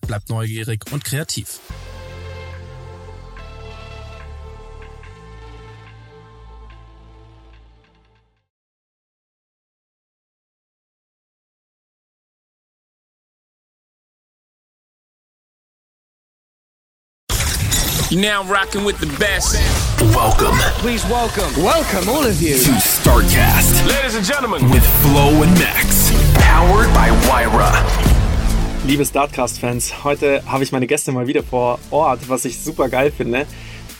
bleib 0.00 0.28
neugierig 0.28 0.84
und 0.92 1.04
kreativ. 1.04 1.60
You're 18.08 18.20
now 18.20 18.44
rocking 18.44 18.84
with 18.84 18.98
the 19.00 19.06
best. 19.18 19.56
Welcome 20.14 20.56
Please 20.78 21.04
welcome, 21.06 21.52
welcome 21.60 22.08
all 22.08 22.24
of 22.24 22.40
you. 22.40 22.56
to 22.56 22.70
StarCast 22.70 23.84
Ladies 23.88 24.14
and 24.14 24.24
gentlemen, 24.24 24.70
with 24.70 24.86
Flo 25.02 25.42
and 25.42 25.52
Max. 25.58 26.12
Powered 26.38 26.92
by 26.94 27.10
Wyra. 27.28 28.05
Liebe 28.86 29.04
Startcast-Fans, 29.04 30.04
heute 30.04 30.44
habe 30.46 30.62
ich 30.62 30.70
meine 30.70 30.86
Gäste 30.86 31.10
mal 31.10 31.26
wieder 31.26 31.42
vor 31.42 31.80
Ort, 31.90 32.28
was 32.28 32.44
ich 32.44 32.60
super 32.60 32.88
geil 32.88 33.10
finde. 33.10 33.44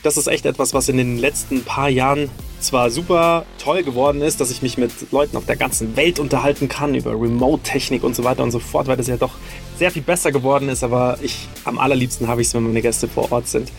Das 0.04 0.16
ist 0.16 0.28
echt 0.28 0.46
etwas, 0.46 0.74
was 0.74 0.88
in 0.88 0.96
den 0.96 1.18
letzten 1.18 1.64
paar 1.64 1.88
Jahren 1.88 2.30
zwar 2.60 2.90
super 2.90 3.46
toll 3.58 3.82
geworden 3.82 4.22
ist, 4.22 4.40
dass 4.40 4.52
ich 4.52 4.62
mich 4.62 4.78
mit 4.78 4.92
Leuten 5.10 5.36
auf 5.36 5.44
der 5.44 5.56
ganzen 5.56 5.96
Welt 5.96 6.20
unterhalten 6.20 6.68
kann 6.68 6.94
über 6.94 7.20
Remote-Technik 7.20 8.04
und 8.04 8.14
so 8.14 8.22
weiter 8.22 8.44
und 8.44 8.52
so 8.52 8.60
fort, 8.60 8.86
weil 8.86 8.96
das 8.96 9.08
ja 9.08 9.16
doch 9.16 9.32
sehr 9.76 9.90
viel 9.90 10.02
besser 10.02 10.30
geworden 10.30 10.68
ist, 10.68 10.84
aber 10.84 11.18
ich 11.20 11.48
am 11.64 11.80
allerliebsten 11.80 12.28
habe 12.28 12.40
ich 12.40 12.46
es, 12.46 12.54
wenn 12.54 12.62
meine 12.62 12.80
Gäste 12.80 13.08
vor 13.08 13.32
Ort 13.32 13.48
sind. 13.48 13.72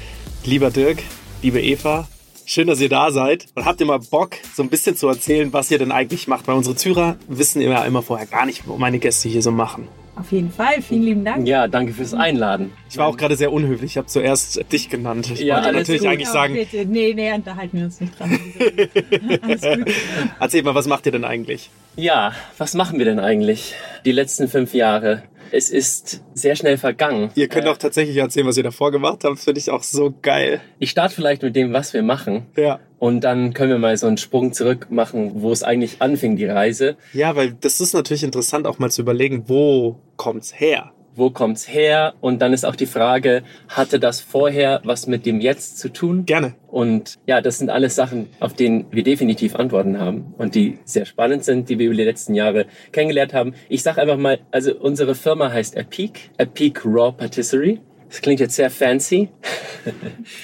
Lieber 0.44 0.72
Dirk, 0.72 1.02
liebe 1.42 1.62
Eva, 1.62 2.10
schön, 2.46 2.68
dass 2.68 2.82
ihr 2.82 2.90
da 2.90 3.12
seid 3.12 3.46
und 3.56 3.64
habt 3.64 3.80
ihr 3.80 3.88
mal 3.88 4.00
Bock, 4.00 4.32
so 4.54 4.62
ein 4.62 4.68
bisschen 4.68 4.98
zu 4.98 5.08
erzählen, 5.08 5.54
was 5.54 5.72
ihr 5.72 5.80
denn 5.80 5.94
eigentlich 5.94 6.28
macht, 6.28 6.50
weil 6.50 6.56
unsere 6.56 6.76
Zuhörer 6.76 7.16
wissen 7.30 7.62
ja 7.62 7.86
immer 7.86 8.02
vorher 8.02 8.28
gar 8.28 8.46
nicht, 8.46 8.64
was 8.68 8.78
meine 8.78 9.00
Gäste 9.00 9.30
hier 9.30 9.42
so 9.42 9.52
machen. 9.52 9.88
Auf 10.20 10.32
jeden 10.32 10.52
Fall, 10.52 10.82
vielen 10.82 11.04
lieben 11.04 11.24
Dank. 11.26 11.48
Ja, 11.48 11.68
danke 11.68 11.94
fürs 11.94 12.14
Einladen. 12.16 12.72
Ich 12.90 12.98
war 12.98 13.06
auch 13.08 13.18
gerade 13.18 13.36
sehr 13.36 13.52
unhöflich. 13.54 13.92
Ich 13.92 13.98
habe 13.98 14.08
zuerst 14.08 14.60
dich 14.72 14.90
genannt. 14.90 15.30
Ich 15.32 15.42
Ja, 15.42 15.56
wollte 15.56 15.68
alles 15.68 15.80
natürlich 15.82 16.02
gut. 16.02 16.10
eigentlich 16.10 16.28
Ja, 16.28 16.34
sagen, 16.34 16.54
bitte. 16.56 16.86
Nee, 16.86 17.14
nee, 17.14 17.32
unterhalten 17.34 17.78
wir 17.78 17.86
uns 17.86 18.02
nicht 18.02 18.20
dran. 18.20 18.32
Alles 19.44 19.62
gut. 19.62 19.94
erzähl 20.40 20.64
mal, 20.64 20.74
was 20.74 20.88
macht 20.88 21.06
ihr 21.06 21.12
denn 21.12 21.24
eigentlich? 21.24 21.70
Ja, 21.96 22.34
was 22.58 22.74
machen 22.74 22.98
wir 22.98 23.06
denn 23.06 23.20
eigentlich 23.20 23.76
die 24.06 24.12
letzten 24.12 24.48
fünf 24.48 24.74
Jahre? 24.74 25.22
Es 25.52 25.70
ist 25.70 26.24
sehr 26.34 26.56
schnell 26.56 26.78
vergangen. 26.78 27.30
Ihr 27.36 27.48
könnt 27.48 27.68
auch 27.68 27.78
tatsächlich 27.78 28.18
erzählen, 28.18 28.48
was 28.48 28.58
ihr 28.58 28.64
davor 28.64 28.92
gemacht 28.92 29.24
habt. 29.24 29.40
Finde 29.40 29.60
ich 29.60 29.70
auch 29.70 29.84
so 29.84 30.14
geil. 30.22 30.62
Ich 30.80 30.90
starte 30.90 31.16
vielleicht 31.16 31.42
mit 31.42 31.56
dem, 31.56 31.74
was 31.74 31.94
wir 31.94 32.04
machen. 32.04 32.46
Ja. 32.56 32.80
Und 33.00 33.22
dann 33.22 33.54
können 33.54 33.72
wir 33.72 33.78
mal 33.78 33.96
so 33.98 34.08
einen 34.08 34.18
Sprung 34.18 34.54
zurück 34.54 34.88
machen, 34.90 35.42
wo 35.42 35.52
es 35.52 35.64
eigentlich 35.64 36.02
anfing, 36.02 36.36
die 36.36 36.46
Reise. 36.46 36.98
Ja, 37.14 37.36
weil 37.36 37.54
das 37.54 37.80
ist 37.80 37.94
natürlich 37.94 38.24
interessant, 38.24 38.66
auch 38.66 38.80
mal 38.80 38.90
zu 38.90 39.02
überlegen, 39.02 39.44
wo 39.48 40.00
kommt's 40.16 40.60
her? 40.60 40.92
Wo 41.18 41.32
kommt's 41.32 41.68
her? 41.68 42.14
Und 42.22 42.44
dann 42.44 42.54
ist 42.54 42.64
auch 42.64 42.76
die 42.76 42.86
Frage, 42.86 43.42
hatte 43.70 44.00
das 44.00 44.22
vorher 44.22 44.82
was 44.84 45.08
mit 45.08 45.26
dem 45.26 45.42
Jetzt 45.42 45.80
zu 45.80 45.90
tun? 45.90 46.26
Gerne. 46.28 46.54
Und 46.68 47.16
ja, 47.26 47.42
das 47.42 47.58
sind 47.58 47.72
alles 47.72 47.96
Sachen, 47.96 48.28
auf 48.40 48.54
denen 48.54 48.86
wir 48.92 49.02
definitiv 49.02 49.56
Antworten 49.56 50.00
haben 50.00 50.36
und 50.38 50.54
die 50.54 50.78
sehr 50.86 51.06
spannend 51.06 51.44
sind, 51.44 51.70
die 51.70 51.80
wir 51.80 51.88
über 51.88 51.96
die 51.96 52.04
letzten 52.04 52.36
Jahre 52.36 52.68
kennengelernt 52.92 53.34
haben. 53.34 53.56
Ich 53.68 53.82
sage 53.82 54.00
einfach 54.00 54.18
mal, 54.18 54.40
also 54.52 54.76
unsere 54.76 55.16
Firma 55.16 55.52
heißt 55.52 55.76
Epic, 55.76 56.20
Epic 56.38 56.82
Raw 56.86 57.12
Patisserie. 57.12 57.80
Das 58.10 58.22
klingt 58.22 58.40
jetzt 58.40 58.56
sehr 58.56 58.70
fancy. 58.72 59.28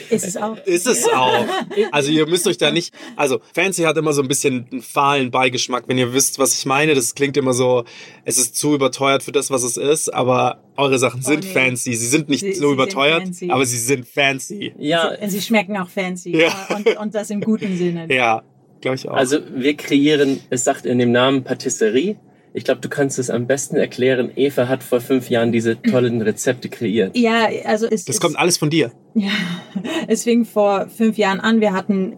Ist 0.10 0.25
es 0.27 0.36
auch. 0.38 0.57
Ist 0.65 0.86
es 0.86 1.07
auch. 1.07 1.45
Also 1.92 2.12
ihr 2.12 2.27
müsst 2.27 2.45
euch 2.45 2.57
da 2.57 2.71
nicht, 2.71 2.94
also 3.15 3.39
fancy 3.54 3.83
hat 3.83 3.95
immer 3.98 4.12
so 4.13 4.21
ein 4.21 4.27
bisschen 4.27 4.68
einen 4.71 4.81
fahlen 4.81 5.31
Beigeschmack, 5.31 5.86
wenn 5.88 5.98
ihr 5.98 6.13
wisst, 6.13 6.39
was 6.39 6.54
ich 6.57 6.65
meine. 6.65 6.94
Das 6.94 7.15
klingt 7.15 7.38
immer 7.38 7.54
so, 7.54 7.86
es 8.25 8.38
ist 8.38 8.56
zu 8.57 8.75
überteuert 8.75 9.24
für 9.24 9.31
das, 9.31 9.50
was 9.50 9.63
es 9.63 9.77
ist, 9.77 10.13
aber 10.13 10.62
eure 10.75 11.00
Sachen 11.00 11.21
sind 11.21 11.45
nee. 11.45 11.51
fancy. 11.54 11.94
Sie 11.94 12.07
sind 12.07 12.27
nicht 12.30 12.42
Sie- 12.42 12.54
so 12.54 12.68
sie 12.68 12.74
überteuert, 12.74 13.30
aber 13.50 13.65
sie 13.65 13.77
sind 13.77 14.07
fancy. 14.07 14.74
Ja, 14.77 15.12
Sie 15.27 15.42
schmecken 15.42 15.77
auch 15.77 15.89
fancy. 15.89 16.36
Ja. 16.38 16.54
Und, 16.75 16.98
und 16.98 17.15
das 17.15 17.30
im 17.30 17.42
guten 17.42 17.77
Sinne. 17.77 18.13
Ja, 18.13 18.44
glaube 18.81 18.95
ich 18.95 19.07
auch. 19.07 19.13
also 19.15 19.39
wir 19.56 19.75
kreieren, 19.77 20.42
es 20.50 20.63
sagt 20.65 20.86
in 20.86 21.00
dem 21.00 21.12
Namen 21.12 21.44
Patisserie. 21.44 22.18
Ich 22.55 22.63
glaube, 22.63 22.81
du 22.81 22.89
kannst 22.89 23.17
es 23.17 23.31
am 23.31 23.47
besten 23.47 23.77
erklären. 23.77 24.31
Eva 24.35 24.67
hat 24.67 24.83
vor 24.83 25.01
fünf 25.01 25.29
Jahren 25.29 25.51
diese 25.51 25.81
tollen 25.81 26.21
Rezepte 26.21 26.69
kreiert. 26.69 27.17
Ja, 27.17 27.47
also 27.65 27.88
es, 27.88 28.05
das 28.05 28.15
es, 28.15 28.21
kommt 28.21 28.38
alles 28.38 28.57
von 28.57 28.69
dir. 28.69 28.91
Ja, 29.15 29.31
es 30.07 30.23
fing 30.23 30.45
vor 30.45 30.88
fünf 30.88 31.17
Jahren 31.17 31.39
an. 31.39 31.61
Wir 31.61 31.73
hatten 31.73 32.17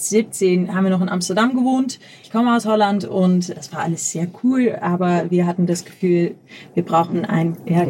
2017 0.00 0.74
haben 0.74 0.84
wir 0.84 0.90
noch 0.90 1.02
in 1.02 1.08
Amsterdam 1.08 1.54
gewohnt. 1.54 2.00
Ich 2.22 2.30
komme 2.30 2.56
aus 2.56 2.64
Holland 2.64 3.04
und 3.04 3.50
es 3.50 3.72
war 3.72 3.80
alles 3.80 4.10
sehr 4.10 4.26
cool, 4.42 4.76
aber 4.80 5.30
wir 5.30 5.46
hatten 5.46 5.66
das 5.66 5.84
Gefühl, 5.84 6.34
wir 6.74 6.84
brauchen 6.84 7.24
ein, 7.24 7.56
ja, 7.66 7.86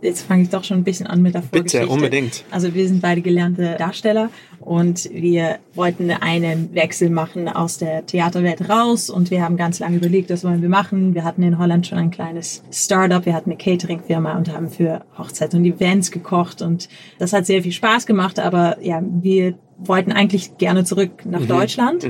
jetzt 0.00 0.22
fange 0.22 0.44
ich 0.44 0.50
doch 0.50 0.64
schon 0.64 0.78
ein 0.78 0.84
bisschen 0.84 1.06
an 1.06 1.22
mit 1.22 1.34
der 1.34 1.42
Vorgeschichte. 1.42 1.80
Bitte, 1.80 1.92
unbedingt. 1.92 2.44
Also 2.50 2.72
wir 2.74 2.86
sind 2.86 3.02
beide 3.02 3.20
gelernte 3.20 3.74
Darsteller 3.78 4.30
und 4.60 5.10
wir 5.12 5.58
wollten 5.74 6.10
einen 6.10 6.72
Wechsel 6.74 7.10
machen 7.10 7.48
aus 7.48 7.78
der 7.78 8.06
Theaterwelt 8.06 8.68
raus 8.68 9.10
und 9.10 9.30
wir 9.30 9.42
haben 9.42 9.56
ganz 9.56 9.80
lange 9.80 9.96
überlegt, 9.96 10.30
was 10.30 10.44
wollen 10.44 10.62
wir 10.62 10.68
machen. 10.68 11.14
Wir 11.14 11.24
hatten 11.24 11.42
in 11.42 11.58
Holland 11.58 11.86
schon 11.86 11.98
ein 11.98 12.10
kleines 12.10 12.62
Startup, 12.70 13.26
wir 13.26 13.34
hatten 13.34 13.50
eine 13.50 13.58
Catering-Firma 13.58 14.36
und 14.36 14.52
haben 14.52 14.70
für 14.70 15.02
Hochzeiten 15.18 15.60
und 15.60 15.66
Events 15.66 16.12
gekocht 16.12 16.62
und 16.62 16.88
das 17.18 17.32
hat 17.32 17.46
sehr 17.46 17.62
viel 17.62 17.72
Spaß 17.72 18.06
gemacht, 18.06 18.38
aber 18.38 18.76
ja, 18.82 19.02
wir 19.02 19.54
wollten 19.80 20.12
eigentlich 20.12 20.56
gerne 20.58 20.84
zurück 20.84 21.24
Mhm. 21.24 21.30
nach 21.32 21.46
Deutschland 21.46 22.06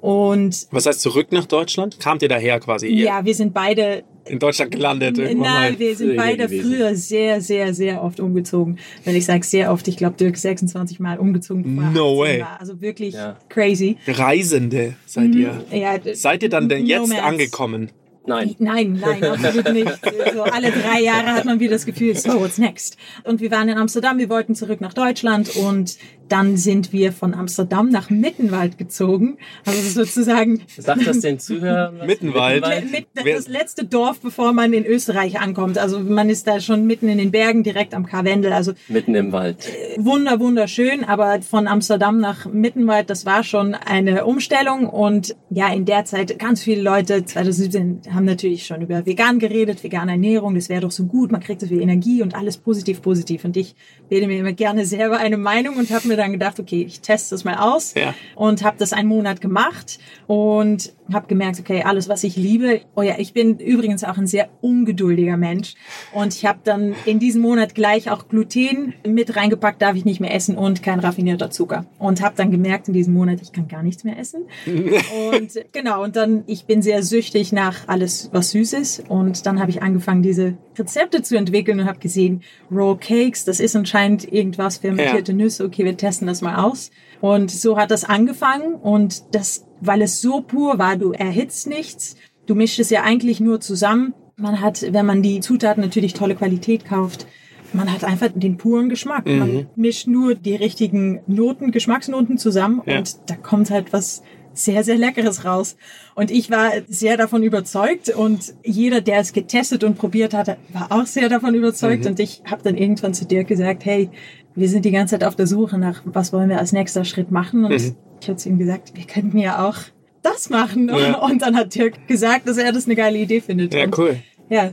und 0.00 0.66
Was 0.70 0.86
heißt 0.86 1.00
zurück 1.02 1.28
nach 1.30 1.44
Deutschland? 1.46 2.00
Kamt 2.00 2.22
ihr 2.22 2.28
daher 2.28 2.58
quasi? 2.60 2.88
ja, 2.88 3.24
wir 3.24 3.34
sind 3.34 3.52
beide 3.52 4.02
In 4.26 4.38
Deutschland 4.38 4.70
gelandet 4.70 5.18
irgendwann 5.18 5.52
Nein, 5.52 5.72
mal. 5.72 5.78
wir 5.78 5.96
sind 5.96 6.16
beide 6.16 6.44
gewesen. 6.44 6.70
früher 6.72 6.94
sehr, 6.94 7.40
sehr, 7.40 7.74
sehr 7.74 8.02
oft 8.04 8.20
umgezogen. 8.20 8.78
Wenn 9.04 9.16
ich 9.16 9.24
sage 9.26 9.44
sehr 9.44 9.72
oft, 9.72 9.88
ich 9.88 9.96
glaube 9.96 10.16
Dirk 10.16 10.36
26 10.36 11.00
Mal 11.00 11.18
umgezogen. 11.18 11.74
No 11.92 12.12
18 12.12 12.18
way. 12.18 12.40
War. 12.40 12.60
Also 12.60 12.80
wirklich 12.80 13.14
Ja. 13.14 13.36
crazy. 13.48 13.96
Reisende 14.06 14.94
seid 15.06 15.34
ihr. 15.34 15.64
Ja, 15.72 15.96
Seid 16.14 16.42
ihr 16.44 16.48
dann 16.48 16.68
denn 16.68 16.86
jetzt 16.86 17.00
Nomads. 17.08 17.22
angekommen? 17.22 17.90
Nein. 18.26 18.54
Nein, 18.58 19.00
nein, 19.00 19.24
absolut 19.24 19.72
nicht. 19.72 19.90
So 20.32 20.42
alle 20.42 20.70
drei 20.70 21.00
Jahre 21.00 21.32
hat 21.32 21.44
man 21.44 21.60
wieder 21.60 21.72
das 21.72 21.86
Gefühl, 21.86 22.14
so, 22.14 22.40
what's 22.40 22.58
next? 22.58 22.96
Und 23.24 23.40
wir 23.40 23.50
waren 23.50 23.68
in 23.68 23.78
Amsterdam, 23.78 24.18
wir 24.18 24.28
wollten 24.28 24.54
zurück 24.54 24.80
nach 24.80 24.92
Deutschland 24.92 25.56
und 25.56 25.96
dann 26.30 26.56
sind 26.56 26.92
wir 26.92 27.12
von 27.12 27.34
Amsterdam 27.34 27.88
nach 27.88 28.08
Mittenwald 28.08 28.78
gezogen. 28.78 29.38
Also 29.66 30.04
sozusagen 30.04 30.62
Sag 30.78 31.04
das 31.04 31.20
den 31.20 31.38
Zuhörern. 31.38 32.06
Mittenwald. 32.06 32.64
mit, 32.90 33.06
das 33.14 33.48
letzte 33.48 33.84
Dorf, 33.84 34.20
bevor 34.20 34.52
man 34.52 34.72
in 34.72 34.86
Österreich 34.86 35.40
ankommt. 35.40 35.76
Also 35.78 35.98
man 35.98 36.30
ist 36.30 36.46
da 36.46 36.60
schon 36.60 36.86
mitten 36.86 37.08
in 37.08 37.18
den 37.18 37.32
Bergen, 37.32 37.64
direkt 37.64 37.94
am 37.94 38.06
Karwendel. 38.06 38.52
Also 38.52 38.72
Mitten 38.88 39.14
im 39.14 39.32
Wald. 39.32 39.68
wunder, 39.98 40.38
wunderschön, 40.38 41.04
aber 41.04 41.42
von 41.42 41.66
Amsterdam 41.66 42.20
nach 42.20 42.46
Mittenwald, 42.46 43.10
das 43.10 43.26
war 43.26 43.42
schon 43.42 43.74
eine 43.74 44.24
Umstellung 44.24 44.88
und 44.88 45.34
ja, 45.50 45.72
in 45.72 45.84
der 45.84 46.04
Zeit 46.04 46.38
ganz 46.38 46.62
viele 46.62 46.82
Leute, 46.82 47.24
2017, 47.24 48.02
haben 48.14 48.24
natürlich 48.24 48.66
schon 48.66 48.82
über 48.82 49.06
vegan 49.06 49.38
geredet, 49.38 49.82
vegane 49.82 50.12
Ernährung, 50.12 50.54
das 50.54 50.68
wäre 50.68 50.80
doch 50.82 50.90
so 50.90 51.04
gut, 51.06 51.30
man 51.32 51.40
kriegt 51.40 51.60
so 51.60 51.66
viel 51.66 51.80
Energie 51.80 52.22
und 52.22 52.34
alles 52.34 52.56
positiv, 52.56 53.02
positiv 53.02 53.44
und 53.44 53.56
ich 53.56 53.74
bilde 54.08 54.26
mir 54.26 54.38
immer 54.38 54.52
gerne 54.52 54.84
selber 54.84 55.18
eine 55.18 55.36
Meinung 55.36 55.76
und 55.76 55.90
habe 55.90 56.08
mir 56.08 56.16
dann 56.16 56.32
gedacht, 56.32 56.58
okay, 56.60 56.82
ich 56.86 57.00
teste 57.00 57.34
das 57.34 57.44
mal 57.44 57.56
aus 57.56 57.94
Ja. 57.94 58.14
und 58.34 58.62
habe 58.64 58.76
das 58.78 58.92
einen 58.92 59.08
Monat 59.08 59.40
gemacht 59.40 59.98
und 60.26 60.92
habe 61.12 61.26
gemerkt, 61.26 61.58
okay, 61.58 61.82
alles, 61.82 62.08
was 62.08 62.22
ich 62.22 62.36
liebe. 62.36 62.82
Oh 62.94 63.02
ja, 63.02 63.14
ich 63.18 63.32
bin 63.32 63.58
übrigens 63.58 64.04
auch 64.04 64.16
ein 64.16 64.28
sehr 64.28 64.48
ungeduldiger 64.60 65.36
Mensch 65.36 65.74
und 66.12 66.34
ich 66.34 66.46
habe 66.46 66.60
dann 66.62 66.94
in 67.04 67.18
diesem 67.18 67.42
Monat 67.42 67.74
gleich 67.74 68.10
auch 68.10 68.28
Gluten 68.28 68.94
mit 69.06 69.34
reingepackt, 69.36 69.82
darf 69.82 69.96
ich 69.96 70.04
nicht 70.04 70.20
mehr 70.20 70.34
essen 70.34 70.56
und 70.56 70.82
kein 70.82 71.00
raffinierter 71.00 71.50
Zucker 71.50 71.86
und 71.98 72.22
habe 72.22 72.34
dann 72.36 72.50
gemerkt 72.50 72.88
in 72.88 72.94
diesem 72.94 73.14
Monat, 73.14 73.40
ich 73.42 73.52
kann 73.52 73.66
gar 73.68 73.82
nichts 73.82 74.04
mehr 74.04 74.18
essen 74.18 74.42
und 75.32 75.52
genau 75.72 76.02
und 76.04 76.16
dann 76.16 76.44
ich 76.46 76.64
bin 76.64 76.82
sehr 76.82 77.02
süchtig 77.02 77.52
nach 77.52 77.88
alles, 78.00 78.30
was 78.32 78.50
süß 78.50 78.72
ist 78.74 79.04
und 79.08 79.44
dann 79.44 79.60
habe 79.60 79.70
ich 79.70 79.82
angefangen, 79.82 80.22
diese 80.22 80.56
Rezepte 80.78 81.22
zu 81.22 81.36
entwickeln 81.36 81.80
und 81.80 81.86
habe 81.86 81.98
gesehen, 81.98 82.42
Raw 82.70 82.96
Cakes, 82.98 83.44
das 83.44 83.60
ist 83.60 83.76
anscheinend 83.76 84.30
irgendwas 84.32 84.78
fermentierte 84.78 85.34
Nüsse. 85.34 85.64
Okay, 85.66 85.84
wir 85.84 85.96
testen 85.96 86.26
das 86.26 86.40
mal 86.40 86.56
aus. 86.64 86.90
Und 87.20 87.50
so 87.50 87.76
hat 87.76 87.90
das 87.90 88.04
angefangen 88.04 88.74
und 88.74 89.34
das, 89.34 89.66
weil 89.82 90.00
es 90.00 90.22
so 90.22 90.40
pur 90.40 90.78
war, 90.78 90.96
du 90.96 91.12
erhitzt 91.12 91.66
nichts, 91.66 92.16
du 92.46 92.54
mischst 92.54 92.78
es 92.80 92.88
ja 92.88 93.02
eigentlich 93.02 93.38
nur 93.40 93.60
zusammen. 93.60 94.14
Man 94.36 94.62
hat, 94.62 94.86
wenn 94.90 95.04
man 95.04 95.22
die 95.22 95.40
Zutaten 95.40 95.82
natürlich 95.82 96.14
tolle 96.14 96.34
Qualität 96.34 96.86
kauft, 96.86 97.26
man 97.74 97.92
hat 97.92 98.02
einfach 98.02 98.30
den 98.34 98.56
puren 98.56 98.88
Geschmack. 98.88 99.26
Man 99.26 99.66
mischt 99.76 100.08
nur 100.08 100.34
die 100.34 100.56
richtigen 100.56 101.20
Noten, 101.26 101.70
Geschmacksnoten 101.70 102.38
zusammen 102.38 102.80
Ja. 102.86 102.98
und 102.98 103.16
da 103.30 103.36
kommt 103.36 103.70
halt 103.70 103.92
was 103.92 104.22
sehr, 104.54 104.84
sehr 104.84 104.96
Leckeres 104.96 105.44
raus. 105.44 105.76
Und 106.14 106.30
ich 106.30 106.50
war 106.50 106.72
sehr 106.88 107.16
davon 107.16 107.42
überzeugt 107.42 108.10
und 108.10 108.54
jeder, 108.64 109.00
der 109.00 109.18
es 109.18 109.32
getestet 109.32 109.84
und 109.84 109.96
probiert 109.96 110.34
hatte, 110.34 110.56
war 110.72 110.90
auch 110.90 111.06
sehr 111.06 111.28
davon 111.28 111.54
überzeugt. 111.54 112.06
Und 112.06 112.20
ich 112.20 112.42
habe 112.50 112.62
dann 112.62 112.76
irgendwann 112.76 113.14
zu 113.14 113.24
Dirk 113.26 113.48
gesagt, 113.48 113.84
hey, 113.84 114.10
wir 114.54 114.68
sind 114.68 114.84
die 114.84 114.90
ganze 114.90 115.18
Zeit 115.18 115.26
auf 115.26 115.36
der 115.36 115.46
Suche 115.46 115.78
nach, 115.78 116.02
was 116.04 116.32
wollen 116.32 116.48
wir 116.48 116.58
als 116.58 116.72
nächster 116.72 117.04
Schritt 117.04 117.30
machen? 117.30 117.64
Und 117.64 117.72
ich 117.72 118.28
habe 118.28 118.36
zu 118.36 118.48
ihm 118.48 118.58
gesagt, 118.58 118.92
wir 118.94 119.04
könnten 119.04 119.38
ja 119.38 119.68
auch 119.68 119.76
das 120.22 120.50
machen. 120.50 120.88
Ja. 120.88 121.18
Und 121.22 121.42
dann 121.42 121.56
hat 121.56 121.74
Dirk 121.74 122.06
gesagt, 122.08 122.48
dass 122.48 122.58
er 122.58 122.72
das 122.72 122.86
eine 122.86 122.96
geile 122.96 123.18
Idee 123.18 123.40
findet. 123.40 123.72
Ja, 123.72 123.84
und 123.84 123.96
cool. 123.98 124.16
Ja, 124.48 124.72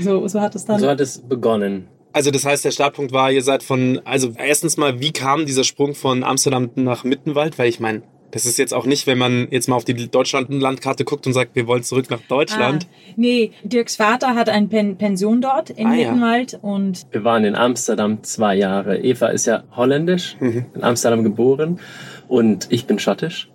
so, 0.00 0.26
so 0.28 0.40
hat 0.40 0.54
es 0.54 0.64
dann. 0.64 0.80
So 0.80 0.88
hat 0.88 1.00
es 1.00 1.18
begonnen. 1.18 1.88
Also 2.12 2.30
das 2.30 2.46
heißt, 2.46 2.64
der 2.64 2.70
Startpunkt 2.70 3.12
war, 3.12 3.30
ihr 3.30 3.42
seid 3.42 3.62
von, 3.62 4.00
also 4.04 4.32
erstens 4.38 4.78
mal, 4.78 5.00
wie 5.00 5.12
kam 5.12 5.44
dieser 5.44 5.64
Sprung 5.64 5.94
von 5.94 6.24
Amsterdam 6.24 6.70
nach 6.76 7.04
Mittenwald? 7.04 7.58
Weil 7.58 7.68
ich 7.68 7.78
meine, 7.78 8.02
das 8.36 8.44
ist 8.44 8.58
jetzt 8.58 8.74
auch 8.74 8.84
nicht, 8.84 9.06
wenn 9.06 9.16
man 9.16 9.48
jetzt 9.50 9.66
mal 9.66 9.76
auf 9.76 9.86
die 9.86 9.94
Deutschland-Landkarte 9.94 11.04
guckt 11.04 11.26
und 11.26 11.32
sagt, 11.32 11.54
wir 11.54 11.66
wollen 11.66 11.82
zurück 11.82 12.10
nach 12.10 12.20
Deutschland. 12.28 12.86
Ah, 12.86 13.12
nee, 13.16 13.52
Dirks 13.62 13.96
Vater 13.96 14.34
hat 14.34 14.50
eine 14.50 14.66
Pen 14.66 14.98
Pension 14.98 15.40
dort 15.40 15.70
in 15.70 15.86
Ah, 15.86 15.94
ja. 15.94 16.58
Und 16.60 17.06
Wir 17.10 17.24
waren 17.24 17.44
in 17.44 17.54
Amsterdam 17.54 18.22
zwei 18.22 18.54
Jahre. 18.56 18.98
Eva 18.98 19.28
ist 19.28 19.46
ja 19.46 19.64
holländisch, 19.74 20.36
in 20.40 20.66
Amsterdam 20.82 21.24
geboren 21.24 21.80
und 22.28 22.66
ich 22.70 22.86
bin 22.86 22.98
schottisch. 22.98 23.48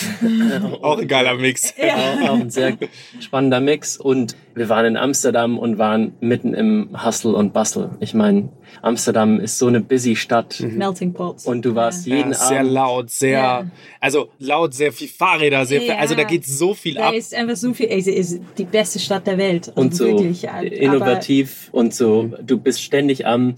Auch 0.82 0.98
ein 0.98 1.08
geiler 1.08 1.34
Mix. 1.34 1.74
Auch, 1.82 2.28
auch 2.30 2.40
ein 2.40 2.50
sehr 2.50 2.76
spannender 3.20 3.60
Mix. 3.60 3.96
Und 3.96 4.36
wir 4.54 4.68
waren 4.68 4.84
in 4.86 4.96
Amsterdam 4.96 5.58
und 5.58 5.78
waren 5.78 6.12
mitten 6.20 6.54
im 6.54 6.90
Hustle 7.04 7.32
und 7.32 7.52
Bustle. 7.52 7.90
Ich 8.00 8.14
meine, 8.14 8.48
Amsterdam 8.82 9.40
ist 9.40 9.58
so 9.58 9.66
eine 9.66 9.80
busy 9.80 10.14
Stadt. 10.16 10.60
Melting 10.60 11.12
Pots. 11.14 11.46
Und 11.46 11.64
du 11.64 11.74
warst 11.74 12.06
jeden 12.06 12.32
Ja, 12.32 12.38
sehr 12.38 12.60
Abend. 12.60 12.72
laut, 12.72 13.10
sehr, 13.10 13.30
Ja. 13.38 13.66
also 14.00 14.28
laut, 14.38 14.74
sehr 14.74 14.92
viel 14.92 15.08
Fahrräder, 15.08 15.64
sehr 15.66 15.80
viel, 15.80 15.88
Ja. 15.90 15.96
also 15.98 16.14
da 16.14 16.24
geht 16.24 16.44
so 16.46 16.74
viel 16.74 16.94
Da 16.94 17.08
ab. 17.08 17.14
ist 17.14 17.34
einfach 17.34 17.56
so 17.56 17.72
viel, 17.74 17.86
ey, 17.88 18.00
sie 18.00 18.12
ist 18.12 18.40
die 18.58 18.64
beste 18.64 18.98
Stadt 18.98 19.26
der 19.26 19.38
Welt. 19.38 19.68
Also 19.68 19.80
und 19.80 19.94
so 19.94 20.04
wirklich. 20.06 20.42
ja. 20.42 20.52
Aber- 20.54 20.64
innovativ 20.72 21.68
und 21.72 21.94
so. 21.94 22.30
Du 22.44 22.58
bist 22.58 22.82
ständig 22.82 23.26
am 23.26 23.54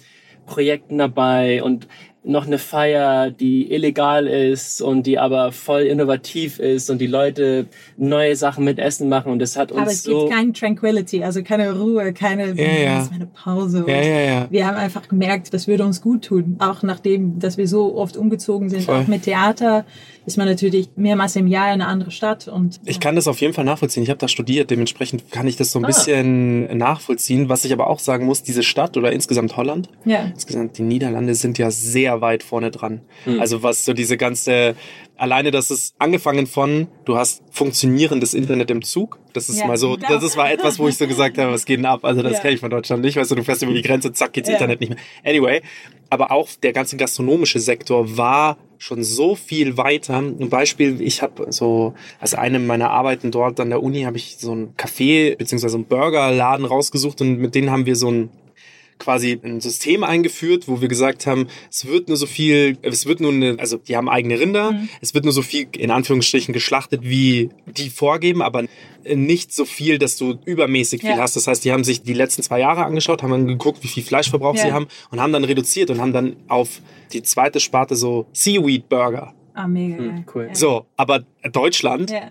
Projekten 0.47 0.99
dabei 0.99 1.62
und 1.62 1.87
noch 2.23 2.47
eine 2.47 2.59
Feier, 2.59 3.31
die 3.31 3.73
illegal 3.73 4.27
ist 4.27 4.83
und 4.83 5.07
die 5.07 5.19
aber 5.19 5.53
voll 5.53 5.83
innovativ 5.83 6.59
ist 6.59 6.91
und 6.91 6.99
die 6.99 7.07
Leute 7.07 7.67
neue 7.97 8.37
Sachen 8.37 8.65
mit 8.65 8.79
Essen 8.79 9.09
machen 9.09 9.33
und 9.33 9.41
es 9.41 9.57
hat 9.57 9.73
uns 9.73 9.81
Aber 9.81 9.91
es 9.91 10.03
so 10.03 10.27
gibt 10.27 10.33
keine 10.33 10.53
Tranquility, 10.53 11.25
also 11.25 11.43
keine 11.43 11.73
Ruhe, 11.79 12.12
keine 12.12 12.53
Ja, 12.53 12.65
ja. 12.65 12.95
das 12.97 13.05
ist 13.05 13.12
meine 13.12 13.27
Pause. 13.27 13.85
Ja, 13.89 13.97
Und 13.97 14.05
ja, 14.05 14.21
ja. 14.21 14.47
Wir 14.50 14.67
haben 14.67 14.77
einfach 14.77 15.09
gemerkt, 15.09 15.55
das 15.55 15.67
würde 15.67 15.85
uns 15.85 16.03
gut 16.03 16.27
tun. 16.27 16.57
Auch 16.59 16.83
nachdem, 16.83 17.39
dass 17.39 17.57
wir 17.57 17.67
so 17.67 17.97
oft 17.97 18.19
umgezogen 18.19 18.69
sind, 18.69 18.83
Voll. 18.83 18.97
auch 18.97 19.07
mit 19.07 19.23
Theater, 19.23 19.87
ist 20.27 20.37
man 20.37 20.47
natürlich 20.47 20.89
mehrmals 20.97 21.35
im 21.37 21.47
Jahr 21.47 21.67
in 21.69 21.81
eine 21.81 21.87
andere 21.87 22.11
Stadt. 22.11 22.49
Und 22.49 22.81
Ich 22.85 23.00
kann 23.00 23.17
das 23.17 23.27
auf 23.29 23.41
jeden 23.41 23.55
Fall 23.55 23.65
nachvollziehen. 23.65 24.03
Ich 24.03 24.11
habe 24.11 24.19
da 24.19 24.29
studiert, 24.29 24.71
dementsprechend 24.71 25.31
kann 25.31 25.47
ich 25.47 25.57
das 25.57 25.73
so 25.73 25.79
ein 25.79 25.85
Ah. 25.85 25.89
bisschen 25.89 26.77
nachvollziehen. 26.77 27.49
Was 27.49 27.65
ich 27.65 27.73
aber 27.73 27.89
auch 27.89 27.99
sagen 27.99 28.27
muss, 28.27 28.43
diese 28.43 28.62
Stadt 28.62 28.97
oder 28.97 29.12
insgesamt 29.12 29.57
Holland, 29.57 29.89
ja. 30.05 30.23
insgesamt 30.33 30.79
die 30.79 30.83
Niederlande 30.83 31.35
sind 31.35 31.59
ja 31.59 31.71
sehr 31.71 32.21
weit 32.21 32.43
vorne 32.43 32.71
dran. 32.71 33.00
Hm. 33.25 33.41
Also 33.41 33.62
was 33.62 33.85
so 33.85 33.93
diese 33.93 34.17
ganze, 34.17 34.75
alleine 35.17 35.50
das 35.50 35.71
ist 35.71 35.95
angefangen 35.99 36.47
von, 36.47 36.89
du 37.05 37.17
hast 37.17 37.43
funktionierendes 37.50 38.35
Internet 38.35 38.71
im 38.71 38.83
Zug. 38.83 39.19
Das 39.33 39.49
ist 39.49 39.61
Ja, 39.61 39.67
mal 39.67 39.77
so, 39.77 39.97
genau. 39.97 40.19
das 40.19 40.37
war 40.37 40.50
etwas, 40.53 40.79
wo 40.79 40.89
ich 40.89 40.97
so 40.97 41.07
gesagt 41.07 41.39
habe, 41.39 41.53
was 41.53 41.65
geht 41.65 41.79
denn 41.79 41.87
ab? 41.87 42.05
Also 42.05 42.23
das 42.23 42.33
Ja. 42.35 42.41
kenne 42.41 42.55
ich 42.55 42.61
von 42.61 42.71
Deutschland 42.71 43.03
nicht. 43.03 43.17
Weißt 43.17 43.31
du, 43.31 43.37
du 43.37 43.45
fährst 43.45 43.62
über 43.62 43.73
die 43.73 43.83
Grenze, 43.83 44.12
zack, 44.12 44.33
geht's 44.33 44.49
Ja. 44.49 44.55
Internet 44.55 44.81
nicht 44.81 44.91
mehr. 44.91 44.99
Anyway, 45.25 45.62
aber 46.11 46.31
auch 46.33 46.49
der 46.62 46.73
ganze 46.73 46.97
gastronomische 46.97 47.59
Sektor 47.61 48.17
war 48.17 48.57
schon 48.80 49.04
so 49.04 49.37
viel 49.37 49.76
weiter. 49.76 50.16
Ein 50.18 50.49
Beispiel, 50.49 51.00
ich 51.02 51.20
habe 51.22 51.52
so, 51.52 51.92
als 52.18 52.34
eine 52.34 52.58
meiner 52.58 52.90
Arbeiten 52.90 53.30
dort 53.30 53.60
an 53.60 53.68
der 53.68 53.82
Uni, 53.82 54.02
habe 54.02 54.16
ich 54.16 54.37
so 54.38 54.54
ein 54.54 54.75
Café 54.76 55.37
beziehungsweise 55.37 55.76
einen 55.76 55.84
Burgerladen 55.84 56.64
rausgesucht 56.64 57.20
und 57.20 57.38
mit 57.38 57.54
denen 57.54 57.70
haben 57.70 57.84
wir 57.87 57.94
so 57.94 58.10
ein 58.10 58.30
quasi 58.99 59.38
ein 59.42 59.60
System 59.62 60.04
eingeführt, 60.04 60.68
wo 60.68 60.82
wir 60.82 60.88
gesagt 60.88 61.26
haben, 61.26 61.46
es 61.70 61.87
wird 61.87 62.08
nur 62.08 62.18
so 62.18 62.26
viel, 62.26 62.76
es 62.82 63.06
wird 63.06 63.20
nur 63.20 63.32
eine, 63.32 63.56
also 63.58 63.78
die 63.78 63.96
haben 63.96 64.10
eigene 64.10 64.38
Rinder, 64.38 64.72
Mhm. 64.72 64.88
es 65.00 65.14
wird 65.14 65.25
nur 65.25 65.32
so 65.32 65.40
viel 65.40 65.68
in 65.78 65.90
Anführungsstrichen 65.90 66.52
geschlachtet, 66.52 67.00
wie 67.02 67.49
die 67.66 67.88
vorgeben, 67.88 68.42
aber 68.42 68.64
nicht 69.06 69.54
so 69.54 69.64
viel, 69.64 69.99
dass 69.99 70.16
du 70.18 70.38
übermäßig 70.44 71.00
viel 71.00 71.10
Ja. 71.12 71.16
hast. 71.18 71.34
Das 71.34 71.46
heißt, 71.46 71.64
die 71.64 71.72
haben 71.72 71.82
sich 71.84 72.02
die 72.02 72.12
letzten 72.12 72.42
zwei 72.42 72.60
Jahre 72.60 72.84
angeschaut, 72.84 73.22
haben 73.22 73.30
dann 73.30 73.46
geguckt, 73.46 73.82
wie 73.82 73.88
viel 73.88 74.02
Fleischverbrauch 74.02 74.56
Ja. 74.56 74.62
sie 74.66 74.72
haben 74.72 74.87
und 75.10 75.18
haben 75.20 75.32
dann 75.32 75.44
reduziert 75.44 75.88
und 75.88 75.99
haben 75.99 76.12
dann 76.12 76.37
auf 76.49 76.82
die 77.12 77.23
zweite 77.23 77.61
Sparte 77.61 77.97
so 77.97 78.26
Seaweed 78.33 78.88
Burger. 78.88 79.35
Ah, 79.55 79.67
mega 79.69 79.97
geil. 79.97 80.25
cool. 80.35 80.47
Ja. 80.49 80.55
So, 80.55 80.87
aber 80.97 81.25
Deutschland 81.52 82.11
Ja. 82.11 82.31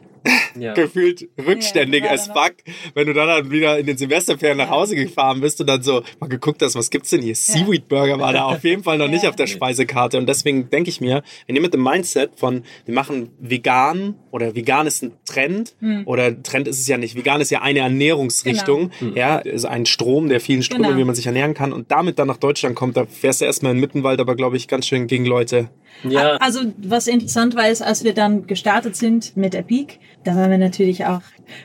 Ja. 0.59 0.73
gefühlt 0.75 1.27
rückständig 1.45 2.03
Ja, 2.03 2.11
as 2.11 2.27
noch. 2.27 2.35
fuck, 2.35 2.55
wenn 2.93 3.07
du 3.07 3.13
dann, 3.13 3.27
dann 3.27 3.51
wieder 3.51 3.77
in 3.79 3.85
den 3.85 3.97
Semesterferien 3.97 4.57
nach 4.57 4.69
Hause 4.69 4.95
gefahren 4.95 5.41
bist 5.41 5.59
und 5.61 5.67
dann 5.67 5.81
so 5.81 6.03
mal 6.19 6.27
geguckt 6.27 6.61
hast, 6.61 6.75
was 6.75 6.89
gibt's 6.89 7.09
denn 7.11 7.21
hier? 7.21 7.35
Seaweed 7.35 7.87
Burger 7.87 8.19
war 8.19 8.33
da 8.33 8.43
auf 8.45 8.63
jeden 8.63 8.83
Fall 8.83 8.97
noch 8.97 9.07
nicht 9.09 9.25
auf 9.27 9.35
der 9.35 9.47
Speisekarte 9.47 10.17
und 10.17 10.27
deswegen 10.27 10.69
denke 10.69 10.89
ich 10.89 11.01
mir, 11.01 11.23
wenn 11.47 11.55
ihr 11.55 11.61
mit 11.61 11.73
dem 11.73 11.83
Mindset 11.83 12.31
von 12.37 12.63
wir 12.85 12.93
machen 12.93 13.29
vegan 13.39 14.15
oder 14.31 14.55
vegan 14.55 14.87
ist 14.87 15.03
ein 15.03 15.13
Trend 15.25 15.75
Hm. 15.79 16.03
oder 16.05 16.41
Trend 16.43 16.67
ist 16.67 16.79
es 16.79 16.87
ja 16.87 16.97
nicht, 16.97 17.15
vegan 17.15 17.41
ist 17.41 17.49
ja 17.51 17.61
eine 17.61 17.79
Ernährungsrichtung, 17.79 18.91
ja, 19.15 19.37
ist 19.37 19.65
ein 19.65 19.85
Strom 19.85 20.29
der 20.29 20.39
vielen 20.39 20.63
Ströme, 20.63 20.87
Genau. 20.87 20.97
wie 20.97 21.03
man 21.03 21.15
sich 21.15 21.25
ernähren 21.25 21.53
kann 21.53 21.73
und 21.73 21.91
damit 21.91 22.19
dann 22.19 22.27
nach 22.27 22.37
Deutschland 22.37 22.75
kommt, 22.75 22.97
da 22.97 23.05
fährst 23.05 23.41
du 23.41 23.45
erstmal 23.45 23.73
in 23.73 23.79
Mittenwald, 23.79 24.19
aber 24.19 24.35
glaube 24.35 24.57
ich 24.57 24.67
ganz 24.67 24.87
schön 24.87 25.07
gegen 25.07 25.25
Leute. 25.25 25.69
ja. 26.03 26.37
Also 26.37 26.61
was 26.77 27.07
interessant 27.07 27.55
war, 27.55 27.69
ist, 27.69 27.81
als 27.81 28.03
wir 28.03 28.13
dann 28.13 28.47
gestartet 28.47 28.95
sind 28.95 29.35
mit 29.37 29.53
der 29.53 29.61
Peak, 29.61 29.99
da 30.23 30.35
waren 30.35 30.51
wir 30.51 30.57
natürlich 30.57 31.05
auch, 31.05 31.21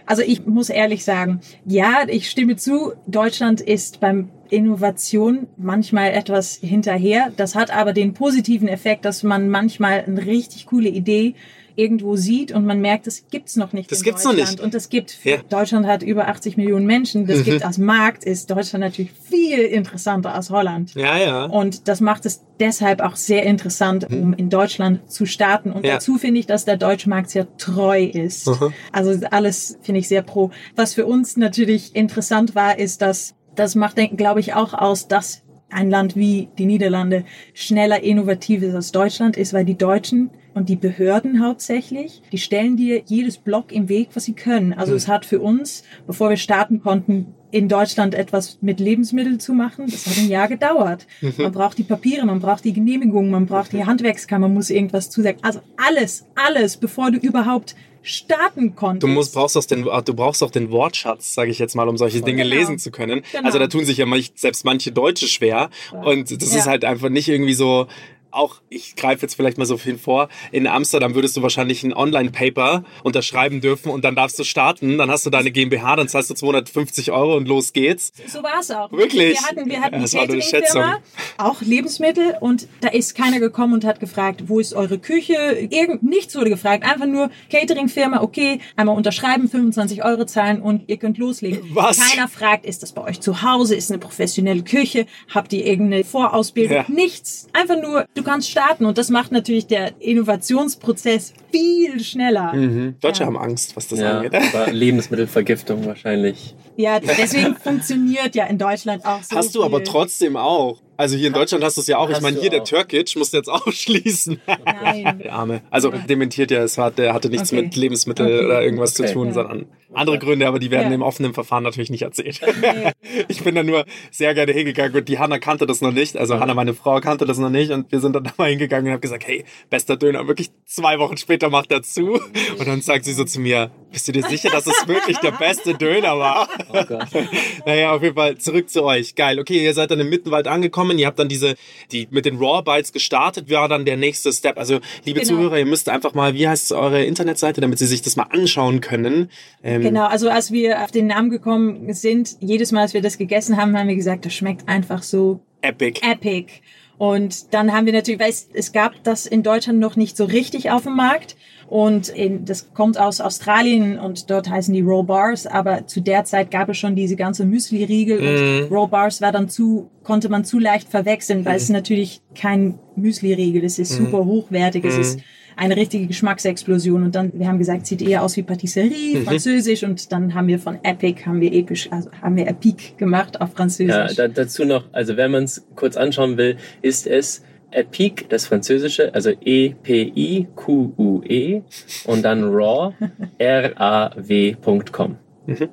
also 0.06 0.22
ich 0.22 0.46
muss 0.46 0.70
ehrlich 0.70 1.04
sagen, 1.04 1.40
ja, 1.66 2.04
ich 2.06 2.30
stimme 2.30 2.56
zu, 2.56 2.92
Deutschland 3.06 3.60
ist 3.60 4.00
beim 4.00 4.30
Innovation 4.50 5.48
manchmal 5.56 6.12
etwas 6.12 6.56
hinterher. 6.56 7.32
Das 7.36 7.54
hat 7.54 7.74
aber 7.74 7.92
den 7.92 8.14
positiven 8.14 8.68
Effekt, 8.68 9.04
dass 9.04 9.22
man 9.22 9.48
manchmal 9.48 10.04
eine 10.04 10.24
richtig 10.24 10.66
coole 10.66 10.88
Idee 10.88 11.34
irgendwo 11.76 12.16
sieht 12.16 12.52
und 12.52 12.64
man 12.66 12.80
merkt, 12.80 13.06
das 13.06 13.24
gibt's 13.30 13.56
noch 13.56 13.72
nicht 13.72 13.90
Das 13.90 13.98
in 13.98 14.04
gibt's 14.04 14.24
noch 14.24 14.32
Deutschland. 14.32 14.52
nicht. 14.52 14.64
Und 14.64 14.74
das 14.74 14.88
gibt, 14.88 15.18
Ja. 15.24 15.38
Mhm. 15.38 15.48
Deutschland 15.48 15.86
hat 15.86 16.02
über 16.02 16.28
80 16.28 16.56
Millionen 16.56 16.86
Menschen, 16.86 17.26
das 17.26 17.42
gibt 17.44 17.64
als 17.64 17.78
Markt, 17.78 18.24
ist 18.24 18.50
Deutschland 18.50 18.84
natürlich 18.84 19.10
viel 19.12 19.58
interessanter 19.60 20.34
als 20.34 20.50
Holland. 20.50 20.94
Ja, 20.94 21.16
ja. 21.18 21.44
Und 21.46 21.88
das 21.88 22.00
macht 22.00 22.26
es 22.26 22.42
deshalb 22.60 23.00
auch 23.00 23.16
sehr 23.16 23.42
interessant, 23.44 24.06
um 24.10 24.32
in 24.34 24.50
Deutschland 24.50 25.10
zu 25.10 25.26
starten. 25.26 25.70
Und 25.72 25.80
Mhm. 25.80 25.84
Ja. 25.86 25.94
dazu 25.94 26.16
finde 26.18 26.40
ich, 26.40 26.46
dass 26.46 26.64
der 26.64 26.76
deutsche 26.76 27.08
Markt 27.08 27.30
sehr 27.30 27.46
treu 27.56 28.04
ist. 28.04 28.50
Also 28.92 29.26
alles 29.30 29.78
finde 29.82 30.00
ich 30.00 30.08
sehr 30.08 30.22
pro. 30.22 30.50
Was 30.76 30.94
für 30.94 31.06
uns 31.06 31.36
natürlich 31.36 31.94
interessant 31.96 32.54
war, 32.54 32.78
ist, 32.78 33.02
dass 33.02 33.34
das 33.56 33.74
macht, 33.74 33.96
glaube 34.16 34.40
ich, 34.40 34.54
auch 34.54 34.74
aus, 34.74 35.06
dass 35.08 35.42
ein 35.70 35.90
Land 35.90 36.14
wie 36.14 36.48
die 36.58 36.66
Niederlande 36.66 37.24
schneller 37.52 38.02
innovativ 38.02 38.62
ist 38.62 38.74
als 38.74 38.92
Deutschland 38.92 39.36
ist, 39.36 39.52
weil 39.52 39.64
die 39.64 39.76
Deutschen 39.76 40.30
und 40.54 40.68
die 40.68 40.76
Behörden 40.76 41.44
hauptsächlich, 41.44 42.22
die 42.32 42.38
stellen 42.38 42.76
dir 42.76 43.02
jedes 43.06 43.36
Block 43.38 43.72
im 43.72 43.88
Weg, 43.88 44.08
was 44.14 44.24
sie 44.24 44.32
können. 44.34 44.72
Also 44.72 44.94
es 44.94 45.08
hat 45.08 45.26
für 45.26 45.40
uns, 45.40 45.82
bevor 46.06 46.30
wir 46.30 46.36
starten 46.36 46.80
konnten, 46.80 47.34
in 47.50 47.68
Deutschland 47.68 48.14
etwas 48.14 48.58
mit 48.62 48.80
Lebensmitteln 48.80 49.38
zu 49.38 49.52
machen, 49.52 49.86
das 49.88 50.06
hat 50.06 50.18
ein 50.18 50.28
Jahr 50.28 50.48
gedauert. 50.48 51.06
Man 51.38 51.52
braucht 51.52 51.78
die 51.78 51.84
Papiere, 51.84 52.26
man 52.26 52.40
braucht 52.40 52.64
die 52.64 52.72
Genehmigung, 52.72 53.30
man 53.30 53.46
braucht 53.46 53.72
die 53.72 53.84
Handwerkskammer, 53.84 54.48
muss 54.48 54.70
irgendwas 54.70 55.10
zusagen. 55.10 55.38
Also 55.42 55.60
alles, 55.76 56.24
alles, 56.34 56.76
bevor 56.76 57.10
du 57.12 57.18
überhaupt 57.18 57.76
starten 58.02 58.74
konntest. 58.74 59.02
Du 59.02 59.06
musst, 59.06 59.32
brauchst 59.34 59.56
auch 59.56 59.64
den, 59.64 59.82
du 59.84 60.14
brauchst 60.14 60.42
auch 60.42 60.50
den 60.50 60.70
Wortschatz, 60.70 61.32
sage 61.34 61.50
ich 61.50 61.58
jetzt 61.58 61.74
mal, 61.74 61.88
um 61.88 61.96
solche 61.96 62.20
Dinge 62.20 62.42
Genau. 62.42 62.54
lesen 62.54 62.78
zu 62.78 62.90
können. 62.90 63.22
Genau. 63.32 63.44
Also 63.46 63.58
da 63.58 63.66
tun 63.66 63.84
sich 63.86 63.96
ja 63.96 64.06
selbst 64.34 64.64
manche 64.66 64.92
Deutsche 64.92 65.26
schwer. 65.26 65.70
Und 66.04 66.30
das 66.30 66.48
ist 66.48 66.54
Ja. 66.54 66.66
halt 66.66 66.84
einfach 66.84 67.08
nicht 67.08 67.28
irgendwie 67.28 67.54
so, 67.54 67.86
auch, 68.34 68.60
ich 68.68 68.96
greife 68.96 69.22
jetzt 69.22 69.34
vielleicht 69.34 69.58
mal 69.58 69.64
so 69.64 69.76
viel 69.76 69.98
vor, 69.98 70.28
in 70.52 70.66
Amsterdam 70.66 71.14
würdest 71.14 71.36
du 71.36 71.42
wahrscheinlich 71.42 71.82
ein 71.82 71.94
Online-Paper 71.94 72.84
unterschreiben 73.02 73.60
dürfen 73.60 73.90
und 73.90 74.04
dann 74.04 74.16
darfst 74.16 74.38
du 74.38 74.44
starten, 74.44 74.98
dann 74.98 75.10
hast 75.10 75.24
du 75.26 75.30
deine 75.30 75.50
GmbH, 75.50 75.96
dann 75.96 76.08
zahlst 76.08 76.30
du 76.30 76.34
250 76.34 77.12
Euro 77.12 77.36
und 77.36 77.46
los 77.48 77.72
geht's. 77.72 78.12
So 78.26 78.42
war 78.42 78.60
es 78.60 78.70
auch. 78.70 78.90
Wirklich? 78.92 79.38
Wir 79.38 79.42
hatten, 79.42 79.70
wir 79.70 79.80
hatten 79.80 79.94
Ja, 79.94 80.22
eine 80.22 80.38
Catering-Firma, 80.38 80.98
auch 81.38 81.60
Lebensmittel 81.62 82.36
und 82.40 82.68
da 82.80 82.88
ist 82.88 83.14
keiner 83.14 83.40
gekommen 83.40 83.74
und 83.74 83.84
hat 83.84 84.00
gefragt, 84.00 84.44
wo 84.48 84.60
ist 84.60 84.74
eure 84.74 84.98
Küche? 84.98 85.34
Irgend, 85.70 86.02
nichts 86.02 86.34
wurde 86.34 86.50
gefragt. 86.50 86.84
Einfach 86.84 87.06
nur 87.06 87.30
Catering-Firma, 87.50 88.22
okay, 88.22 88.60
einmal 88.76 88.96
unterschreiben, 88.96 89.48
25 89.48 90.04
Euro 90.04 90.24
zahlen 90.24 90.60
und 90.60 90.88
ihr 90.88 90.96
könnt 90.96 91.18
loslegen. 91.18 91.60
Was? 91.72 91.98
Keiner 91.98 92.28
fragt, 92.28 92.66
ist 92.66 92.82
das 92.82 92.92
bei 92.92 93.02
euch 93.02 93.20
zu 93.20 93.42
Hause? 93.42 93.76
Ist 93.76 93.90
eine 93.90 93.98
professionelle 93.98 94.62
Küche? 94.62 95.06
Habt 95.32 95.52
ihr 95.52 95.64
irgendeine 95.64 96.04
Vorausbildung? 96.04 96.76
Ja. 96.76 96.84
Nichts. 96.88 97.46
Einfach 97.52 97.80
nur, 97.80 98.06
du 98.14 98.23
kannst 98.24 98.50
starten. 98.50 98.86
Und 98.86 98.98
das 98.98 99.10
macht 99.10 99.30
natürlich 99.30 99.66
der 99.66 100.00
Innovationsprozess 100.00 101.32
viel 101.54 102.00
schneller. 102.00 102.52
Deutsche 103.00 103.20
Ja. 103.20 103.26
haben 103.26 103.36
Angst, 103.38 103.76
was 103.76 103.88
das 103.88 103.98
ja, 104.00 104.18
angeht. 104.18 104.32
war 104.52 104.70
Lebensmittelvergiftung 104.72 105.86
wahrscheinlich. 105.86 106.54
Ja, 106.76 106.98
deswegen 107.00 107.54
funktioniert 107.56 108.34
ja 108.34 108.46
in 108.46 108.58
Deutschland 108.58 109.04
auch 109.04 109.22
so 109.22 109.36
Hast 109.36 109.54
du 109.54 109.62
aber 109.64 109.78
viel. 109.78 109.86
trotzdem 109.86 110.36
auch. 110.36 110.80
Also 110.96 111.16
hier 111.16 111.26
in 111.26 111.32
Deutschland 111.32 111.64
hast 111.64 111.76
du 111.76 111.80
es 111.80 111.88
ja 111.88 111.98
auch. 111.98 112.08
Ich 112.08 112.14
Hast 112.16 112.22
meine, 112.22 112.36
du 112.36 112.40
hier 112.42 112.50
der 112.50 112.62
auch. 112.62 112.66
Türkic 112.68 113.16
musst 113.16 113.32
du 113.32 113.36
jetzt 113.36 113.48
ausschließen. 113.50 114.40
Nein. 114.64 115.18
Der 115.24 115.32
Arme. 115.32 115.60
Also 115.70 115.90
dementiert 115.90 116.50
ja, 116.52 116.62
es 116.62 116.78
hat, 116.78 116.98
der 116.98 117.12
hatte 117.14 117.28
nichts 117.30 117.52
Okay. 117.52 117.62
mit 117.62 117.74
Lebensmittel 117.76 118.26
Okay. 118.26 118.44
oder 118.44 118.62
irgendwas 118.62 118.98
Okay. 118.98 119.08
zu 119.08 119.14
tun, 119.14 119.28
Ja. 119.28 119.34
sondern 119.34 119.66
andere 119.92 120.18
Gründe, 120.20 120.46
aber 120.46 120.58
die 120.60 120.70
werden 120.70 120.88
Ja. 120.90 120.94
im 120.94 121.02
offenen 121.02 121.34
Verfahren 121.34 121.64
natürlich 121.64 121.90
nicht 121.90 122.02
erzählt. 122.02 122.40
ich 123.28 123.42
bin 123.42 123.54
da 123.56 123.62
nur 123.64 123.84
sehr 124.12 124.34
gerne 124.34 124.52
hingegangen 124.52 124.94
und 124.96 125.08
die 125.08 125.18
Hanna 125.18 125.38
kannte 125.38 125.66
das 125.66 125.80
noch 125.80 125.92
nicht. 125.92 126.16
Also 126.16 126.38
Hanna, 126.38 126.54
meine 126.54 126.74
Frau, 126.74 127.00
kannte 127.00 127.24
das 127.24 127.38
noch 127.38 127.50
nicht 127.50 127.70
und 127.72 127.90
wir 127.90 127.98
sind 128.00 128.14
dann 128.14 128.24
da 128.24 128.32
mal 128.36 128.50
hingegangen 128.50 128.86
und 128.86 128.92
haben 128.94 129.00
gesagt, 129.00 129.26
hey, 129.26 129.44
bester 129.70 129.96
Döner. 129.96 130.26
Wirklich 130.28 130.50
zwei 130.64 130.98
Wochen 131.00 131.16
später 131.16 131.43
macht 131.50 131.70
er 131.72 131.82
zu 131.82 132.12
und 132.58 132.66
dann 132.66 132.80
sagt 132.82 133.04
sie 133.04 133.12
so 133.12 133.24
zu 133.24 133.40
mir, 133.40 133.70
bist 133.92 134.08
du 134.08 134.12
dir 134.12 134.24
sicher, 134.24 134.50
dass 134.50 134.66
es 134.66 134.88
wirklich 134.88 135.18
der 135.18 135.30
beste 135.30 135.74
Döner 135.74 136.18
war? 136.18 136.48
Oh 136.72 136.84
Gott. 136.84 137.06
Naja, 137.66 137.92
auf 137.92 138.02
jeden 138.02 138.14
Fall 138.16 138.36
zurück 138.38 138.68
zu 138.68 138.82
euch. 138.84 139.14
Geil. 139.14 139.38
Okay, 139.38 139.64
ihr 139.64 139.72
seid 139.72 139.90
dann 139.90 140.00
im 140.00 140.08
Mittenwald 140.10 140.46
angekommen. 140.48 140.98
Ihr 140.98 141.06
habt 141.06 141.18
dann 141.18 141.28
diese, 141.28 141.54
die 141.92 142.08
mit 142.10 142.26
den 142.26 142.36
Raw 142.36 142.62
Bites 142.62 142.92
gestartet. 142.92 143.48
War 143.50 143.68
dann 143.68 143.84
der 143.86 143.96
nächste 143.96 144.32
Step. 144.32 144.58
Also, 144.58 144.80
liebe 145.04 145.20
Genau. 145.20 145.34
Zuhörer, 145.36 145.58
ihr 145.58 145.66
müsst 145.66 145.88
einfach 145.88 146.12
mal, 146.12 146.34
wie 146.34 146.46
heißt 146.48 146.72
eure 146.72 147.04
Internetseite, 147.04 147.60
damit 147.60 147.78
sie 147.78 147.86
sich 147.86 148.02
das 148.02 148.16
mal 148.16 148.26
anschauen 148.30 148.80
können. 148.80 149.30
Ähm, 149.62 149.80
Genau, 149.82 150.06
also 150.06 150.28
als 150.28 150.50
wir 150.52 150.82
auf 150.82 150.90
den 150.90 151.06
Namen 151.06 151.30
gekommen 151.30 151.92
sind, 151.94 152.36
jedes 152.40 152.72
Mal, 152.72 152.82
als 152.82 152.94
wir 152.94 153.00
das 153.00 153.16
gegessen 153.16 153.56
haben, 153.56 153.78
haben 153.78 153.88
wir 153.88 153.96
gesagt, 153.96 154.26
das 154.26 154.34
schmeckt 154.34 154.68
einfach 154.68 155.02
so 155.02 155.40
Epic. 155.62 156.00
epic. 156.04 156.52
Und 156.98 157.52
dann 157.52 157.72
haben 157.72 157.86
wir 157.86 157.92
natürlich, 157.92 158.20
weil 158.20 158.30
es, 158.30 158.48
es 158.52 158.72
gab 158.72 159.02
das 159.02 159.26
in 159.26 159.42
Deutschland 159.42 159.78
noch 159.78 159.96
nicht 159.96 160.16
so 160.16 160.24
richtig 160.24 160.70
auf 160.70 160.84
dem 160.84 160.96
Markt. 160.96 161.36
Und 161.66 162.08
in, 162.08 162.44
das 162.44 162.72
kommt 162.74 162.98
aus 162.98 163.20
Australien 163.20 163.98
und 163.98 164.30
dort 164.30 164.48
heißen 164.50 164.72
die 164.72 164.82
Roll 164.82 165.04
Bars. 165.04 165.46
Aber 165.46 165.86
zu 165.86 166.00
der 166.00 166.24
Zeit 166.24 166.50
gab 166.50 166.68
es 166.68 166.78
schon 166.78 166.94
diese 166.94 167.16
ganze 167.16 167.44
Müsli-Riegel 167.44 168.18
und 168.18 168.70
Roll 168.70 168.88
Bars 168.88 169.20
war 169.20 169.32
dann 169.32 169.48
zu, 169.48 169.90
konnte 170.02 170.28
man 170.28 170.44
zu 170.44 170.58
leicht 170.58 170.88
verwechseln, 170.88 171.44
weil 171.44 171.56
es 171.56 171.64
ist 171.64 171.70
natürlich 171.70 172.20
kein 172.34 172.78
Müsli-Riegel. 172.96 173.64
Es 173.64 173.78
ist 173.78 173.92
super 173.92 174.24
hochwertig. 174.24 174.84
Es 174.84 174.96
ist 174.98 175.20
eine 175.56 175.76
richtige 175.76 176.06
Geschmacksexplosion. 176.06 177.04
Und 177.04 177.14
dann, 177.14 177.32
wir 177.34 177.46
haben 177.48 177.58
gesagt, 177.58 177.86
sieht 177.86 178.02
eher 178.02 178.22
aus 178.22 178.36
wie 178.36 178.42
Patisserie, 178.42 179.22
französisch. 179.24 179.82
Und 179.84 180.10
dann 180.12 180.34
haben 180.34 180.48
wir 180.48 180.58
von 180.58 180.78
Epic, 180.82 181.24
haben 181.26 181.40
wir 181.40 181.52
episch, 181.52 181.88
also 181.90 182.10
haben 182.20 182.36
wir 182.36 182.46
Epic 182.48 182.94
gemacht 182.96 183.40
auf 183.40 183.50
Ja, 183.50 183.56
Französisch. 183.56 184.16
da, 184.16 184.28
dazu 184.28 184.64
noch, 184.64 184.84
also 184.92 185.16
wenn 185.16 185.30
man 185.30 185.44
es 185.44 185.66
kurz 185.76 185.96
anschauen 185.96 186.36
will, 186.36 186.56
ist 186.82 187.06
es 187.06 187.42
Epic, 187.70 188.24
das 188.28 188.46
Französische, 188.46 189.12
also 189.14 189.30
E-P-I-Q-U-E 189.30 191.24
E 191.26 191.62
und 192.04 192.22
dann 192.24 192.44
raw, 192.44 192.94
R-A-W.com. 193.38 195.16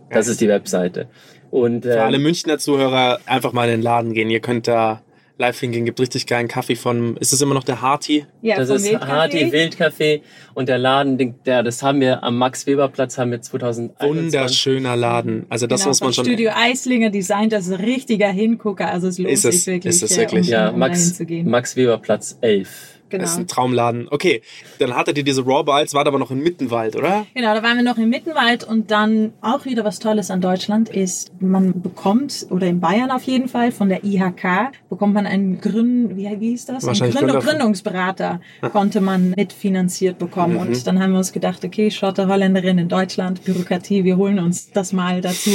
Das 0.10 0.28
ist 0.28 0.42
die 0.42 0.48
Webseite. 0.48 1.08
Und 1.50 1.84
Für 1.84 2.04
alle 2.04 2.18
ähm, 2.18 2.24
Münchner 2.24 2.58
Zuhörer 2.58 3.20
einfach 3.26 3.54
mal 3.54 3.66
in 3.66 3.72
den 3.80 3.82
Laden 3.82 4.14
gehen. 4.14 4.30
Ihr 4.30 4.40
könnt 4.40 4.68
da 4.68 5.02
live 5.42 5.60
hingehen. 5.60 5.84
Gibt 5.84 6.00
richtig 6.00 6.26
geilen 6.28 6.48
Kaffee 6.48 6.76
von, 6.76 7.18
ist 7.18 7.34
es 7.34 7.42
immer 7.42 7.54
noch 7.54 7.64
der 7.66 7.82
Harty? 7.82 8.26
ja, 8.42 8.56
das 8.58 8.68
vom 8.70 8.78
ist 8.78 8.86
Wildcafé. 8.88 9.08
Harti 9.08 9.38
Wildcafé 9.52 10.22
und 10.54 10.70
der 10.70 10.78
Laden, 10.78 11.18
den- 11.18 11.36
der, 11.46 11.64
das 11.64 11.84
haben 11.84 12.00
wir 12.00 12.24
am 12.24 12.38
Max-Weber-Platz, 12.38 13.18
haben 13.18 13.32
wir 13.32 13.42
2021. 13.42 14.10
Wunderschöner 14.34 14.96
Laden. 14.96 15.46
Also 15.50 15.68
das 15.68 15.82
genau, 15.82 15.90
muss 15.90 16.02
man 16.02 16.14
schon. 16.14 16.26
Studio 16.26 16.52
Eislinger 16.56 17.10
designt, 17.10 17.52
das 17.52 17.68
ist 17.68 17.74
ein 17.74 17.84
richtiger 17.84 18.30
Hingucker. 18.30 18.88
Also 18.90 19.08
es 19.08 19.18
lohnt 19.18 19.32
Ist 19.34 19.46
es- 19.46 19.64
sich 19.66 19.68
wirklich, 19.74 19.96
ist 19.96 20.04
es 20.04 20.18
wirklich? 20.18 20.48
um, 20.48 20.52
Ja, 20.54 20.70
um 20.70 20.80
Max, 20.80 21.00
dahin 21.00 21.14
zu 21.16 21.26
gehen. 21.26 21.50
Max 21.50 21.76
Weber 21.76 21.98
Platz 21.98 22.38
11. 22.42 22.91
genau. 23.12 23.24
Das 23.24 23.34
ist 23.34 23.38
ein 23.40 23.48
Traumladen. 23.48 24.08
Okay, 24.10 24.42
dann 24.80 24.96
hattet 24.96 25.18
ihr 25.18 25.24
diese 25.24 25.44
Raw 25.44 25.64
Bites, 25.64 25.94
wart 25.94 26.08
aber 26.08 26.20
noch 26.20 26.32
in 26.32 26.40
Mittenwald, 26.40 26.96
oder? 26.96 27.26
Genau, 27.34 27.54
da 27.54 27.64
waren 27.64 27.78
wir 27.78 27.84
noch 27.84 27.98
im 27.98 28.10
Mittenwald 28.10 28.64
und 28.64 28.92
dann 28.92 29.34
auch 29.42 29.66
wieder 29.66 29.84
was 29.86 30.00
Tolles 30.00 30.32
an 30.32 30.42
Deutschland 30.42 30.90
ist, 30.90 31.32
man 31.40 31.82
bekommt, 31.82 32.48
oder 32.50 32.68
in 32.68 32.80
Bayern 32.80 33.12
auf 33.12 33.24
jeden 33.24 33.48
Fall, 33.48 33.72
von 33.72 33.90
der 33.90 34.04
IHK, 34.04 34.72
bekommt 34.90 35.14
man 35.14 35.26
einen 35.28 35.62
Gründ, 35.62 36.16
wie, 36.18 36.28
hieß 36.28 36.66
das? 36.66 36.84
Ein 36.84 36.88
Wahrscheinlich 36.88 37.16
Gründ 37.18 37.32
Gründer- 37.32 37.46
Gründungsberater 37.52 38.42
konnte 38.72 39.02
man 39.02 39.32
mitfinanziert 39.32 40.18
bekommen. 40.18 40.58
Und 40.58 40.88
dann 40.88 41.02
haben 41.02 41.12
wir 41.12 41.18
uns 41.18 41.32
gedacht, 41.32 41.64
okay, 41.64 41.92
Schotte, 41.92 42.28
Holländerin 42.28 42.78
in 42.78 42.88
Deutschland, 42.88 43.44
Bürokratie, 43.44 44.04
wir 44.04 44.18
holen 44.18 44.40
uns 44.40 44.72
das 44.72 44.94
mal 44.94 45.22
dazu. 45.22 45.52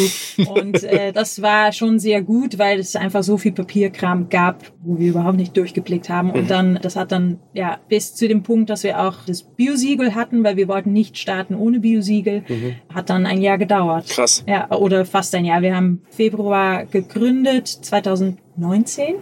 Und 0.49 0.83
äh, 0.85 1.13
das 1.15 1.43
war 1.43 1.73
schon 1.73 1.99
sehr 1.99 2.23
gut, 2.23 2.59
weil 2.59 2.79
es 2.79 2.97
einfach 2.97 3.23
so 3.23 3.37
viel 3.39 3.53
Papierkram 3.53 4.29
gab, 4.29 4.65
wo 4.83 4.99
wir 4.99 5.09
überhaupt 5.11 5.37
nicht 5.37 5.57
durchgeblickt 5.57 6.09
haben. 6.09 6.31
Und 6.31 6.51
dann, 6.51 6.79
das 6.81 6.97
hat 6.97 7.13
dann, 7.13 7.39
ja, 7.57 7.79
bis 7.89 8.15
zu 8.15 8.29
dem 8.29 8.43
Punkt, 8.43 8.69
dass 8.69 8.85
wir 8.85 9.01
auch 9.01 9.15
das 9.27 9.43
Biosiegel 9.43 10.15
hatten, 10.15 10.45
weil 10.45 10.59
wir 10.59 10.69
wollten 10.69 10.93
nicht 10.93 11.17
starten 11.17 11.55
ohne 11.55 11.81
Biosiegel, 11.81 12.45
hat 12.93 13.09
dann 13.09 13.25
ein 13.25 13.41
Jahr 13.41 13.57
gedauert. 13.57 14.09
Krass. 14.09 14.45
Ja, 14.47 14.71
oder 14.71 15.07
fast 15.07 15.35
ein 15.35 15.47
Jahr. 15.47 15.63
Wir 15.63 15.75
haben 15.75 16.03
Februar 16.11 16.85
gegründet, 16.85 17.67
2019 17.67 19.15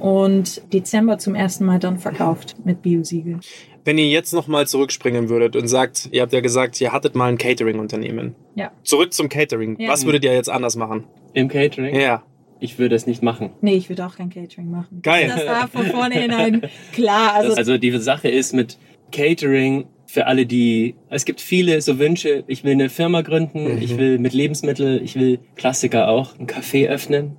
und 0.00 0.60
Dezember 0.72 1.18
zum 1.18 1.36
ersten 1.36 1.64
Mal 1.64 1.78
dann 1.78 1.98
verkauft 1.98 2.56
mit 2.64 2.82
Biosiegel. 2.82 3.38
Wenn 3.84 3.98
ihr 3.98 4.08
jetzt 4.08 4.34
nochmal 4.34 4.66
zurückspringen 4.66 5.28
würdet 5.28 5.54
und 5.54 5.68
sagt, 5.68 6.08
ihr 6.10 6.22
habt 6.22 6.32
ja 6.32 6.40
gesagt, 6.40 6.80
ihr 6.80 6.92
hattet 6.92 7.14
mal 7.14 7.28
ein 7.28 7.38
Catering-Unternehmen. 7.38 8.34
Ja. 8.56 8.72
Zurück 8.82 9.12
zum 9.12 9.28
Catering. 9.28 9.76
Ja. 9.78 9.90
Was 9.90 10.04
würdet 10.04 10.24
ihr 10.24 10.34
jetzt 10.34 10.50
anders 10.50 10.74
machen? 10.74 11.04
Im 11.34 11.46
Catering? 11.46 11.94
Ja. 11.94 12.24
Ich 12.60 12.78
würde 12.78 12.94
es 12.94 13.06
nicht 13.06 13.22
machen. 13.22 13.50
Nee, 13.60 13.74
ich 13.74 13.88
würde 13.88 14.06
auch 14.06 14.16
kein 14.16 14.30
Catering 14.30 14.70
machen. 14.70 15.00
Geil. 15.02 15.30
Das 15.34 15.46
war 15.46 15.68
von 15.68 15.86
vornherein 15.86 16.62
klar. 16.92 17.34
Also, 17.34 17.54
Also 17.54 17.78
die 17.78 17.90
Sache 17.98 18.28
ist 18.28 18.52
mit 18.54 18.78
Catering 19.12 19.86
für 20.06 20.26
alle, 20.26 20.46
die, 20.46 20.94
es 21.10 21.24
gibt 21.24 21.40
viele 21.40 21.80
so 21.82 21.98
Wünsche, 21.98 22.44
ich 22.46 22.64
will 22.64 22.72
eine 22.72 22.88
Firma 22.88 23.22
gründen, 23.22 23.78
ich 23.82 23.98
will 23.98 24.18
mit 24.18 24.32
Lebensmittel, 24.32 25.02
ich 25.02 25.14
will 25.16 25.40
Klassiker 25.56 26.08
auch, 26.08 26.38
ein 26.38 26.46
Café 26.46 26.88
öffnen. 26.88 27.36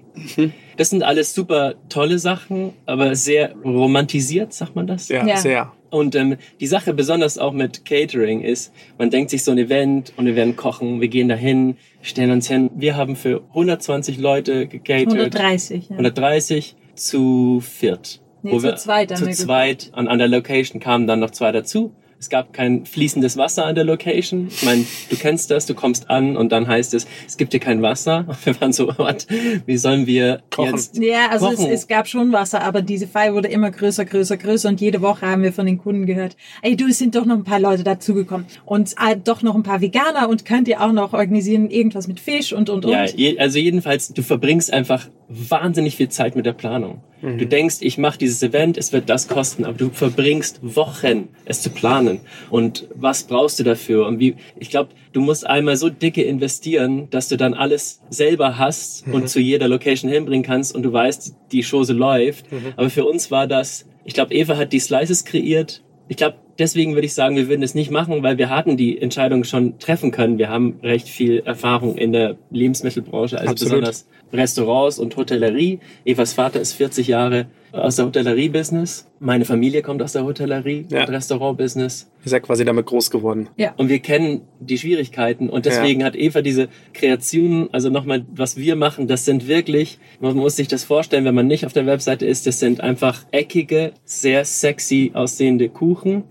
Das 0.75 0.89
sind 0.89 1.01
alles 1.01 1.33
super 1.33 1.75
tolle 1.89 2.19
Sachen, 2.19 2.74
aber 2.86 3.15
sehr 3.15 3.55
romantisiert, 3.63 4.53
sagt 4.53 4.75
man 4.75 4.86
das? 4.86 5.09
Ja, 5.09 5.25
Ja. 5.25 5.38
sehr. 5.38 5.71
Und 5.89 6.15
ähm, 6.15 6.38
die 6.60 6.67
Sache 6.67 6.94
besonders 6.94 7.38
auch 7.38 7.53
mit 7.53 7.86
Catering 7.86 8.41
ist, 8.41 8.74
man 8.98 9.10
denkt 9.10 9.29
sich 9.32 9.44
so 9.44 9.51
ein 9.51 9.58
Event 9.58 10.13
und 10.17 10.25
wir 10.25 10.36
werden 10.36 10.56
kochen, 10.56 11.01
wir 11.01 11.08
gehen 11.08 11.29
dahin, 11.29 11.77
stellen 12.01 12.32
uns 12.32 12.48
hin. 12.48 12.70
Wir 12.75 12.96
haben 12.96 13.15
für 13.15 13.44
120 13.50 14.17
Leute 14.17 14.67
gecatert. 14.67 15.13
130. 15.13 15.89
Ja. 15.89 15.91
130 15.91 16.75
zu 16.96 17.62
viert. 17.62 18.22
Nee, 18.44 18.58
zu 18.58 18.75
zweit 18.75 19.12
haben 19.12 19.17
Zu 19.17 19.27
wir 19.27 19.34
zweit. 19.34 19.91
Und 19.96 20.08
an 20.08 20.20
der 20.20 20.27
Location 20.27 20.79
kamen 20.79 21.08
dann 21.08 21.20
noch 21.20 21.32
zwei 21.32 21.51
dazu. 21.51 21.94
Es 22.19 22.29
gab 22.29 22.51
kein 22.51 22.86
fließendes 22.86 23.38
Wasser 23.38 23.65
an 23.65 23.75
der 23.75 23.83
Location. 23.83 24.47
Ich 24.50 24.63
meine, 24.63 24.86
du 25.09 25.15
kennst 25.15 25.51
das, 25.51 25.67
du 25.67 25.75
kommst 25.75 26.09
an 26.09 26.36
und 26.36 26.51
dann 26.51 26.67
heißt 26.67 26.95
es, 26.95 27.05
es 27.27 27.38
gibt 27.38 27.53
hier 27.53 27.59
kein 27.59 27.81
Wasser. 27.81 28.25
Und 28.27 28.45
wir 28.45 28.62
waren 28.62 28.74
so, 28.74 28.88
what? 28.97 29.27
Wie 29.65 29.77
sollen 29.77 30.07
wir 30.07 30.41
Kochen. 30.50 30.75
jetzt 30.75 30.97
Ja, 30.97 31.29
also 31.29 31.50
es, 31.50 31.57
kochen? 31.57 31.71
es 31.71 31.88
gab 31.88 32.07
schon 32.07 32.31
Wasser, 32.31 32.62
aber 32.62 32.81
diese 32.81 33.07
Feier 33.07 33.33
wurde 33.33 33.47
immer 33.47 33.69
größer, 33.69 34.05
größer, 34.05 34.38
größer 34.38 34.69
und 34.69 34.81
jede 34.81 35.01
Woche 35.01 35.27
haben 35.27 35.43
wir 35.43 35.53
von 35.53 35.65
den 35.65 35.77
Kunden 35.77 36.05
gehört, 36.05 36.36
ey, 36.62 36.75
du, 36.75 36.88
es 36.88 36.97
sind 36.97 37.15
doch 37.15 37.25
noch 37.25 37.36
ein 37.36 37.43
paar 37.43 37.59
Leute 37.59 37.83
dazugekommen 37.83 38.47
und 38.65 38.93
äh, 38.93 39.15
doch 39.15 39.43
noch 39.43 39.55
ein 39.55 39.63
paar 39.63 39.81
Veganer 39.81 40.27
und 40.29 40.45
könnt 40.45 40.67
ihr 40.67 40.81
auch 40.81 40.91
noch 40.91 41.13
organisieren 41.13 41.69
irgendwas 41.69 42.07
mit 42.07 42.19
Fisch 42.19 42.53
und, 42.53 42.69
und, 42.69 42.86
und. 42.86 42.91
Ja, 42.91 43.05
je, 43.05 43.38
also 43.38 43.59
jedenfalls, 43.59 44.13
du 44.13 44.24
verbringst 44.24 44.74
einfach 44.74 45.07
wahnsinnig 45.29 45.96
viel 45.96 46.10
Zeit 46.10 46.36
mit 46.36 46.46
der 46.46 46.53
Planung. 46.53 47.01
Du 47.39 47.46
denkst, 47.48 47.77
ich 47.81 47.98
mache 47.98 48.19
dieses 48.19 48.43
Event, 48.43 48.77
es 48.77 48.93
wird 48.93 49.10
das 49.10 49.27
kosten, 49.27 49.65
aber 49.65 49.75
du 49.77 49.89
verbringst 49.89 50.60
Wochen, 50.62 51.29
es 51.46 51.62
zu 51.63 51.72
planen. 51.72 52.19
Und 52.51 52.88
was 52.93 53.24
brauchst 53.24 53.60
du 53.60 53.63
dafür? 53.63 54.05
Und 54.05 54.19
wie, 54.19 54.36
ich 54.60 54.69
glaube, 54.69 54.89
du 55.13 55.22
musst 55.22 55.46
einmal 55.48 55.77
so 55.77 55.89
dicke 55.89 56.22
investieren, 56.24 57.10
dass 57.10 57.27
du 57.27 57.36
dann 57.36 57.55
alles 57.55 58.01
selber 58.12 58.57
hast 58.60 59.05
und 59.07 59.29
zu 59.29 59.39
jeder 59.39 59.67
Location 59.67 60.12
hinbringen 60.12 60.46
kannst 60.46 60.75
und 60.75 60.84
du 60.84 60.93
weißt, 60.93 61.36
die 61.51 61.63
Chose 61.63 61.93
läuft. 61.93 62.46
Aber 62.75 62.89
für 62.91 63.05
uns 63.05 63.31
war 63.31 63.48
das, 63.48 63.86
ich 64.05 64.13
glaube, 64.13 64.34
Eva 64.36 64.55
hat 64.55 64.72
die 64.72 64.79
Slices 64.79 65.25
kreiert. 65.25 65.81
Ich 66.09 66.17
glaube, 66.17 66.37
deswegen 66.57 66.93
würde 66.93 67.05
ich 67.05 67.13
sagen, 67.13 67.35
wir 67.35 67.49
würden 67.49 67.63
es 67.63 67.75
nicht 67.75 67.91
machen, 67.91 68.23
weil 68.23 68.37
wir 68.37 68.49
hatten 68.49 68.77
die 68.77 69.01
Entscheidung 69.01 69.43
schon 69.43 69.77
treffen 69.79 70.11
können. 70.11 70.37
Wir 70.37 70.49
haben 70.49 70.79
recht 70.81 71.07
viel 71.07 71.39
Erfahrung 71.39 71.97
in 71.97 72.13
der 72.13 72.37
Lebensmittelbranche, 72.49 73.37
also 73.37 73.51
Absolut. 73.51 73.71
besonders 73.71 74.07
Restaurants 74.31 74.99
und 74.99 75.15
Hotellerie. 75.15 75.79
Evas 76.05 76.33
Vater 76.33 76.59
ist 76.59 76.73
40 76.73 77.07
Jahre 77.07 77.47
aus 77.77 77.96
der 77.98 78.05
Hotellerie-Business. 78.05 79.07
Meine 79.19 79.46
Familie 79.46 79.81
kommt 79.81 80.01
aus 80.03 80.13
der 80.13 80.24
Hotellerie- 80.24 80.86
Ja. 80.89 81.01
und 81.01 81.10
Restaurant-Business. 81.10 82.10
Ihr 82.24 82.29
seid 82.29 82.43
quasi 82.43 82.65
damit 82.65 82.86
groß 82.86 83.10
geworden. 83.10 83.48
Und 83.77 83.89
wir 83.89 84.00
kennen 84.00 84.41
die 84.60 84.77
Schwierigkeiten 84.77 85.50
und 85.50 85.65
deswegen 85.65 86.03
hat 86.03 86.15
Eva 86.15 86.41
diese 86.41 86.67
Kreationen, 86.93 87.69
also 87.74 87.89
nochmal, 87.89 88.25
was 88.34 88.57
wir 88.57 88.75
machen, 88.75 89.07
das 89.07 89.25
sind 89.25 89.48
wirklich, 89.48 89.98
man 90.19 90.36
muss 90.36 90.56
sich 90.56 90.67
das 90.67 90.84
vorstellen, 90.84 91.25
wenn 91.25 91.36
man 91.36 91.47
nicht 91.47 91.65
auf 91.65 91.73
der 91.73 91.86
Webseite 91.86 92.25
ist, 92.25 92.45
das 92.47 92.60
sind 92.60 92.82
einfach 92.82 93.25
eckige, 93.32 93.93
sehr 94.04 94.43
sexy 94.45 95.12
aussehende 95.13 95.69
Kuchen 95.69 96.23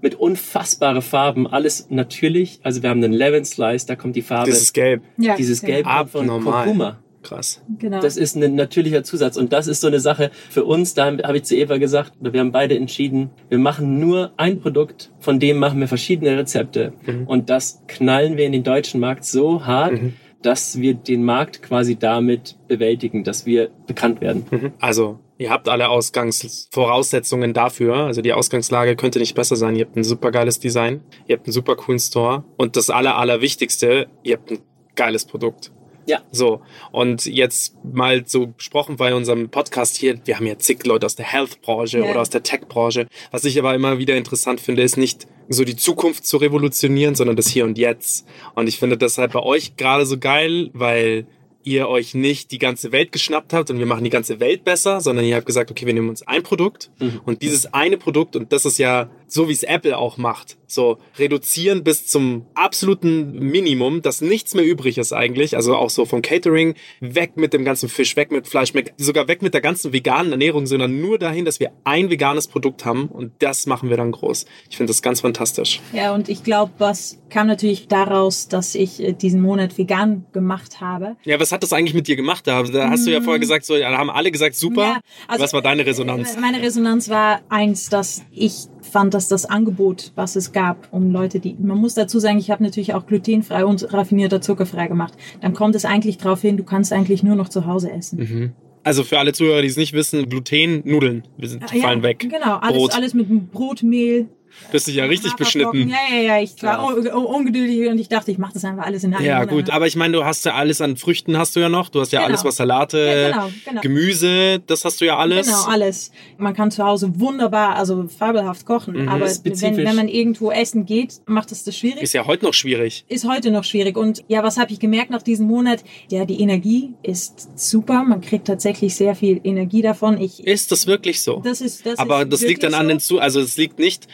mit 0.00 0.14
unfassbare 0.14 1.02
Farben, 1.02 1.46
alles 1.46 1.86
natürlich. 1.90 2.60
Also 2.62 2.82
wir 2.82 2.90
haben 2.90 3.02
einen 3.04 3.12
Lemon 3.12 3.44
Slice, 3.44 3.86
da 3.86 3.94
kommt 3.96 4.16
die 4.16 4.22
Farbe, 4.22 4.50
Dieses 4.50 4.72
Gelb. 4.72 5.02
ja, 5.18 5.36
dieses 5.36 5.60
ja. 5.62 5.68
Gelb 5.68 5.86
kommt 5.86 6.10
von 6.10 6.30
Abnormal. 6.30 6.64
Kurkuma. 6.64 6.98
Krass. 7.22 7.62
Genau. 7.78 8.00
Das 8.00 8.16
ist 8.16 8.36
ein 8.36 8.54
natürlicher 8.54 9.04
Zusatz. 9.04 9.36
Und 9.36 9.52
das 9.52 9.66
ist 9.66 9.80
so 9.80 9.86
eine 9.86 10.00
Sache 10.00 10.30
für 10.50 10.64
uns, 10.64 10.94
da 10.94 11.06
habe 11.06 11.36
ich 11.36 11.44
zu 11.44 11.56
Eva 11.56 11.78
gesagt, 11.78 12.12
oder 12.20 12.32
wir 12.32 12.40
haben 12.40 12.52
beide 12.52 12.76
entschieden, 12.76 13.30
wir 13.48 13.58
machen 13.58 13.98
nur 13.98 14.32
ein 14.36 14.60
Produkt, 14.60 15.10
von 15.20 15.38
dem 15.38 15.58
machen 15.58 15.80
wir 15.80 15.88
verschiedene 15.88 16.36
Rezepte. 16.36 16.92
Und 17.26 17.50
das 17.50 17.82
knallen 17.86 18.36
wir 18.36 18.46
in 18.46 18.52
den 18.52 18.64
deutschen 18.64 19.00
Markt 19.00 19.24
so 19.24 19.64
hart, 19.66 19.94
dass 20.42 20.80
wir 20.80 20.94
den 20.94 21.24
Markt 21.24 21.62
quasi 21.62 21.96
damit 21.96 22.56
bewältigen, 22.66 23.22
dass 23.22 23.46
wir 23.46 23.70
bekannt 23.86 24.20
werden. 24.20 24.72
Also, 24.80 25.20
ihr 25.38 25.50
habt 25.50 25.68
alle 25.68 25.88
Ausgangsvoraussetzungen 25.88 27.54
dafür. 27.54 27.94
Also 27.94 28.22
die 28.22 28.32
Ausgangslage 28.32 28.96
könnte 28.96 29.20
nicht 29.20 29.34
besser 29.34 29.54
sein. 29.54 29.76
Ihr 29.76 29.84
habt 29.84 29.96
ein 29.96 30.04
super 30.04 30.32
geiles 30.32 30.58
Design, 30.58 31.02
ihr 31.28 31.36
habt 31.36 31.46
einen 31.46 31.52
super 31.52 31.76
coolen 31.76 32.00
Store 32.00 32.44
und 32.56 32.76
das 32.76 32.90
aller, 32.90 33.16
allerwichtigste, 33.16 34.08
ihr 34.24 34.36
habt 34.36 34.50
ein 34.50 34.58
geiles 34.96 35.24
Produkt. 35.24 35.70
Ja. 36.06 36.20
So, 36.30 36.60
und 36.90 37.26
jetzt 37.26 37.74
mal 37.84 38.24
so 38.26 38.48
besprochen 38.48 38.96
bei 38.96 39.14
unserem 39.14 39.48
Podcast 39.50 39.96
hier, 39.96 40.18
wir 40.24 40.36
haben 40.36 40.46
ja 40.46 40.58
zig 40.58 40.84
Leute 40.84 41.06
aus 41.06 41.16
der 41.16 41.26
Health-Branche 41.26 42.00
Ja. 42.00 42.10
oder 42.10 42.20
aus 42.20 42.30
der 42.30 42.42
Tech-Branche. 42.42 43.06
Was 43.30 43.44
ich 43.44 43.58
aber 43.58 43.74
immer 43.74 43.98
wieder 43.98 44.16
interessant 44.16 44.60
finde, 44.60 44.82
ist 44.82 44.96
nicht 44.96 45.26
so 45.48 45.64
die 45.64 45.76
Zukunft 45.76 46.26
zu 46.26 46.38
revolutionieren, 46.38 47.14
sondern 47.14 47.36
das 47.36 47.48
Hier 47.48 47.64
und 47.64 47.78
Jetzt. 47.78 48.26
Und 48.54 48.68
ich 48.68 48.78
finde 48.78 48.96
das 48.96 49.18
halt 49.18 49.32
bei 49.32 49.42
euch 49.42 49.76
gerade 49.76 50.06
so 50.06 50.18
geil, 50.18 50.70
weil 50.72 51.26
ihr 51.64 51.88
euch 51.88 52.14
nicht 52.14 52.50
die 52.50 52.58
ganze 52.58 52.92
Welt 52.92 53.12
geschnappt 53.12 53.52
habt 53.52 53.70
und 53.70 53.78
wir 53.78 53.86
machen 53.86 54.04
die 54.04 54.10
ganze 54.10 54.40
Welt 54.40 54.64
besser, 54.64 55.00
sondern 55.00 55.24
ihr 55.24 55.36
habt 55.36 55.46
gesagt, 55.46 55.70
okay, 55.70 55.86
wir 55.86 55.94
nehmen 55.94 56.08
uns 56.08 56.26
ein 56.26 56.42
Produkt 56.42 56.90
und 57.24 57.42
dieses 57.42 57.72
eine 57.72 57.96
Produkt, 57.96 58.36
und 58.36 58.52
das 58.52 58.64
ist 58.64 58.78
ja 58.78 59.10
so, 59.26 59.48
wie 59.48 59.52
es 59.52 59.62
Apple 59.62 59.96
auch 59.96 60.18
macht, 60.18 60.58
so 60.66 60.98
reduzieren 61.18 61.84
bis 61.84 62.06
zum 62.06 62.46
absoluten 62.54 63.32
Minimum, 63.38 64.02
dass 64.02 64.20
nichts 64.20 64.54
mehr 64.54 64.64
übrig 64.64 64.98
ist 64.98 65.12
eigentlich, 65.12 65.56
also 65.56 65.76
auch 65.76 65.90
so 65.90 66.04
vom 66.04 66.22
Catering, 66.22 66.74
weg 67.00 67.36
mit 67.36 67.52
dem 67.52 67.64
ganzen 67.64 67.88
Fisch, 67.88 68.16
weg 68.16 68.30
mit 68.30 68.46
Fleisch, 68.46 68.74
weg, 68.74 68.94
sogar 68.96 69.28
weg 69.28 69.42
mit 69.42 69.54
der 69.54 69.60
ganzen 69.60 69.92
veganen 69.92 70.32
Ernährung, 70.32 70.66
sondern 70.66 71.00
nur 71.00 71.18
dahin, 71.18 71.44
dass 71.44 71.60
wir 71.60 71.72
ein 71.84 72.10
veganes 72.10 72.48
Produkt 72.48 72.84
haben 72.84 73.06
und 73.06 73.32
das 73.38 73.66
machen 73.66 73.88
wir 73.88 73.96
dann 73.96 74.12
groß. 74.12 74.46
Ich 74.68 74.76
finde 74.76 74.90
das 74.90 75.02
ganz 75.02 75.20
fantastisch. 75.20 75.80
Ja, 75.92 76.14
und 76.14 76.28
ich 76.28 76.42
glaube, 76.42 76.72
was 76.78 77.18
kam 77.30 77.46
natürlich 77.46 77.88
daraus, 77.88 78.48
dass 78.48 78.74
ich 78.74 79.02
äh, 79.02 79.12
diesen 79.12 79.40
Monat 79.40 79.78
vegan 79.78 80.26
gemacht 80.32 80.80
habe. 80.80 81.16
Ja, 81.24 81.40
was 81.40 81.51
hat 81.52 81.62
das 81.62 81.72
eigentlich 81.72 81.94
mit 81.94 82.08
dir 82.08 82.16
gemacht? 82.16 82.46
Da, 82.46 82.62
da 82.62 82.90
hast 82.90 83.06
du 83.06 83.12
ja 83.12 83.20
vorher 83.20 83.38
gesagt, 83.38 83.64
so, 83.64 83.78
da 83.78 83.96
haben 83.96 84.10
alle 84.10 84.30
gesagt, 84.30 84.54
super. 84.56 84.82
Ja, 84.82 85.00
also, 85.28 85.44
was 85.44 85.52
war 85.52 85.62
deine 85.62 85.84
Resonanz? 85.86 86.34
äh, 86.36 86.40
Meine 86.40 86.60
Resonanz 86.62 87.08
war 87.08 87.40
eins, 87.48 87.88
dass 87.88 88.22
ich 88.32 88.52
fand, 88.80 89.14
dass 89.14 89.28
das 89.28 89.46
Angebot, 89.46 90.12
was 90.16 90.36
es 90.36 90.52
gab, 90.52 90.88
um 90.92 91.10
Leute, 91.12 91.38
die, 91.40 91.54
man 91.58 91.78
muss 91.78 91.94
dazu 91.94 92.18
sagen, 92.18 92.38
ich 92.38 92.50
habe 92.50 92.62
natürlich 92.62 92.94
auch 92.94 93.06
glutenfrei 93.06 93.64
und 93.64 93.92
raffinierter 93.92 94.40
zuckerfrei 94.40 94.88
gemacht. 94.88 95.14
Dann 95.40 95.54
kommt 95.54 95.74
es 95.74 95.84
eigentlich 95.84 96.18
drauf 96.18 96.40
hin, 96.42 96.56
du 96.56 96.64
kannst 96.64 96.92
eigentlich 96.92 97.22
nur 97.22 97.36
noch 97.36 97.48
zu 97.48 97.66
Hause 97.66 97.90
essen. 97.92 98.52
Also 98.84 99.04
für 99.04 99.18
alle 99.20 99.32
Zuhörer, 99.32 99.62
die 99.62 99.68
es 99.68 99.76
nicht 99.76 99.92
wissen, 99.92 100.28
Gluten, 100.28 100.82
Nudeln, 100.84 101.22
wir 101.36 101.48
sind, 101.48 101.62
die 101.72 101.76
Ja, 101.78 101.82
fallen 101.84 102.02
weg. 102.02 102.18
Genau, 102.18 102.56
alles, 102.56 102.76
Brot. 102.78 102.94
alles 102.96 103.14
mit 103.14 103.52
Brot, 103.52 103.82
Mehl, 103.84 104.26
Du 104.70 104.76
hast 104.76 104.86
dich 104.86 104.94
ja 104.94 105.04
richtig 105.04 105.34
beschnitten. 105.34 105.88
Ja, 105.88 105.96
ja, 106.16 106.22
ja. 106.22 106.40
Ich 106.40 106.62
war 106.62 106.84
un- 106.86 107.06
ungeduldig 107.08 107.88
und 107.88 107.98
ich 107.98 108.08
dachte, 108.08 108.30
ich 108.30 108.38
mache 108.38 108.54
das 108.54 108.64
einfach 108.64 108.86
alles 108.86 109.04
in 109.04 109.12
einem 109.14 109.24
Ja, 109.24 109.44
gut, 109.44 109.70
aber 109.70 109.86
ich 109.86 109.96
meine, 109.96 110.14
du 110.16 110.24
hast 110.24 110.44
ja 110.44 110.54
alles 110.54 110.80
an 110.80 110.96
Früchten 110.96 111.36
hast 111.36 111.56
du 111.56 111.60
ja 111.60 111.68
noch. 111.68 111.88
Du 111.88 112.00
hast 112.00 112.12
ja 112.12 112.20
Genau. 112.20 112.28
alles, 112.30 112.44
was 112.44 112.56
Salate, 112.56 112.98
Ja, 112.98 113.30
genau, 113.30 113.50
genau. 113.66 113.80
Gemüse, 113.80 114.60
das 114.66 114.84
hast 114.84 115.00
du 115.00 115.04
ja 115.06 115.16
alles. 115.18 115.46
Genau, 115.46 115.64
alles. 115.64 116.10
Man 116.38 116.54
kann 116.54 116.70
zu 116.70 116.84
Hause 116.84 117.12
wunderbar, 117.20 117.76
also 117.76 118.06
fabelhaft 118.08 118.64
kochen. 118.66 119.08
Aber 119.08 119.26
wenn, 119.26 119.52
Mhm. 119.72 119.76
Wenn 119.76 119.96
man 119.96 120.08
irgendwo 120.08 120.50
essen 120.50 120.86
geht, 120.86 121.20
macht 121.26 121.52
es 121.52 121.64
das 121.64 121.76
schwierig. 121.76 122.02
Ist 122.02 122.12
ja 122.14 122.26
heute 122.26 122.44
noch 122.44 122.54
schwierig. 122.54 123.04
ist 123.08 123.26
heute 123.28 123.50
noch 123.50 123.64
schwierig. 123.64 123.96
Und 123.96 124.22
ja, 124.28 124.42
was 124.42 124.58
habe 124.58 124.72
ich 124.72 124.78
gemerkt 124.80 125.10
nach 125.10 125.22
diesem 125.22 125.46
Monat? 125.46 125.82
Ja, 126.10 126.24
die 126.24 126.40
Energie 126.40 126.94
ist 127.02 127.48
super. 127.58 128.02
Man 128.04 128.20
kriegt 128.20 128.46
tatsächlich 128.46 128.94
sehr 128.94 129.14
viel 129.14 129.40
Energie 129.44 129.82
davon. 129.82 130.20
Ich, 130.20 130.46
Ist 130.46 130.72
das 130.72 130.86
wirklich 130.86 131.22
so? 131.22 131.40
das 131.44 131.60
ist, 131.60 131.84
das 131.86 131.98
Aber 131.98 132.22
ist 132.22 132.32
das 132.32 132.40
liegt 132.42 132.62
dann 132.62 132.74
an 132.74 132.88
den 132.88 133.00
zu, 133.00 133.18
also 133.20 133.40
es 133.40 133.56
liegt 133.56 133.78
nicht, 133.78 134.06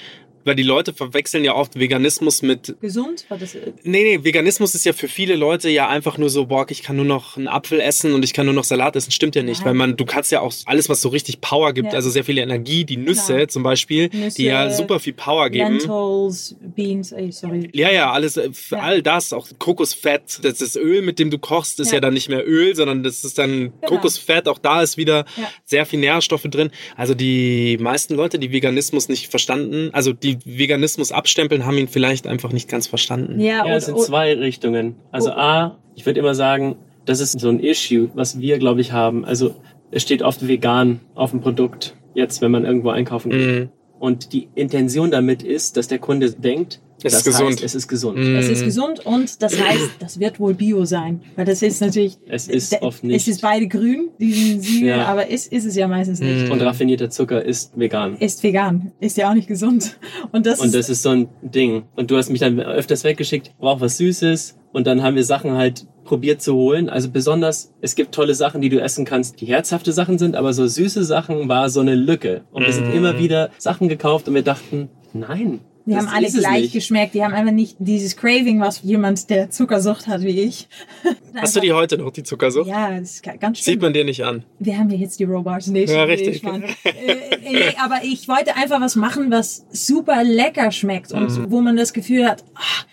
weil 0.48 0.56
die 0.56 0.64
Leute 0.64 0.92
verwechseln 0.92 1.44
ja 1.44 1.54
oft 1.54 1.78
Veganismus 1.78 2.42
mit 2.42 2.74
gesund. 2.80 3.24
War 3.28 3.38
das, 3.38 3.54
Nee, 3.84 4.02
nee, 4.02 4.24
Veganismus 4.24 4.74
ist 4.74 4.84
ja 4.84 4.92
für 4.92 5.06
viele 5.06 5.36
Leute 5.36 5.68
ja 5.70 5.88
einfach 5.88 6.18
nur 6.18 6.28
so, 6.30 6.46
boah, 6.46 6.66
ich 6.68 6.82
kann 6.82 6.96
nur 6.96 7.04
noch 7.04 7.36
einen 7.36 7.46
Apfel 7.46 7.78
essen 7.80 8.12
und 8.14 8.24
ich 8.24 8.32
kann 8.32 8.46
nur 8.46 8.54
noch 8.54 8.64
Salat 8.64 8.96
essen. 8.96 9.12
Stimmt 9.12 9.36
ja 9.36 9.42
nicht, 9.44 9.58
Nein. 9.58 9.66
weil 9.66 9.74
man, 9.74 9.96
du 9.96 10.04
kannst 10.04 10.32
ja 10.32 10.40
auch 10.40 10.52
alles, 10.66 10.88
was 10.88 11.00
so 11.00 11.08
richtig 11.10 11.40
Power 11.40 11.72
gibt, 11.72 11.88
Ja. 11.92 11.94
also 11.94 12.10
sehr 12.10 12.24
viel 12.24 12.38
Energie, 12.38 12.84
die 12.84 12.96
Nüsse 12.96 13.34
Genau. 13.34 13.46
zum 13.46 13.62
Beispiel, 13.62 14.08
Nüsse, 14.12 14.36
die 14.38 14.44
ja 14.46 14.70
super 14.70 14.98
viel 14.98 15.12
Power 15.12 15.50
geben. 15.50 15.78
Lentils, 15.78 16.56
Beans, 16.74 17.12
ey, 17.12 17.30
sorry. 17.30 17.68
Ja, 17.74 17.92
ja, 17.92 18.10
alles, 18.10 18.36
äh, 18.36 18.50
Ja. 18.70 18.78
all 18.78 19.02
das, 19.02 19.32
auch 19.32 19.46
Kokosfett, 19.58 20.40
das 20.42 20.60
ist 20.60 20.76
Öl, 20.76 21.02
mit 21.02 21.18
dem 21.18 21.30
du 21.30 21.38
kochst, 21.38 21.78
ist 21.80 21.88
ja, 21.88 21.94
Ja. 21.94 22.00
dann 22.00 22.14
nicht 22.14 22.28
mehr 22.28 22.46
Öl, 22.48 22.74
sondern 22.74 23.02
das 23.02 23.22
ist 23.24 23.38
dann 23.38 23.72
Kokosfett, 23.82 24.48
auch 24.48 24.58
da 24.58 24.82
ist 24.82 24.96
wieder 24.96 25.26
sehr 25.64 25.84
viel 25.86 26.00
Nährstoffe 26.00 26.44
drin. 26.44 26.70
Also 26.96 27.14
die 27.14 27.76
meisten 27.78 28.14
Leute, 28.14 28.38
die 28.38 28.50
Veganismus 28.52 29.08
nicht 29.08 29.28
verstanden, 29.28 29.90
also 29.92 30.12
die 30.12 30.37
Veganismus 30.44 31.12
abstempeln, 31.12 31.66
haben 31.66 31.78
ihn 31.78 31.88
vielleicht 31.88 32.26
einfach 32.26 32.52
nicht 32.52 32.68
ganz 32.68 32.86
verstanden. 32.86 33.40
Ja, 33.40 33.58
Ja, 33.58 33.64
und, 33.64 33.70
es 33.72 33.86
sind 33.86 33.98
zwei 34.00 34.34
Richtungen. 34.34 34.96
Also 35.10 35.30
A, 35.30 35.78
ich 35.94 36.06
würde 36.06 36.20
immer 36.20 36.34
sagen, 36.34 36.76
das 37.04 37.20
ist 37.20 37.38
so 37.40 37.48
ein 37.48 37.60
Issue, 37.60 38.10
was 38.14 38.38
wir, 38.38 38.58
glaube 38.58 38.80
ich, 38.80 38.92
haben. 38.92 39.24
Also 39.24 39.54
es 39.90 40.02
steht 40.02 40.22
oft 40.22 40.46
vegan 40.46 41.00
auf 41.14 41.30
dem 41.30 41.40
Produkt, 41.40 41.96
jetzt, 42.14 42.42
wenn 42.42 42.50
man 42.50 42.64
irgendwo 42.64 42.90
einkaufen 42.90 43.30
geht. 43.30 43.46
Mhm. 43.46 43.68
Und 43.98 44.32
die 44.32 44.48
Intention 44.54 45.10
damit 45.10 45.42
ist, 45.42 45.76
dass 45.76 45.88
der 45.88 45.98
Kunde 45.98 46.30
denkt, 46.30 46.80
Es 47.02 47.12
das 47.12 47.20
ist 47.20 47.24
gesund. 47.24 47.50
Heißt, 47.52 47.64
es 47.64 47.74
ist 47.74 47.88
gesund. 47.88 48.18
Mhm. 48.18 48.36
es 48.36 48.48
ist 48.48 48.64
gesund 48.64 49.06
und 49.06 49.42
das 49.42 49.60
heißt, 49.60 49.90
das 50.00 50.18
wird 50.18 50.40
wohl 50.40 50.54
Bio 50.54 50.84
sein. 50.84 51.20
Weil 51.36 51.44
das 51.44 51.62
ist 51.62 51.80
natürlich. 51.80 52.18
Es 52.28 52.48
ist 52.48 52.80
oft 52.82 53.04
nicht. 53.04 53.16
Es 53.16 53.28
ist 53.28 53.40
beide 53.40 53.68
grün, 53.68 54.08
diesen 54.18 54.60
Siegel, 54.60 54.88
Ja. 54.88 55.04
aber 55.06 55.28
ist, 55.28 55.52
ist 55.52 55.64
es 55.64 55.76
ja 55.76 55.86
meistens 55.86 56.20
nicht. 56.20 56.50
Und 56.50 56.60
raffinierter 56.60 57.08
Zucker 57.10 57.44
ist 57.44 57.78
vegan. 57.78 58.16
Ist 58.18 58.42
vegan. 58.42 58.92
Ist 59.00 59.16
ja 59.16 59.30
auch 59.30 59.34
nicht 59.34 59.48
gesund. 59.48 59.96
Und 60.32 60.44
das, 60.46 60.58
Und 60.60 60.66
ist, 60.66 60.74
das 60.74 60.88
ist 60.88 61.02
so 61.02 61.10
ein 61.10 61.28
Ding. 61.42 61.84
Und 61.96 62.10
du 62.10 62.16
hast 62.16 62.30
mich 62.30 62.40
dann 62.40 62.58
öfters 62.60 63.04
weggeschickt, 63.04 63.52
brauch 63.58 63.80
was 63.80 63.96
Süßes. 63.98 64.56
Und 64.72 64.86
dann 64.86 65.02
haben 65.02 65.16
wir 65.16 65.24
Sachen 65.24 65.52
halt 65.52 65.86
probiert 66.04 66.42
zu 66.42 66.54
holen. 66.54 66.88
Also 66.88 67.10
besonders, 67.10 67.72
es 67.80 67.94
gibt 67.94 68.12
tolle 68.14 68.34
Sachen, 68.34 68.60
die 68.60 68.70
du 68.70 68.80
essen 68.80 69.04
kannst, 69.04 69.40
die 69.40 69.46
herzhafte 69.46 69.92
Sachen 69.92 70.18
sind, 70.18 70.36
aber 70.36 70.52
so 70.52 70.66
süße 70.66 71.04
Sachen 71.04 71.48
war 71.48 71.70
so 71.70 71.80
eine 71.80 71.94
Lücke. 71.94 72.42
Und 72.50 72.64
wir 72.66 72.72
sind 72.72 72.92
immer 72.92 73.18
wieder 73.18 73.50
Sachen 73.58 73.88
gekauft 73.88 74.26
und 74.28 74.34
wir 74.34 74.42
dachten, 74.42 74.88
nein. 75.12 75.60
Die 75.88 75.94
das 75.94 76.06
haben 76.06 76.14
alle 76.14 76.30
gleich 76.30 76.62
nicht. 76.62 76.72
geschmeckt. 76.74 77.14
Die 77.14 77.24
haben 77.24 77.32
einfach 77.34 77.52
nicht 77.52 77.76
dieses 77.78 78.16
Craving, 78.16 78.60
was 78.60 78.82
jemand, 78.82 79.30
der 79.30 79.50
Zuckersucht 79.50 80.06
hat 80.06 80.22
wie 80.22 80.40
ich. 80.40 80.68
Hast 81.34 81.56
du 81.56 81.60
die 81.60 81.72
heute 81.72 81.96
noch, 81.98 82.10
die 82.12 82.22
Zuckersucht? 82.22 82.68
Ja, 82.68 82.90
das 82.98 83.14
ist 83.14 83.22
ga- 83.22 83.36
ganz 83.36 83.58
schlimm. 83.58 83.72
Sieht 83.74 83.82
man 83.82 83.92
dir 83.92 84.04
nicht 84.04 84.24
an. 84.24 84.44
Wir 84.58 84.76
haben 84.78 84.90
ja 84.90 84.96
jetzt 84.98 85.18
die 85.18 85.24
Robars 85.24 85.66
Nation. 85.68 85.96
Ja, 85.98 86.04
richtig. 86.04 86.42
äh, 86.44 86.58
äh, 86.90 87.72
aber 87.82 88.00
ich 88.04 88.28
wollte 88.28 88.54
einfach 88.56 88.80
was 88.80 88.96
machen, 88.96 89.30
was 89.30 89.64
super 89.70 90.22
lecker 90.24 90.70
schmeckt 90.70 91.12
und 91.12 91.30
Mhm. 91.30 91.50
wo 91.50 91.60
man 91.60 91.76
das 91.76 91.92
Gefühl 91.92 92.26
hat, 92.28 92.44
ah, 92.54 92.84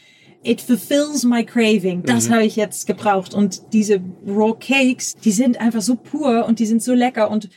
it 0.43 0.61
fulfills 0.61 1.23
my 1.23 1.43
craving. 1.43 2.03
Das 2.03 2.29
Mhm. 2.29 2.33
habe 2.35 2.45
ich 2.45 2.55
jetzt 2.55 2.87
gebraucht. 2.87 3.33
Und 3.33 3.73
diese 3.73 3.99
Raw 4.27 4.53
Cakes, 4.59 5.15
die 5.23 5.31
sind 5.31 5.59
einfach 5.59 5.81
so 5.81 5.95
pur 5.95 6.45
und 6.47 6.59
die 6.59 6.65
sind 6.65 6.81
so 6.83 6.93
lecker 6.93 7.29
und 7.31 7.49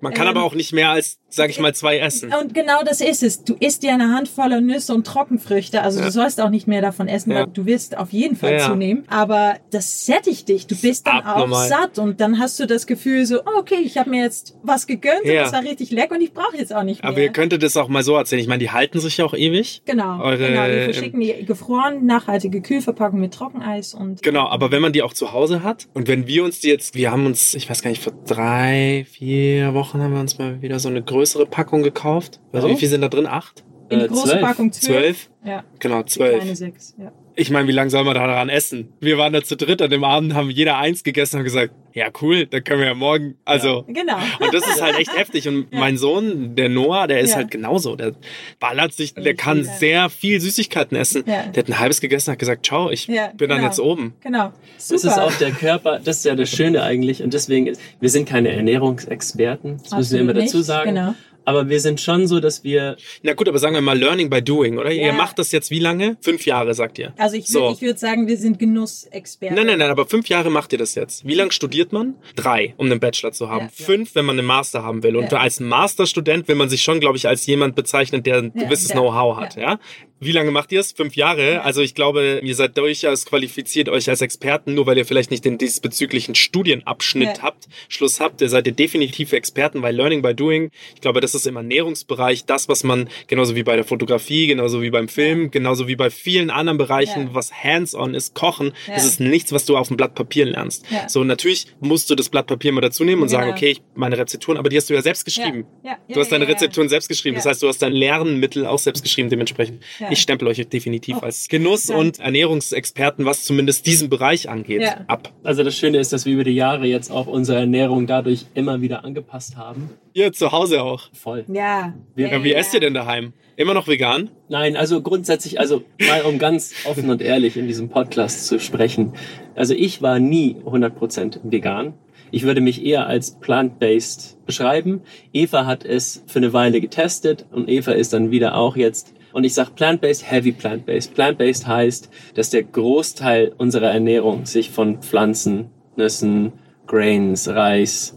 Man 0.00 0.12
kann 0.12 0.26
Ähm, 0.26 0.36
aber 0.36 0.44
auch 0.44 0.54
nicht 0.54 0.72
mehr 0.74 0.90
als, 0.90 1.18
sag 1.34 1.50
ich 1.50 1.58
mal, 1.60 1.74
zwei 1.74 1.98
essen. 1.98 2.32
Und 2.40 2.54
genau 2.54 2.82
das 2.84 3.00
ist 3.00 3.22
es. 3.22 3.44
Du 3.44 3.54
isst 3.60 3.82
dir 3.82 3.92
eine 3.92 4.14
Handvoll 4.14 4.60
Nüsse 4.60 4.94
und 4.94 5.06
Trockenfrüchte. 5.06 5.82
Also 5.82 6.00
du 6.02 6.10
sollst 6.10 6.40
auch 6.40 6.50
nicht 6.50 6.66
mehr 6.66 6.80
davon 6.82 7.08
essen, 7.08 7.30
Ja. 7.32 7.38
weil 7.40 7.46
du 7.46 7.66
wirst 7.66 7.96
auf 7.96 8.12
jeden 8.12 8.36
Fall 8.36 8.52
Ja, 8.52 8.58
ja. 8.58 8.66
zunehmen. 8.68 9.04
Aber 9.08 9.54
das 9.70 10.06
sättigt 10.06 10.48
dich. 10.48 10.66
Du 10.66 10.76
bist 10.76 11.06
dann 11.06 11.20
abnormal. 11.20 11.64
auch 11.64 11.68
satt 11.68 11.98
und 11.98 12.20
dann 12.20 12.38
hast 12.38 12.58
du 12.60 12.66
das 12.66 12.86
Gefühl 12.86 13.24
so, 13.26 13.40
oh, 13.40 13.58
okay, 13.58 13.78
ich 13.84 13.98
habe 13.98 14.10
mir 14.10 14.22
jetzt 14.22 14.54
was 14.62 14.86
gegönnt 14.86 15.24
und 15.24 15.30
Ja. 15.30 15.42
das 15.42 15.52
war 15.52 15.62
richtig 15.62 15.90
lecker 15.90 16.14
und 16.14 16.20
ich 16.20 16.32
brauche 16.32 16.56
jetzt 16.56 16.74
auch 16.74 16.82
nicht 16.82 17.02
mehr. 17.02 17.10
Aber 17.10 17.20
ihr 17.20 17.30
könntet 17.30 17.62
es 17.62 17.76
auch 17.76 17.88
mal 17.88 18.02
so 18.02 18.14
erzählen. 18.16 18.40
Ich 18.40 18.48
meine, 18.48 18.60
die 18.60 18.70
halten 18.70 19.00
sich 19.00 19.16
ja 19.16 19.24
auch 19.24 19.34
ewig. 19.34 19.82
genau, 19.84 20.20
eure- 20.22 20.38
genau. 20.48 20.66
Wir 20.66 20.84
verschicken 20.84 21.20
die 21.20 21.44
gefroren, 21.44 22.04
nachhaltige 22.06 22.60
Kühlverpackung 22.60 23.20
mit 23.20 23.34
Trockeneis 23.34 23.94
und 23.94 24.22
Genau, 24.22 24.46
aber 24.48 24.70
wenn 24.70 24.82
man 24.82 24.92
die 24.92 25.02
auch 25.02 25.12
zu 25.12 25.32
Hause 25.32 25.62
hat 25.62 25.86
und 25.94 26.08
wenn 26.08 26.26
wir 26.26 26.44
uns 26.44 26.60
die 26.60 26.68
jetzt, 26.68 26.94
wir 26.94 27.10
haben 27.10 27.26
uns, 27.26 27.54
ich 27.54 27.68
weiß 27.68 27.82
gar 27.82 27.90
nicht, 27.90 28.02
vor 28.02 28.12
drei, 28.26 29.06
vier 29.10 29.74
Wochen 29.74 30.00
haben 30.02 30.12
wir 30.12 30.20
uns 30.20 30.38
mal 30.38 30.60
wieder 30.62 30.78
so 30.78 30.88
eine 30.88 31.02
größere 31.24 31.46
Packung 31.46 31.82
gekauft. 31.82 32.38
Also 32.52 32.66
Oh. 32.66 32.70
wie 32.70 32.76
viel 32.76 32.88
sind 32.88 33.00
da 33.00 33.08
drin? 33.08 33.26
Acht? 33.26 33.64
in 33.90 33.98
die 33.98 34.04
Äh, 34.06 34.08
große 34.08 34.28
zwölf. 34.28 34.40
Packung 34.42 34.72
zwölf. 34.72 34.86
Zwölf? 35.02 35.30
Ja, 35.44 35.64
Genau, 35.78 36.02
die 36.02 36.10
zwölf. 36.10 36.36
kleine 36.36 36.56
sechs. 36.56 36.94
Ja. 36.98 37.12
Ich 37.36 37.50
meine, 37.50 37.66
wie 37.66 37.72
lange 37.72 37.90
soll 37.90 38.04
man 38.04 38.14
da 38.14 38.26
daran 38.26 38.48
essen? 38.48 38.92
Wir 39.00 39.18
waren 39.18 39.32
da 39.32 39.42
zu 39.42 39.56
dritt 39.56 39.82
an 39.82 39.90
dem 39.90 40.04
Abend, 40.04 40.34
haben 40.34 40.50
jeder 40.50 40.78
eins 40.78 41.02
gegessen 41.02 41.38
und 41.38 41.44
gesagt, 41.44 41.72
ja 41.92 42.06
cool, 42.22 42.46
dann 42.46 42.62
können 42.62 42.80
wir 42.80 42.86
ja 42.88 42.94
morgen, 42.94 43.36
also... 43.44 43.84
Genau. 43.88 44.16
Und 44.40 44.54
das 44.54 44.66
ist 44.68 44.80
halt 44.80 44.98
echt 44.98 45.12
heftig. 45.16 45.48
Und 45.48 45.72
mein 45.72 45.96
Sohn, 45.96 46.54
der 46.54 46.68
Noah, 46.68 47.06
der 47.08 47.20
ist 47.20 47.30
Ja. 47.30 47.36
halt 47.36 47.50
genauso. 47.50 47.96
Der 47.96 48.12
ballert 48.60 48.92
sich, 48.92 49.14
der 49.14 49.32
Ich 49.32 49.36
kann 49.36 49.64
sehr 49.64 50.10
viel 50.10 50.40
Süßigkeiten 50.40 50.96
essen. 50.96 51.24
Ja. 51.26 51.42
Der 51.46 51.62
hat 51.64 51.68
ein 51.68 51.78
halbes 51.78 52.00
gegessen, 52.00 52.30
hat 52.32 52.38
gesagt, 52.38 52.66
ciao, 52.66 52.90
ich 52.90 53.06
Ja, 53.08 53.28
bin 53.36 53.48
dann 53.48 53.58
genau. 53.58 53.68
jetzt 53.68 53.80
oben. 53.80 54.14
Genau. 54.22 54.52
Super. 54.78 55.02
Das 55.02 55.04
ist 55.04 55.18
auch 55.18 55.34
der 55.38 55.50
Körper, 55.50 56.00
das 56.04 56.18
ist 56.18 56.24
ja 56.24 56.34
das 56.36 56.50
Schöne 56.50 56.82
eigentlich. 56.82 57.22
Und 57.22 57.34
deswegen, 57.34 57.66
ist, 57.66 57.80
wir 58.00 58.10
sind 58.10 58.28
keine 58.28 58.50
Ernährungsexperten, 58.50 59.78
das 59.82 59.82
müssen 59.82 59.92
wir 59.92 59.98
Absolut 59.98 60.20
immer 60.22 60.34
dazu 60.34 60.56
nicht, 60.58 60.66
sagen. 60.66 60.94
genau. 60.94 61.14
Aber 61.46 61.68
wir 61.68 61.80
sind 61.80 62.00
schon 62.00 62.26
so, 62.26 62.40
dass 62.40 62.64
wir, 62.64 62.96
Na 63.22 63.34
gut, 63.34 63.48
aber 63.48 63.58
sagen 63.58 63.74
wir 63.74 63.80
mal 63.82 63.98
Learning 63.98 64.30
by 64.30 64.40
Doing, 64.42 64.78
oder? 64.78 64.90
Ja. 64.90 65.06
Ihr 65.06 65.12
macht 65.12 65.38
das 65.38 65.52
jetzt 65.52 65.70
wie 65.70 65.78
lange? 65.78 66.16
Fünf 66.20 66.46
Jahre, 66.46 66.74
sagt 66.74 66.98
ihr. 66.98 67.12
also 67.18 67.36
ich, 67.36 67.46
So. 67.48 67.60
würd, 67.62 67.76
ich 67.76 67.82
würde 67.82 67.98
sagen, 67.98 68.26
wir 68.28 68.36
sind 68.36 68.58
Genussexperten. 68.58 69.56
Nein, 69.56 69.66
nein, 69.66 69.78
nein, 69.78 69.90
aber 69.90 70.06
fünf 70.06 70.28
Jahre 70.28 70.50
macht 70.50 70.72
ihr 70.72 70.78
das 70.78 70.94
jetzt. 70.94 71.26
Wie 71.26 71.34
lange 71.34 71.52
studiert 71.52 71.92
man? 71.92 72.14
Drei, 72.36 72.74
um 72.76 72.86
einen 72.86 73.00
Bachelor 73.00 73.32
zu 73.32 73.50
haben. 73.50 73.70
Ja. 73.76 73.84
Fünf, 73.86 74.14
wenn 74.14 74.24
man 74.24 74.38
einen 74.38 74.46
Master 74.46 74.82
haben 74.82 75.02
will. 75.02 75.16
Und 75.16 75.32
Ja. 75.32 75.38
als 75.38 75.60
Masterstudent 75.60 76.48
will 76.48 76.54
man 76.56 76.68
sich 76.68 76.82
schon, 76.82 77.00
glaube 77.00 77.16
ich, 77.16 77.28
als 77.28 77.46
jemand 77.46 77.74
bezeichnen, 77.76 78.22
der 78.22 78.38
ein 78.38 78.52
Ja, 78.54 78.64
gewisses 78.64 78.88
ja, 78.88 78.94
Know-how 78.96 79.36
hat. 79.36 79.56
ja. 79.56 79.78
Wie 80.24 80.32
lange 80.32 80.50
macht 80.50 80.72
ihr 80.72 80.80
es? 80.80 80.92
Fünf 80.92 81.16
Jahre. 81.16 81.62
Also 81.62 81.82
ich 81.82 81.94
glaube, 81.94 82.40
ihr 82.42 82.54
seid 82.54 82.76
durchaus 82.78 83.26
qualifiziert 83.26 83.88
euch 83.88 84.08
als 84.08 84.20
Experten, 84.22 84.74
nur 84.74 84.86
weil 84.86 84.96
ihr 84.96 85.04
vielleicht 85.04 85.30
nicht 85.30 85.44
den 85.44 85.58
diesbezüglichen 85.58 86.34
Studienabschnitt 86.34 87.36
Ja. 87.38 87.42
habt, 87.42 87.68
Schluss 87.88 88.20
habt. 88.20 88.40
Ihr 88.40 88.48
seid 88.48 88.66
ihr 88.66 88.72
definitiv 88.72 89.32
Experten, 89.32 89.82
weil 89.82 89.94
Learning 89.94 90.22
by 90.22 90.34
Doing, 90.34 90.70
ich 90.94 91.00
glaube, 91.02 91.20
das 91.20 91.34
ist 91.34 91.46
im 91.46 91.56
Ernährungsbereich 91.56 92.46
das, 92.46 92.68
was 92.68 92.84
man, 92.84 93.08
genauso 93.26 93.54
wie 93.54 93.62
bei 93.64 93.76
der 93.76 93.84
Fotografie, 93.84 94.46
genauso 94.46 94.80
wie 94.80 94.90
beim 94.90 95.08
Film, 95.08 95.50
genauso 95.50 95.88
wie 95.88 95.96
bei 95.96 96.08
vielen 96.10 96.48
anderen 96.50 96.78
Bereichen, 96.78 97.24
Ja. 97.28 97.34
was 97.34 97.52
hands-on 97.52 98.14
ist, 98.14 98.34
kochen, 98.34 98.72
Ja. 98.86 98.94
das 98.94 99.04
ist 99.04 99.20
nichts, 99.20 99.52
was 99.52 99.66
du 99.66 99.76
auf 99.76 99.88
dem 99.88 99.96
Blatt 99.98 100.14
Papier 100.14 100.46
lernst. 100.46 100.84
Ja. 100.90 101.08
So, 101.08 101.22
natürlich 101.24 101.66
musst 101.80 102.08
du 102.08 102.14
das 102.14 102.28
Blatt 102.30 102.46
Papier 102.46 102.72
mal 102.72 102.80
dazu 102.80 103.04
nehmen 103.04 103.20
und 103.22 103.28
Genau. 103.28 103.40
sagen, 103.40 103.52
okay, 103.52 103.70
ich, 103.72 103.82
meine 103.94 104.16
Rezepturen, 104.16 104.56
aber 104.56 104.68
die 104.70 104.76
hast 104.78 104.88
du 104.88 104.94
ja 104.94 105.02
selbst 105.02 105.24
geschrieben. 105.24 105.66
Du 106.08 106.20
hast 106.20 106.30
deine. 106.32 106.44
Rezepturen 106.44 106.88
selbst 106.90 107.08
geschrieben. 107.08 107.36
Das 107.36 107.46
heißt, 107.46 107.62
du 107.62 107.68
hast 107.68 107.80
dein 107.80 107.92
Lernmittel 107.92 108.66
auch 108.66 108.78
selbst 108.78 109.02
geschrieben, 109.02 109.30
dementsprechend. 109.30 109.82
Ja. 110.14 110.18
Ich 110.18 110.22
stempel 110.22 110.48
euch 110.48 110.66
definitiv 110.68 111.22
als 111.22 111.48
Genuss- 111.48 111.90
Ja. 111.90 111.96
und 111.96 112.18
Ernährungsexperten, 112.20 113.24
was 113.24 113.44
zumindest 113.44 113.86
diesen 113.86 114.08
Bereich 114.08 114.48
angeht, 114.48 114.82
Ja. 114.82 115.04
ab. 115.06 115.32
also 115.42 115.62
das 115.62 115.76
Schöne 115.76 115.98
ist, 115.98 116.12
dass 116.12 116.24
wir 116.26 116.32
über 116.34 116.44
die 116.44 116.54
Jahre 116.54 116.86
jetzt 116.86 117.10
auch 117.10 117.26
unsere 117.26 117.58
Ernährung 117.58 118.06
dadurch 118.06 118.46
immer 118.54 118.80
wieder 118.80 119.04
angepasst 119.04 119.56
haben. 119.56 119.90
Ihr 120.12 120.32
zu 120.32 120.52
Hause 120.52 120.82
auch. 120.82 121.10
Voll. 121.12 121.44
Ja. 121.52 121.94
Wir- 122.14 122.28
Ja, 122.30 122.42
wie 122.44 122.52
esst 122.52 122.72
ihr 122.74 122.80
denn 122.80 122.94
daheim? 122.94 123.32
Immer 123.56 123.74
noch 123.74 123.86
vegan? 123.86 124.30
Nein, 124.48 124.76
also 124.76 125.00
grundsätzlich, 125.02 125.60
also 125.60 125.82
mal 126.08 126.22
um 126.22 126.38
ganz 126.38 126.74
offen 126.86 127.08
und 127.10 127.22
ehrlich 127.22 127.56
in 127.56 127.66
diesem 127.68 127.88
Podcast 127.88 128.46
zu 128.46 128.58
sprechen. 128.58 129.12
Also 129.54 129.74
ich 129.74 130.02
war 130.02 130.18
nie 130.18 130.56
100% 130.64 131.40
vegan. 131.44 131.94
Ich 132.32 132.42
würde 132.42 132.60
mich 132.60 132.84
eher 132.84 133.06
als 133.06 133.38
plant-based 133.38 134.44
beschreiben. 134.46 135.02
Eva 135.32 135.66
hat 135.66 135.84
es 135.84 136.24
für 136.26 136.40
eine 136.40 136.52
Weile 136.52 136.80
getestet 136.80 137.46
und 137.52 137.68
Eva 137.68 137.92
ist 137.92 138.12
dann 138.12 138.30
wieder 138.32 138.56
auch 138.56 138.76
jetzt. 138.76 139.14
Und 139.34 139.42
ich 139.42 139.52
sag 139.52 139.74
plant-based, 139.74 140.30
heavy 140.30 140.52
plant-based. 140.52 141.12
Plant-based 141.12 141.66
heißt, 141.66 142.08
dass 142.34 142.50
der 142.50 142.62
Großteil 142.62 143.52
unserer 143.58 143.90
Ernährung 143.90 144.46
sich 144.46 144.70
von 144.70 145.02
Pflanzen, 145.02 145.70
Nüssen, 145.96 146.52
Grains, 146.86 147.48
Reis, 147.48 148.16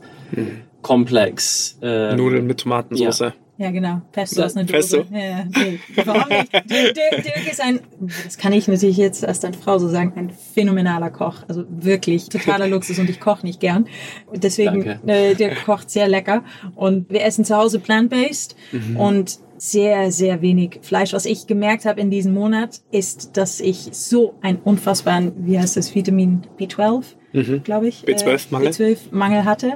Komplex, 0.83 1.79
äh, 1.81 2.15
Nudeln 2.15 2.45
mit 2.45 2.59
Tomatensauce. 2.59 3.19
Ja. 3.19 3.33
Ja, 3.59 3.71
genau. 3.71 4.03
Pesto 4.11 4.43
aus 4.43 4.55
einer 4.55 4.65
Dose. 4.65 4.99
Pesto. 4.99 5.05
Ja, 5.11 5.19
ja. 5.19 5.45
Nee, 5.45 5.79
warum 6.05 6.29
nicht? 6.29 6.53
Dirk, 6.53 6.93
Dirk, 6.93 7.23
Dirk 7.23 7.51
ist 7.51 7.59
ein, 7.59 7.79
das 8.23 8.37
kann 8.37 8.53
ich 8.53 8.67
natürlich 8.67 8.97
jetzt 8.97 9.25
als 9.25 9.39
deine 9.39 9.57
Frau 9.57 9.79
so 9.79 9.87
sagen, 9.87 10.13
ein 10.15 10.29
phänomenaler 10.29 11.09
Koch. 11.09 11.37
Also 11.47 11.63
wirklich 11.67 12.29
totaler 12.29 12.67
Luxus 12.69 12.99
und 12.99 13.09
ich 13.09 13.19
koche 13.19 13.43
nicht 13.43 13.59
gern. 13.59 13.87
Deswegen, 14.31 14.85
Danke. 14.85 14.99
äh, 15.07 15.33
Dirk 15.33 15.65
kocht 15.65 15.89
sehr 15.89 16.07
lecker. 16.07 16.43
Und 16.75 17.09
wir 17.09 17.23
essen 17.23 17.43
zu 17.45 17.57
Hause 17.57 17.79
plant-based. 17.79 18.55
Mhm. 18.71 18.97
Und 18.97 19.39
sehr, 19.57 20.11
sehr 20.11 20.41
wenig 20.41 20.79
Fleisch. 20.81 21.13
Was 21.13 21.25
ich 21.25 21.47
gemerkt 21.47 21.85
habe 21.85 21.99
in 21.99 22.09
diesem 22.09 22.33
Monat, 22.33 22.81
ist, 22.91 23.37
dass 23.37 23.59
ich 23.59 23.89
so 23.91 24.35
einen 24.41 24.57
unfassbaren, 24.57 25.33
wie 25.45 25.59
heißt 25.59 25.77
das, 25.77 25.93
Vitamin 25.95 26.41
B12, 26.59 27.03
glaube 27.63 27.87
ich. 27.87 28.03
B12-Mangel. 28.05 28.67
Äh, 28.67 28.71
B12-Mangel 28.71 29.45
hatte. 29.45 29.73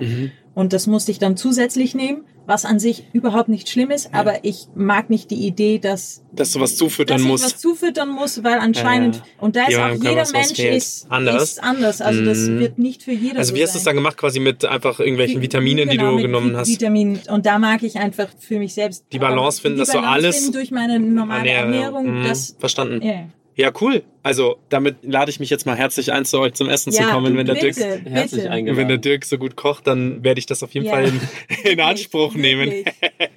Und 0.53 0.73
das 0.73 0.87
musste 0.87 1.11
ich 1.11 1.19
dann 1.19 1.37
zusätzlich 1.37 1.95
nehmen, 1.95 2.25
was 2.47 2.65
an 2.65 2.79
sich 2.79 3.03
überhaupt 3.13 3.49
nicht 3.49 3.69
schlimm 3.69 3.91
ist, 3.91 4.13
aber 4.13 4.43
ich 4.43 4.67
mag 4.75 5.09
nicht 5.09 5.29
die 5.31 5.45
Idee, 5.45 5.77
dass, 5.79 6.23
Dass 6.31 6.51
du 6.51 6.59
was 6.59 6.75
zufüttern 6.75 7.17
dass 7.17 7.21
ich 7.21 7.27
musst. 7.27 7.43
was 7.45 7.57
zufüttern 7.59 8.09
muss, 8.09 8.43
weil 8.43 8.55
anscheinend, 8.59 9.15
Ja, 9.17 9.21
ja. 9.21 9.27
und 9.39 9.55
da 9.55 9.67
ist 9.67 9.75
auch 9.77 9.93
jeder 10.03 10.31
Mensch 10.31 10.59
ist 10.59 11.05
Anders. 11.09 11.43
ist 11.43 11.63
anders. 11.63 12.01
Also 12.01 12.25
das 12.25 12.39
Mhm. 12.39 12.59
wird 12.59 12.79
nicht 12.79 13.03
für 13.03 13.11
jeder 13.11 13.37
Also 13.39 13.51
so 13.51 13.55
wie 13.57 13.63
hast 13.63 13.73
du 13.75 13.77
es 13.77 13.83
dann 13.83 13.95
gemacht, 13.95 14.17
quasi 14.17 14.39
mit 14.39 14.65
einfach 14.65 14.99
irgendwelchen 14.99 15.39
Vi- 15.39 15.43
Vitaminen, 15.43 15.87
die 15.89 15.97
genau, 15.97 16.09
du 16.11 16.15
mit 16.17 16.25
genommen 16.25 16.57
hast? 16.57 16.67
Vitaminen. 16.67 17.19
Und 17.29 17.45
da 17.45 17.59
mag 17.59 17.83
ich 17.83 17.97
einfach 17.97 18.27
für 18.39 18.57
mich 18.59 18.73
selbst 18.73 19.05
Die 19.11 19.19
Balance 19.19 19.61
finden, 19.61 19.77
die 19.77 19.81
dass 19.81 19.89
du 19.89 19.97
Balance 19.99 20.13
alles 20.13 20.35
finden 20.37 20.53
durch 20.53 20.71
meine 20.71 20.99
normale 20.99 21.49
Ernährung. 21.49 22.19
Mhm, 22.21 22.23
Das, 22.23 22.55
Verstanden. 22.59 23.01
ja. 23.05 23.25
Ja, 23.55 23.71
cool. 23.81 24.03
Also 24.23 24.57
damit 24.69 24.97
lade 25.03 25.31
ich 25.31 25.39
mich 25.39 25.49
jetzt 25.49 25.65
mal 25.65 25.75
herzlich 25.75 26.11
ein, 26.11 26.25
zu 26.25 26.39
euch 26.39 26.53
zum 26.53 26.69
Essen 26.69 26.91
zu 26.91 27.01
Ja, 27.01 27.11
kommen. 27.11 27.35
Wenn 27.35 27.45
der, 27.47 27.53
bitte, 27.55 27.71
Dirk, 27.73 28.05
Herzlich 28.05 28.43
bitte. 28.49 28.75
wenn 28.77 28.87
der 28.87 28.97
Dirk 28.97 29.25
so 29.25 29.37
gut 29.37 29.55
kocht, 29.55 29.87
dann 29.87 30.23
werde 30.23 30.37
ich 30.39 30.45
das 30.45 30.61
auf 30.61 30.73
jeden 30.73 30.85
Ja. 30.85 30.91
Fall 30.93 31.05
in, 31.05 31.19
in 31.71 31.79
Anspruch 31.79 32.35
nehmen. 32.35 32.69
Wirklich. 32.69 32.85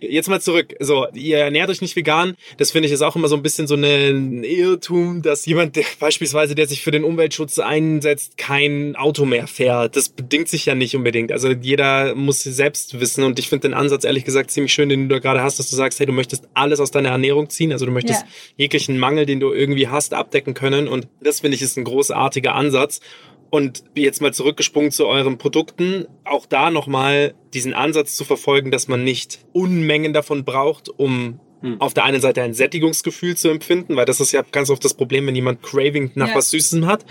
Jetzt 0.01 0.29
mal 0.29 0.41
zurück. 0.43 0.75
So, 0.81 1.07
ihr 1.15 1.39
ernährt 1.39 1.71
euch 1.71 1.81
nicht 1.81 1.97
vegan. 1.97 2.35
Das 2.59 2.71
finde 2.71 2.87
ich 2.89 2.93
ist 2.93 3.01
auch 3.03 3.17
immer 3.17 3.29
so 3.29 3.37
ein 3.37 3.43
bisschen 3.43 3.67
so 3.67 3.75
ein 3.77 4.45
Irrtum, 4.45 5.23
dass 5.23 5.47
jemand, 5.47 5.77
der 5.77 5.85
beispielsweise, 5.99 6.55
der 6.55 6.67
sich 6.67 6.83
für 6.83 6.91
den 6.91 7.05
Umweltschutz 7.05 7.59
einsetzt, 7.59 8.37
kein 8.37 8.95
Auto 8.97 9.25
mehr 9.25 9.47
fährt. 9.47 9.97
Das 9.97 10.11
bedingt 10.11 10.49
sich 10.49 10.67
ja 10.67 10.75
nicht 10.75 10.95
unbedingt. 10.95 11.33
Also 11.33 11.51
jeder 11.51 12.15
muss 12.15 12.43
selbst 12.43 13.01
wissen. 13.01 13.25
Und 13.25 13.39
ich 13.39 13.49
finde 13.49 13.69
den 13.69 13.75
Ansatz 13.75 14.05
ehrlich 14.05 14.25
gesagt 14.27 14.51
ziemlich 14.51 14.75
schön, 14.75 14.91
den 14.91 15.09
du 15.09 15.15
da 15.15 15.19
gerade 15.21 15.43
hast, 15.43 15.59
dass 15.59 15.71
du 15.71 15.77
sagst, 15.77 15.99
hey, 15.99 16.07
du 16.07 16.13
möchtest 16.13 16.45
alles 16.53 16.79
aus 16.81 16.91
deiner 16.91 17.09
Ernährung 17.09 17.49
ziehen. 17.49 17.73
Also 17.73 17.87
du 17.87 17.93
möchtest 17.93 18.21
Ja. 18.23 18.29
jeglichen 18.59 18.99
Mangel, 18.99 19.25
den 19.25 19.41
du 19.41 19.53
irgendwie 19.53 19.89
hast, 19.89 20.13
abdecken 20.13 20.53
können. 20.53 20.74
Und 20.89 21.09
das 21.21 21.41
finde 21.41 21.57
ich 21.57 21.63
ist 21.63 21.77
ein 21.77 21.85
großartiger 21.85 22.55
Ansatz. 22.55 23.01
Und 23.51 23.85
jetzt 23.95 24.21
mal 24.21 24.35
zurückgesprungen 24.35 24.91
zu 24.91 25.07
euren 25.07 25.39
Produkten, 25.39 26.07
auch 26.25 26.45
da 26.45 26.71
nochmal 26.71 27.35
diesen 27.53 27.73
Ansatz 27.73 28.17
zu 28.17 28.25
verfolgen, 28.25 28.73
dass 28.73 28.89
man 28.89 29.05
nicht 29.05 29.45
Unmengen 29.53 30.13
davon 30.13 30.45
braucht, 30.45 30.89
um 30.89 31.39
auf 31.79 31.95
der 31.95 32.05
einen 32.05 32.21
Seite 32.21 32.43
ein 32.43 32.55
Sättigungsgefühl 32.55 33.37
zu 33.37 33.49
empfinden, 33.49 33.97
weil 33.97 34.05
das 34.05 34.21
ist 34.21 34.33
ja 34.33 34.43
ganz 34.53 34.71
oft 34.71 34.85
das 34.85 34.95
Problem, 34.95 35.27
wenn 35.27 35.35
jemand 35.35 35.63
Craving 35.63 36.11
nach 36.15 36.29
Ja. 36.29 36.35
was 36.35 36.51
Süßem 36.51 36.87
hat, 36.87 37.05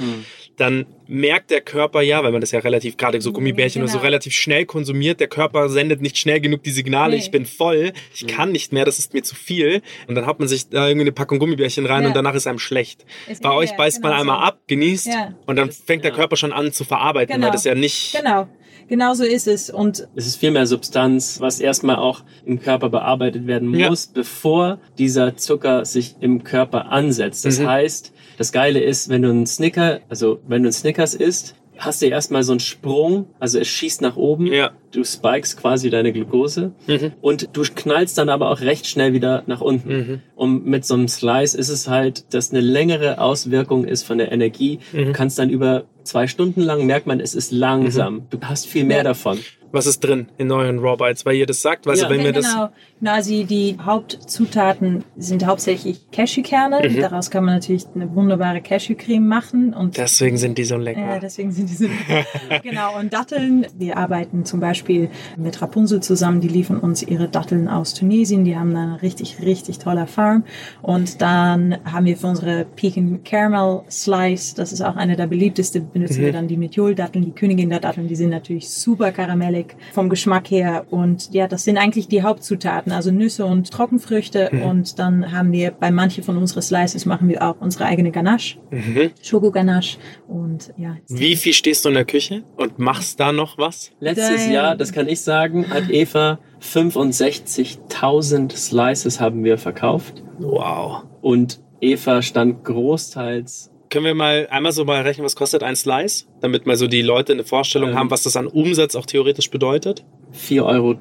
dann 0.58 0.86
merkt 1.08 1.50
der 1.52 1.62
Körper 1.62 2.02
ja, 2.02 2.24
weil 2.24 2.32
man 2.32 2.42
das 2.42 2.52
ja 2.52 2.60
relativ, 2.60 2.96
gerade 2.98 3.20
so 3.22 3.34
Gummibärchen 3.34 3.82
oder 3.82 3.90
so 3.90 3.98
Genau. 3.98 4.06
relativ 4.06 4.34
schnell 4.34 4.66
konsumiert, 4.66 5.20
der 5.20 5.28
Körper 5.28 5.68
sendet 5.70 6.02
nicht 6.02 6.18
schnell 6.18 6.40
genug 6.40 6.64
die 6.64 6.72
Signale, 6.72 7.16
Nee. 7.16 7.22
ich 7.24 7.32
bin 7.32 7.46
voll, 7.46 7.92
ich 8.14 8.28
kann 8.28 8.52
nicht 8.52 8.72
mehr, 8.72 8.86
das 8.86 9.00
ist 9.00 9.14
mir 9.14 9.24
zu 9.24 9.36
viel. 9.36 9.82
Und 10.08 10.16
dann 10.16 10.26
hat 10.28 10.40
man 10.40 10.48
sich 10.48 10.70
da 10.70 10.88
irgendwie 10.88 11.06
eine 11.06 11.12
Packung 11.12 11.40
Gummibärchen 11.40 11.86
rein 11.86 12.04
Ja. 12.04 12.08
und 12.10 12.16
danach 12.16 12.36
ist 12.36 12.46
einem 12.48 12.60
schlecht. 12.60 13.06
Ist- 13.28 13.42
Bei 13.42 13.52
euch 13.52 13.76
beißt 13.76 14.02
man 14.04 14.12
genau 14.12 14.22
einmal 14.22 14.38
so. 14.40 14.44
ab, 14.46 14.60
genießt 14.68 15.08
Ja. 15.08 15.34
und 15.48 15.56
dann 15.58 15.72
fängt 15.72 16.04
der. 16.06 16.14
Körper 16.14 16.36
schon 16.36 16.54
an 16.54 16.72
zu 16.72 16.84
verarbeiten, 16.84 17.34
Genau. 17.34 17.48
weil 17.48 17.54
das 17.54 17.64
ja 17.64 17.74
nicht... 17.74 18.16
Genau, 18.16 18.48
genau 18.88 19.14
so 19.14 19.24
ist 19.24 19.48
es. 19.48 19.70
Und 19.70 20.08
Es 20.16 20.28
ist 20.28 20.36
viel 20.38 20.52
mehr 20.52 20.68
Substanz, 20.68 21.40
was 21.40 21.60
erstmal 21.60 21.96
auch 21.98 22.24
im 22.46 22.60
Körper 22.60 22.90
bearbeitet 22.90 23.48
werden 23.48 23.74
Ja. 23.74 23.90
muss, 23.90 24.08
bevor 24.08 24.80
dieser 24.98 25.36
Zucker 25.38 25.86
sich 25.86 26.16
im 26.20 26.44
Körper 26.44 26.92
ansetzt. 26.92 27.46
Das 27.46 27.60
Mhm. 27.60 27.68
heißt, 27.68 28.12
das 28.38 28.52
Geile 28.52 28.80
ist, 28.82 29.10
wenn 29.10 29.22
du 29.22 29.30
einen 29.30 29.46
Snicker, 29.48 30.00
also 30.10 30.40
wenn 30.48 30.64
du 30.64 30.68
einen 30.68 30.74
Snickers 30.74 31.14
isst, 31.16 31.56
hast 31.78 32.02
du 32.02 32.06
erstmal 32.08 32.44
so 32.44 32.54
einen 32.54 32.60
Sprung, 32.60 33.28
also 33.40 33.60
es 33.60 33.68
schießt 33.68 34.02
nach 34.02 34.16
oben, 34.16 34.48
Ja. 34.48 34.72
du 34.92 35.04
spikes 35.04 35.58
quasi 35.58 35.90
deine 35.90 36.14
Glucose 36.14 36.72
Mhm. 36.88 37.12
und 37.22 37.50
du 37.54 37.64
knallst 37.64 38.18
dann 38.18 38.30
aber 38.30 38.50
auch 38.52 38.62
recht 38.62 38.86
schnell 38.88 39.14
wieder 39.14 39.44
nach 39.48 39.62
unten. 39.62 39.90
Mhm. 39.94 40.20
Und 40.36 40.66
mit 40.66 40.86
so 40.86 40.94
einem 40.94 41.08
Slice 41.08 41.56
ist 41.58 41.70
es 41.70 41.88
halt, 41.88 42.34
dass 42.34 42.52
eine 42.52 42.62
längere 42.62 43.20
Auswirkung 43.20 43.86
ist 43.86 44.04
von 44.04 44.18
der 44.18 44.32
Energie. 44.32 44.80
Mhm. 44.92 45.06
Du 45.06 45.12
kannst 45.14 45.40
dann 45.40 45.50
über 45.50 45.86
zwei 46.04 46.28
Stunden 46.28 46.62
lang 46.62 46.86
merkt 46.86 47.08
man, 47.08 47.20
es 47.20 47.34
ist 47.34 47.52
langsam. 47.52 48.28
Du 48.30 48.38
hast 48.42 48.68
viel 48.68 48.84
mehr 48.84 49.04
davon. 49.04 49.40
Was 49.74 49.86
ist 49.88 50.00
drin 50.02 50.28
in 50.38 50.52
euren 50.52 50.80
Raw 50.80 50.96
Bites, 50.96 51.26
weil 51.26 51.36
ihr 51.36 51.46
das 51.46 51.62
sagt? 51.62 51.86
Weißt 51.86 52.04
Ja. 52.04 52.10
wenn 52.10 52.24
wir 52.24 52.32
das... 52.32 52.46
genau. 52.54 52.70
Na, 53.02 53.14
also 53.16 53.44
die 53.44 53.76
Hauptzutaten 53.84 55.04
sind 55.18 55.46
hauptsächlich 55.46 56.10
Cashewkerne. 56.12 56.88
Mhm. 56.88 57.02
Daraus 57.02 57.30
kann 57.30 57.44
man 57.44 57.56
natürlich 57.56 57.86
eine 57.94 58.14
wunderbare 58.16 58.62
Cashewcreme 58.62 59.28
machen. 59.28 59.74
Und 59.74 59.98
Deswegen 59.98 60.38
sind 60.38 60.58
die 60.58 60.64
so 60.64 60.78
lecker. 60.78 61.02
Ja, 61.02 61.20
deswegen 61.20 61.52
sind 61.52 61.70
diese. 61.70 61.90
genau, 62.64 62.98
und 63.00 63.12
Datteln. 63.14 63.66
Wir 63.78 63.98
arbeiten 63.98 64.46
zum 64.46 64.60
Beispiel 64.60 65.10
mit 65.38 65.62
Rapunzel 65.62 66.02
zusammen. 66.02 66.40
Die 66.40 66.48
liefern 66.48 66.78
uns 66.80 67.04
ihre 67.04 67.28
Datteln 67.28 67.68
aus 67.68 67.94
Tunesien. 67.94 68.46
Die 68.46 68.56
haben 68.56 68.76
eine 68.76 69.02
richtig, 69.02 69.42
richtig 69.42 69.80
tolle 69.80 70.08
Farm. 70.08 70.44
Und 70.82 71.22
dann 71.22 71.78
haben 71.84 72.06
wir 72.06 72.16
für 72.16 72.28
unsere 72.28 72.66
Pecan 72.76 73.22
Caramel 73.24 73.82
Slice, 73.90 74.56
das 74.56 74.72
ist 74.72 74.82
auch 74.82 74.96
eine 74.96 75.16
der 75.16 75.28
beliebtesten, 75.28 75.90
benutzen 75.92 76.22
Mhm. 76.22 76.26
wir 76.26 76.34
dann 76.34 76.48
die 76.48 76.58
Methyl-Datteln, 76.58 77.26
die 77.26 77.32
Königin 77.32 77.70
der 77.70 77.80
Datteln. 77.80 78.08
Die 78.08 78.16
sind 78.16 78.30
natürlich 78.30 78.70
super 78.70 79.12
karamellig 79.12 79.63
vom 79.94 80.10
Geschmack 80.10 80.50
her. 80.52 80.86
Und 80.90 81.34
ja, 81.34 81.48
das 81.48 81.64
sind 81.64 81.78
eigentlich 81.78 82.08
die 82.08 82.24
Hauptzutaten, 82.24 82.92
also 82.92 83.12
Nüsse 83.12 83.46
und 83.46 83.72
Trockenfrüchte. 83.72 84.50
Mhm. 84.52 84.62
Und 84.64 85.00
dann 85.00 85.32
haben 85.32 85.52
wir 85.52 85.72
bei 85.72 85.92
manchen 85.92 86.24
von 86.24 86.38
unseren 86.38 86.62
Slices 86.62 87.06
machen 87.06 87.28
wir 87.30 87.42
auch 87.44 87.56
unsere 87.60 87.86
eigene 87.86 88.12
Ganache, 88.12 88.58
Mhm. 88.72 89.12
Schoko-Ganache. 89.22 89.98
Und 90.28 90.74
ja, 90.78 90.98
Wie 91.10 91.36
viel 91.36 91.54
stehst 91.54 91.86
du 91.86 91.90
in 91.90 91.96
der 91.96 92.06
Küche 92.06 92.44
und 92.58 92.80
machst 92.80 93.20
da 93.20 93.32
noch 93.32 93.58
was? 93.58 93.92
Letztes 94.00 94.44
Damn. 94.46 94.52
Jahr, 94.54 94.76
das 94.76 94.92
kann 94.92 95.08
ich 95.08 95.22
sagen, 95.22 95.70
hat 95.70 95.90
Eva 95.90 96.40
65.000 96.62 98.56
Slices 98.56 99.20
haben 99.20 99.44
wir 99.44 99.58
verkauft 99.58 100.24
Wow. 100.40 101.04
und 101.22 101.62
Eva 101.82 102.22
stand 102.22 102.64
großteils 102.64 103.72
Können 103.94 104.06
wir 104.06 104.16
mal 104.16 104.48
einmal 104.50 104.72
so 104.72 104.86
mal 104.86 105.04
rechnen, 105.04 105.24
was 105.24 105.36
kostet 105.36 105.62
ein 105.62 105.76
Slice? 105.76 106.26
Damit 106.42 106.66
mal 106.66 106.76
so 106.76 106.88
die 106.88 107.04
Leute 107.04 107.32
eine 107.32 107.44
Vorstellung 107.44 107.92
Ähm. 107.92 107.96
haben, 107.96 108.10
was 108.10 108.24
das 108.24 108.36
an 108.36 108.48
Umsatz 108.48 108.96
auch 108.96 109.06
theoretisch 109.06 109.52
bedeutet. 109.52 110.04
4,30 110.34 110.64
Euro. 110.64 110.98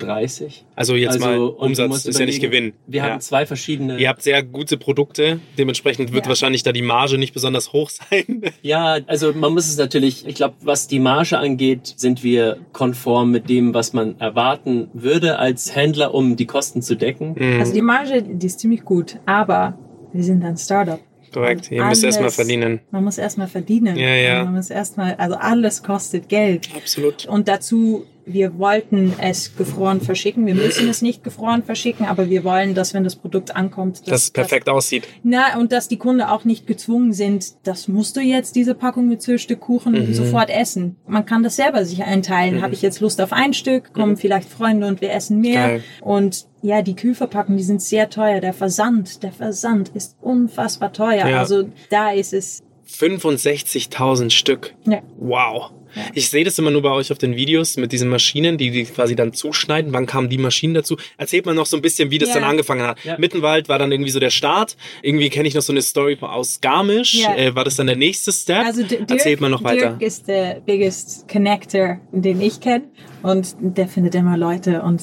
Also 0.76 0.94
jetzt 0.94 1.18
mal, 1.18 1.38
und 1.38 1.78
du 1.78 1.84
Umsatz 1.84 2.04
ist 2.04 2.18
ja 2.20 2.26
nicht 2.26 2.42
Gewinn. 2.42 2.74
Wir 2.86 2.98
ja. 2.98 3.04
haben 3.08 3.20
zwei 3.22 3.46
verschiedene. 3.46 3.98
Ihr 3.98 4.10
habt 4.10 4.20
sehr 4.22 4.42
gute 4.42 4.76
Produkte, 4.76 5.40
dementsprechend 5.56 6.12
wird 6.12 6.26
Ja. 6.26 6.28
wahrscheinlich 6.28 6.64
da 6.64 6.72
die 6.72 6.82
Marge 6.82 7.16
nicht 7.16 7.32
besonders 7.32 7.72
hoch 7.72 7.88
sein. 8.10 8.42
Ja, 8.60 8.98
also 9.06 9.32
man 9.32 9.54
muss 9.54 9.68
es 9.68 9.78
natürlich, 9.78 10.26
ich 10.26 10.34
glaube, 10.34 10.56
was 10.60 10.86
die 10.86 10.98
Marge 10.98 11.38
angeht, 11.38 11.94
sind 11.96 12.22
wir 12.22 12.58
konform 12.74 13.30
mit 13.30 13.48
dem, 13.48 13.72
was 13.72 13.94
man 13.94 14.20
erwarten 14.20 14.90
würde 14.92 15.38
als 15.38 15.74
Händler, 15.74 16.12
um 16.12 16.36
die 16.36 16.44
Kosten 16.44 16.82
zu 16.82 16.94
decken. 16.94 17.36
Mhm. 17.38 17.58
Also 17.58 17.72
die 17.72 17.80
Marge, 17.80 18.22
die 18.22 18.46
ist 18.46 18.60
ziemlich 18.60 18.84
gut, 18.84 19.16
aber 19.24 19.78
wir 20.12 20.24
sind 20.24 20.44
ein 20.44 20.58
Startup. 20.58 21.00
Korrekt, 21.32 21.70
ihr 21.70 21.84
müsst 21.84 22.04
erstmal 22.04 22.30
verdienen. 22.30 22.80
Man 22.90 23.04
muss 23.04 23.18
erstmal 23.18 23.48
verdienen. 23.48 23.96
Ja, 23.96 24.14
ja. 24.14 24.44
Man 24.44 24.54
muss 24.54 24.70
erstmal, 24.70 25.14
also 25.14 25.36
alles 25.36 25.82
kostet 25.82 26.28
Geld. 26.28 26.68
Absolut. 26.76 27.26
Und 27.26 27.48
dazu, 27.48 28.04
wir 28.24 28.58
wollten 28.58 29.14
es 29.20 29.56
gefroren 29.56 30.00
verschicken. 30.00 30.46
Wir 30.46 30.54
müssen 30.54 30.88
es 30.88 31.02
nicht 31.02 31.24
gefroren 31.24 31.62
verschicken, 31.62 32.06
aber 32.06 32.30
wir 32.30 32.44
wollen, 32.44 32.74
dass 32.74 32.94
wenn 32.94 33.04
das 33.04 33.16
Produkt 33.16 33.54
ankommt, 33.56 34.00
dass 34.00 34.06
Dass 34.06 34.22
es 34.24 34.30
perfekt 34.30 34.68
aussieht. 34.68 35.08
na, 35.22 35.58
und 35.58 35.72
dass 35.72 35.88
die 35.88 35.96
Kunden 35.96 36.22
auch 36.22 36.44
nicht 36.44 36.66
gezwungen 36.66 37.12
sind, 37.12 37.54
das 37.64 37.88
musst 37.88 38.16
du 38.16 38.20
jetzt 38.20 38.54
diese 38.56 38.74
Packung 38.74 39.08
mit 39.08 39.22
zwölf 39.22 39.40
Stück 39.42 39.60
Kuchen 39.60 39.92
Mhm. 39.92 40.14
sofort 40.14 40.50
essen. 40.50 40.96
Man 41.06 41.26
kann 41.26 41.42
das 41.42 41.56
selber 41.56 41.84
sich 41.84 42.02
einteilen. 42.04 42.62
Habe 42.62 42.74
ich 42.74 42.82
jetzt 42.82 43.00
Lust 43.00 43.20
auf 43.20 43.32
ein 43.32 43.54
Stück, 43.54 43.92
kommen 43.92 44.16
vielleicht 44.16 44.48
Freunde 44.48 44.86
und 44.86 45.00
wir 45.00 45.12
essen 45.12 45.40
mehr. 45.40 45.66
Mhm. 45.66 45.70
Geil. 45.72 45.84
Und 46.00 46.46
ja, 46.62 46.82
die 46.82 46.94
Kühlverpackungen, 46.94 47.58
die 47.58 47.64
sind 47.64 47.82
sehr 47.82 48.08
teuer. 48.08 48.40
Der 48.40 48.52
Versand, 48.52 49.22
der 49.24 49.32
Versand 49.32 49.88
ist 49.94 50.16
unfassbar 50.20 50.92
teuer. 50.92 51.26
Ja. 51.28 51.38
Also 51.40 51.68
da 51.90 52.10
ist 52.12 52.32
es, 52.32 52.62
65.000 52.86 54.30
Stück. 54.30 54.74
ja. 54.86 55.00
Wow. 55.18 55.70
Ich 56.14 56.30
sehe 56.30 56.44
das 56.44 56.58
immer 56.58 56.70
nur 56.70 56.82
bei 56.82 56.90
euch 56.90 57.12
auf 57.12 57.18
den 57.18 57.36
Videos 57.36 57.76
mit 57.76 57.92
diesen 57.92 58.08
Maschinen, 58.08 58.58
die 58.58 58.70
die 58.70 58.84
quasi 58.84 59.14
dann 59.16 59.32
zuschneiden. 59.32 59.92
Wann 59.92 60.06
kamen 60.06 60.28
die 60.28 60.38
Maschinen 60.38 60.74
dazu? 60.74 60.96
Erzählt 61.16 61.46
mal 61.46 61.54
noch 61.54 61.66
so 61.66 61.76
ein 61.76 61.82
bisschen, 61.82 62.10
wie 62.10 62.18
das 62.18 62.30
Ja. 62.30 62.36
dann 62.36 62.44
angefangen 62.44 62.82
hat. 62.82 63.02
Ja. 63.04 63.18
Mittenwald 63.18 63.68
war 63.68 63.78
dann 63.78 63.92
irgendwie 63.92 64.10
so 64.10 64.20
der 64.20 64.30
Start. 64.30 64.76
Irgendwie 65.02 65.28
kenne 65.30 65.48
ich 65.48 65.54
noch 65.54 65.62
so 65.62 65.72
eine 65.72 65.82
Story 65.82 66.16
aus 66.20 66.60
Garmisch. 66.60 67.14
Ja. 67.14 67.34
Äh, 67.36 67.54
war 67.54 67.64
das 67.64 67.76
dann 67.76 67.86
der 67.86 67.96
nächste 67.96 68.32
Step? 68.32 68.64
Also 68.64 68.82
Dirk, 68.82 69.10
Erzählt 69.10 69.40
mal 69.40 69.50
noch 69.50 69.64
weiter. 69.64 69.90
Dirk 69.90 70.02
ist 70.02 70.28
der 70.28 70.60
biggest 70.64 71.28
connector, 71.28 72.00
den 72.12 72.40
ich 72.40 72.60
kenne. 72.60 72.84
Und 73.22 73.56
der 73.60 73.88
findet 73.88 74.14
immer 74.14 74.36
Leute. 74.36 74.82
Und 74.82 75.02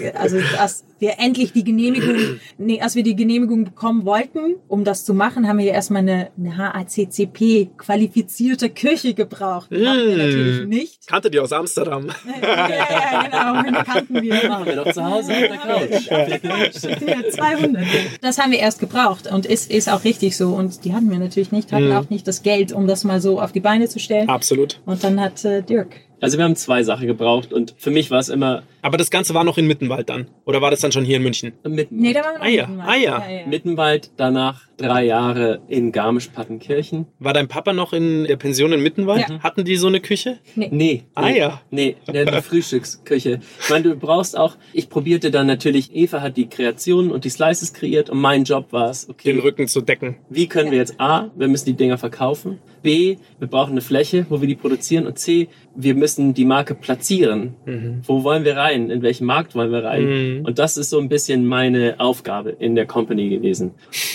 äh, 0.00 0.12
also 0.12 0.38
als 0.58 0.84
wir 0.98 1.14
endlich 1.18 1.52
die 1.52 1.64
Genehmigung, 1.64 2.16
nee, 2.58 2.80
als 2.80 2.94
wir 2.94 3.02
die 3.02 3.16
Genehmigung 3.16 3.64
bekommen 3.64 4.04
wollten, 4.04 4.56
um 4.68 4.84
das 4.84 5.04
zu 5.04 5.14
machen, 5.14 5.48
haben 5.48 5.58
wir 5.58 5.64
ja 5.66 5.72
erstmal 5.72 6.02
eine, 6.02 6.28
eine 6.38 6.56
HACCP 6.58 7.70
qualifizierte 7.78 8.68
Küche 8.70 9.14
gebraucht. 9.14 9.68
Die 9.70 9.86
hatten 9.86 10.06
wir 10.08 10.14
Mm. 10.14 10.18
natürlich 10.18 10.66
nicht. 10.68 11.06
Kanntet 11.06 11.34
ihr 11.34 11.42
aus 11.42 11.52
Amsterdam? 11.52 12.08
Ja, 12.42 12.68
ja, 12.68 13.22
genau, 13.62 13.62
die 13.78 13.84
kannten 13.84 14.22
wir. 14.22 14.48
Machen 14.48 14.66
wir 14.66 14.76
doch 14.76 14.92
zu 14.92 15.04
Hause 15.04 15.32
auf 15.32 16.26
der 16.28 16.38
Couch. 16.38 16.82
Ja, 17.06 17.30
200. 17.30 17.84
Das 18.20 18.38
haben 18.38 18.52
wir 18.52 18.58
erst 18.58 18.78
gebraucht 18.80 19.26
und 19.32 19.46
ist, 19.46 19.70
ist 19.70 19.88
auch 19.90 20.04
richtig 20.04 20.36
so. 20.36 20.48
Und 20.54 20.84
die 20.84 20.94
hatten 20.94 21.10
wir 21.10 21.18
natürlich 21.18 21.52
nicht, 21.52 21.72
hatten 21.72 21.88
Mhm. 21.88 21.96
auch 21.96 22.10
nicht 22.10 22.26
das 22.28 22.42
Geld, 22.42 22.72
um 22.72 22.86
das 22.86 23.04
mal 23.04 23.20
so 23.20 23.40
auf 23.40 23.52
die 23.52 23.60
Beine 23.60 23.88
zu 23.88 23.98
stellen. 23.98 24.28
Absolut. 24.28 24.80
Und 24.86 25.02
dann 25.02 25.20
hat 25.20 25.44
äh, 25.44 25.62
Dirk 25.62 25.88
Also 26.20 26.36
wir 26.38 26.44
haben 26.44 26.56
zwei 26.56 26.82
Sachen 26.82 27.06
gebraucht 27.06 27.52
und 27.52 27.74
für 27.78 27.90
mich 27.90 28.10
war 28.10 28.18
es 28.18 28.28
immer 28.28 28.62
Aber 28.82 28.98
das 28.98 29.10
Ganze 29.10 29.32
war 29.34 29.44
noch 29.44 29.58
in 29.58 29.66
Mittenwald 29.66 30.08
dann? 30.10 30.28
Oder 30.44 30.60
war 30.60 30.70
das 30.70 30.80
dann 30.80 30.92
schon 30.92 31.04
hier 31.04 31.16
in 31.16 31.22
München? 31.22 31.52
Mittenwald. 31.64 31.92
Nee, 31.92 32.12
da 32.12 32.20
waren 32.20 32.34
wir 32.34 32.42
Ah 32.42 32.48
ja, 32.48 32.66
Mittenwald. 32.66 32.88
ah 32.88 33.30
ja. 33.30 33.46
Mittenwald, 33.46 34.10
danach 34.16 34.62
drei 34.76 35.04
Jahre 35.04 35.60
in 35.68 35.92
Garmisch-Partenkirchen. 35.92 37.06
War 37.18 37.32
dein 37.32 37.48
Papa 37.48 37.72
noch 37.72 37.92
in 37.92 38.24
der 38.24 38.36
Pension 38.36 38.72
in 38.72 38.82
Mittenwald? 38.82 39.28
Ja. 39.28 39.40
Hatten 39.40 39.64
die 39.64 39.76
so 39.76 39.86
eine 39.86 40.00
Küche? 40.00 40.38
Nee. 40.54 40.68
nee 40.70 41.04
Ah, 41.14 41.28
ja. 41.28 41.60
Nee, 41.70 41.96
eine 42.06 42.42
Frühstücksküche. 42.42 43.40
Ich 43.62 43.70
meine, 43.70 43.84
du 43.84 43.96
brauchst 43.96 44.36
auch, 44.36 44.56
ich 44.72 44.88
probierte 44.88 45.30
dann 45.30 45.46
natürlich, 45.46 45.94
Eva 45.94 46.20
hat 46.20 46.36
die 46.36 46.48
Kreationen 46.48 47.10
und 47.10 47.24
die 47.24 47.30
Slices 47.30 47.72
kreiert 47.72 48.10
und 48.10 48.20
mein 48.20 48.44
Job 48.44 48.72
war 48.72 48.90
es, 48.90 49.08
okay, 49.08 49.32
Den 49.32 49.40
Rücken 49.40 49.68
zu 49.68 49.80
decken. 49.80 50.16
wie 50.28 50.48
können 50.48 50.70
wir 50.70 50.78
jetzt 50.78 51.00
A, 51.00 51.30
wir 51.36 51.48
müssen 51.48 51.66
die 51.66 51.74
Dinger 51.74 51.98
verkaufen, 51.98 52.58
B, 52.82 53.18
wir 53.38 53.48
brauchen 53.48 53.72
eine 53.72 53.82
Fläche, 53.82 54.26
wo 54.30 54.40
wir 54.40 54.48
die 54.48 54.54
produzieren 54.54 55.06
und 55.06 55.18
C, 55.18 55.48
wir 55.82 55.94
müssen 55.94 56.34
die 56.34 56.44
Marke 56.44 56.74
platzieren. 56.74 57.54
Wo 58.04 58.24
wollen 58.24 58.44
wir 58.44 58.56
rein? 58.56 58.90
In 58.90 59.02
welchen 59.02 59.26
Markt 59.26 59.54
wollen 59.54 59.72
wir 59.72 59.84
rein? 59.84 60.04
Und 60.44 60.58
das 60.58 60.76
ist 60.76 60.90
so 60.90 60.98
ein 60.98 61.08
bisschen 61.08 61.46
meine 61.46 61.94
Aufgabe 61.98 62.50
in 62.50 62.74
der 62.74 62.86
Company 62.86 63.28
gewesen. 63.28 63.72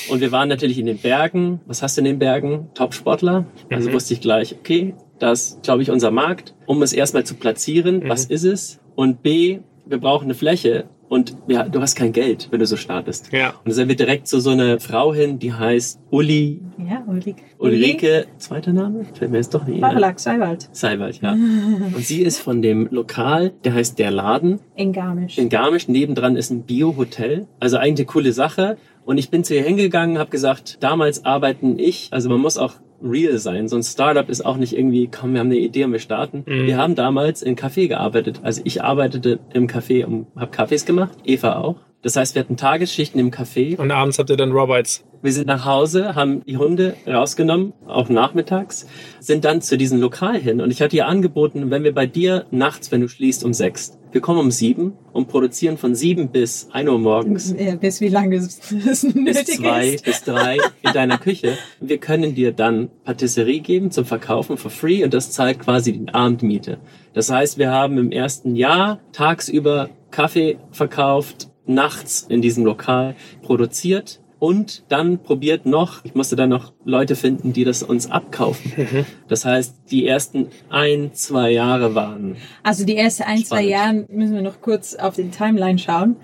Und 0.10 0.21
wir 0.21 0.32
waren 0.32 0.49
natürlich 0.49 0.78
in 0.78 0.86
den 0.86 0.97
Bergen. 0.97 1.60
Was 1.65 1.82
hast 1.82 1.97
du 1.97 2.01
in 2.01 2.06
den 2.06 2.19
Bergen? 2.19 2.67
Top-Sportler. 2.73 3.45
Also 3.71 3.91
wusste 3.93 4.13
ich 4.13 4.21
gleich, 4.21 4.56
okay, 4.60 4.93
das 5.19 5.41
ist, 5.41 5.63
glaube 5.63 5.82
ich, 5.82 5.91
unser 5.91 6.12
Markt. 6.12 6.54
Um 6.65 6.82
es 6.82 6.93
erstmal 6.93 7.23
zu 7.23 7.36
platzieren, 7.36 8.04
was 8.08 8.25
ist 8.25 8.43
es? 8.43 8.80
Und 8.95 9.23
B, 9.23 9.60
wir 9.86 9.99
brauchen 9.99 10.25
eine 10.25 10.34
Fläche. 10.34 10.86
Und 11.08 11.38
ja, 11.48 11.63
du 11.70 11.82
hast 11.82 11.96
kein 11.96 12.12
Geld, 12.13 12.48
wenn 12.52 12.60
du 12.60 12.65
so 12.65 12.78
startest. 12.78 13.32
Ja. 13.32 13.50
Und 13.50 13.68
da 13.68 13.72
sind 13.74 13.88
wir 13.89 13.96
direkt 13.96 14.28
zu 14.28 14.39
so 14.39 14.50
einer 14.50 14.80
Frau 14.80 15.13
hin, 15.13 15.38
die 15.38 15.54
heißt 15.54 16.00
Uli 16.10 16.62
Ja, 16.80 17.04
Ulrike. 17.06 17.44
Ulrike, 17.60 18.26
zweiter 18.38 18.74
Name? 18.74 19.06
Fällt 19.13 19.30
mir 19.32 19.38
jetzt 19.38 19.54
doch 19.54 19.65
nicht 19.65 19.76
ein. 19.76 19.82
Barlack, 19.82 20.20
Seiwald. 20.20 20.68
Seiwald, 20.72 21.22
ja. 21.22 21.34
Und 21.34 22.00
sie 22.00 22.22
ist 22.24 22.39
von 22.39 22.62
dem 22.63 22.88
Lokal, 22.89 23.52
der 23.63 23.76
heißt 23.76 24.00
Der 24.00 24.10
Laden 24.10 24.60
In 24.76 24.94
Garmisch. 24.94 25.38
in 25.38 25.50
Garmisch. 25.50 25.88
Nebendran 25.88 26.36
ist 26.36 26.50
ein 26.50 26.63
Bio-Hotel. 26.63 27.48
Also 27.60 27.78
eigentlich 27.78 28.08
eine 28.08 28.13
coole 28.13 28.32
Sache. 28.34 28.78
Und 29.06 29.20
ich 29.20 29.30
bin 29.30 29.44
zu 29.44 29.54
ihr 29.54 29.62
hingegangen, 29.63 30.18
habe 30.18 30.32
gesagt, 30.32 30.78
damals 30.82 31.24
arbeiten 31.26 31.78
ich, 31.78 32.08
also 32.12 32.28
man 32.30 32.39
muss 32.39 32.58
auch 32.58 32.74
real 33.06 33.38
sein. 33.38 33.68
So 33.68 33.76
ein 33.76 33.84
Startup 33.84 34.28
ist 34.28 34.46
auch 34.46 34.58
nicht 34.58 34.76
irgendwie, 34.78 35.08
komm, 35.08 35.34
wir 35.34 35.39
haben 35.39 35.48
eine 35.48 35.60
Idee 35.60 35.84
und 35.86 35.91
wir 35.91 36.00
starten. 36.00 36.44
Wir 36.46 36.78
haben 36.78 36.96
damals 36.96 37.41
in 37.41 37.56
Café 37.56 37.88
gearbeitet. 37.88 38.41
Also 38.44 38.62
ich 38.63 38.84
arbeitete 38.84 39.39
im 39.54 39.68
Café 39.68 40.06
und 40.06 40.28
habe 40.36 40.52
Kaffees 40.52 40.86
gemacht. 40.86 41.18
Eva 41.24 41.58
auch. 41.58 41.76
Das 42.02 42.15
heißt, 42.15 42.36
wir 42.36 42.41
hatten 42.41 42.56
Tagesschichten 42.56 43.20
im 43.20 43.32
Café. 43.32 43.80
Und 43.80 43.89
abends 43.89 44.20
habt 44.20 44.30
ihr 44.30 44.38
dann 44.38 44.52
Roberts. 44.52 45.04
Wir 45.24 45.34
sind 45.34 45.48
nach 45.48 45.65
Hause, 45.65 46.13
haben 46.13 46.46
die 46.46 46.58
Hunde 46.58 46.96
rausgenommen, 47.08 47.74
auch 47.88 48.10
nachmittags, 48.10 48.86
sind 49.20 49.44
dann 49.44 49.60
zu 49.60 49.76
diesem 49.76 50.00
Lokal 50.00 50.39
hin 50.39 50.62
und 50.62 50.70
ich 50.70 50.84
hatte 50.84 50.96
ihr 50.96 51.08
angeboten, 51.08 51.72
wenn 51.72 51.84
wir 51.84 51.96
bei 51.96 52.06
dir 52.06 52.46
nachts, 52.52 52.91
wenn 52.91 53.02
du 53.02 53.08
schließt, 53.08 53.44
um 53.44 53.52
sechs, 53.52 53.98
wir 54.15 54.21
kommen 54.21 54.39
um 54.39 54.49
sieben 54.49 54.93
und 55.12 55.28
produzieren 55.28 55.78
von 55.78 55.93
sieben 55.93 56.30
bis 56.30 56.69
ein 56.71 56.88
Uhr 56.88 56.97
morgens 56.97 57.54
bis 57.82 57.99
wie 57.99 58.08
lange 58.08 58.38
es 58.38 58.60
es 58.71 59.01
bis 59.01 59.04
nötig 59.13 59.58
zwei, 59.58 59.88
ist. 59.89 60.06
bis 60.06 60.23
drei 60.23 60.58
in 60.84 60.93
deiner 60.93 61.17
Küche. 61.17 61.58
Wir 61.82 61.97
können 61.97 62.34
dir 62.34 62.54
dann 62.54 62.89
Patisserie 63.04 63.60
geben 63.60 63.91
zum 63.91 64.06
Verkaufen 64.06 64.56
for 64.56 64.71
free 64.71 65.04
und 65.04 65.13
das 65.13 65.32
zahlt 65.32 65.60
quasi 65.60 65.91
die 65.91 66.13
Abendmiete. 66.13 66.78
Das 67.13 67.30
heißt, 67.30 67.58
wir 67.58 67.71
haben 67.71 67.97
im 67.97 68.10
ersten 68.10 68.56
Jahr 68.56 69.01
tagsüber 69.12 69.89
Kaffee 70.12 70.60
verkauft, 70.71 71.49
nachts 71.65 72.25
in 72.30 72.41
diesem 72.41 72.63
Lokal 72.63 73.17
produziert 73.41 74.21
und 74.45 74.84
dann 74.89 75.23
probiert 75.23 75.65
noch, 75.65 76.05
ich 76.05 76.13
musste 76.13 76.36
dann 76.36 76.49
noch 76.49 76.71
Leute 76.84 77.15
finden, 77.15 77.51
die 77.51 77.63
das 77.63 77.81
uns 77.81 78.12
abkaufen. 78.12 79.05
Das 79.27 79.43
heißt, 79.43 79.89
die 79.89 80.05
ersten 80.05 80.49
ein, 80.69 81.15
zwei 81.15 81.49
Jahre 81.49 81.95
waren 81.95 82.36
Also 82.62 82.86
die 82.86 82.95
ersten 82.95 83.23
ein, 83.23 83.38
zwei 83.38 83.63
Spannend. 83.63 83.69
Jahre 83.69 84.05
müssen 84.10 84.36
wir 84.36 84.43
noch 84.43 84.62
kurz 84.62 84.93
auf 84.93 85.15
den 85.15 85.31
Timeline 85.31 85.79
schauen. 85.79 86.17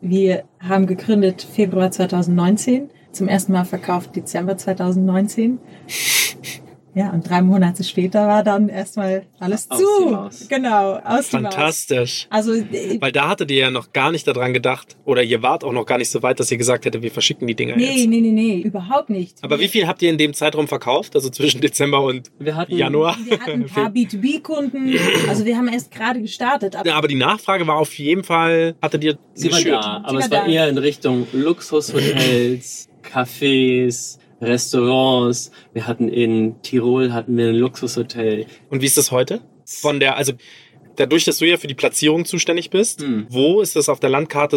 Wir 0.00 0.42
haben 0.58 0.86
gegründet 0.86 1.42
Februar 1.42 1.92
2019, 1.92 2.90
zum 3.12 3.28
ersten 3.28 3.52
Mal 3.52 3.64
verkauft 3.64 4.16
Dezember 4.16 4.56
2019. 4.56 5.60
Ja, 6.98 7.10
und 7.10 7.28
drei 7.28 7.42
Monate 7.42 7.84
später 7.84 8.26
war 8.26 8.42
dann 8.42 8.68
erstmal 8.68 9.22
alles 9.38 9.70
Aus 9.70 9.78
zu. 9.78 10.46
Genau, 10.48 10.94
aus. 11.04 11.28
Fantastisch. 11.28 12.26
Also 12.28 12.54
äh, 12.54 13.00
Weil 13.00 13.12
da 13.12 13.28
hattet 13.28 13.50
ihr 13.52 13.58
ja 13.58 13.70
noch 13.70 13.92
gar 13.92 14.10
nicht 14.10 14.26
daran 14.26 14.52
gedacht, 14.52 14.96
oder 15.04 15.22
ihr 15.22 15.40
wart 15.42 15.62
auch 15.62 15.72
noch 15.72 15.86
gar 15.86 15.98
nicht 15.98 16.10
so 16.10 16.22
weit, 16.22 16.40
dass 16.40 16.50
ihr 16.50 16.58
gesagt 16.58 16.84
hättet, 16.86 17.02
wir 17.02 17.10
verschicken 17.12 17.46
die 17.46 17.54
Dinger 17.54 17.76
nee, 17.76 17.84
jetzt. 17.98 18.08
nee, 18.08 18.20
nee, 18.20 18.32
nee, 18.32 18.60
überhaupt 18.62 19.10
nicht. 19.10 19.36
Aber 19.42 19.60
wie 19.60 19.68
viel 19.68 19.86
habt 19.86 20.02
ihr 20.02 20.10
in 20.10 20.18
dem 20.18 20.34
Zeitraum 20.34 20.66
verkauft? 20.66 21.14
Also 21.14 21.30
zwischen 21.30 21.60
Dezember 21.60 22.02
und 22.02 22.32
Wir 22.40 22.56
hatten- 22.56 22.76
Januar? 22.76 23.16
Wir 23.24 23.38
hatten 23.38 23.62
ein 23.62 23.66
paar 23.66 23.88
B2B-Kunden, 23.94 24.94
also 25.28 25.44
wir 25.44 25.56
haben 25.56 25.68
erst 25.68 25.92
gerade 25.92 26.20
gestartet. 26.20 26.74
Aber 26.74 26.88
Ja, 26.88 26.96
aber 26.96 27.06
die 27.06 27.14
Nachfrage 27.14 27.66
war 27.68 27.76
auf 27.76 27.94
jeden 27.98 28.24
Fall, 28.24 28.74
hattet 28.82 29.04
ihr 29.04 29.18
Sie 29.34 29.52
war 29.52 29.58
geschürt. 29.58 29.74
da, 29.84 30.02
aber 30.04 30.14
war 30.14 30.20
es 30.24 30.30
war 30.32 30.44
da. 30.44 30.46
eher 30.46 30.68
in 30.68 30.78
Richtung 30.78 31.28
Luxushotels, 31.32 32.88
Cafés, 33.02 34.18
Restaurants. 34.40 35.50
Wir 35.72 35.86
hatten 35.86 36.08
in 36.08 36.60
Tirol 36.62 37.12
hatten 37.12 37.36
wir 37.36 37.48
ein 37.48 37.54
Luxushotel. 37.54 38.46
Und 38.70 38.82
wie 38.82 38.86
ist 38.86 38.96
das 38.96 39.10
heute? 39.10 39.40
Von 39.64 40.00
der, 40.00 40.16
also 40.16 40.32
dadurch, 40.96 41.24
dass 41.24 41.38
du 41.38 41.46
ja 41.46 41.56
für 41.56 41.66
die 41.66 41.74
Platzierung 41.74 42.24
zuständig 42.24 42.70
bist, 42.70 43.02
Hm. 43.02 43.26
wo 43.30 43.60
ist 43.60 43.76
das 43.76 43.88
auf 43.88 44.00
der 44.00 44.10
Landkarte 44.10 44.56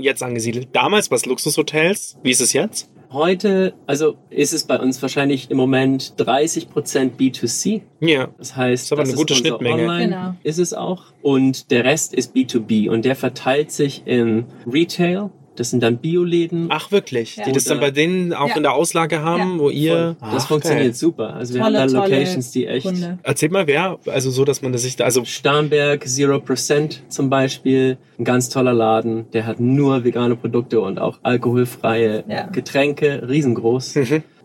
jetzt 0.00 0.22
angesiedelt? 0.22 0.68
Damals 0.72 1.10
war 1.10 1.16
es 1.16 1.26
Luxushotels. 1.26 2.18
Wie 2.22 2.30
ist 2.30 2.40
es 2.40 2.52
jetzt? 2.52 2.90
Heute, 3.10 3.72
also 3.86 4.16
ist 4.28 4.52
es 4.52 4.64
bei 4.64 4.78
uns 4.78 5.00
wahrscheinlich 5.00 5.50
im 5.50 5.56
Moment 5.56 6.12
30% 6.18 7.12
B2C. 7.16 7.80
Ja. 8.00 8.28
Das 8.36 8.54
heißt, 8.54 8.84
ist 8.84 8.92
aber 8.92 9.00
das 9.02 9.10
eine 9.10 9.16
gute 9.16 9.34
Schnittmenge. 9.34 9.82
Online 9.84 10.04
Genau. 10.08 10.34
ist 10.42 10.58
es 10.58 10.74
auch. 10.74 11.04
Und 11.22 11.70
der 11.70 11.84
Rest 11.84 12.12
ist 12.12 12.36
B2B 12.36 12.90
und 12.90 13.06
der 13.06 13.16
verteilt 13.16 13.72
sich 13.72 14.02
in 14.04 14.44
Retail. 14.70 15.30
Das 15.58 15.70
sind 15.70 15.82
dann 15.82 15.98
Bioläden. 15.98 16.66
Ach 16.70 16.92
wirklich? 16.92 17.36
Ja. 17.36 17.44
Die 17.44 17.52
das 17.52 17.64
dann 17.64 17.80
bei 17.80 17.90
denen 17.90 18.32
auch 18.32 18.48
Ja. 18.50 18.56
in 18.56 18.62
der 18.62 18.72
Auslage 18.74 19.22
haben, 19.22 19.54
Ja. 19.54 19.58
wo 19.58 19.70
ihr. 19.70 20.16
das 20.20 20.44
Ach, 20.44 20.48
funktioniert 20.48 20.84
geil. 20.86 20.94
super. 20.94 21.34
Also 21.34 21.54
wir 21.54 21.62
tolle, 21.62 21.80
haben 21.80 21.92
da 21.92 22.04
Locations, 22.04 22.50
die 22.52 22.66
echt 22.66 22.86
Kunde. 22.86 23.18
Erzähl 23.22 23.48
mal, 23.50 23.66
wer, 23.66 23.98
also 24.06 24.30
so, 24.30 24.44
dass 24.44 24.62
man 24.62 24.72
das 24.72 24.82
sich 24.82 24.96
da, 24.96 25.04
also 25.04 25.24
Starnberg 25.24 26.06
Zero 26.06 26.38
Percent 26.40 27.02
zum 27.08 27.28
Beispiel, 27.30 27.98
ein 28.18 28.24
ganz 28.24 28.48
toller 28.48 28.72
Laden, 28.72 29.26
der 29.32 29.46
hat 29.46 29.58
nur 29.60 30.04
vegane 30.04 30.36
Produkte 30.36 30.80
und 30.80 30.98
auch 30.98 31.18
alkoholfreie 31.22 32.24
Ja. 32.28 32.46
Getränke, 32.46 33.26
riesengroß. 33.28 33.94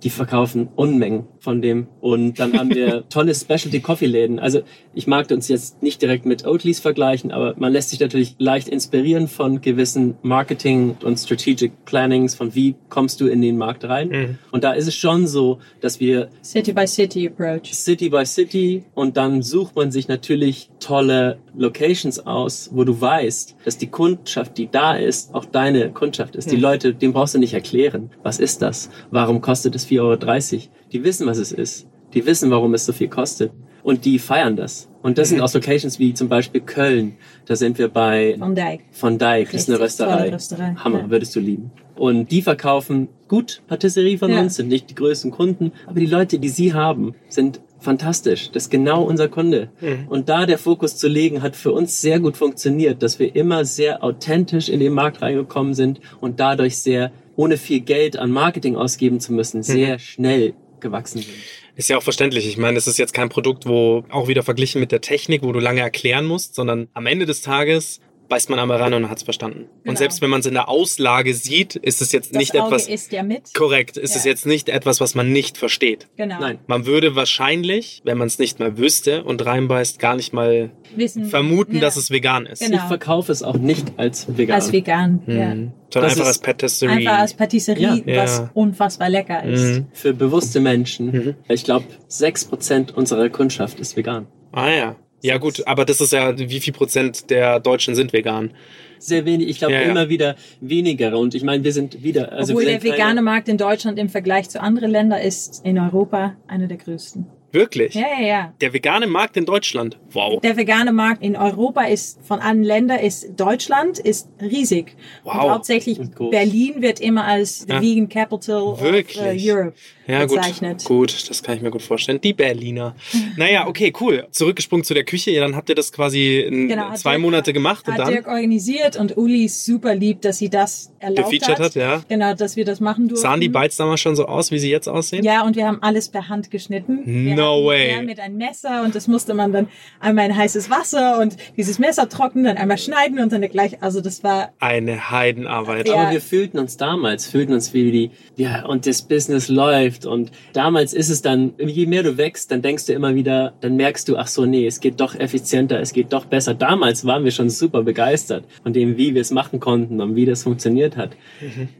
Die 0.03 0.09
verkaufen 0.09 0.69
Unmengen 0.75 1.25
von 1.39 1.61
dem. 1.61 1.87
Und 2.01 2.39
dann 2.39 2.57
haben 2.57 2.69
wir 2.73 3.03
tolle 3.09 3.33
Specialty 3.33 3.79
Coffee 3.79 4.05
Läden. 4.05 4.39
Also 4.39 4.61
ich 4.93 5.07
mag 5.07 5.29
uns 5.31 5.47
jetzt 5.47 5.81
nicht 5.81 6.01
direkt 6.01 6.25
mit 6.25 6.45
Oatleys 6.45 6.79
vergleichen, 6.79 7.31
aber 7.31 7.55
man 7.57 7.71
lässt 7.71 7.89
sich 7.89 7.99
natürlich 7.99 8.35
leicht 8.37 8.67
inspirieren 8.67 9.27
von 9.27 9.61
gewissen 9.61 10.15
Marketing 10.21 10.97
und 11.03 11.17
Strategic 11.17 11.85
Plannings, 11.85 12.35
von 12.35 12.53
wie 12.55 12.75
kommst 12.89 13.21
du 13.21 13.27
in 13.27 13.41
den 13.41 13.57
Markt 13.57 13.85
rein. 13.85 14.37
Und 14.51 14.63
da 14.63 14.73
ist 14.73 14.87
es 14.87 14.95
schon 14.95 15.27
so, 15.27 15.59
dass 15.81 15.99
wir 15.99 16.29
City 16.43 16.73
by 16.73 16.87
City 16.87 17.27
Approach. 17.27 17.73
City 17.73 18.09
by 18.09 18.25
City 18.25 18.83
und 18.93 19.17
dann 19.17 19.41
sucht 19.41 19.75
man 19.75 19.91
sich 19.91 20.07
natürlich 20.07 20.69
tolle 20.79 21.37
Locations 21.55 22.19
aus, 22.25 22.69
wo 22.73 22.83
du 22.83 22.99
weißt, 22.99 23.55
dass 23.63 23.77
die 23.77 23.87
Kundschaft, 23.87 24.57
die 24.57 24.69
da 24.69 24.95
ist, 24.95 25.33
auch 25.33 25.45
deine 25.45 25.91
Kundschaft 25.91 26.35
ist. 26.35 26.51
Die 26.51 26.55
Leute, 26.55 26.93
dem 26.93 27.13
brauchst 27.13 27.35
du 27.35 27.39
nicht 27.39 27.53
erklären. 27.53 28.09
Was 28.23 28.39
ist 28.39 28.61
das? 28.61 28.89
Warum 29.11 29.41
kostet 29.41 29.75
es 29.75 29.85
4,30 29.99 30.53
Euro? 30.53 30.62
Die 30.91 31.03
wissen, 31.03 31.27
was 31.27 31.38
es 31.38 31.51
ist. 31.51 31.88
Die 32.13 32.25
wissen, 32.25 32.51
warum 32.51 32.73
es 32.73 32.86
so 32.86 32.93
viel 32.93 33.08
kostet. 33.10 33.51
Und 33.84 34.06
die 34.06 34.17
feiern 34.19 34.56
das. 34.56 34.88
Und 35.01 35.17
das 35.17 35.29
sind 35.29 35.41
auch 35.41 35.53
Locations 35.53 35.99
wie 35.99 36.13
zum 36.13 36.29
Beispiel 36.29 36.62
Köln. 36.62 37.15
Da 37.45 37.58
sind 37.58 37.77
wir 37.77 37.89
bei 37.89 38.36
Van 38.39 38.56
Dijk. 38.56 38.82
von 38.91 39.17
Dijk, 39.17 39.51
das 39.51 39.63
ist 39.63 39.69
eine 39.69 39.79
Rösterei. 39.79 40.29
Rösterei, 40.32 40.75
Hammer, 40.77 40.99
ja. 40.99 41.10
würdest 41.10 41.36
du 41.36 41.41
lieben. 41.41 41.71
Und 41.95 42.32
die 42.32 42.41
verkaufen 42.41 43.10
gut 43.27 43.62
Patisserie 43.67 44.17
von 44.17 44.32
Ja. 44.32 44.39
uns, 44.39 44.56
sind 44.56 44.69
nicht 44.69 44.89
die 44.89 44.95
größten 44.95 45.32
Kunden, 45.32 45.73
aber 45.86 45.99
die 45.99 46.06
Leute, 46.06 46.39
die 46.39 46.47
sie 46.47 46.73
haben, 46.73 47.15
sind 47.27 47.60
fantastisch. 47.79 48.49
Das 48.51 48.63
ist 48.63 48.69
genau 48.69 49.03
unser 49.03 49.27
Kunde. 49.27 49.69
Und 50.08 50.29
da 50.29 50.45
der 50.45 50.58
Fokus 50.58 50.95
zu 50.95 51.10
legen, 51.10 51.41
hat 51.41 51.58
für 51.58 51.73
uns 51.73 51.99
sehr 51.99 52.21
gut 52.21 52.38
funktioniert, 52.38 53.03
dass 53.03 53.19
wir 53.19 53.36
immer 53.36 53.65
sehr 53.65 54.01
authentisch 54.06 54.69
in 54.69 54.79
den 54.79 54.93
Markt 54.93 55.21
reingekommen 55.21 55.73
sind 55.73 55.99
und 56.21 56.39
dadurch 56.39 56.77
sehr, 56.77 57.12
ohne 57.36 57.58
viel 57.58 57.82
Geld 57.82 58.17
an 58.17 58.32
Marketing 58.32 58.76
ausgeben 58.76 59.19
zu 59.19 59.34
müssen, 59.34 59.63
sehr 59.63 60.00
schnell 60.00 60.54
gewachsen 60.80 61.19
sind. 61.19 61.34
Ist 61.76 61.89
ja 61.89 61.98
auch 61.98 62.04
verständlich. 62.04 62.48
Ich 62.48 62.58
meine, 62.58 62.78
es 62.78 62.86
ist 62.86 63.00
jetzt 63.00 63.13
kein 63.13 63.30
Produkt, 63.30 63.65
wo 63.65 64.04
auch 64.10 64.28
wieder 64.28 64.43
verglichen 64.43 64.80
mit 64.80 64.91
der 64.91 65.02
Technik, 65.02 65.41
wo 65.41 65.52
du 65.52 65.60
lange 65.60 65.82
erklären 65.82 66.26
musst, 66.26 66.54
sondern 66.54 66.88
am 66.93 67.08
Ende 67.08 67.26
des 67.26 67.41
Tages 67.41 68.00
beißt 68.34 68.50
man 68.50 68.58
einmal 68.58 68.78
ran 68.82 68.96
und 68.96 69.10
hat 69.12 69.17
es 69.17 69.24
verstanden. 69.24 69.65
Genau. 69.84 69.91
Und 69.91 69.98
selbst 70.00 70.19
wenn 70.24 70.30
man 70.32 70.39
es 70.39 70.48
in 70.48 70.56
der 70.56 70.67
Auslage 70.67 71.36
sieht, 71.36 71.76
ist 71.76 72.02
es 72.02 72.12
jetzt 72.12 72.32
Das 72.34 72.39
nicht 72.39 72.56
Auge 72.56 72.65
etwas 72.76 72.88
ist 72.88 73.12
ja 73.12 73.22
mit. 73.22 73.54
korrekt. 73.54 73.96
Ist 73.96 74.15
Ja. 74.15 74.17
es 74.19 74.26
jetzt 74.26 74.48
nicht 74.48 74.69
etwas, 74.69 75.00
was 75.00 75.13
man 75.13 75.32
nicht 75.32 75.56
versteht. 75.60 76.08
Genau. 76.17 76.39
Nein. 76.39 76.58
Man 76.65 76.88
würde 76.88 77.15
wahrscheinlich, 77.15 78.02
wenn 78.06 78.17
man 78.17 78.26
es 78.26 78.39
nicht 78.39 78.60
mal 78.60 78.76
wüsste 78.80 79.24
und 79.24 79.46
reinbeißt, 79.46 80.00
gar 80.00 80.15
nicht 80.15 80.34
mal 80.34 80.72
Wissen, 80.96 81.26
vermuten, 81.26 81.76
ja. 81.76 81.82
dass 81.82 81.96
es 81.96 82.10
vegan 82.10 82.48
ist. 82.48 82.62
Genau. 82.63 82.78
Ich 82.78 82.84
verkaufe 82.84 83.32
es 83.32 83.43
auch 83.43 83.58
nicht 83.58 83.93
als 83.98 84.26
vegan. 84.36 84.56
Als 84.56 84.72
vegan. 84.72 85.22
Ja. 85.28 85.54
Mhm. 85.54 85.72
Sondern 85.93 86.10
Das 86.10 86.13
einfach 86.13 86.26
als 86.28 86.39
Patisserie. 86.39 86.96
Einfach 86.96 87.19
als 87.19 87.34
Patisserie, 87.36 88.04
Ja. 88.08 88.24
was 88.24 88.38
Ja. 88.39 88.50
unfassbar 88.56 89.10
lecker 89.10 89.43
ist. 89.43 89.62
Mhm. 89.63 89.88
Für 89.93 90.13
bewusste 90.15 90.60
Menschen. 90.60 91.36
Ich 91.50 91.63
glaube, 91.65 91.86
6% 92.08 92.91
unserer 92.93 93.30
Kundschaft 93.30 93.80
ist 93.80 93.96
vegan. 93.96 94.26
Ah 94.52 94.69
ja. 94.72 94.96
Ja 95.23 95.38
gut, 95.38 95.65
aber 95.65 95.86
das 95.86 96.01
ist 96.01 96.12
ja, 96.13 96.38
wie 96.38 96.59
viel 96.59 96.73
Prozent 96.73 97.29
der 97.29 97.59
Deutschen 97.59 97.95
sind 97.95 98.12
vegan? 98.12 98.51
Sehr 98.99 99.25
wenig, 99.25 99.47
ich 99.47 99.57
glaube 99.57 99.73
Ja, 99.73 99.81
ja. 99.81 99.89
immer 99.89 100.09
wieder 100.09 100.36
weniger. 100.62 101.17
Und 101.17 101.33
ich 101.33 101.43
meine, 101.43 101.63
wir 101.63 101.71
sind 101.73 102.03
wieder. 102.03 102.31
Also 102.33 102.53
Obwohl 102.53 102.65
der 102.65 102.83
vegane 102.83 103.21
Markt 103.21 103.47
in 103.49 103.57
Deutschland 103.57 103.97
im 103.99 104.09
Vergleich 104.09 104.49
zu 104.49 104.62
anderen 104.62 104.91
Ländern 104.91 105.21
ist 105.21 105.65
in 105.65 105.79
Europa 105.79 106.36
einer 106.47 106.67
der 106.67 106.77
größten. 106.77 107.25
Wirklich? 107.53 107.93
Ja, 107.93 108.07
ja, 108.19 108.25
ja. 108.25 108.53
Der 108.62 108.73
vegane 108.73 109.05
Markt 109.05 109.38
in 109.38 109.45
Deutschland. 109.45 109.99
Wow. 110.12 110.41
Der 110.41 110.57
vegane 110.57 110.91
Markt 110.91 111.21
in 111.21 111.36
Europa 111.36 111.83
ist 111.83 112.17
von 112.25 112.39
allen 112.39 112.63
Ländern 112.63 112.99
ist 112.99 113.39
Deutschland 113.39 113.99
ist 113.99 114.27
riesig. 114.41 114.95
Wow. 115.23 115.36
Und 115.36 115.51
hauptsächlich. 115.51 115.99
Berlin 116.31 116.81
wird 116.81 117.00
immer 117.00 117.25
als 117.25 117.60
the 117.60 117.73
Ja. 117.73 117.81
vegan 117.81 118.10
capital 118.10 118.75
Wirklich? 118.81 119.19
of 119.19 119.25
uh, 119.25 119.37
Europe 119.37 119.73
Ja, 120.08 120.25
gut. 120.25 120.37
bezeichnet. 120.37 120.83
Gut, 120.85 121.29
das 121.29 121.43
kann 121.43 121.56
ich 121.56 121.62
mir 121.62 121.71
gut 121.71 121.81
vorstellen. 121.81 122.19
Die 122.21 122.33
Berliner. 122.33 122.95
Naja, 123.37 123.67
okay, 123.67 123.91
cool. 123.99 124.27
Zurückgesprungen 124.31 124.83
zu 124.83 124.93
der 124.93 125.04
Küche. 125.06 125.31
Ja, 125.31 125.41
dann 125.41 125.56
habt 125.56 125.67
ihr 125.69 125.75
das 125.75 125.91
quasi 125.91 126.39
in 126.39 126.67
Genau, 126.67 126.93
zwei 126.93 127.12
Dirk- 127.12 127.21
Monate 127.21 127.54
gemacht 127.54 127.87
und 127.87 127.93
Hat 127.93 128.01
dann 128.01 128.10
Dirk 128.12 128.27
organisiert 128.27 128.95
und 128.95 129.17
Uli 129.17 129.45
ist 129.45 129.65
super 129.65 129.95
lieb, 129.95 130.21
dass 130.21 130.37
sie 130.37 130.49
das 130.49 130.91
erlaubt 130.99 131.31
gefeatured 131.31 131.60
hat, 131.60 131.75
ja. 131.75 132.04
Genau, 132.10 132.33
dass 132.35 132.56
wir 132.56 132.65
das 132.65 132.79
machen 132.79 133.08
durften. 133.08 133.23
Sahen 133.23 133.41
die 133.41 133.49
Bites 133.49 133.77
damals 133.77 134.01
schon 134.01 134.15
so 134.15 134.25
aus, 134.27 134.51
wie 134.51 134.60
sie 134.60 134.69
jetzt 134.69 134.87
aussehen? 134.87 135.23
Ja, 135.23 135.43
und 135.43 135.56
wir 135.56 135.65
haben 135.65 135.81
alles 135.81 136.10
per 136.10 136.29
Hand 136.29 136.51
geschnitten. 136.51 137.01
Wir 137.06 137.35
No 137.35 137.65
way. 137.65 137.91
Ja, 137.91 138.01
mit 138.04 138.19
einem 138.19 138.37
Messer 138.37 138.83
und 138.83 138.93
das 138.95 139.08
musste 139.08 139.33
man 139.33 139.51
dann 139.51 139.67
einmal 139.99 140.25
in 140.27 140.35
heißes 140.37 140.69
Wasser 140.69 141.19
und 141.19 141.35
dieses 141.58 141.79
Messer 141.79 142.08
trocknen, 142.10 142.43
dann 142.43 142.58
einmal 142.58 142.77
schneiden 142.77 143.19
und 143.19 143.31
dann 143.31 143.41
gleich, 143.49 143.81
also 143.81 143.99
das 144.01 144.23
war, 144.23 144.51
Eine 144.60 145.10
Heidenarbeit. 145.12 145.87
Ja. 145.87 145.95
Aber 145.95 146.12
wir 146.12 146.21
fühlten 146.21 146.60
uns 146.60 146.77
damals, 146.77 147.25
fühlten 147.25 147.54
uns 147.54 147.73
wie 147.73 147.91
die, 147.91 148.12
ja, 148.35 148.65
und 148.65 148.85
das 148.85 149.01
Business 149.01 149.47
läuft. 149.94 150.06
Und 150.06 150.31
damals 150.54 150.94
ist 150.94 151.10
es 151.10 151.21
dann, 151.21 151.54
je 151.58 151.85
mehr 151.85 152.04
du 152.04 152.17
wächst, 152.17 152.52
dann 152.52 152.62
denkst 152.62 152.85
du 152.85 152.94
immer 152.94 153.15
wieder, 153.15 153.54
dann 153.62 153.75
merkst 153.75 154.08
du, 154.10 154.17
ach 154.17 154.27
so, 154.27 154.46
nee, 154.46 154.67
es 154.67 154.79
geht 154.79 155.00
doch 155.00 155.15
effizienter, 155.15 155.79
es 155.79 155.94
geht 155.94 156.13
doch 156.13 156.25
besser. 156.25 156.54
Damals 156.54 157.06
waren 157.06 157.23
wir 157.23 157.31
schon 157.31 157.50
super 157.50 157.83
begeistert 157.83 158.46
von 158.63 158.73
dem, 158.73 158.98
wie 158.98 159.13
wir 159.13 159.21
es 159.21 159.31
machen 159.31 159.60
konnten 159.60 160.02
und 160.02 160.15
wie 160.15 160.25
das 160.25 160.44
funktioniert 160.44 160.98
hat. 160.98 161.12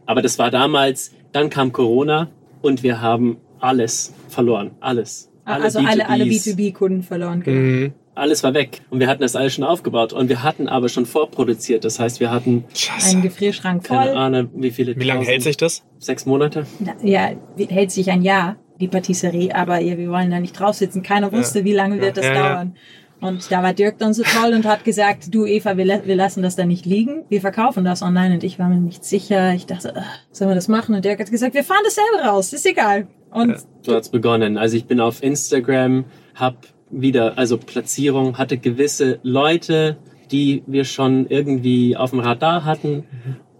Aber 0.06 0.22
das 0.22 0.38
war 0.38 0.50
damals, 0.50 1.12
dann 1.32 1.50
kam 1.50 1.72
Corona 1.72 2.28
und 2.62 2.82
wir 2.82 3.00
haben 3.00 3.38
alles 3.60 4.14
verloren. 4.28 4.72
Alles. 4.80 5.30
also 5.44 5.80
alle, 5.80 6.08
alle 6.08 6.24
B2Bs. 6.24 6.56
B2B-Kunden 6.56 7.02
verloren. 7.02 7.42
Genau. 7.42 7.60
Mhm. 7.60 7.92
Alles 8.16 8.42
war 8.44 8.54
weg. 8.54 8.82
Und 8.90 9.00
wir 9.00 9.08
hatten 9.08 9.22
das 9.22 9.34
alles 9.34 9.54
schon 9.54 9.64
aufgebaut. 9.64 10.12
Und 10.12 10.28
wir 10.28 10.42
hatten 10.42 10.68
aber 10.68 10.88
schon 10.88 11.04
vorproduziert. 11.06 11.84
Das 11.84 11.98
heißt, 11.98 12.20
wir 12.20 12.30
hatten 12.30 12.64
Scheiße. 12.74 13.10
Einen 13.10 13.22
Gefrierschrank 13.22 13.84
keine 13.84 14.10
voll. 14.10 14.16
Ahnung, 14.16 14.50
wie 14.54 14.70
viele. 14.70 14.96
Wie 14.96 15.04
lange 15.04 15.24
hält 15.24 15.42
sich 15.42 15.56
das? 15.56 15.82
Sechs 15.98 16.24
Monate. 16.24 16.66
Ja, 17.02 17.30
hält 17.68 17.90
sich 17.90 18.10
ein 18.10 18.22
Jahr, 18.22 18.56
die 18.80 18.88
Patisserie, 18.88 19.54
aber 19.54 19.80
ja, 19.80 19.98
wir 19.98 20.10
wollen 20.10 20.30
da 20.30 20.38
nicht 20.38 20.58
drauf 20.58 20.76
sitzen. 20.76 21.02
Keiner 21.02 21.32
wusste, 21.32 21.64
wie 21.64 21.72
lange 21.72 22.00
wird 22.00 22.16
das 22.16 22.24
Ja, 22.26 22.34
ja. 22.34 22.54
dauern. 22.54 22.76
Und 23.20 23.50
da 23.50 23.62
war 23.62 23.72
Dirk 23.72 23.98
dann 23.98 24.12
so 24.12 24.22
toll 24.22 24.52
und 24.52 24.66
hat 24.66 24.84
gesagt, 24.84 25.34
du 25.34 25.46
Eva, 25.46 25.76
wir, 25.78 26.02
wir 26.04 26.14
lassen 26.16 26.42
das 26.42 26.56
da 26.56 26.66
nicht 26.66 26.84
liegen, 26.84 27.24
wir 27.30 27.40
verkaufen 27.40 27.82
das 27.84 28.02
online. 28.02 28.34
Und 28.34 28.44
ich 28.44 28.58
war 28.58 28.68
mir 28.68 28.76
nicht 28.76 29.02
sicher. 29.04 29.54
Ich 29.54 29.64
dachte, 29.66 29.94
ach, 29.96 30.18
sollen 30.30 30.50
wir 30.50 30.54
das 30.54 30.68
machen? 30.68 30.94
Und 30.94 31.04
Dirk 31.04 31.20
hat 31.20 31.30
gesagt, 31.30 31.54
wir 31.54 31.64
fahren 31.64 31.80
das 31.84 31.94
selber 31.94 32.28
raus, 32.28 32.52
ist 32.52 32.66
egal. 32.66 33.06
Und 33.30 33.56
So 33.82 33.94
hat's 33.94 34.10
begonnen. 34.10 34.58
Also 34.58 34.76
ich 34.76 34.84
bin 34.84 35.00
auf 35.00 35.22
Instagram, 35.22 36.04
hab 36.34 36.56
wieder, 37.00 37.38
also 37.38 37.58
Platzierung, 37.58 38.38
hatte 38.38 38.58
gewisse 38.58 39.18
Leute, 39.22 39.96
die 40.30 40.62
wir 40.66 40.84
schon 40.84 41.26
irgendwie 41.28 41.96
auf 41.96 42.10
dem 42.10 42.20
Radar 42.20 42.64
hatten 42.64 43.04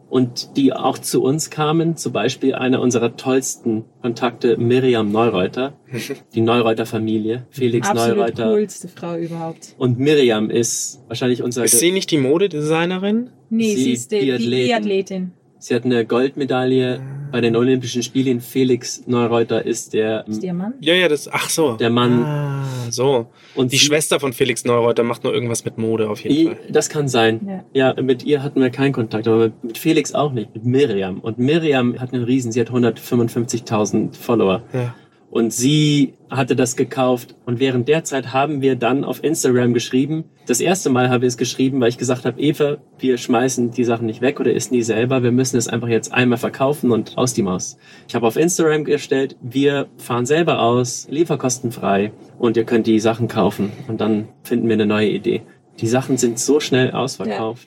und 0.09 0.57
die 0.57 0.73
auch 0.73 0.97
zu 0.97 1.23
uns 1.23 1.51
kamen. 1.51 1.97
Zum 1.97 2.13
Beispiel 2.13 2.55
eine 2.55 2.81
unserer 2.81 3.17
tollsten 3.17 3.85
Kontakte, 4.01 4.57
Miriam 4.57 5.11
Neureuter, 5.11 5.75
die 6.35 6.41
Neureuter-Familie, 6.41 7.47
Felix 7.51 7.89
absolut 7.89 8.17
Neureuter. 8.19 8.53
coolste 8.53 8.89
Frau 8.89 9.17
überhaupt. 9.17 9.75
Und 9.77 9.99
Miriam 9.99 10.51
ist 10.51 11.03
wahrscheinlich 11.09 11.43
unser... 11.43 11.65
Ist 11.65 11.81
sie 11.81 11.91
nicht 11.91 12.11
die 12.11 12.19
Modedesignerin? 12.19 13.31
Nee, 13.51 13.75
Sie 13.75 13.83
sie, 13.83 13.93
ist 13.93 14.13
die, 14.13 14.37
die 14.39 14.49
Biathletin. 14.49 15.33
Sie 15.65 15.75
hat 15.75 15.87
eine 15.87 16.05
Goldmedaille 16.05 17.01
bei 17.33 17.41
den 17.41 17.57
Olympischen 17.57 18.03
Spielen. 18.03 18.43
Felix 18.43 19.03
Neureuter 19.07 19.65
ist 19.65 19.95
der, 19.95 20.29
Ist 20.29 20.43
ihr 20.45 20.53
Mann? 20.53 20.75
Ja, 20.81 20.93
ja, 20.93 21.09
das. 21.09 21.27
Ach 21.33 21.49
so. 21.49 21.73
der 21.77 21.89
Mann. 21.89 22.23
Ah, 22.23 22.65
so. 22.91 23.29
Und 23.55 23.73
Die 23.73 23.79
sie- 23.79 23.87
Schwester 23.87 24.21
von 24.21 24.35
Felix 24.35 24.67
Neureuter 24.67 25.05
macht 25.05 25.25
nur 25.25 25.33
irgendwas 25.33 25.65
mit 25.65 25.79
Mode 25.79 26.11
auf 26.11 26.21
jeden 26.21 26.49
Fall. 26.49 26.59
Das 26.69 26.91
kann 26.91 27.09
sein. 27.09 27.65
Ja. 27.73 27.95
Ja. 27.95 28.03
mit 28.03 28.25
ihr 28.27 28.43
hatten 28.43 28.61
wir 28.61 28.69
keinen 28.69 28.93
Kontakt, 28.93 29.27
aber 29.27 29.39
mit, 29.39 29.65
mit 29.65 29.79
Felix 29.79 30.13
auch 30.15 30.33
nicht, 30.35 30.55
mit 30.55 30.67
Miriam. 30.67 31.21
Und 31.21 31.39
Miriam 31.39 31.99
hat 31.99 32.13
einen 32.13 32.25
Riesen, 32.25 32.53
sie 32.53 32.61
hat 32.61 32.69
155.000 32.71 34.17
Follower. 34.19 34.63
Ja. 34.75 34.95
Und 35.35 35.53
sie 35.53 36.15
hatte 36.31 36.55
das 36.55 36.77
gekauft. 36.77 37.35
Und 37.45 37.59
während 37.59 37.89
der 37.89 38.05
Zeit 38.05 38.33
haben 38.33 38.61
wir 38.61 38.77
dann 38.77 39.03
auf 39.03 39.25
Instagram 39.25 39.75
geschrieben. 39.75 40.27
Das 40.47 40.61
erste 40.61 40.91
Mal 40.91 41.11
habe 41.11 41.27
ich 41.27 41.33
es 41.33 41.37
geschrieben, 41.37 41.81
weil 41.81 41.89
ich 41.89 41.99
gesagt 41.99 42.25
habe, 42.25 42.41
Eva, 42.41 42.77
wir 43.01 43.19
schmeißen 43.19 43.73
die 43.73 43.83
Sachen 43.83 44.07
nicht 44.07 44.21
weg 44.21 44.39
oder 44.39 44.53
isst 44.53 44.71
nie 44.71 44.83
selber. 44.83 45.25
Wir 45.25 45.33
müssen 45.33 45.57
es 45.57 45.67
einfach 45.67 45.89
jetzt 45.89 46.15
einmal 46.15 46.39
verkaufen 46.39 46.93
und 46.93 47.19
aus 47.19 47.35
die 47.35 47.43
Maus. 47.43 47.79
Ich 48.07 48.15
habe 48.15 48.29
auf 48.29 48.37
Instagram 48.37 48.85
gestellt, 48.85 49.35
wir 49.43 49.89
fahren 49.97 50.25
selber 50.25 50.63
aus, 50.63 51.09
lieferkostenfrei 51.11 52.13
und 52.39 52.57
ihr 52.57 52.65
könnt 52.65 52.87
die 52.87 53.01
Sachen 53.01 53.27
kaufen. 53.27 53.73
Und 53.89 54.01
dann 54.01 54.29
finden 54.45 54.69
wir 54.69 54.75
eine 54.75 54.87
neue 54.87 55.09
Idee. 55.09 55.43
Die 55.81 55.89
Sachen 55.89 56.17
sind 56.17 56.39
so 56.39 56.61
schnell 56.61 56.93
ausverkauft. 56.93 57.67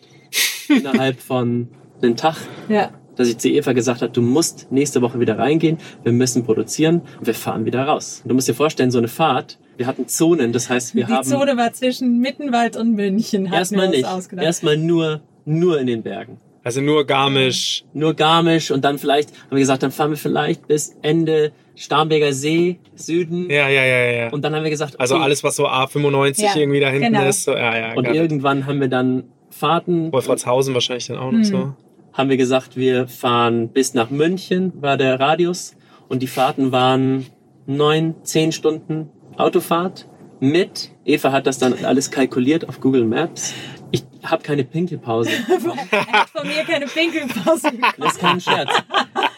Innerhalb 0.70 1.20
von 1.20 1.68
einem 2.02 2.16
Tag 2.16 2.38
Ja. 2.70 2.92
Dass 3.18 3.28
ich 3.28 3.38
zu 3.38 3.50
Eva 3.50 3.74
gesagt 3.74 4.02
habe, 4.02 4.12
du 4.12 4.22
musst 4.22 4.72
nächste 4.72 5.02
Woche 5.02 5.20
wieder 5.20 5.38
reingehen, 5.38 5.78
wir 6.04 6.12
müssen 6.12 6.44
produzieren 6.46 7.02
und 7.20 7.28
wir 7.28 7.34
fahren 7.34 7.66
wieder 7.66 7.84
raus. 7.84 8.22
Und 8.24 8.30
du 8.30 8.36
musst 8.36 8.48
dir 8.48 8.54
vorstellen, 8.54 8.92
so 8.92 8.98
eine 8.98 9.08
Fahrt, 9.08 9.58
wir 9.78 9.88
hatten 9.88 10.08
Zonen, 10.08 10.54
das 10.54 10.70
heißt, 10.70 10.96
wir 10.96 11.06
Die 11.06 11.14
haben 11.14 11.24
Zone 11.24 11.58
war 11.58 11.74
zwischen 11.74 12.20
Mittenwald 12.20 12.78
und 12.78 12.94
München, 12.94 13.50
hat 13.50 13.60
erstmal 13.60 13.88
mir 13.88 13.92
nicht, 13.92 14.04
das 14.04 14.14
ausgedacht. 14.14 14.46
erstmal 14.46 14.78
nur, 14.78 15.22
nur 15.46 15.80
in 15.80 15.88
den 15.88 16.04
Bergen. 16.04 16.40
Also 16.64 16.82
nur 16.82 17.06
Garmisch. 17.06 17.86
Nur 17.94 18.14
Garmisch 18.14 18.72
und 18.72 18.84
dann 18.84 18.98
vielleicht, 18.98 19.30
haben 19.30 19.52
wir 19.52 19.60
gesagt, 19.60 19.84
dann 19.84 19.92
fahren 19.92 20.10
wir 20.10 20.18
vielleicht 20.18 20.68
bis 20.68 20.98
Ende 21.02 21.54
Starnberger 21.76 22.34
See, 22.34 22.80
Süden. 22.96 23.50
Ja, 23.50 23.70
ja, 23.70 23.86
ja, 23.86 24.12
ja. 24.12 24.30
Und 24.32 24.44
dann 24.44 24.54
haben 24.54 24.64
wir 24.64 24.70
gesagt, 24.70 25.00
also 25.00 25.16
okay. 25.16 25.24
alles, 25.24 25.44
was 25.44 25.56
so 25.56 25.68
A95 25.68 26.42
Ja, 26.42 26.56
irgendwie 26.56 26.80
da 26.80 26.90
hinten 26.90 27.14
genau. 27.14 27.28
ist. 27.28 27.44
So, 27.44 27.54
ja, 27.54 27.78
ja, 27.78 27.94
Und 27.94 28.06
irgendwann 28.08 28.66
haben 28.66 28.82
wir 28.82 28.90
dann 28.90 29.26
Fahrten, 29.50 30.12
Wolfratshausen 30.12 30.74
wahrscheinlich 30.74 31.08
dann 31.08 31.18
auch 31.18 31.32
noch 31.32 31.44
so. 31.44 31.74
Haben 32.18 32.30
wir 32.30 32.38
gesagt, 32.38 32.76
wir 32.76 33.08
fahren 33.08 33.70
bis 33.70 33.94
nach 33.94 34.10
München, 34.10 34.74
war 34.82 34.98
der 34.98 35.20
Radius. 35.20 35.76
Und 36.10 36.24
die 36.24 36.28
Fahrten 36.28 36.72
waren 36.72 37.28
neun, 37.68 38.16
zehn 38.24 38.52
Stunden 38.52 39.10
Autofahrt 39.38 40.08
mit. 40.40 40.90
Eva 41.06 41.32
hat 41.32 41.46
das 41.46 41.60
dann 41.60 41.86
alles 41.86 42.10
kalkuliert 42.10 42.68
auf 42.68 42.82
Google 42.82 43.06
Maps. 43.06 43.54
Ich 43.92 44.04
habe 44.24 44.42
keine 44.42 44.64
Pinkelpause. 44.64 45.30
er 45.92 46.08
hat 46.08 46.30
von 46.30 46.48
mir 46.48 46.64
keine 46.64 46.88
Pinkelpause 46.88 47.72
bekommen. 47.72 47.94
Das 47.98 48.14
ist 48.14 48.20
kein 48.20 48.42
Scherz. 48.42 48.72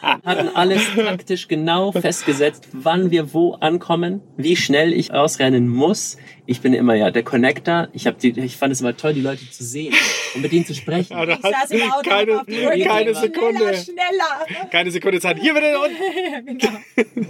Hatten 0.02 0.50
alles 0.56 0.86
praktisch 0.96 1.48
genau 1.50 1.92
festgesetzt, 1.92 2.70
wann 2.72 3.12
wir 3.12 3.34
wo 3.34 3.56
ankommen, 3.56 4.22
wie 4.38 4.56
schnell 4.56 4.94
ich 4.94 5.14
ausrennen 5.14 5.68
muss. 5.68 6.18
Ich 6.50 6.62
bin 6.62 6.74
immer 6.74 6.96
ja 6.96 7.12
der 7.12 7.22
Connector. 7.22 7.90
Ich, 7.94 8.08
hab 8.08 8.18
die, 8.18 8.30
ich 8.40 8.58
fand 8.58 8.74
es 8.74 8.82
immer 8.82 8.98
toll, 8.98 9.14
die 9.14 9.22
Leute 9.22 9.48
zu 9.52 9.64
sehen 9.64 9.94
und 10.34 10.42
mit 10.42 10.52
ihnen 10.52 10.66
zu 10.66 10.74
sprechen. 10.74 11.14
Aber 11.14 11.34
Ich 11.34 11.42
saß 11.42 11.70
im 11.70 11.92
Auto 11.92 12.10
keine, 12.10 12.34
hab 12.34 12.40
auf 12.42 12.46
die 12.48 12.66
Uhr 12.66 12.86
keine 12.88 13.14
Sekunde. 13.14 13.60
Schneller, 13.60 13.76
schneller. 13.76 14.66
Keine 14.72 14.90
Sekunde 14.90 15.20
Zeit. 15.22 15.38
Hier 15.40 15.54
bitte 15.54 15.78
und. 15.78 16.58
genau. 16.58 16.80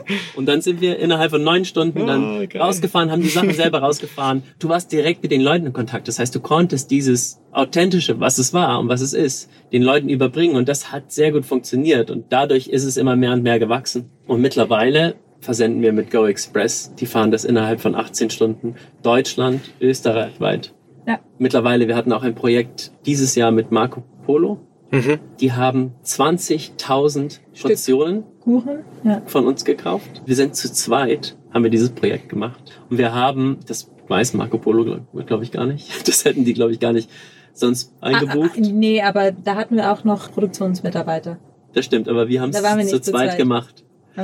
Und 0.35 0.45
dann 0.45 0.61
sind 0.61 0.79
wir 0.79 0.97
innerhalb 0.99 1.31
von 1.31 1.43
neun 1.43 1.65
Stunden 1.65 2.07
dann 2.07 2.43
Oh, 2.43 2.47
geil. 2.47 2.61
rausgefahren, 2.61 3.11
haben 3.11 3.21
die 3.21 3.27
Sachen 3.27 3.53
selber 3.53 3.79
rausgefahren. 3.79 4.43
Du 4.57 4.69
warst 4.69 4.89
direkt 4.91 5.21
mit 5.21 5.31
den 5.33 5.41
Leuten 5.41 5.65
in 5.65 5.73
Kontakt. 5.73 6.07
Das 6.07 6.17
heißt, 6.17 6.33
du 6.33 6.39
konntest 6.39 6.89
dieses 6.89 7.41
Authentische, 7.51 8.21
was 8.21 8.37
es 8.37 8.53
war 8.53 8.79
und 8.79 8.87
was 8.87 9.01
es 9.01 9.11
ist, 9.11 9.49
den 9.73 9.83
Leuten 9.83 10.07
überbringen. 10.07 10.55
Und 10.55 10.69
das 10.69 10.93
hat 10.93 11.11
sehr 11.11 11.33
gut 11.33 11.45
funktioniert. 11.45 12.09
Und 12.09 12.31
dadurch 12.31 12.67
ist 12.67 12.85
es 12.85 12.95
immer 12.95 13.17
mehr 13.17 13.33
und 13.33 13.43
mehr 13.43 13.59
gewachsen. 13.59 14.09
Und 14.27 14.39
mittlerweile 14.39 15.15
versenden 15.39 15.81
wir 15.81 15.93
mit 15.93 16.11
Go 16.11 16.25
Express. 16.25 16.93
Die 16.95 17.05
fahren 17.05 17.31
das 17.31 17.45
innerhalb 17.45 17.81
von 17.81 17.95
18 17.95 18.29
Stunden. 18.29 18.75
Deutschland, 19.03 19.61
Österreich 19.79 20.39
weit. 20.39 20.73
Ja. 21.07 21.19
Mittlerweile, 21.37 21.87
wir 21.87 21.95
hatten 21.95 22.11
auch 22.13 22.23
ein 22.23 22.35
Projekt 22.35 22.91
dieses 23.05 23.35
Jahr 23.35 23.51
mit 23.51 23.71
Marco 23.71 24.03
Polo. 24.25 24.59
Mhm. 24.91 25.19
Die 25.39 25.53
haben 25.53 25.93
20.000 26.03 27.39
Portionen 27.61 28.23
Kuchen? 28.41 28.79
Ja. 29.03 29.21
von 29.25 29.45
uns 29.45 29.63
gekauft. 29.65 30.21
Wir 30.25 30.35
sind 30.35 30.55
zu 30.55 30.71
zweit, 30.71 31.37
haben 31.53 31.63
wir 31.63 31.71
dieses 31.71 31.91
Projekt 31.91 32.29
gemacht. 32.29 32.59
Und 32.89 32.97
wir 32.97 33.13
haben, 33.13 33.57
das 33.67 33.91
weiß 34.07 34.33
Marco 34.33 34.57
Polo, 34.57 34.83
glaube 34.83 35.23
glaub 35.25 35.41
ich, 35.41 35.51
gar 35.51 35.65
nicht. 35.65 35.89
Das 36.07 36.25
hätten 36.25 36.43
die, 36.43 36.53
glaube 36.53 36.71
ich, 36.71 36.79
gar 36.79 36.93
nicht 36.93 37.09
sonst 37.53 37.93
eingebucht. 38.01 38.51
Ah, 38.55 38.57
ah, 38.57 38.67
nee, 38.71 39.01
aber 39.01 39.31
da 39.31 39.55
hatten 39.55 39.75
wir 39.75 39.91
auch 39.91 40.03
noch 40.03 40.31
Produktionsmitarbeiter. 40.31 41.37
Das 41.73 41.85
stimmt, 41.85 42.09
aber 42.09 42.27
wir 42.27 42.41
haben 42.41 42.51
Da 42.51 42.63
waren 42.63 42.77
wir 42.77 42.85
es 42.85 42.91
zu 42.91 42.99
zu 42.99 43.11
zweit 43.11 43.29
zweit. 43.29 43.37
gemacht. 43.37 43.83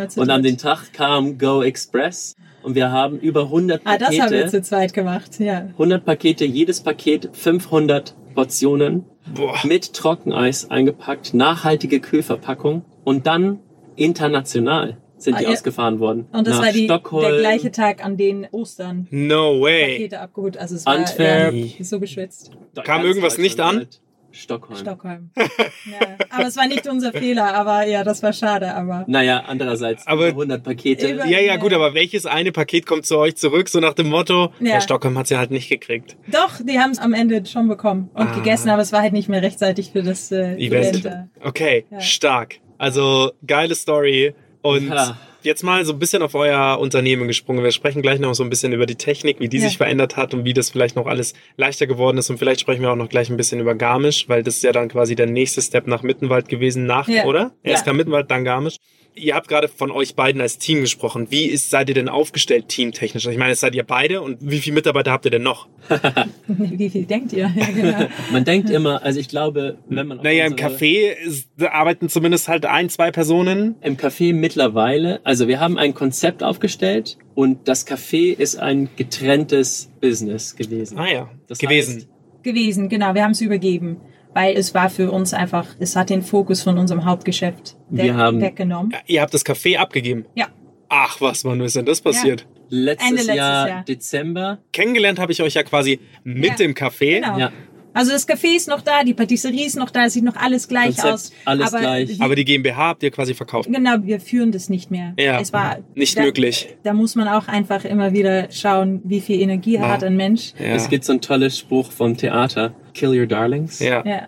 Zu 0.09 0.21
Und 0.21 0.29
an 0.29 0.43
den 0.43 0.57
Tag 0.57 0.93
kam 0.93 1.37
Go 1.37 1.61
Express 1.63 2.35
und 2.63 2.75
wir 2.75 2.91
haben 2.91 3.19
über 3.19 3.43
100 3.43 3.81
Ah, 3.85 3.97
das 3.97 4.09
haben 4.09 4.31
wir 4.31 4.39
Pakete, 4.43 4.49
zu 4.51 4.61
zweit 4.61 4.93
gemacht, 4.93 5.39
ja. 5.39 5.67
100 5.73 6.03
Pakete, 6.05 6.45
jedes 6.45 6.81
Paket 6.81 7.29
500 7.33 8.15
Portionen 8.35 9.05
Boah. 9.33 9.55
mit 9.63 9.93
Trockeneis 9.93 10.69
eingepackt, 10.69 11.33
nachhaltige 11.33 11.99
Kühlverpackung 11.99 12.83
und 13.03 13.25
dann 13.27 13.59
international 13.95 14.97
sind 15.17 15.39
die 15.39 15.45
Ah, 15.45 15.47
ja. 15.49 15.53
ausgefahren 15.53 15.99
worden. 15.99 16.27
Und 16.33 16.45
das 16.45 16.57
Nach 16.57 16.65
war 16.65 16.71
die, 16.73 16.85
Stockholm, 16.85 17.23
der 17.31 17.39
gleiche 17.39 17.71
Tag, 17.71 18.03
an 18.03 18.17
den 18.17 18.47
Ostern 18.51 19.07
No 19.11 19.61
way. 19.61 19.93
Pakete 19.97 20.19
abgeholt. 20.19 20.57
Also 20.57 20.75
es 20.75 20.85
war 20.85 20.95
Antwerp. 20.95 21.53
ja, 21.53 21.83
so 21.85 21.99
geschwitzt. 22.01 22.51
Kam 22.75 22.83
ganz 23.01 23.05
irgendwas 23.05 23.37
nicht 23.37 23.59
an? 23.61 23.77
halt. 23.77 24.01
Stockholm. 24.35 24.77
Stockholm. 24.79 25.29
ja. 25.35 26.17
Aber 26.29 26.45
es 26.47 26.57
war 26.57 26.67
nicht 26.67 26.87
unser 26.87 27.11
Fehler, 27.11 27.53
aber 27.55 27.85
ja, 27.87 28.03
das 28.03 28.21
war 28.21 28.33
schade. 28.33 28.73
Aber 28.75 29.05
Naja, 29.07 29.43
andererseits 29.47 30.05
Aber- 30.05 30.27
über 30.29 30.41
100 30.41 30.63
Pakete. 30.63 31.07
Über- 31.13 31.25
Ja, 31.25 31.39
ja, 31.39 31.55
gut, 31.57 31.73
aber 31.73 31.93
welches 31.93 32.25
eine 32.25 32.51
Paket 32.51 32.85
kommt 32.85 33.05
zu 33.05 33.17
euch 33.17 33.35
zurück, 33.37 33.69
so 33.69 33.79
nach 33.79 33.93
dem 33.93 34.09
Motto, 34.09 34.51
ja, 34.59 34.73
Ja. 34.75 34.81
Stockholm 34.81 35.17
hat 35.17 35.27
sie 35.27 35.37
halt 35.37 35.51
nicht 35.51 35.69
gekriegt. 35.69 36.17
doch, 36.27 36.51
die 36.63 36.79
haben 36.79 36.91
es 36.91 36.99
am 36.99 37.13
Ende 37.13 37.45
schon 37.45 37.67
bekommen 37.67 38.09
und 38.13 38.27
Ah. 38.27 38.35
gegessen, 38.35 38.69
aber 38.69 38.81
es 38.81 38.91
war 38.91 39.01
halt 39.01 39.13
nicht 39.13 39.29
mehr 39.29 39.41
rechtzeitig 39.41 39.91
für 39.91 40.03
das 40.03 40.31
äh, 40.31 40.55
Event. 40.55 40.97
Event. 41.05 41.29
Okay, 41.43 41.85
Ja. 41.89 41.99
stark. 42.01 42.55
Also 42.77 43.31
geile 43.47 43.73
Story. 43.75 44.35
Und 44.61 44.89
Ja. 44.89 45.17
Jetzt 45.45 45.63
mal 45.63 45.85
so 45.85 45.93
ein 45.93 45.99
bisschen 45.99 46.21
auf 46.21 46.35
euer 46.35 46.77
Unternehmen 46.79 47.27
gesprungen. 47.27 47.63
Wir 47.63 47.71
sprechen 47.71 48.01
gleich 48.01 48.19
noch 48.19 48.33
so 48.33 48.43
ein 48.43 48.49
bisschen 48.49 48.73
über 48.73 48.85
die 48.85 48.95
Technik, 48.95 49.39
wie 49.39 49.47
die 49.47 49.57
Ja. 49.57 49.67
sich 49.67 49.77
verändert 49.77 50.17
hat 50.17 50.33
und 50.33 50.43
wie 50.45 50.53
das 50.53 50.69
vielleicht 50.69 50.95
noch 50.95 51.05
alles 51.07 51.33
leichter 51.57 51.87
geworden 51.87 52.17
ist. 52.17 52.29
Und 52.29 52.37
vielleicht 52.37 52.59
sprechen 52.61 52.81
wir 52.81 52.91
auch 52.91 52.95
noch 52.95 53.09
gleich 53.09 53.29
ein 53.29 53.37
bisschen 53.37 53.59
über 53.59 53.75
Garmisch, 53.75 54.27
weil 54.27 54.43
das 54.43 54.57
ist 54.57 54.63
ja 54.63 54.71
dann 54.71 54.89
quasi 54.89 55.15
der 55.15 55.27
nächste 55.27 55.61
Step 55.61 55.87
nach 55.87 56.03
Mittenwald 56.03 56.49
gewesen, 56.49 56.85
nach, 56.85 57.07
Ja. 57.07 57.25
oder? 57.25 57.51
Erst 57.63 57.85
Ja. 57.85 57.91
kam 57.91 57.97
Mittenwald, 57.97 58.29
dann 58.29 58.43
Garmisch. 58.43 58.77
Ihr 59.17 59.33
habt 59.33 59.47
gerade 59.47 59.69
von 59.69 59.91
euch 59.91 60.15
beiden 60.15 60.41
als 60.41 60.57
Team 60.57 60.81
gesprochen. 60.81 61.27
Wie 61.29 61.45
ist, 61.45 61.69
seid 61.69 61.87
ihr 61.87 61.95
denn 61.95 62.09
aufgestellt 62.09 62.67
teamtechnisch? 62.67 63.25
Ich 63.27 63.37
meine, 63.37 63.51
jetzt 63.51 63.61
seid 63.61 63.73
ihr 63.73 63.83
beide 63.83 64.21
und 64.21 64.37
wie 64.41 64.59
viele 64.59 64.73
Mitarbeiter 64.73 65.11
habt 65.11 65.23
ihr 65.23 65.31
denn 65.31 65.43
noch? 65.43 65.67
Wie 66.47 66.89
viel 66.89 67.05
denkt 67.05 67.31
ihr? 67.31 67.49
Ja, 67.55 67.65
genau. 67.73 68.07
Man 68.31 68.43
denkt 68.43 68.69
immer, 68.69 69.03
also 69.03 69.19
ich 69.19 69.29
glaube, 69.29 69.77
wenn 69.87 70.07
man 70.07 70.17
Naja, 70.17 70.45
im 70.45 70.55
Café 70.55 71.11
ist, 71.11 71.47
arbeiten 71.61 72.09
zumindest 72.09 72.47
halt 72.49 72.65
ein, 72.65 72.89
zwei 72.89 73.11
Personen. 73.11 73.75
Im 73.81 73.95
Café 73.95 74.33
mittlerweile, 74.33 75.21
also 75.25 75.47
wir 75.47 75.59
haben 75.59 75.77
ein 75.77 75.93
Konzept 75.93 76.43
aufgestellt 76.43 77.17
und 77.35 77.67
das 77.67 77.87
Café 77.87 78.33
ist 78.37 78.57
ein 78.57 78.89
getrenntes 78.97 79.91
Business 80.01 80.55
gewesen. 80.55 80.97
Ah 80.97 81.07
ja, 81.07 81.29
Das 81.47 81.59
gewesen. 81.59 81.95
heißt, 81.95 82.07
gewesen, 82.43 82.89
genau. 82.89 83.13
Wir 83.13 83.23
haben 83.23 83.31
es 83.31 83.41
übergeben, 83.41 84.01
weil 84.35 84.55
es 84.55 84.75
war 84.75 84.91
für 84.91 85.09
uns 85.11 85.33
einfach, 85.33 85.65
es 85.79 85.95
hat 85.95 86.11
den 86.11 86.21
Fokus 86.21 86.61
von 86.61 86.77
unserem 86.77 87.05
Hauptgeschäft 87.05 87.75
Wir 87.89 88.03
weg, 88.03 88.13
haben- 88.13 88.41
weggenommen. 88.41 88.93
Ihr 89.07 89.21
habt 89.21 89.33
das 89.33 89.43
Café 89.43 89.77
abgegeben. 89.77 90.25
Ja, 90.35 90.47
Ach, 90.87 91.19
was, 91.19 91.43
wann 91.43 91.59
ist 91.61 91.75
denn 91.75 91.85
das 91.87 91.99
passiert? 91.99 92.45
letztes, 92.69 93.09
Ende 93.09 93.21
letztes 93.23 93.35
Jahr, 93.37 93.67
Jahr. 93.67 93.83
Dezember. 93.85 94.59
Kennengelernt 94.71 95.17
habe 95.19 95.31
ich 95.31 95.41
euch 95.41 95.55
ja 95.55 95.63
quasi 95.63 95.99
mit 96.23 96.51
Ja, 96.51 96.55
dem 96.57 96.73
Café. 96.75 97.21
genau. 97.21 97.37
Ja, 97.39 97.51
Also 97.95 98.11
das 98.11 98.27
Café 98.27 98.55
ist 98.55 98.67
noch 98.67 98.81
da, 98.81 99.03
die 99.03 99.13
Patisserie 99.15 99.65
ist 99.65 99.77
noch 99.77 99.89
da, 99.89 100.05
es 100.05 100.13
sieht 100.13 100.23
noch 100.23 100.35
alles 100.35 100.67
gleich 100.67 100.97
Konzept, 100.97 101.13
aus. 101.13 101.31
alles 101.45 101.73
aber 101.73 101.79
gleich. 101.81 102.21
Aber 102.21 102.35
die 102.35 102.45
GmbH 102.45 102.89
habt 102.89 103.01
ihr 103.03 103.09
quasi 103.09 103.33
verkauft. 103.33 103.69
Genau, 103.71 103.95
wir 104.03 104.19
führen 104.19 104.51
das 104.51 104.69
nicht 104.69 104.91
mehr. 104.91 105.13
Ja, 105.17 105.39
es 105.39 105.51
war 105.53 105.79
nicht 105.95 106.17
da, 106.17 106.23
möglich. 106.23 106.75
Da 106.83 106.93
muss 106.93 107.15
man 107.15 107.27
auch 107.29 107.47
einfach 107.47 107.85
immer 107.85 108.13
wieder 108.13 108.51
schauen, 108.51 109.01
wie 109.05 109.21
viel 109.21 109.39
Energie 109.41 109.75
Ja. 109.75 109.87
hat 109.87 110.03
ein 110.03 110.15
Mensch. 110.17 110.53
Ja. 110.59 110.75
es 110.75 110.89
gibt 110.89 111.05
so 111.05 111.13
ein 111.13 111.21
tolles 111.21 111.57
Spruch 111.57 111.91
vom 111.91 112.17
Theater, 112.17 112.75
Kill 112.93 113.17
Your 113.19 113.27
Darlings. 113.27 113.79
ja. 113.79 114.05
Ja. 114.05 114.27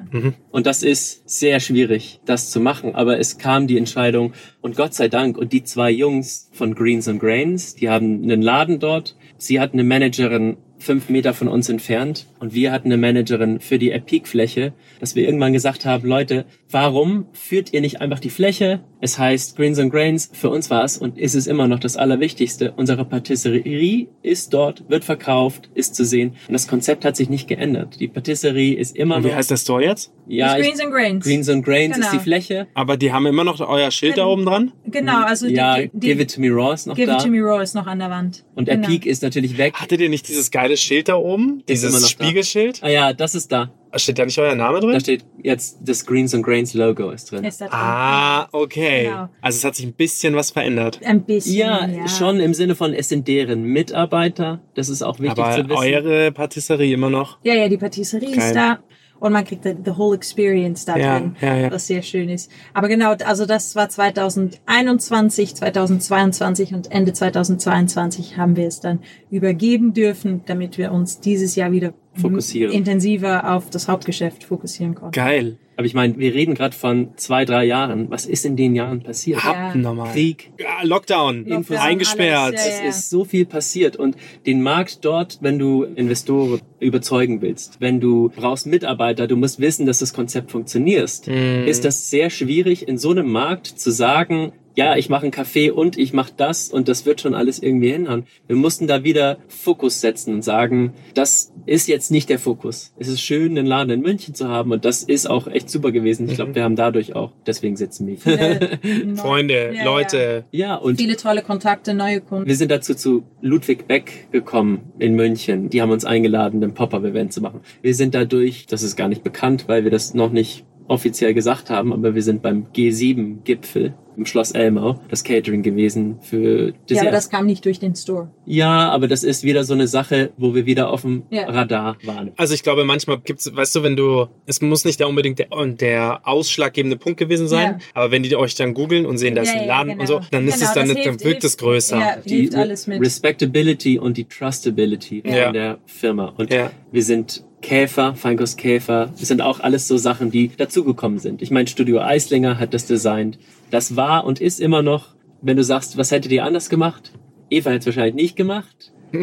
Und 0.51 0.65
das 0.65 0.81
ist 0.83 1.29
sehr 1.29 1.59
schwierig, 1.59 2.19
das 2.25 2.49
zu 2.49 2.59
machen. 2.59 2.95
Aber 2.95 3.19
es 3.19 3.37
kam 3.37 3.67
die 3.67 3.77
Entscheidung 3.77 4.33
und 4.61 4.75
Gott 4.75 4.93
sei 4.93 5.07
Dank. 5.09 5.37
Und 5.37 5.51
die 5.53 5.63
zwei 5.63 5.91
Jungs 5.91 6.49
von 6.53 6.73
Greens 6.73 7.07
and 7.07 7.19
Grains, 7.19 7.75
die 7.75 7.89
haben 7.89 8.23
einen 8.23 8.41
Laden 8.41 8.79
dort. 8.79 9.15
Sie 9.37 9.59
hatten 9.59 9.77
eine 9.79 9.87
Managerin 9.87 10.57
fünf 10.79 11.09
Meter 11.09 11.33
von 11.33 11.47
uns 11.47 11.69
entfernt 11.69 12.27
und 12.39 12.53
wir 12.53 12.71
hatten 12.71 12.87
eine 12.87 12.97
Managerin 12.97 13.59
für 13.59 13.79
die 13.79 13.91
Epic-Fläche, 13.91 14.73
dass 14.99 15.15
wir 15.15 15.25
irgendwann 15.25 15.53
gesagt 15.53 15.85
haben, 15.85 16.07
Leute, 16.07 16.45
warum 16.69 17.27
führt 17.33 17.73
ihr 17.73 17.81
nicht 17.81 18.01
einfach 18.01 18.19
die 18.19 18.29
Fläche? 18.29 18.81
Es 19.01 19.17
heißt 19.17 19.55
Greens 19.55 19.79
and 19.79 19.91
Grains, 19.91 20.29
für 20.33 20.49
uns 20.49 20.69
war 20.69 20.83
es 20.83 20.97
und 20.97 21.17
ist 21.17 21.35
es 21.35 21.47
immer 21.47 21.67
noch 21.67 21.79
das 21.79 21.97
Allerwichtigste. 21.97 22.73
Unsere 22.75 23.05
Patisserie 23.05 24.07
ist 24.23 24.53
dort, 24.53 24.89
wird 24.89 25.03
verkauft, 25.03 25.69
ist 25.73 25.95
zu 25.95 26.05
sehen. 26.05 26.35
Und 26.47 26.53
das 26.53 26.67
Konzept 26.67 27.05
hat 27.05 27.15
sich 27.15 27.29
nicht 27.29 27.47
geändert. 27.47 27.99
Die 27.99 28.07
Patisserie 28.07 28.75
ist 28.75 28.95
immer 28.95 29.17
Und 29.17 29.23
noch 29.23 29.29
wie 29.29 29.35
heißt 29.35 29.51
der 29.51 29.57
Store 29.57 29.83
jetzt? 29.83 30.11
Ja, 30.27 30.47
Das 30.47 30.57
ich, 30.57 30.63
Greens 30.65 30.79
and 30.81 30.91
Grains. 30.91 31.25
Greens 31.25 31.49
and 31.49 31.65
Grains 31.65 31.95
Genau. 31.95 32.07
ist 32.07 32.13
die 32.13 32.19
Fläche. 32.19 32.67
Aber 32.73 32.97
die 32.97 33.11
haben 33.11 33.25
immer 33.25 33.43
noch 33.43 33.59
euer 33.59 33.91
Schild 33.91 34.17
da 34.17 34.25
oben 34.25 34.45
dran. 34.45 34.71
Genau, 34.85 35.23
also 35.25 35.47
ja, 35.47 35.77
die, 35.79 35.89
die, 35.93 36.07
Give 36.07 36.21
It 36.23 36.33
To 36.35 36.41
Me 36.41 36.49
Raw 36.49 36.73
ist 36.73 36.87
noch 36.87 36.95
Give 36.95 37.07
da. 37.07 37.17
It 37.17 37.23
To 37.23 37.29
Me 37.29 37.41
Raw 37.41 37.61
ist 37.63 37.75
noch 37.75 37.87
an 37.87 37.99
der 37.99 38.09
Wand. 38.09 38.43
Und 38.55 38.67
genau. 38.69 38.87
Epic 38.87 39.09
ist 39.09 39.23
natürlich 39.23 39.57
weg. 39.57 39.73
Hattet 39.75 40.01
ihr 40.01 40.09
nicht 40.09 40.27
dieses 40.27 40.51
geile 40.51 40.77
Schild 40.77 41.07
da 41.09 41.15
oben? 41.15 41.63
Ist 41.65 41.83
immer 41.83 41.91
Dieses 41.91 41.93
noch 41.93 42.01
da. 42.01 42.07
Spiegelschild? 42.25 42.79
Ah 42.83 42.89
ja, 42.89 43.13
das 43.13 43.35
ist 43.35 43.51
da. 43.51 43.71
Steht 43.95 44.19
da 44.19 44.25
nicht 44.25 44.37
euer 44.37 44.53
Name 44.53 44.79
Da 44.81 44.87
drin? 44.87 44.99
steht 44.99 45.25
jetzt 45.41 45.77
das 45.81 46.05
Greens 46.05 46.35
and 46.35 46.43
Grains 46.45 46.73
Logo 46.73 47.09
ist 47.09 47.31
drin. 47.31 47.43
Ist 47.45 47.61
da 47.61 47.65
drin. 47.67 47.73
Ah, 47.79 48.47
okay. 48.51 49.05
Genau. 49.05 49.29
Also 49.41 49.57
es 49.57 49.63
hat 49.63 49.75
sich 49.75 49.85
ein 49.85 49.93
bisschen 49.93 50.35
was 50.35 50.51
verändert. 50.51 50.99
Ein 51.03 51.23
bisschen. 51.23 51.55
Ja, 51.55 51.87
Ja, 51.87 52.07
schon 52.07 52.39
im 52.41 52.53
Sinne 52.53 52.75
von, 52.75 52.93
es 52.93 53.07
sind 53.09 53.27
deren 53.27 53.63
Mitarbeiter. 53.63 54.59
Das 54.75 54.89
ist 54.89 55.01
auch 55.01 55.19
wichtig 55.19 55.39
Aber 55.43 55.51
zu 55.55 55.69
wissen. 55.69 55.77
eure 55.79 56.31
Patisserie 56.31 56.93
immer 56.93 57.09
noch. 57.09 57.39
Ja, 57.43 57.55
ja, 57.55 57.69
die 57.69 57.77
Patisserie 57.77 58.29
Geil. 58.29 58.37
ist 58.37 58.55
da. 58.55 58.79
Und 59.19 59.33
man 59.33 59.45
kriegt 59.45 59.63
the, 59.63 59.75
whole 59.97 60.15
experience 60.15 60.85
da 60.85 60.97
Ja, 60.97 61.19
drin, 61.19 61.35
ja, 61.41 61.55
ja. 61.55 61.71
was 61.71 61.87
sehr 61.87 62.01
schön 62.01 62.29
ist. 62.29 62.51
Aber 62.73 62.87
genau, 62.87 63.13
also 63.25 63.45
das 63.45 63.75
war 63.75 63.89
2021, 63.89 65.55
2022 65.55 66.73
und 66.73 66.91
Ende 66.91 67.13
2022 67.13 68.37
haben 68.37 68.55
wir 68.55 68.67
es 68.67 68.79
dann 68.79 68.99
übergeben 69.29 69.93
dürfen, 69.93 70.41
damit 70.45 70.77
wir 70.77 70.91
uns 70.91 71.19
dieses 71.19 71.55
Jahr 71.55 71.71
wieder 71.71 71.93
Fokussieren. 72.13 72.73
intensiver 72.73 73.53
auf 73.53 73.69
das 73.69 73.87
Hauptgeschäft 73.87 74.43
fokussieren 74.43 74.95
konnten. 74.95 75.11
Geil. 75.11 75.57
Aber 75.77 75.85
ich 75.85 75.93
meine, 75.93 76.17
wir 76.17 76.33
reden 76.33 76.55
gerade 76.55 76.75
von 76.75 77.09
zwei, 77.17 77.45
drei 77.45 77.63
Jahren. 77.63 78.09
Was 78.09 78.25
ist 78.25 78.45
in 78.45 78.55
den 78.55 78.75
Jahren 78.75 79.03
passiert? 79.03 79.43
Habt 79.43 79.75
normal. 79.75 80.11
Krieg, 80.11 80.51
Ja, 80.59 80.81
Lockdown. 80.83 81.45
Lockdown, 81.45 81.77
Eingesperrt. 81.77 82.55
alles, 82.55 82.65
ja, 82.65 82.71
Es 82.71 82.79
ja. 82.79 82.89
ist 82.89 83.09
so 83.11 83.23
viel 83.25 83.45
passiert 83.45 83.95
und 83.95 84.17
den 84.47 84.63
Markt 84.63 85.05
dort, 85.05 85.37
wenn 85.41 85.59
du 85.59 85.83
Investoren 85.83 86.61
überzeugen 86.79 87.41
willst, 87.41 87.79
wenn 87.79 87.99
du 87.99 88.31
brauchst 88.35 88.65
Mitarbeiter, 88.65 89.27
du 89.27 89.35
musst 89.35 89.59
wissen, 89.59 89.85
dass 89.85 89.99
das 89.99 90.13
Konzept 90.13 90.49
funktioniert, 90.51 91.27
ist 91.27 91.85
das 91.85 92.09
sehr 92.09 92.31
schwierig 92.31 92.87
in 92.87 92.97
so 92.97 93.11
einem 93.11 93.31
Markt 93.31 93.67
zu 93.67 93.91
sagen, 93.91 94.53
ja, 94.77 94.95
ich 94.95 95.09
mache 95.09 95.23
einen 95.23 95.31
Kaffee 95.31 95.71
und 95.71 95.97
ich 95.97 96.13
mache 96.13 96.31
das 96.37 96.69
und 96.69 96.87
das 96.87 97.05
wird 97.07 97.19
schon 97.19 97.33
alles 97.33 97.57
irgendwie 97.61 97.91
hinhauen. 97.91 98.25
Wir 98.45 98.55
mussten 98.55 98.85
da 98.85 99.03
wieder 99.03 99.39
Fokus 99.47 100.01
setzen 100.01 100.35
und 100.35 100.43
sagen, 100.43 100.93
das 101.15 101.51
ist 101.65 101.87
jetzt 101.87 102.11
nicht 102.11 102.29
der 102.29 102.37
Fokus. 102.37 102.93
Es 102.99 103.07
ist 103.07 103.19
schön, 103.21 103.57
einen 103.57 103.65
Laden 103.65 103.89
in 103.89 104.01
München 104.01 104.35
zu 104.35 104.47
haben 104.47 104.71
und 104.71 104.85
das 104.85 105.01
ist 105.01 105.27
auch 105.29 105.47
echt 105.47 105.69
super 105.71 105.91
gewesen. 105.91 106.29
Ich 106.29 106.35
glaube, 106.35 106.53
wir 106.53 106.63
haben 106.63 106.75
dadurch 106.75 107.15
auch, 107.15 107.31
deswegen 107.47 107.75
sitzen 107.75 108.05
wir. 108.07 108.17
Neu- 109.05 109.15
Freunde, 109.15 109.73
Ja, 109.75 109.83
Leute. 109.83 110.45
ja, 110.51 110.75
und 110.75 110.97
Viele 111.01 111.17
tolle 111.17 111.41
Kontakte, 111.41 111.95
neue 111.95 112.21
Kunden. 112.21 112.47
wir 112.47 112.55
sind 112.55 112.69
dazu 112.69 112.93
zu 112.93 113.23
Ludwig 113.41 113.87
Beck 113.87 114.31
gekommen 114.31 114.91
in 114.99 115.15
München. 115.15 115.69
Die 115.71 115.81
haben 115.81 115.89
uns 115.91 116.05
eingeladen, 116.05 116.63
ein 116.63 116.75
Pop-Up-Event 116.75 117.33
zu 117.33 117.41
machen. 117.41 117.61
Wir 117.81 117.95
sind 117.95 118.13
dadurch, 118.13 118.67
das 118.67 118.83
ist 118.83 118.95
gar 118.95 119.07
nicht 119.09 119.23
bekannt, 119.23 119.65
weil 119.67 119.83
wir 119.83 119.91
das 119.91 120.13
noch 120.13 120.31
nicht 120.31 120.65
offiziell 120.87 121.33
gesagt 121.33 121.71
haben, 121.71 121.91
aber 121.91 122.13
wir 122.13 122.21
sind 122.21 122.43
beim 122.43 122.67
G7-Gipfel 122.75 123.95
im 124.17 124.25
Schloss 124.25 124.51
Elmau, 124.51 124.99
das 125.09 125.23
Catering 125.23 125.61
gewesen 125.61 126.17
für 126.21 126.67
Ja, 126.69 126.73
Dessert. 126.89 127.03
aber 127.03 127.11
das 127.11 127.29
kam 127.29 127.45
nicht 127.45 127.63
durch 127.65 127.79
den 127.79 127.95
Store. 127.95 128.29
ja, 128.45 128.89
aber 128.89 129.07
das 129.07 129.23
ist 129.23 129.43
wieder 129.43 129.63
so 129.63 129.73
eine 129.75 129.87
Sache, 129.87 130.31
wo 130.37 130.55
wir 130.55 130.65
wieder 130.65 130.89
auf 130.89 131.01
dem 131.01 131.23
Ja. 131.29 131.43
Radar 131.49 131.97
waren. 132.03 132.31
Also 132.35 132.53
ich 132.55 132.63
glaube, 132.63 132.83
manchmal 132.83 133.19
gibt's, 133.19 133.55
weißt 133.55 133.75
du, 133.75 133.83
wenn 133.83 133.95
du, 133.95 134.25
es 134.47 134.59
muss 134.61 134.85
nicht 134.85 134.99
der 134.99 135.07
unbedingt 135.07 135.37
der, 135.39 135.47
der 135.79 136.21
ausschlaggebende 136.27 136.97
Punkt 136.97 137.19
gewesen 137.19 137.47
sein, 137.47 137.73
Ja. 137.73 137.77
aber 137.93 138.11
wenn 138.11 138.23
die 138.23 138.35
euch 138.35 138.55
dann 138.55 138.73
googeln 138.73 139.05
und 139.05 139.17
sehen, 139.19 139.35
da 139.35 139.43
ist 139.43 139.53
Ja, 139.53 139.61
ein 139.61 139.67
ja, 139.67 139.67
Laden 139.67 139.89
genau. 139.91 140.01
und 140.01 140.07
so, 140.07 140.19
dann 140.31 140.47
ist 140.47 140.55
Genau, 140.55 140.67
es 140.67 140.73
dann, 140.73 140.87
das 140.87 140.95
dann 140.95 141.03
hilft- 141.03 141.23
wirkt 141.23 141.43
es 141.43 141.51
hilft- 141.51 141.59
größer. 141.59 141.99
Ja, 141.99 142.17
hilft 142.25 142.53
Re- 142.55 142.57
alles 142.59 142.87
mit. 142.87 142.99
Respectability 143.01 143.99
und 143.99 144.17
die 144.17 144.25
Trustability 144.25 145.21
Ja. 145.25 145.51
der 145.51 145.77
Firma. 145.85 146.33
Und 146.37 146.51
Ja. 146.51 146.71
wir 146.91 147.03
sind 147.03 147.43
Käfer, 147.61 148.13
Feinkostkäfer, 148.15 149.11
das 149.19 149.27
sind 149.27 149.41
auch 149.41 149.59
alles 149.59 149.87
so 149.87 149.97
Sachen, 149.97 150.31
die 150.31 150.51
dazugekommen 150.55 151.19
sind. 151.19 151.41
Ich 151.41 151.51
meine, 151.51 151.67
Studio 151.67 151.99
Eislinger 152.01 152.59
hat 152.59 152.73
das 152.73 152.85
designt. 152.85 153.39
Das 153.69 153.95
war 153.95 154.25
und 154.25 154.39
ist 154.41 154.59
immer 154.59 154.81
noch, 154.81 155.15
wenn 155.41 155.57
du 155.57 155.63
sagst, 155.63 155.97
was 155.97 156.11
hättet 156.11 156.31
ihr 156.31 156.43
anders 156.43 156.69
gemacht? 156.69 157.11
Eva 157.49 157.69
hätte 157.69 157.79
es 157.79 157.85
wahrscheinlich 157.87 158.15
nicht 158.15 158.35
gemacht. 158.35 158.93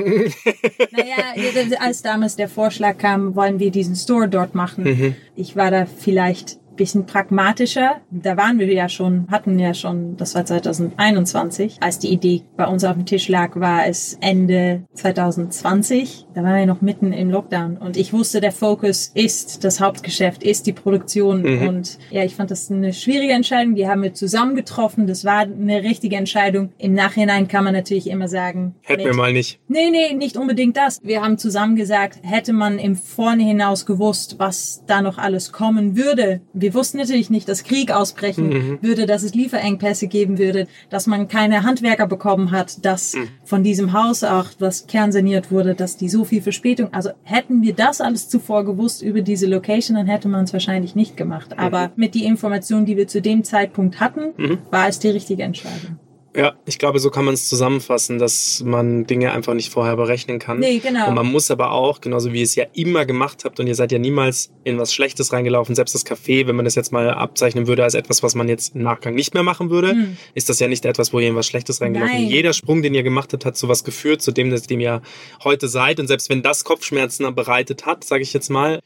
Naja, 0.92 1.76
als 1.78 2.00
damals 2.00 2.36
der 2.36 2.48
Vorschlag 2.48 2.96
kam, 2.96 3.36
wollen 3.36 3.58
wir 3.58 3.70
diesen 3.70 3.94
Store 3.96 4.28
dort 4.28 4.54
machen. 4.54 4.84
Mhm. 4.84 5.14
Ich 5.36 5.56
war 5.56 5.70
da 5.70 5.84
vielleicht 5.84 6.58
bisschen 6.76 7.06
pragmatischer. 7.06 8.00
Da 8.10 8.36
waren 8.36 8.58
wir 8.58 8.72
ja 8.72 8.88
schon, 8.88 9.26
hatten 9.30 9.58
ja 9.58 9.74
schon, 9.74 10.16
das 10.16 10.34
war 10.34 10.44
2021, 10.44 11.78
als 11.80 11.98
die 11.98 12.08
Idee 12.12 12.42
bei 12.56 12.66
uns 12.66 12.84
auf 12.84 12.94
dem 12.94 13.06
Tisch 13.06 13.28
lag, 13.28 13.56
war 13.58 13.86
es 13.86 14.18
Ende 14.20 14.82
2020. 14.94 16.26
Da 16.34 16.42
waren 16.42 16.56
wir 16.56 16.66
noch 16.66 16.80
mitten 16.80 17.12
im 17.12 17.30
Lockdown 17.30 17.76
und 17.76 17.96
ich 17.96 18.12
wusste, 18.12 18.40
der 18.40 18.52
Fokus 18.52 19.10
ist 19.14 19.64
das 19.64 19.80
Hauptgeschäft, 19.80 20.42
ist 20.42 20.66
die 20.66 20.72
Produktion 20.72 21.42
Mhm. 21.42 21.68
und 21.68 21.98
ja, 22.10 22.24
ich 22.24 22.34
fand 22.34 22.50
das 22.50 22.70
eine 22.70 22.92
schwierige 22.92 23.32
Entscheidung. 23.32 23.74
Die 23.74 23.86
haben 23.88 24.02
wir 24.02 24.14
zusammen 24.14 24.54
getroffen. 24.56 25.06
Das 25.06 25.24
war 25.24 25.40
eine 25.40 25.82
richtige 25.82 26.16
Entscheidung. 26.16 26.70
Im 26.78 26.94
Nachhinein 26.94 27.48
kann 27.48 27.64
man 27.64 27.72
natürlich 27.74 28.08
immer 28.08 28.28
sagen, 28.28 28.74
Hätten 28.82 29.04
wir 29.04 29.14
mal 29.14 29.32
nicht. 29.32 29.60
Nee, 29.68 29.90
nee, 29.90 30.14
nicht 30.14 30.36
unbedingt 30.36 30.76
das. 30.76 31.00
Wir 31.02 31.22
haben 31.22 31.38
zusammen 31.38 31.76
gesagt, 31.76 32.18
hätte 32.22 32.52
man 32.52 32.78
im 32.78 32.96
Vorne 32.96 33.42
hinaus 33.42 33.86
gewusst, 33.86 34.36
was 34.38 34.82
da 34.86 35.02
noch 35.02 35.18
alles 35.18 35.52
kommen 35.52 35.96
würde, 35.96 36.40
Wir 36.64 36.72
wussten 36.72 36.96
natürlich 36.96 37.28
nicht, 37.28 37.46
dass 37.46 37.62
Krieg 37.62 37.90
ausbrechen 37.90 38.78
würde, 38.80 39.04
dass 39.04 39.22
es 39.22 39.34
Lieferengpässe 39.34 40.06
geben 40.06 40.38
würde, 40.38 40.66
dass 40.88 41.06
man 41.06 41.28
keine 41.28 41.62
Handwerker 41.62 42.06
bekommen 42.06 42.52
hat, 42.52 42.86
dass 42.86 43.14
von 43.44 43.62
diesem 43.62 43.92
Haus 43.92 44.24
auch 44.24 44.46
was 44.60 44.86
kernsaniert 44.86 45.50
wurde, 45.50 45.74
dass 45.74 45.98
die 45.98 46.08
so 46.08 46.24
viel 46.24 46.40
Verspätung, 46.40 46.90
also 46.94 47.10
hätten 47.22 47.60
wir 47.60 47.74
das 47.74 48.00
alles 48.00 48.30
zuvor 48.30 48.64
gewusst 48.64 49.02
über 49.02 49.20
diese 49.20 49.46
Location, 49.46 49.98
dann 49.98 50.06
hätte 50.06 50.28
man 50.28 50.44
es 50.44 50.54
wahrscheinlich 50.54 50.94
nicht 50.94 51.18
gemacht. 51.18 51.58
Aber 51.58 51.92
mit 51.96 52.14
die 52.14 52.24
Informationen, 52.24 52.86
die 52.86 52.96
wir 52.96 53.08
zu 53.08 53.20
dem 53.20 53.44
Zeitpunkt 53.44 54.00
hatten, 54.00 54.32
war 54.70 54.88
es 54.88 54.98
die 54.98 55.10
richtige 55.10 55.42
Entscheidung. 55.42 55.98
Ja, 56.36 56.54
ich 56.66 56.78
glaube, 56.78 56.98
so 56.98 57.10
kann 57.10 57.24
man 57.24 57.34
es 57.34 57.48
zusammenfassen, 57.48 58.18
dass 58.18 58.62
man 58.64 59.06
Dinge 59.06 59.30
einfach 59.30 59.54
nicht 59.54 59.70
vorher 59.70 59.94
berechnen 59.96 60.40
kann. 60.40 60.58
Nee, 60.58 60.78
genau. 60.78 61.08
Und 61.08 61.14
man 61.14 61.26
muss 61.26 61.50
aber 61.50 61.70
auch, 61.70 62.00
genauso 62.00 62.32
wie 62.32 62.38
ihr 62.38 62.44
es 62.44 62.56
ja 62.56 62.64
immer 62.74 63.06
gemacht 63.06 63.44
habt 63.44 63.60
und 63.60 63.68
ihr 63.68 63.76
seid 63.76 63.92
ja 63.92 63.98
niemals 63.98 64.50
in 64.64 64.78
was 64.78 64.92
Schlechtes 64.92 65.32
reingelaufen, 65.32 65.76
selbst 65.76 65.94
das 65.94 66.04
Café, 66.04 66.48
wenn 66.48 66.56
man 66.56 66.64
das 66.64 66.74
jetzt 66.74 66.90
mal 66.90 67.08
abzeichnen 67.10 67.68
würde 67.68 67.84
als 67.84 67.94
etwas, 67.94 68.24
was 68.24 68.34
man 68.34 68.48
jetzt 68.48 68.74
im 68.74 68.82
Nachgang 68.82 69.14
nicht 69.14 69.34
mehr 69.34 69.44
machen 69.44 69.70
würde, 69.70 69.94
ist 70.34 70.48
das 70.48 70.58
ja 70.58 70.66
nicht 70.66 70.84
etwas, 70.84 71.12
wo 71.12 71.20
ihr 71.20 71.28
in 71.28 71.36
was 71.36 71.46
Schlechtes 71.46 71.80
reingelaufen 71.80 71.94
Hm. 72.14 72.22
Nein. 72.24 72.30
Jeder 72.30 72.52
Sprung, 72.52 72.82
den 72.82 72.94
ihr 72.94 73.02
gemacht 73.02 73.32
habt, 73.32 73.44
hat 73.44 73.56
zu 73.56 73.68
was 73.68 73.84
geführt, 73.84 74.20
zu 74.20 74.32
dem, 74.32 74.50
dem 74.54 74.80
ihr 74.80 75.02
heute 75.44 75.68
seid. 75.68 76.00
Und 76.00 76.08
selbst 76.08 76.30
wenn 76.30 76.42
das 76.42 76.64
Kopfschmerzen 76.64 77.32
bereitet 77.34 77.86
hat, 77.86 78.04
sage 78.04 78.22
ich 78.22 78.32
jetzt 78.32 78.50
mal, 78.50 78.80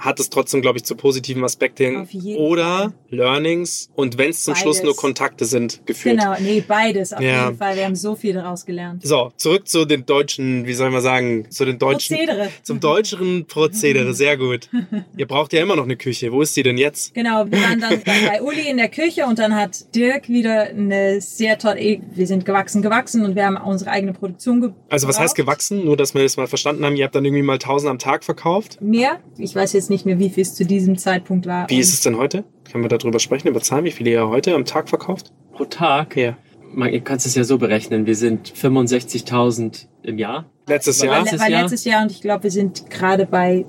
hat 0.00 0.18
es 0.18 0.30
trotzdem, 0.30 0.62
glaube 0.62 0.78
ich, 0.78 0.84
zu 0.84 0.96
positiven 0.96 1.44
Aspekten 1.44 2.08
oder 2.36 2.92
Learnings 3.10 3.90
und 3.94 4.18
wenn 4.18 4.30
es 4.30 4.42
zum 4.44 4.54
Schluss 4.54 4.78
Beides. 4.78 4.84
nur 4.86 4.96
Kontakte 4.96 5.44
sind, 5.44 5.86
geführt. 5.86 6.18
Genau, 6.18 6.34
nee, 6.40 6.64
beides 6.66 7.12
auf 7.12 7.20
Ja. 7.20 7.46
jeden 7.46 7.58
Fall. 7.58 7.76
Wir 7.76 7.84
haben 7.84 7.94
so 7.96 8.14
viel 8.16 8.32
daraus 8.32 8.64
gelernt. 8.64 9.06
So, 9.06 9.30
zurück 9.36 9.68
zu 9.68 9.84
den 9.84 10.06
deutschen, 10.06 10.66
wie 10.66 10.72
soll 10.72 10.90
man 10.90 11.02
sagen, 11.02 11.50
zu 11.50 11.64
den 11.64 11.78
deutschen. 11.78 12.16
Prozedere. 12.16 12.48
Zum 12.62 12.80
deutschen 12.80 13.46
Prozedere, 13.46 14.14
sehr 14.14 14.36
gut. 14.36 14.68
Ihr 15.16 15.26
braucht 15.26 15.52
ja 15.52 15.62
immer 15.62 15.76
noch 15.76 15.84
eine 15.84 15.96
Küche. 15.96 16.32
Wo 16.32 16.40
ist 16.42 16.56
die 16.56 16.62
denn 16.62 16.78
jetzt? 16.78 17.12
Genau, 17.14 17.44
wir 17.50 17.60
waren 17.60 17.80
dann 17.80 18.00
bei 18.04 18.40
Uli 18.42 18.68
in 18.68 18.78
der 18.78 18.88
Küche 18.88 19.26
und 19.26 19.38
dann 19.38 19.54
hat 19.54 19.94
Dirk 19.94 20.28
wieder 20.28 20.62
eine 20.68 21.20
sehr 21.20 21.58
tolle, 21.58 22.00
wir 22.14 22.26
sind 22.26 22.44
gewachsen, 22.46 22.80
gewachsen 22.82 23.24
und 23.24 23.34
wir 23.36 23.44
haben 23.44 23.56
unsere 23.58 23.90
eigene 23.90 24.12
Produktion 24.14 24.60
gebaut. 24.62 24.76
Also 24.88 25.06
was 25.08 25.20
heißt 25.20 25.34
gewachsen? 25.36 25.84
Nur, 25.84 25.96
dass 25.96 26.14
wir 26.14 26.22
das 26.22 26.36
mal 26.36 26.46
verstanden 26.46 26.84
haben. 26.84 26.96
Ihr 26.96 27.04
habt 27.04 27.14
dann 27.14 27.24
irgendwie 27.24 27.42
mal 27.42 27.54
1000 27.54 27.90
am 27.90 27.98
Tag 27.98 28.24
verkauft. 28.24 28.80
Mehr. 28.80 29.20
Ich 29.38 29.54
weiß 29.54 29.72
jetzt 29.74 29.89
nicht 29.90 30.06
mehr, 30.06 30.18
wie 30.18 30.30
viel 30.30 30.42
es 30.42 30.54
zu 30.54 30.64
diesem 30.64 30.96
Zeitpunkt 30.96 31.46
war. 31.46 31.68
Wie 31.68 31.78
ist 31.78 31.92
es 31.92 32.00
denn 32.02 32.16
heute? 32.16 32.44
Können 32.70 32.84
wir 32.84 32.88
darüber 32.88 33.18
sprechen, 33.20 33.48
über 33.48 33.60
Zahlen, 33.60 33.84
wie 33.84 33.90
viele 33.90 34.10
ihr 34.10 34.28
heute 34.28 34.54
am 34.54 34.64
Tag 34.64 34.88
verkauft? 34.88 35.32
Pro 35.52 35.64
Tag, 35.66 36.16
Ja. 36.16 36.36
man, 36.72 36.92
ihr 36.92 37.00
kannst 37.00 37.26
es 37.26 37.34
ja 37.34 37.44
so 37.44 37.58
berechnen, 37.58 38.06
wir 38.06 38.14
sind 38.16 38.48
65.000 38.54 39.86
im 40.02 40.18
Jahr. 40.18 40.46
Letztes 40.66 41.00
War 41.00 41.06
Jahr? 41.06 41.26
War 41.26 41.50
Jahr? 41.50 41.62
letztes 41.62 41.84
Jahr 41.84 42.02
und 42.02 42.10
ich 42.12 42.20
glaube, 42.22 42.44
wir 42.44 42.50
sind 42.50 42.88
gerade 42.90 43.26
bei 43.26 43.66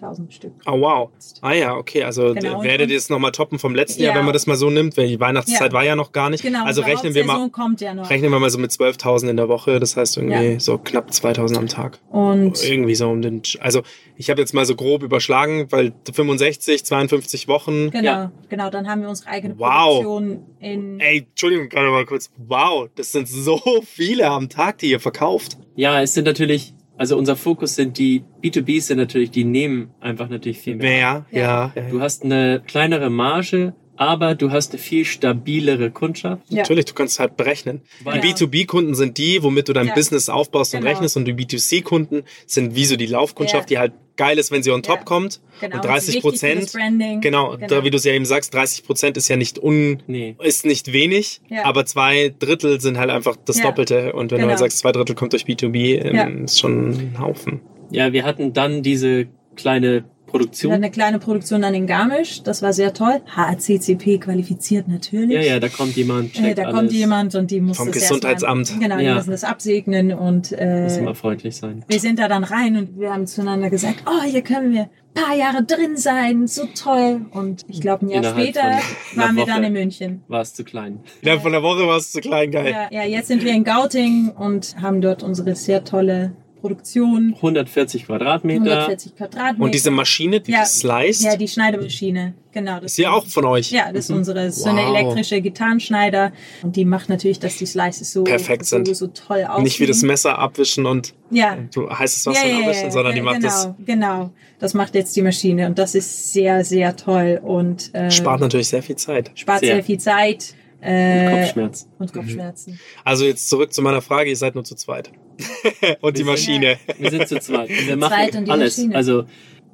40.000 0.00 0.30
Stück. 0.30 0.52
Oh 0.66 0.80
wow. 0.80 1.10
Ah 1.40 1.52
ja, 1.52 1.74
okay. 1.74 2.02
Also 2.04 2.34
Genau, 2.34 2.62
werdet 2.62 2.90
ihr 2.90 2.96
es 2.96 3.08
nochmal 3.10 3.32
toppen 3.32 3.58
vom 3.58 3.74
letzten 3.74 4.02
Jahr, 4.02 4.12
Ja. 4.12 4.18
wenn 4.18 4.24
man 4.24 4.32
das 4.32 4.46
mal 4.46 4.56
so 4.56 4.70
nimmt, 4.70 4.96
weil 4.96 5.08
die 5.08 5.20
Weihnachtszeit 5.20 5.72
Ja. 5.72 5.72
war 5.72 5.84
ja 5.84 5.96
noch 5.96 6.12
gar 6.12 6.30
nicht. 6.30 6.42
Genau, 6.42 6.64
also 6.64 6.82
rechnen 6.82 7.14
wir 7.14 7.24
mal 7.24 7.50
ja 7.80 7.94
noch. 7.94 8.10
rechnen 8.10 8.30
wir 8.30 8.38
mal 8.38 8.50
so 8.50 8.58
mit 8.58 8.70
12.000 8.70 9.28
in 9.30 9.36
der 9.36 9.48
Woche, 9.48 9.80
das 9.80 9.96
heißt 9.96 10.16
irgendwie 10.16 10.52
Ja. 10.54 10.60
so 10.60 10.78
knapp 10.78 11.10
2.000 11.10 11.56
am 11.58 11.66
Tag. 11.68 11.98
Und 12.10 12.62
Irgendwie 12.64 12.94
so 12.94 13.08
um 13.08 13.22
den, 13.22 13.42
also 13.60 13.82
ich 14.16 14.30
habe 14.30 14.40
jetzt 14.40 14.54
mal 14.54 14.64
so 14.64 14.74
grob 14.74 15.02
überschlagen, 15.02 15.66
weil 15.70 15.92
65, 16.12 16.84
52 16.84 17.48
Wochen. 17.48 17.90
genau, 17.90 18.04
Ja. 18.04 18.32
genau, 18.48 18.70
dann 18.70 18.88
haben 18.88 19.02
wir 19.02 19.08
unsere 19.08 19.28
eigene 19.30 19.58
Wow. 19.58 20.02
Produktion 20.02 20.42
in 20.60 21.00
Ey, 21.00 21.26
Entschuldigung, 21.28 21.68
gerade 21.68 21.90
mal 21.90 22.06
kurz. 22.06 22.30
Wow, 22.36 22.88
das 22.94 23.12
sind 23.12 23.28
so 23.28 23.60
viele 23.86 24.28
am 24.30 24.48
Tag, 24.48 24.78
die 24.78 24.90
ihr 24.90 25.00
verkauft. 25.00 25.58
Ja, 25.74 26.00
es 26.00 26.14
sind 26.14 26.24
natürlich, 26.24 26.72
also 26.96 27.16
unser 27.16 27.36
Fokus 27.36 27.74
sind 27.74 27.98
die 27.98 28.24
B2Bs 28.42 28.80
sind 28.82 28.98
natürlich, 28.98 29.30
die 29.30 29.44
nehmen 29.44 29.90
einfach 30.00 30.28
natürlich 30.28 30.58
viel 30.58 30.76
mehr. 30.76 31.26
Mehr, 31.30 31.42
ja. 31.42 31.72
ja. 31.74 31.90
Du 31.90 32.00
hast 32.00 32.24
eine 32.24 32.62
kleinere 32.66 33.10
Marge, 33.10 33.74
aber 33.96 34.34
du 34.34 34.50
hast 34.50 34.72
eine 34.72 34.78
viel 34.78 35.04
stabilere 35.04 35.90
Kundschaft. 35.90 36.42
Ja. 36.48 36.58
Natürlich, 36.58 36.84
du 36.86 36.94
kannst 36.94 37.18
halt 37.18 37.36
berechnen. 37.36 37.80
Weil- 38.04 38.20
Die 38.20 38.28
B2B-Kunden 38.28 38.94
sind 38.94 39.18
die, 39.18 39.42
womit 39.42 39.68
du 39.68 39.72
dein 39.72 39.88
Ja. 39.88 39.94
Business 39.94 40.28
aufbaust 40.28 40.74
und 40.74 40.80
Genau. 40.80 40.92
rechnest 40.92 41.16
und 41.16 41.24
die 41.26 41.32
B2C-Kunden 41.34 42.22
sind 42.46 42.74
wie 42.74 42.84
so 42.84 42.96
die 42.96 43.06
Laufkundschaft, 43.06 43.70
Ja. 43.70 43.76
die 43.76 43.78
halt 43.78 43.92
geil 44.16 44.38
ist, 44.38 44.50
wenn 44.50 44.62
sie 44.62 44.70
on 44.70 44.82
top 44.82 44.98
Ja. 45.00 45.04
kommt. 45.04 45.40
Genau, 45.60 45.74
und 45.76 45.84
das 45.84 45.90
30 45.90 46.16
ist 46.16 46.24
wichtig 46.24 46.40
für 46.40 46.46
das 46.54 46.54
Prozent. 46.70 46.72
Branding. 46.72 47.20
Genau, 47.20 47.50
Genau. 47.56 47.66
Da, 47.66 47.84
wie 47.84 47.90
du 47.90 47.96
es 47.98 48.04
ja 48.04 48.12
eben 48.12 48.24
sagst, 48.24 48.54
30 48.54 48.84
Prozent 48.84 49.16
ist 49.18 49.28
ja 49.28 49.36
nicht 49.36 49.58
un, 49.62 50.02
Nee. 50.06 50.36
ist 50.42 50.64
nicht 50.64 50.92
wenig, 50.92 51.40
Ja. 51.50 51.64
aber 51.64 51.84
zwei 51.84 52.34
Drittel 52.38 52.80
sind 52.80 52.96
halt 52.98 53.10
einfach 53.10 53.36
das 53.44 53.58
Ja. 53.58 53.64
Doppelte. 53.64 54.12
Und 54.14 54.30
wenn 54.30 54.38
du 54.38 54.44
Genau. 54.44 54.48
halt 54.50 54.58
sagst, 54.58 54.78
zwei 54.78 54.92
Drittel 54.92 55.14
kommt 55.14 55.32
durch 55.32 55.44
B2B, 55.44 55.96
ähm, 55.98 56.14
Ja. 56.14 56.24
ist 56.28 56.58
schon 56.58 56.88
ein 56.90 57.16
Haufen. 57.20 57.60
Ja, 57.90 58.12
wir 58.12 58.24
hatten 58.24 58.52
dann 58.54 58.82
diese 58.82 59.26
kleine 59.54 60.04
Produktion. 60.38 60.72
eine 60.72 60.90
kleine 60.90 61.18
Produktion 61.18 61.62
dann 61.62 61.74
in 61.74 61.86
Garmisch, 61.86 62.42
das 62.42 62.62
war 62.62 62.72
sehr 62.72 62.92
toll. 62.92 63.20
HACCP 63.34 64.18
qualifiziert 64.18 64.88
natürlich. 64.88 65.32
Ja, 65.36 65.40
ja, 65.54 65.60
da 65.60 65.68
kommt 65.68 65.96
jemand, 65.96 66.36
Äh, 66.36 66.42
checkt 66.42 66.58
da 66.58 66.62
alles. 66.64 66.74
kommt 66.74 66.92
jemand 66.92 67.34
und 67.34 67.50
die 67.50 67.60
muss 67.60 67.76
Vom 67.76 67.86
das 67.88 67.94
Gesundheitsamt. 68.02 68.60
Erstmal, 68.70 68.80
genau, 68.88 68.98
die 68.98 69.04
Ja. 69.04 69.14
müssen 69.14 69.30
das 69.30 69.44
absegnen 69.44 70.12
und 70.12 70.50
Muss 70.50 70.52
äh, 70.52 70.98
immer 70.98 71.14
freundlich 71.14 71.56
sein. 71.56 71.84
wir 71.88 72.00
sind 72.00 72.18
da 72.18 72.28
dann 72.28 72.44
rein 72.44 72.76
und 72.76 72.98
wir 73.00 73.12
haben 73.12 73.26
zueinander 73.26 73.70
gesagt, 73.70 74.04
oh, 74.06 74.22
hier 74.24 74.42
können 74.42 74.72
wir 74.72 74.82
ein 74.82 75.24
paar 75.24 75.34
Jahre 75.34 75.64
drin 75.64 75.96
sein, 75.96 76.46
so 76.46 76.66
toll. 76.74 77.22
Und 77.30 77.64
ich 77.68 77.80
glaube, 77.80 78.04
ein 78.06 78.10
Jahr 78.10 78.18
Innerhalb 78.18 78.42
später 78.42 78.78
waren 79.14 79.34
wir 79.36 79.46
dann 79.46 79.64
in 79.64 79.72
München. 79.72 80.22
War 80.28 80.42
es 80.42 80.52
zu 80.52 80.62
klein. 80.64 81.00
Innerhalb 81.22 81.42
von 81.42 81.52
der 81.52 81.62
Woche 81.62 81.86
war 81.86 81.96
es 81.96 82.12
zu 82.12 82.20
klein, 82.20 82.50
geil. 82.50 82.70
Ja, 82.90 83.02
ja, 83.02 83.08
jetzt 83.08 83.28
sind 83.28 83.42
wir 83.42 83.52
in 83.52 83.64
Gauting 83.64 84.30
und 84.36 84.76
haben 84.80 85.00
dort 85.00 85.22
unsere 85.22 85.54
sehr 85.54 85.84
tolle 85.84 86.32
Produktion. 86.66 87.32
140 87.36 88.06
Quadratmeter. 88.06 88.60
140 88.62 89.16
Quadratmeter. 89.16 89.62
Und 89.64 89.74
diese 89.74 89.90
Maschine, 89.90 90.40
die 90.40 90.52
ja, 90.52 90.60
das 90.60 90.80
sliced, 90.80 91.22
Ja, 91.22 91.36
die 91.36 91.48
Schneidemaschine. 91.48 92.34
Genau. 92.52 92.80
Das 92.80 92.92
ist 92.92 92.98
ja 92.98 93.10
auch 93.12 93.26
von 93.26 93.44
euch. 93.44 93.70
Ja, 93.70 93.92
das 93.92 94.06
ist 94.06 94.10
unsere, 94.10 94.50
so 94.50 94.68
eine 94.70 94.80
Wow. 94.82 94.96
elektrische 94.96 95.40
Gitarrenschneider. 95.42 96.32
Und 96.62 96.74
die 96.76 96.84
macht 96.86 97.08
natürlich, 97.08 97.38
dass 97.38 97.56
die 97.58 97.66
Slices 97.66 98.12
so, 98.12 98.24
Perfekt 98.24 98.64
so, 98.64 98.76
sind. 98.76 98.96
so 98.96 99.08
toll 99.08 99.44
aussehen. 99.44 99.64
Nicht 99.64 99.78
wie 99.80 99.86
das 99.86 100.02
Messer 100.02 100.38
abwischen 100.38 100.86
und 100.86 101.12
Ja. 101.30 101.56
du 101.74 101.90
heißes 101.90 102.26
Wasser 102.26 102.46
ja, 102.46 102.52
ja, 102.52 102.58
ja, 102.60 102.66
abwischen, 102.66 102.90
sondern 102.90 103.14
die 103.14 103.20
macht 103.20 103.36
genau, 103.36 103.48
das. 103.48 103.68
Genau, 103.84 104.30
das 104.58 104.74
macht 104.74 104.94
jetzt 104.94 105.14
die 105.16 105.22
Maschine 105.22 105.66
und 105.66 105.78
das 105.78 105.94
ist 105.94 106.32
sehr, 106.32 106.64
sehr 106.64 106.96
toll 106.96 107.40
und 107.42 107.94
äh, 107.94 108.10
Spart 108.10 108.40
natürlich 108.40 108.68
sehr 108.68 108.82
viel 108.82 108.96
Zeit. 108.96 109.30
spart 109.34 109.60
Sehr. 109.60 109.74
sehr 109.74 109.84
viel 109.84 109.98
Zeit 109.98 110.54
äh, 110.80 111.30
Kopfschmerz. 111.42 111.88
und 111.98 112.12
Kopfschmerzen. 112.12 112.78
Also 113.04 113.24
jetzt 113.24 113.48
zurück 113.48 113.72
zu 113.72 113.82
meiner 113.82 114.02
Frage, 114.02 114.30
ihr 114.30 114.36
seid 114.36 114.54
nur 114.54 114.64
zu 114.64 114.74
zweit. 114.74 115.10
und 116.00 116.16
die 116.16 116.24
Wir 116.24 116.24
sind- 116.24 116.26
Maschine. 116.26 116.76
Wir 116.98 117.10
sind 117.10 117.28
zu 117.28 117.38
zweit. 117.40 117.68
Und 117.70 117.76
wir 117.86 117.98
Zweit 117.98 117.98
machen 117.98 118.36
und 118.38 118.44
die 118.46 118.50
alles. 118.50 118.76
Maschine. 118.78 118.94
Also 118.96 119.24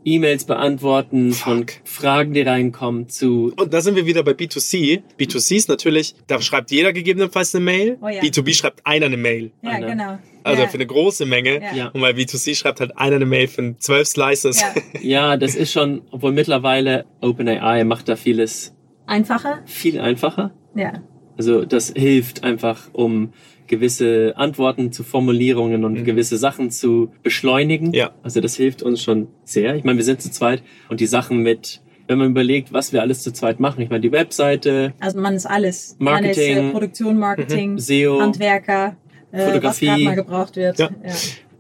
E-Mails 0.05 0.47
beantworten 0.47 1.33
von. 1.33 1.65
Fragen, 1.85 2.35
die 2.35 2.41
reinkommen, 2.41 3.09
zu 3.09 3.53
Und 3.57 3.73
da 3.73 3.81
sind 3.81 3.95
wir 3.95 4.05
wieder 4.05 4.25
bei 4.25 4.33
B2C. 4.33 5.03
B2C 5.17 5.55
ist 5.57 5.69
natürlich, 5.69 6.17
da 6.27 6.41
schreibt 6.41 6.73
jeder 6.73 6.93
gegebenenfalls 6.93 7.55
eine 7.55 7.65
Mail. 7.65 7.99
Oh 8.03 8.09
ja. 8.09 8.21
B2B 8.21 8.53
schreibt 8.53 8.85
einer 8.85 9.07
eine 9.07 9.17
Mail. 9.17 9.53
Ja, 9.63 9.71
Einer. 9.71 9.87
genau. 9.87 10.19
Also 10.43 10.63
ja. 10.63 10.69
für 10.69 10.75
eine 10.75 10.87
große 10.87 11.25
Menge. 11.25 11.61
Ja. 11.77 11.89
Und 11.91 12.01
bei 12.01 12.11
B2C 12.11 12.57
schreibt 12.57 12.81
halt 12.81 12.99
einer 12.99 13.15
eine 13.15 13.27
Mail 13.27 13.47
für 13.47 13.77
zwölf 13.79 14.09
Slices. 14.09 14.61
ja. 14.61 14.75
Ja, 15.03 15.37
das 15.37 15.55
ist 15.55 15.71
schon, 15.71 16.03
obwohl 16.11 16.33
mittlerweile 16.33 17.05
OpenAI 17.21 17.85
macht 17.85 18.09
da 18.09 18.17
vieles 18.17 18.75
Einfacher? 19.07 19.63
viel 19.67 20.01
einfacher. 20.01 20.53
Ja. 20.75 20.93
Also 21.37 21.65
das 21.65 21.93
hilft 21.97 22.45
einfach, 22.45 22.91
um 22.93 23.33
gewisse 23.67 24.35
Antworten 24.37 24.93
zu 24.93 25.03
Formulierungen 25.03 25.85
und 25.85 26.05
gewisse 26.05 26.37
Sachen 26.37 26.71
zu 26.71 27.11
beschleunigen. 27.23 27.89
Mhm. 27.89 27.95
Ja. 27.95 28.11
Also 28.23 28.41
das 28.41 28.55
hilft 28.57 28.83
uns 28.83 29.03
schon 29.03 29.29
sehr. 29.45 29.75
Ich 29.77 29.85
meine, 29.85 29.97
wir 29.97 30.05
sind 30.05 30.21
zu 30.21 30.31
zweit 30.31 30.63
und 30.89 31.01
die 31.01 31.07
Sachen 31.07 31.39
mit, 31.39 31.81
wenn 32.07 32.19
man 32.19 32.31
überlegt, 32.31 32.73
was 32.73 32.93
wir 32.93 33.01
alles 33.01 33.23
zu 33.23 33.33
zweit 33.33 33.61
machen. 33.61 33.81
Ich 33.81 33.89
meine, 33.89 34.03
die 34.03 34.13
Webseite, 34.13 34.93
Also 35.01 35.19
man 35.21 35.35
ist 35.35 35.47
alles. 35.47 35.97
Marketing. 35.99 36.57
Man 36.57 36.65
ist 36.65 36.69
äh, 36.69 36.73
Produktion, 36.73 37.19
Marketing, 37.19 37.79
SEO, 37.79 38.21
Handwerker, 38.21 38.97
äh, 39.31 39.47
Fotografie. 39.47 39.87
was 39.87 39.95
gerade 39.95 40.05
mal 40.05 40.17
gebraucht 40.17 40.57
wird. 40.57 40.79
Ja. 40.79 40.91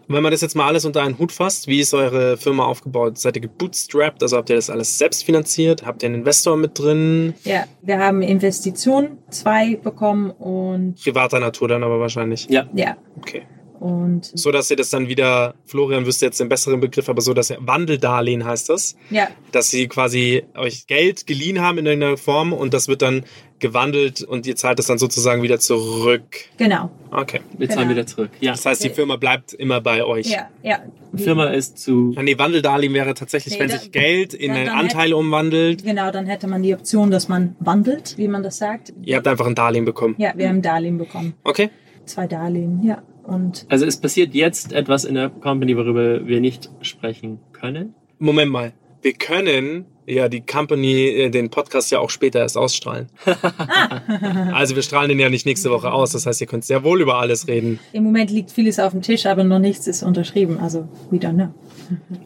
Und 0.09 0.15
wenn 0.15 0.23
man 0.23 0.33
das 0.33 0.41
jetzt 0.41 0.57
mal 0.57 0.67
alles 0.67 0.85
unter 0.85 1.03
einen 1.03 1.19
Hut 1.19 1.33
fasst, 1.33 1.67
wie 1.67 1.81
ist 1.81 1.95
eure 1.95 2.37
Firma 2.37 2.65
aufgebaut? 2.65 3.19
Seid 3.19 3.37
ihr 3.37 3.43
gebootstrapped? 3.43 4.23
Also 4.23 4.37
habt 4.37 4.51
ihr 4.51 4.57
das 4.57 4.71
alles 4.71 4.99
selbst 4.99 5.25
finanziert? 5.25 5.85
Habt 5.87 6.03
ihr 6.03 6.09
einen 6.09 6.17
Investor 6.17 6.57
mit 6.57 6.79
drin? 6.79 7.35
Ja, 7.45 7.65
wir 7.83 7.99
haben 7.99 8.23
Investitionen 8.23 9.19
zwei 9.31 9.77
bekommen 9.77 10.31
und 10.31 11.03
Privater 11.03 11.41
Natur 11.41 11.69
dann 11.69 11.83
aber 11.83 12.01
wahrscheinlich. 12.01 12.49
ja, 12.51 12.67
ja. 12.75 12.97
Okay. 13.19 13.43
Und 13.83 14.30
So 14.39 14.53
dass 14.53 14.70
ihr 14.70 14.76
das 14.76 14.91
dann 14.91 15.09
wieder, 15.09 15.55
Florian 15.66 16.07
wüsste 16.07 16.26
jetzt 16.26 16.39
den 16.39 16.49
besseren 16.49 16.78
Begriff, 16.78 17.09
aber 17.09 17.20
so, 17.20 17.35
dass 17.35 17.51
ihr 17.51 17.59
Wandeldarlehen 17.61 18.45
heißt 18.45 18.68
das. 18.68 18.95
ja, 19.11 19.26
Dass 19.51 19.70
sie 19.70 19.89
quasi 19.89 20.45
euch 20.57 20.87
Geld 20.87 21.26
geliehen 21.26 21.61
haben 21.61 21.78
in 21.78 21.87
irgendeiner 21.87 22.16
Form 22.16 22.53
und 22.53 22.74
das 22.74 22.87
wird 22.87 23.03
dann 23.03 23.24
gewandelt 23.59 24.22
und 24.22 24.47
ihr 24.47 24.55
zahlt 24.57 24.78
das 24.78 24.87
dann 24.87 24.99
sozusagen 24.99 25.43
wieder 25.43 25.59
zurück. 25.59 26.22
genau. 26.59 26.91
Okay. 27.11 27.41
wir 27.59 27.68
zahlen 27.68 27.80
Genau. 27.89 27.91
wieder 27.91 28.07
zurück. 28.07 28.30
Ja, 28.41 28.53
Das 28.53 28.64
heißt, 28.64 28.85
die 28.85 28.91
Firma 28.91 29.16
bleibt 29.16 29.53
immer 29.53 29.80
bei 29.80 30.05
euch. 30.05 30.26
Ja, 30.30 30.49
ja. 30.62 30.78
die 31.12 31.22
Firma 31.22 31.47
ist 31.47 31.78
zu, 31.78 32.12
Ja, 32.16 32.22
Nee, 32.22 32.39
Wandeldarlehen 32.39 32.95
wäre 32.95 33.14
tatsächlich, 33.14 33.55
Nee, 33.55 33.61
wenn 33.61 33.68
da- 33.68 33.78
sich 33.78 33.91
Geld 33.93 34.33
in 34.35 34.49
dann- 34.49 34.57
einen 34.59 34.66
dann 34.66 34.78
Anteil 34.78 35.12
umwandelt. 35.12 35.83
Genau, 35.85 36.11
dann 36.12 36.26
hätte 36.26 36.47
man 36.47 36.62
die 36.62 36.72
Option, 36.74 37.11
dass 37.11 37.28
man 37.28 37.57
wandelt, 37.61 38.16
wie 38.16 38.28
man 38.28 38.43
das 38.45 38.59
sagt. 38.59 38.93
Ihr 39.05 39.16
habt 39.16 39.26
einfach 39.26 39.47
ein 39.47 39.55
Darlehen 39.57 39.85
bekommen. 39.85 40.14
Ja, 40.18 40.33
wir 40.37 40.49
haben 40.49 40.62
Darlehen 40.62 40.99
bekommen. 40.99 41.35
Okay. 41.45 41.70
Zwei 42.07 42.26
Darlehen, 42.26 42.83
ja. 42.83 43.03
Und 43.25 43.66
also 43.68 43.87
es 43.87 43.97
passiert 44.01 44.35
jetzt 44.35 44.73
etwas 44.73 45.05
in 45.05 45.14
der 45.14 45.31
Company, 45.31 45.77
worüber 45.77 46.27
wir 46.27 46.41
nicht 46.41 46.70
sprechen 46.81 47.39
können. 47.53 47.95
Moment 48.18 48.51
mal. 48.53 48.73
wir 49.03 49.12
können 49.14 49.87
ja 50.07 50.29
die 50.29 50.41
Company, 50.45 51.09
äh, 51.09 51.31
den 51.31 51.51
Podcast 51.51 51.91
ja 51.93 52.01
auch 52.01 52.11
später 52.11 52.41
erst 52.41 52.57
ausstrahlen. 52.59 53.09
also 54.53 54.75
wir 54.75 54.83
strahlen 54.83 55.09
den 55.09 55.18
ja 55.18 55.29
nicht 55.29 55.47
nächste 55.47 55.70
Woche 55.70 55.93
aus. 55.93 56.12
Das 56.12 56.27
heißt, 56.27 56.41
ihr 56.41 56.47
könnt 56.47 56.64
sehr 56.64 56.83
wohl 56.85 57.01
über 57.01 57.18
alles 57.18 57.47
reden. 57.47 57.79
Im 57.93 58.05
Moment 58.05 58.31
liegt 58.31 58.51
vieles 58.51 58.79
auf 58.79 58.93
dem 58.93 59.03
Tisch, 59.03 59.27
aber 59.27 59.45
noch 59.45 59.59
nichts 59.61 59.87
ist 59.87 60.03
unterschrieben. 60.03 60.59
Also, 60.59 60.89
we 61.11 61.18
don't 61.18 61.35
know. 61.35 61.49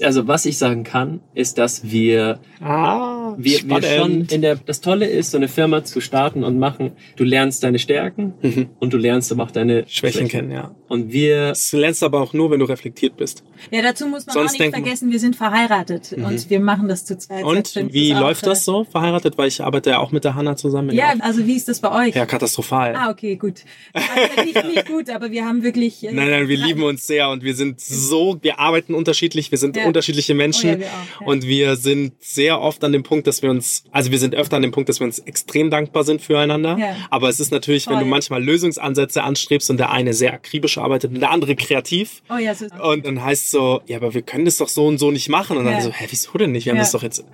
Also 0.02 0.26
was 0.28 0.46
ich 0.46 0.58
sagen 0.58 0.84
kann, 0.84 1.20
ist, 1.34 1.58
dass 1.58 1.90
wir, 1.90 2.38
Ah, 2.60 3.25
wir, 3.38 3.60
wir 3.68 3.82
schon 3.82 4.26
in 4.26 4.42
der, 4.42 4.56
das 4.56 4.80
Tolle 4.80 5.06
ist, 5.06 5.30
so 5.32 5.36
eine 5.36 5.48
Firma 5.48 5.84
zu 5.84 6.00
starten 6.00 6.44
und 6.44 6.58
machen. 6.58 6.92
Du 7.16 7.24
lernst 7.24 7.62
deine 7.64 7.78
Stärken 7.78 8.34
und 8.80 8.92
du 8.92 8.96
lernst 8.96 9.32
aber 9.32 9.44
auch 9.44 9.50
deine 9.50 9.82
Mhm. 9.82 9.88
Schwächen 9.88 10.28
kennen, 10.28 10.50
ja. 10.50 10.74
Und 10.88 11.12
wir, 11.12 11.48
Das 11.48 11.72
lernst 11.72 12.02
aber 12.02 12.20
auch 12.20 12.32
nur, 12.32 12.50
wenn 12.50 12.60
du 12.60 12.66
reflektiert 12.66 13.16
bist. 13.16 13.42
Ja, 13.70 13.82
dazu 13.82 14.06
muss 14.06 14.26
man 14.26 14.34
Sonst 14.34 14.54
auch 14.54 14.58
nicht 14.60 14.70
vergessen, 14.72 15.10
wir 15.10 15.18
sind 15.18 15.34
verheiratet 15.36 16.12
und 16.12 16.48
wir 16.50 16.60
machen 16.60 16.88
das 16.88 17.04
zu 17.04 17.16
zweit. 17.18 17.42
Und 17.44 17.74
wie 17.92 18.14
auch, 18.14 18.20
läuft 18.20 18.46
das 18.46 18.60
äh, 18.60 18.64
so, 18.64 18.84
verheiratet? 18.84 19.36
Weil 19.38 19.48
ich 19.48 19.62
arbeite 19.62 19.90
ja 19.90 19.98
auch 19.98 20.12
mit 20.12 20.24
der 20.24 20.34
Hanna 20.34 20.56
zusammen. 20.56 20.94
Ja, 20.94 21.14
also 21.20 21.46
wie 21.46 21.56
ist 21.56 21.68
das 21.68 21.80
bei 21.80 21.90
euch? 22.08 22.14
ja 22.14 22.26
katastrophal. 22.26 22.94
Ah, 22.94 23.10
okay, 23.10 23.36
gut. 23.36 23.62
Also 23.92 24.42
nicht, 24.44 24.64
nicht 24.64 24.86
gut, 24.86 25.10
aber 25.10 25.30
wir 25.30 25.44
haben 25.44 25.62
wirklich. 25.62 26.04
äh, 26.04 26.12
Nein, 26.12 26.30
nein, 26.30 26.48
wir 26.48 26.56
lieben 26.58 26.82
uns 26.82 27.06
sehr 27.06 27.30
und 27.30 27.42
wir 27.42 27.54
sind 27.54 27.80
so, 27.80 28.38
wir 28.42 28.58
arbeiten 28.60 28.94
unterschiedlich, 28.94 29.50
wir 29.50 29.58
sind 29.58 29.76
Ja. 29.76 29.86
unterschiedliche 29.86 30.34
Menschen 30.34 30.70
Oh 30.70 30.72
ja, 30.74 30.78
wir 30.80 30.86
auch, 30.86 31.20
ja. 31.22 31.26
und 31.26 31.46
wir 31.46 31.76
sind 31.76 32.12
sehr 32.20 32.60
oft 32.60 32.84
an 32.84 32.92
dem 32.92 33.02
Punkt, 33.02 33.15
dass 33.24 33.42
wir 33.42 33.50
uns, 33.50 33.84
also 33.92 34.10
wir 34.10 34.18
sind 34.18 34.34
öfter 34.34 34.56
an 34.56 34.62
dem 34.62 34.70
Punkt, 34.72 34.88
dass 34.88 35.00
wir 35.00 35.06
uns 35.06 35.18
extrem 35.20 35.70
dankbar 35.70 36.04
sind 36.04 36.20
füreinander. 36.20 36.76
Ja. 36.78 36.96
Aber 37.10 37.28
es 37.28 37.40
ist 37.40 37.50
natürlich, 37.52 37.86
wenn 37.86 37.94
Voll. 37.94 38.04
du 38.04 38.08
manchmal 38.08 38.42
Lösungsansätze 38.42 39.22
anstrebst 39.22 39.70
und 39.70 39.78
der 39.78 39.90
eine 39.90 40.12
sehr 40.14 40.32
akribisch 40.34 40.78
arbeitet 40.78 41.12
und 41.14 41.20
der 41.20 41.30
andere 41.30 41.56
kreativ. 41.56 42.22
Oh 42.28 42.36
ja, 42.38 42.54
so 42.54 42.66
Und 42.82 43.06
dann 43.06 43.22
heißt 43.22 43.44
es 43.44 43.50
so, 43.50 43.80
ja, 43.86 43.96
aber 43.98 44.14
wir 44.14 44.22
können 44.22 44.44
das 44.44 44.58
doch 44.58 44.68
so 44.68 44.86
und 44.86 44.98
so 44.98 45.10
nicht 45.10 45.28
machen. 45.28 45.56
Und 45.56 45.64
dann 45.64 45.74
Ja. 45.74 45.80
so, 45.80 45.90
hä, 45.92 46.06
wieso 46.10 46.32
denn 46.38 46.52
nicht? 46.52 46.66
Wir 46.66 46.72
haben 46.72 46.78
das 46.78 46.92
doch 46.92 47.02
jetzt, 47.02 47.24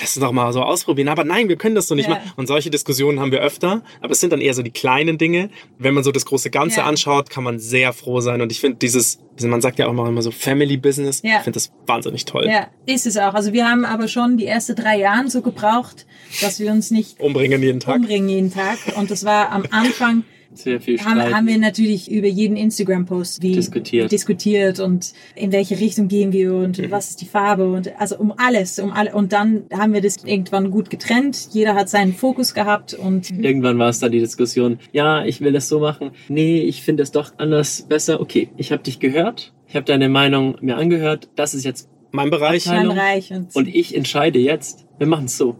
lass 0.00 0.16
uns 0.16 0.24
doch 0.24 0.32
mal 0.32 0.52
so 0.52 0.62
ausprobieren. 0.62 1.08
Aber 1.08 1.24
nein, 1.24 1.48
wir 1.48 1.56
können 1.56 1.74
das 1.74 1.88
so 1.88 1.94
nicht 1.94 2.08
machen. 2.08 2.22
Und 2.36 2.46
solche 2.46 2.70
Diskussionen 2.70 3.20
haben 3.20 3.32
wir 3.32 3.40
öfter. 3.40 3.82
Aber 4.00 4.12
es 4.12 4.20
sind 4.20 4.32
dann 4.32 4.40
eher 4.40 4.54
so 4.54 4.62
die 4.62 4.70
kleinen 4.70 5.18
Dinge. 5.18 5.50
Wenn 5.78 5.94
man 5.94 6.04
so 6.04 6.12
das 6.12 6.24
große 6.26 6.50
Ganze 6.50 6.84
anschaut, 6.84 7.30
kann 7.30 7.44
man 7.44 7.58
sehr 7.58 7.92
froh 7.92 8.20
sein. 8.20 8.40
Und 8.40 8.52
ich 8.52 8.60
finde 8.60 8.78
dieses, 8.78 9.18
man 9.48 9.60
sagt 9.60 9.78
ja 9.78 9.86
auch 9.86 9.90
immer 9.90 10.22
so 10.22 10.30
Family 10.30 10.76
Business. 10.76 11.22
Ja. 11.22 11.38
Ich 11.38 11.42
finde 11.44 11.56
das 11.56 11.72
wahnsinnig 11.86 12.24
toll. 12.24 12.46
Ja, 12.46 12.68
ist 12.86 13.06
es 13.06 13.16
auch. 13.16 13.34
Also 13.34 13.52
wir 13.52 13.68
haben 13.68 13.84
aber 13.84 14.08
schon 14.08 14.36
die 14.36 14.46
ersten 14.46 14.76
drei 14.76 14.98
Jahre 14.98 15.28
so 15.30 15.42
gebraucht, 15.42 16.06
dass 16.40 16.60
wir 16.60 16.70
uns 16.72 16.90
nicht 16.90 17.20
Umbringen 17.20 17.62
jeden 17.62 17.80
Tag. 17.80 17.96
umbringen 17.96 18.28
jeden 18.28 18.52
Tag. 18.52 18.78
Und 18.96 19.10
das 19.10 19.24
war 19.24 19.50
am 19.50 19.64
Anfang 19.70 20.24
sehr 20.52 20.80
viel 20.80 20.98
haben, 21.00 21.20
haben 21.20 21.46
wir 21.46 21.58
natürlich 21.58 22.10
über 22.10 22.26
jeden 22.26 22.56
Instagram-Post 22.56 23.42
wie 23.42 23.52
Diskutiert. 23.52 24.10
diskutiert 24.10 24.80
und 24.80 25.12
in 25.34 25.52
welche 25.52 25.78
Richtung 25.78 26.08
gehen 26.08 26.32
wir 26.32 26.54
und 26.54 26.78
Mhm. 26.78 26.90
was 26.90 27.10
ist 27.10 27.20
die 27.20 27.26
Farbe 27.26 27.70
und 27.70 27.92
also 28.00 28.16
um 28.18 28.32
alles, 28.36 28.78
um 28.78 28.90
alle 28.92 29.14
und 29.14 29.32
dann 29.32 29.62
haben 29.72 29.92
wir 29.92 30.00
das 30.00 30.16
irgendwann 30.24 30.70
gut 30.70 30.90
getrennt. 30.90 31.48
Jeder 31.52 31.74
hat 31.74 31.88
seinen 31.88 32.12
Fokus 32.14 32.54
gehabt 32.54 32.94
und 32.94 33.30
Irgendwann 33.30 33.78
war 33.78 33.88
es 33.88 34.00
dann 34.00 34.12
die 34.12 34.18
Diskussion, 34.20 34.78
ja, 34.92 35.24
ich 35.24 35.40
will 35.40 35.52
das 35.52 35.68
so 35.68 35.80
machen. 35.80 36.10
Nee, 36.28 36.60
ich 36.62 36.82
finde 36.82 37.02
es 37.02 37.12
doch 37.12 37.32
anders 37.38 37.82
besser. 37.88 38.20
Okay, 38.20 38.48
ich 38.56 38.72
habe 38.72 38.82
dich 38.82 38.98
gehört. 38.98 39.52
Ich 39.68 39.76
habe 39.76 39.84
deine 39.86 40.08
Meinung 40.08 40.56
mir 40.60 40.76
angehört. 40.76 41.28
Das 41.36 41.54
ist 41.54 41.64
jetzt 41.64 41.88
Mein 42.12 42.28
Bereich. 42.30 42.66
Mein 42.66 42.88
Bereich 42.88 43.32
und, 43.32 43.54
und 43.54 43.68
ich 43.68 43.96
entscheide 43.96 44.40
jetzt. 44.40 44.84
Wir 44.98 45.06
machen 45.06 45.26
es 45.26 45.36
so. 45.38 45.56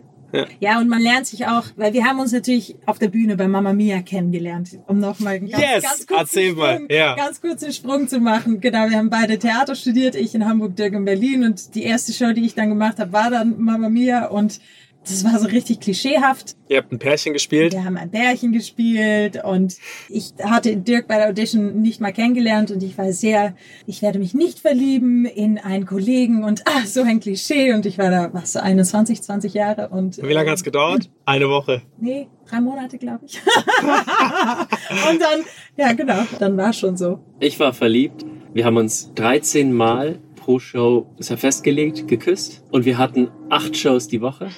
Ja 0.61 0.78
und 0.78 0.89
man 0.89 1.01
lernt 1.01 1.26
sich 1.26 1.47
auch, 1.47 1.64
weil 1.76 1.93
wir 1.93 2.05
haben 2.05 2.20
uns 2.20 2.33
natürlich 2.33 2.76
auf 2.87 2.99
der 2.99 3.09
Bühne 3.09 3.37
bei 3.37 3.49
Mama 3.49 3.72
Mia 3.72 4.03
kennengelernt, 4.03 4.78
um 4.87 4.99
nochmal 4.99 5.35
einen 5.35 5.49
ganz, 5.49 5.62
Yes, 5.62 5.83
ganz 5.83 6.07
kurzen 6.07 6.51
Sprung, 6.51 6.87
ja. 6.91 7.14
ganz 7.16 7.41
kurzen 7.41 7.72
Sprung 7.72 8.09
zu 8.09 8.20
machen. 8.20 8.61
Genau, 8.61 8.89
wir 8.89 8.99
haben 8.99 9.11
beide 9.11 9.39
Theater 9.39 9.74
studiert, 9.74 10.14
ich 10.14 10.35
in 10.35 10.47
Hamburg, 10.47 10.76
Dirk 10.76 10.95
in 10.95 11.05
Berlin 11.05 11.45
und 11.45 11.74
die 11.74 11.83
erste 11.83 12.12
Show, 12.12 12.33
die 12.33 12.45
ich 12.45 12.55
dann 12.55 12.68
gemacht 12.68 12.99
habe, 12.99 13.12
war 13.12 13.31
dann 13.31 13.61
Mama 13.61 13.89
Mia 13.89 14.26
und 14.26 14.61
das 15.03 15.24
war 15.24 15.38
so 15.38 15.48
richtig 15.48 15.80
klischeehaft. 15.80 16.57
Ihr 16.68 16.78
habt 16.78 16.92
ein 16.92 16.98
Pärchen 16.98 17.32
gespielt. 17.32 17.72
Wir 17.72 17.84
haben 17.84 17.96
ein 17.96 18.11
Bärchen 18.11 18.53
gespielt 18.53 19.42
und 19.42 19.76
ich 20.09 20.34
hatte 20.42 20.76
Dirk 20.76 21.09
bei 21.09 21.16
der 21.16 21.28
Audition 21.28 21.80
nicht 21.80 22.01
mal 22.01 22.12
kennengelernt 22.12 22.70
und 22.70 22.82
ich 22.82 22.98
war 22.98 23.12
sehr, 23.12 23.55
ich 23.86 24.03
werde 24.03 24.18
mich 24.18 24.34
nicht 24.34 24.61
verlieben 24.61 25.24
in 25.24 25.59
einen 25.59 25.86
Kollegen 25.86 26.44
und 26.44 26.62
ah, 26.66 26.84
so 26.86 27.03
ein 27.03 27.20
Klischee 27.20 27.72
und 27.72 27.86
ich 27.86 27.98
war 27.98 28.11
da, 28.11 28.30
was, 28.32 28.57
21, 28.57 29.22
20 29.22 29.55
Jahre 29.55 29.88
und. 29.88 30.22
Wie 30.22 30.32
lange 30.32 30.51
hat's 30.51 30.64
gedauert? 30.64 31.11
Eine 31.24 31.48
Woche. 31.48 31.82
Nee, 31.98 32.28
drei 32.48 32.61
Monate, 32.61 32.98
glaube 32.98 33.24
ich. 33.26 33.40
und 33.80 35.20
dann, 35.20 35.40
ja 35.76 35.92
genau, 35.92 36.22
dann 36.38 36.57
war 36.57 36.72
schon 36.72 36.96
so. 36.96 37.20
Ich 37.40 37.59
war 37.59 37.72
verliebt. 37.72 38.24
Wir 38.53 38.64
haben 38.64 38.76
uns 38.76 39.12
13 39.14 39.72
Mal 39.72 40.18
pro 40.41 40.59
Show, 40.59 41.07
ist 41.18 41.30
ja 41.30 41.36
festgelegt, 41.36 42.09
geküsst. 42.09 42.64
Und 42.70 42.84
wir 42.84 42.99
hatten 42.99 43.28
acht 43.49 43.76
Shows 43.76 44.09
die 44.09 44.20
Woche. 44.20 44.49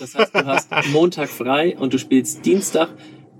Das 0.00 0.14
heißt, 0.14 0.34
du 0.34 0.46
hast 0.46 0.70
Montag 0.92 1.28
frei 1.28 1.76
und 1.76 1.92
du 1.92 1.98
spielst 1.98 2.46
Dienstag, 2.46 2.88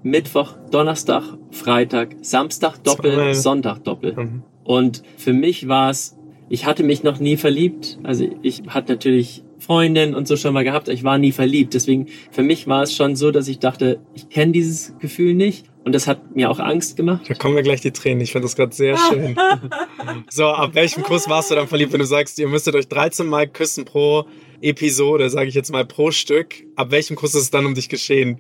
Mittwoch, 0.03 0.55
Donnerstag, 0.71 1.23
Freitag, 1.51 2.17
Samstag 2.21 2.83
Doppel. 2.85 3.35
Sonntag 3.35 3.85
Doppel. 3.85 4.15
Mhm. 4.15 4.43
Und 4.65 5.03
für 5.17 5.33
mich 5.33 5.69
war 5.69 5.91
es, 5.91 6.17
ich 6.49 6.67
hatte 6.67 6.83
mich 6.83 7.03
noch 7.03 7.21
nie 7.21 7.37
verliebt. 7.37 7.99
Also 8.03 8.29
ich 8.43 8.63
hatte 8.69 8.93
natürlich 8.93 9.45
Freundin 9.59 10.15
und 10.15 10.29
so 10.29 10.37
schon 10.37 10.55
mal 10.55 10.65
gehabt, 10.65 10.89
aber 10.89 10.95
ich 10.95 11.05
war 11.05 11.19
nie 11.19 11.33
verliebt. 11.33 11.75
Deswegen, 11.75 12.07
für 12.31 12.43
mich 12.43 12.67
war 12.67 12.83
es 12.83 12.95
schon 12.95 13.17
so, 13.17 13.31
dass 13.31 13.49
ich 13.49 13.59
dachte, 13.59 14.01
ich 14.15 14.29
kenne 14.29 14.53
dieses 14.53 14.95
Gefühl 14.99 15.35
nicht. 15.35 15.67
Und 15.85 15.95
das 15.95 16.07
hat 16.07 16.37
mir 16.37 16.51
auch 16.51 16.59
Angst 16.59 16.97
gemacht. 16.97 17.23
Da 17.29 17.35
kommen 17.35 17.55
mir 17.55 17.63
gleich 17.63 17.81
die 17.81 17.93
Tränen. 17.93 18.21
Ich 18.21 18.33
finde 18.33 18.45
das 18.47 18.57
gerade 18.57 18.75
sehr 18.75 18.99
schön. 18.99 19.37
so, 20.31 20.49
ab 20.49 20.75
welchem 20.75 21.03
Kuss 21.03 21.31
warst 21.31 21.51
du 21.51 21.55
dann 21.55 21.67
verliebt, 21.67 21.93
wenn 21.93 22.01
du 22.01 22.05
sagst, 22.05 22.39
ihr 22.39 22.47
müsstet 22.47 22.75
euch 22.75 22.89
13 22.89 23.27
Mal 23.27 23.47
küssen 23.49 23.87
pro 23.87 24.27
Episode, 24.61 25.31
sage 25.31 25.49
ich 25.49 25.55
jetzt 25.55 25.73
mal 25.73 25.87
pro 25.87 26.11
Stück. 26.11 26.57
Ab 26.77 26.91
welchem 26.91 27.17
Kuss 27.17 27.35
ist 27.35 27.43
es 27.43 27.51
dann 27.51 27.65
um 27.65 27.75
dich 27.75 27.89
geschehen? 27.89 28.39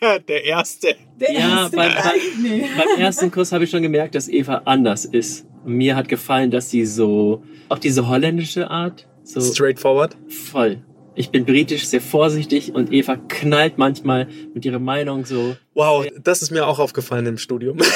Der 0.28 0.44
erste. 0.44 0.94
Der 1.20 1.32
Ja, 1.32 1.62
erste 1.62 1.76
beim, 1.76 1.92
beim, 1.94 2.60
beim 2.76 3.00
ersten 3.00 3.30
Kuss 3.30 3.52
habe 3.52 3.64
ich 3.64 3.70
schon 3.70 3.82
gemerkt, 3.82 4.14
dass 4.14 4.28
Eva 4.28 4.62
anders 4.64 5.04
ist. 5.04 5.46
Mir 5.64 5.96
hat 5.96 6.08
gefallen, 6.08 6.50
dass 6.50 6.70
sie 6.70 6.84
so, 6.84 7.42
auch 7.68 7.78
diese 7.78 8.08
holländische 8.08 8.70
Art, 8.70 9.08
so 9.22 9.40
Straightforward. 9.40 10.16
voll. 10.28 10.82
Ich 11.14 11.30
bin 11.30 11.44
britisch, 11.44 11.86
sehr 11.86 12.00
vorsichtig 12.00 12.74
und 12.74 12.92
Eva 12.92 13.16
knallt 13.16 13.78
manchmal 13.78 14.28
mit 14.54 14.64
ihrer 14.64 14.78
Meinung 14.78 15.26
so. 15.26 15.56
Wow, 15.74 16.04
das 16.22 16.42
ist 16.42 16.50
mir 16.50 16.66
auch 16.66 16.78
aufgefallen 16.80 17.26
im 17.26 17.38
Studium. 17.38 17.78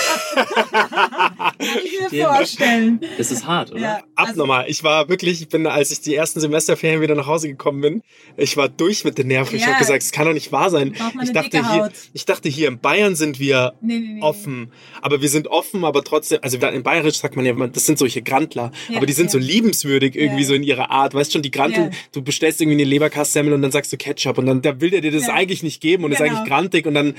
Kann 0.75 1.55
ich 1.85 2.13
mir 2.13 2.25
vorstellen. 2.27 3.01
Das 3.19 3.31
ist 3.33 3.47
hart, 3.47 3.73
oder? 3.73 3.81
Ja, 3.81 4.03
also, 4.15 4.31
Abnormal. 4.33 4.67
Ich 4.69 4.85
war 4.85 5.09
wirklich, 5.09 5.43
ich 5.43 5.49
bin, 5.49 5.67
als 5.67 5.91
ich 5.91 6.01
die 6.01 6.15
ersten 6.15 6.39
Semesterferien 6.41 7.01
wieder 7.01 7.15
nach 7.17 7.27
Hause 7.27 7.49
gekommen 7.49 7.81
bin, 7.81 8.03
ich 8.37 8.57
war 8.57 8.69
durch 8.69 9.05
mit 9.05 9.19
den 9.19 9.27
Nerven. 9.27 9.57
Ich 9.57 9.63
Ja. 9.63 9.69
habe 9.69 9.79
gesagt, 9.79 10.03
es 10.03 10.13
kann 10.13 10.27
doch 10.27 10.33
nicht 10.35 10.53
wahr 10.53 10.71
sein. 10.71 10.95
Ich 10.95 11.01
eine 11.21 11.33
dachte, 11.33 11.73
hier, 11.73 11.91
ich 12.13 12.25
dachte, 12.25 12.49
hier 12.49 12.69
in 12.69 12.79
Bayern 12.79 13.17
sind 13.17 13.41
wir 13.41 13.73
Nee, 13.81 13.99
nee, 13.99 14.09
nee. 14.15 14.23
offen. 14.23 14.71
Aber 15.03 15.21
wir 15.21 15.29
sind 15.29 15.49
offen, 15.49 15.85
aber 15.85 16.05
trotzdem, 16.05 16.39
also 16.43 16.59
in 16.59 16.83
Bayerisch 16.85 17.17
sagt 17.19 17.35
man 17.37 17.45
ja, 17.45 17.55
das 17.67 17.87
sind 17.87 17.99
solche 17.99 18.23
Grantler. 18.23 18.71
Ja, 18.89 18.99
aber 18.99 19.07
die 19.07 19.13
sind 19.13 19.27
ja. 19.27 19.31
so 19.33 19.39
liebenswürdig 19.39 20.15
irgendwie 20.15 20.43
Ja. 20.43 20.49
so 20.49 20.55
in 20.55 20.63
ihrer 20.63 20.91
Art. 20.91 21.15
Weißt 21.15 21.33
schon, 21.33 21.43
die 21.43 21.51
Grantel, 21.51 21.85
Ja. 21.87 21.91
du 22.13 22.23
bestellst 22.23 22.61
irgendwie 22.61 22.77
eine 22.81 22.89
Leberkassemmel 22.89 23.53
und 23.53 23.63
dann 23.63 23.73
sagst 23.73 23.93
du 23.93 23.97
Ketchup 23.97 24.39
und 24.39 24.47
dann 24.47 24.63
da 24.63 24.81
will 24.81 24.91
der 24.91 25.01
dir 25.01 25.11
das 25.11 25.27
Ja. 25.27 25.35
eigentlich 25.35 25.63
nicht 25.65 25.81
geben 25.81 26.05
und 26.05 26.13
ist 26.13 26.19
Genau. 26.19 26.31
eigentlich 26.37 26.49
grantig 26.49 26.87
und 26.87 26.95
dann 26.95 27.15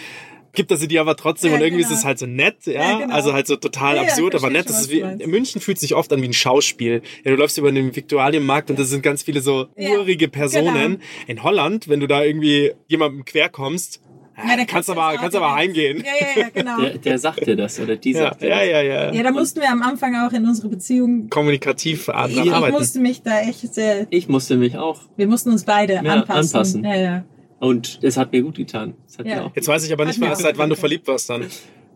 gibt 0.56 0.72
er 0.72 0.78
sie 0.78 0.88
dir 0.88 1.02
aber 1.02 1.16
trotzdem 1.16 1.52
Ja, 1.52 1.58
und 1.58 1.62
irgendwie 1.64 1.84
genau. 1.84 1.94
ist 1.94 2.00
es 2.00 2.06
halt 2.06 2.18
so 2.20 2.26
nett, 2.26 2.56
ja, 2.66 2.74
Ja, 2.74 3.00
genau. 3.00 3.14
also 3.14 3.34
halt 3.34 3.48
so 3.48 3.56
total 3.56 3.96
Ja, 3.98 4.04
ja, 4.04 4.08
absurd, 4.10 4.36
aber 4.36 4.50
nett. 4.50 4.68
schon, 4.68 4.76
ist 4.76 4.90
wie, 4.92 5.04
München 5.28 5.62
fühlt 5.62 5.80
sich 5.80 5.94
oft 5.96 6.12
an 6.14 6.22
wie 6.22 6.28
ein 6.28 6.34
Schauspiel. 6.34 7.02
Ja, 7.24 7.32
du 7.32 7.38
läufst 7.38 7.58
über 7.58 7.72
den 7.72 7.96
Viktualienmarkt 7.96 8.70
und 8.70 8.80
das 8.80 8.90
sind 8.90 9.02
ganz 9.04 9.24
viele 9.24 9.42
so 9.42 9.68
Ja, 9.78 9.92
urige 10.00 10.28
Personen. 10.28 10.74
genau. 11.00 11.04
In 11.28 11.44
Holland, 11.44 11.88
wenn 11.88 12.00
du 12.00 12.08
da 12.08 12.24
irgendwie 12.24 12.74
jemandem 12.88 13.26
quer 13.26 13.50
kommst, 13.50 14.02
Ja, 14.38 14.58
dann 14.58 14.68
kannst 14.68 14.90
du 14.90 14.94
aber, 14.94 15.16
kannst 15.18 15.36
aber 15.38 15.56
heimgehen. 15.56 16.00
Ja, 16.04 16.12
ja, 16.20 16.42
ja, 16.44 16.50
genau. 16.54 16.82
Der, 16.82 16.98
der 16.98 17.20
sagt 17.20 17.48
dir 17.48 17.56
das 17.56 17.80
oder 17.80 17.96
die 17.96 18.12
Ja, 18.12 18.20
sagt 18.20 18.42
dir 18.42 18.50
ja, 18.50 18.60
das. 18.60 18.68
ja, 18.70 18.82
ja. 18.82 19.14
Ja, 19.14 19.24
da 19.24 19.32
mussten 19.32 19.62
wir 19.62 19.70
am 19.72 19.82
Anfang 19.82 20.14
auch 20.18 20.34
in 20.34 20.46
unserer 20.46 20.68
Beziehung. 20.68 21.30
Kommunikativ 21.30 22.10
an- 22.10 22.32
Ich, 22.32 22.52
arbeiten. 22.52 22.74
musste 22.74 23.00
mich 23.00 23.22
da 23.22 23.40
echt 23.40 23.74
sehr. 23.74 24.08
Ich 24.10 24.28
musste 24.28 24.58
mich 24.58 24.78
auch. 24.78 25.00
Wir 25.16 25.28
mussten 25.28 25.52
uns 25.52 25.64
beide 25.64 25.94
Ja, 25.94 26.00
anpassen. 26.02 26.56
anpassen. 26.58 26.84
Ja, 26.84 26.96
ja. 26.96 27.26
Und 27.60 28.00
es 28.02 28.18
hat 28.18 28.32
mir 28.32 28.42
gut 28.42 28.56
getan. 28.56 28.96
Ja. 29.18 29.24
mir 29.24 29.46
auch 29.46 29.56
Jetzt 29.56 29.68
weiß 29.68 29.86
ich 29.86 29.94
aber 29.94 30.06
nicht 30.06 30.20
mehr, 30.20 30.36
seit 30.36 30.58
wann 30.58 30.70
du 30.70 30.76
verliebt 30.76 31.08
warst 31.08 31.30
dann. 31.30 31.46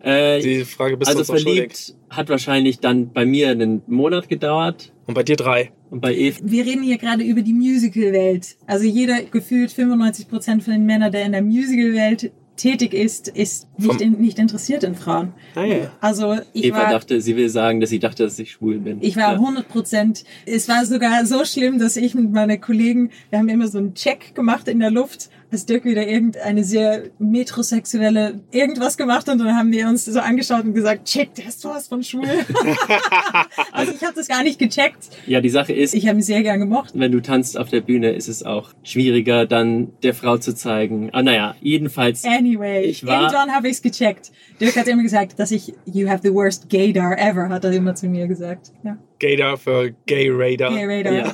Äh, 0.01 0.39
Die 0.41 0.63
Frage 0.63 0.95
bist 0.97 1.11
du 1.11 1.17
also 1.17 1.19
uns 1.19 1.27
noch 1.43 1.49
schuldig. 1.51 1.73
verliebt 1.73 1.95
hat 2.09 2.29
wahrscheinlich 2.29 2.79
dann 2.79 3.11
bei 3.11 3.25
mir 3.25 3.49
einen 3.49 3.81
Monat 3.87 4.29
gedauert 4.29 4.93
Und 5.07 5.13
bei 5.13 5.23
dir 5.23 5.35
drei. 5.35 5.71
und 5.89 5.99
bei 5.99 6.15
Eva 6.15 6.39
Wir 6.43 6.65
reden 6.65 6.83
hier 6.83 6.97
gerade 6.97 7.23
über 7.23 7.41
die 7.41 7.53
Musical-Welt. 7.53 8.55
Also 8.65 8.85
jeder 8.85 9.21
gefühlt 9.23 9.71
95 9.71 10.29
Prozent 10.29 10.63
von 10.63 10.71
den 10.73 10.85
Männern, 10.85 11.11
der 11.11 11.25
in 11.25 11.33
der 11.33 11.41
Musical-Welt 11.41 12.31
tätig 12.55 12.93
ist, 12.93 13.29
ist 13.29 13.67
nicht, 13.77 14.01
in, 14.01 14.19
nicht 14.19 14.37
interessiert 14.37 14.83
in 14.83 14.93
Frauen. 14.95 15.31
Ah, 15.55 15.63
ja. 15.63 15.91
Also 16.01 16.37
ich 16.51 16.65
Eva 16.65 16.77
war, 16.77 16.89
dachte, 16.91 17.21
sie 17.21 17.37
will 17.37 17.47
sagen, 17.49 17.79
dass 17.79 17.89
sie 17.89 17.99
dachte, 17.99 18.23
dass 18.23 18.37
ich 18.37 18.51
schwul 18.51 18.79
bin. 18.79 18.97
ich 19.01 19.15
war 19.15 19.31
Ja. 19.33 19.39
100 19.39 19.67
Prozent. 19.69 20.25
Es 20.45 20.67
war 20.67 20.85
sogar 20.85 21.25
so 21.25 21.45
schlimm, 21.45 21.79
dass 21.79 21.95
ich 21.95 22.15
mit 22.15 22.31
meinen 22.31 22.59
Kollegen, 22.59 23.11
wir 23.29 23.39
haben 23.39 23.47
immer 23.47 23.69
so 23.69 23.77
einen 23.77 23.93
Check 23.95 24.35
gemacht 24.35 24.67
in 24.67 24.79
der 24.81 24.91
Luft 24.91 25.29
hat 25.51 25.67
Dirk 25.69 25.83
wieder 25.85 26.07
irgendeine 26.07 26.63
sehr 26.63 27.03
metrosexuelle 27.17 28.41
irgendwas 28.51 28.97
gemacht 28.97 29.27
und 29.29 29.39
dann 29.39 29.55
haben 29.55 29.71
wir 29.71 29.87
uns 29.87 30.05
so 30.05 30.19
angeschaut 30.19 30.63
und 30.65 30.73
gesagt, 30.73 31.05
check, 31.05 31.33
der 31.35 31.47
ist 31.47 31.61
sowas 31.61 31.87
von 31.87 32.03
schwul. 32.03 32.27
also 33.71 33.91
ich 33.93 34.03
habe 34.03 34.13
das 34.15 34.27
gar 34.27 34.43
nicht 34.43 34.59
gecheckt. 34.59 35.09
Ja, 35.25 35.41
die 35.41 35.49
Sache 35.49 35.73
ist, 35.73 35.93
Ich 35.95 36.07
habe 36.07 36.19
ihn 36.19 36.23
sehr 36.23 36.43
gern 36.43 36.59
gemocht. 36.59 36.91
wenn 36.93 37.11
du 37.11 37.19
tanzt 37.21 37.57
auf 37.57 37.69
der 37.69 37.81
Bühne, 37.81 38.11
ist 38.11 38.27
es 38.27 38.43
auch 38.43 38.71
schwieriger, 38.83 39.45
dann 39.45 39.91
der 40.03 40.13
Frau 40.13 40.37
zu 40.37 40.53
zeigen. 40.53 41.09
Ah, 41.13 41.23
naja, 41.23 41.55
jedenfalls. 41.61 42.23
Anyway, 42.25 42.83
Ich 42.85 43.05
war- 43.05 43.23
irgendwann 43.23 43.51
habe 43.51 43.67
ich 43.67 43.73
es 43.73 43.81
gecheckt. 43.81 44.31
Dirk 44.61 44.75
hat 44.75 44.87
immer 44.87 45.03
gesagt, 45.03 45.39
dass 45.39 45.51
ich, 45.51 45.73
you 45.85 46.07
have 46.09 46.21
the 46.23 46.33
worst 46.33 46.69
gaydar 46.69 47.17
ever, 47.17 47.49
hat 47.49 47.63
er 47.65 47.71
immer 47.71 47.95
zu 47.95 48.07
mir 48.07 48.27
gesagt. 48.27 48.71
Ja. 48.83 48.97
Gator 49.19 49.57
für 49.57 49.91
Gay 50.05 50.29
Raider. 50.31 50.69
Gay 50.69 50.85
radar. 50.85 51.13
Ja. 51.13 51.33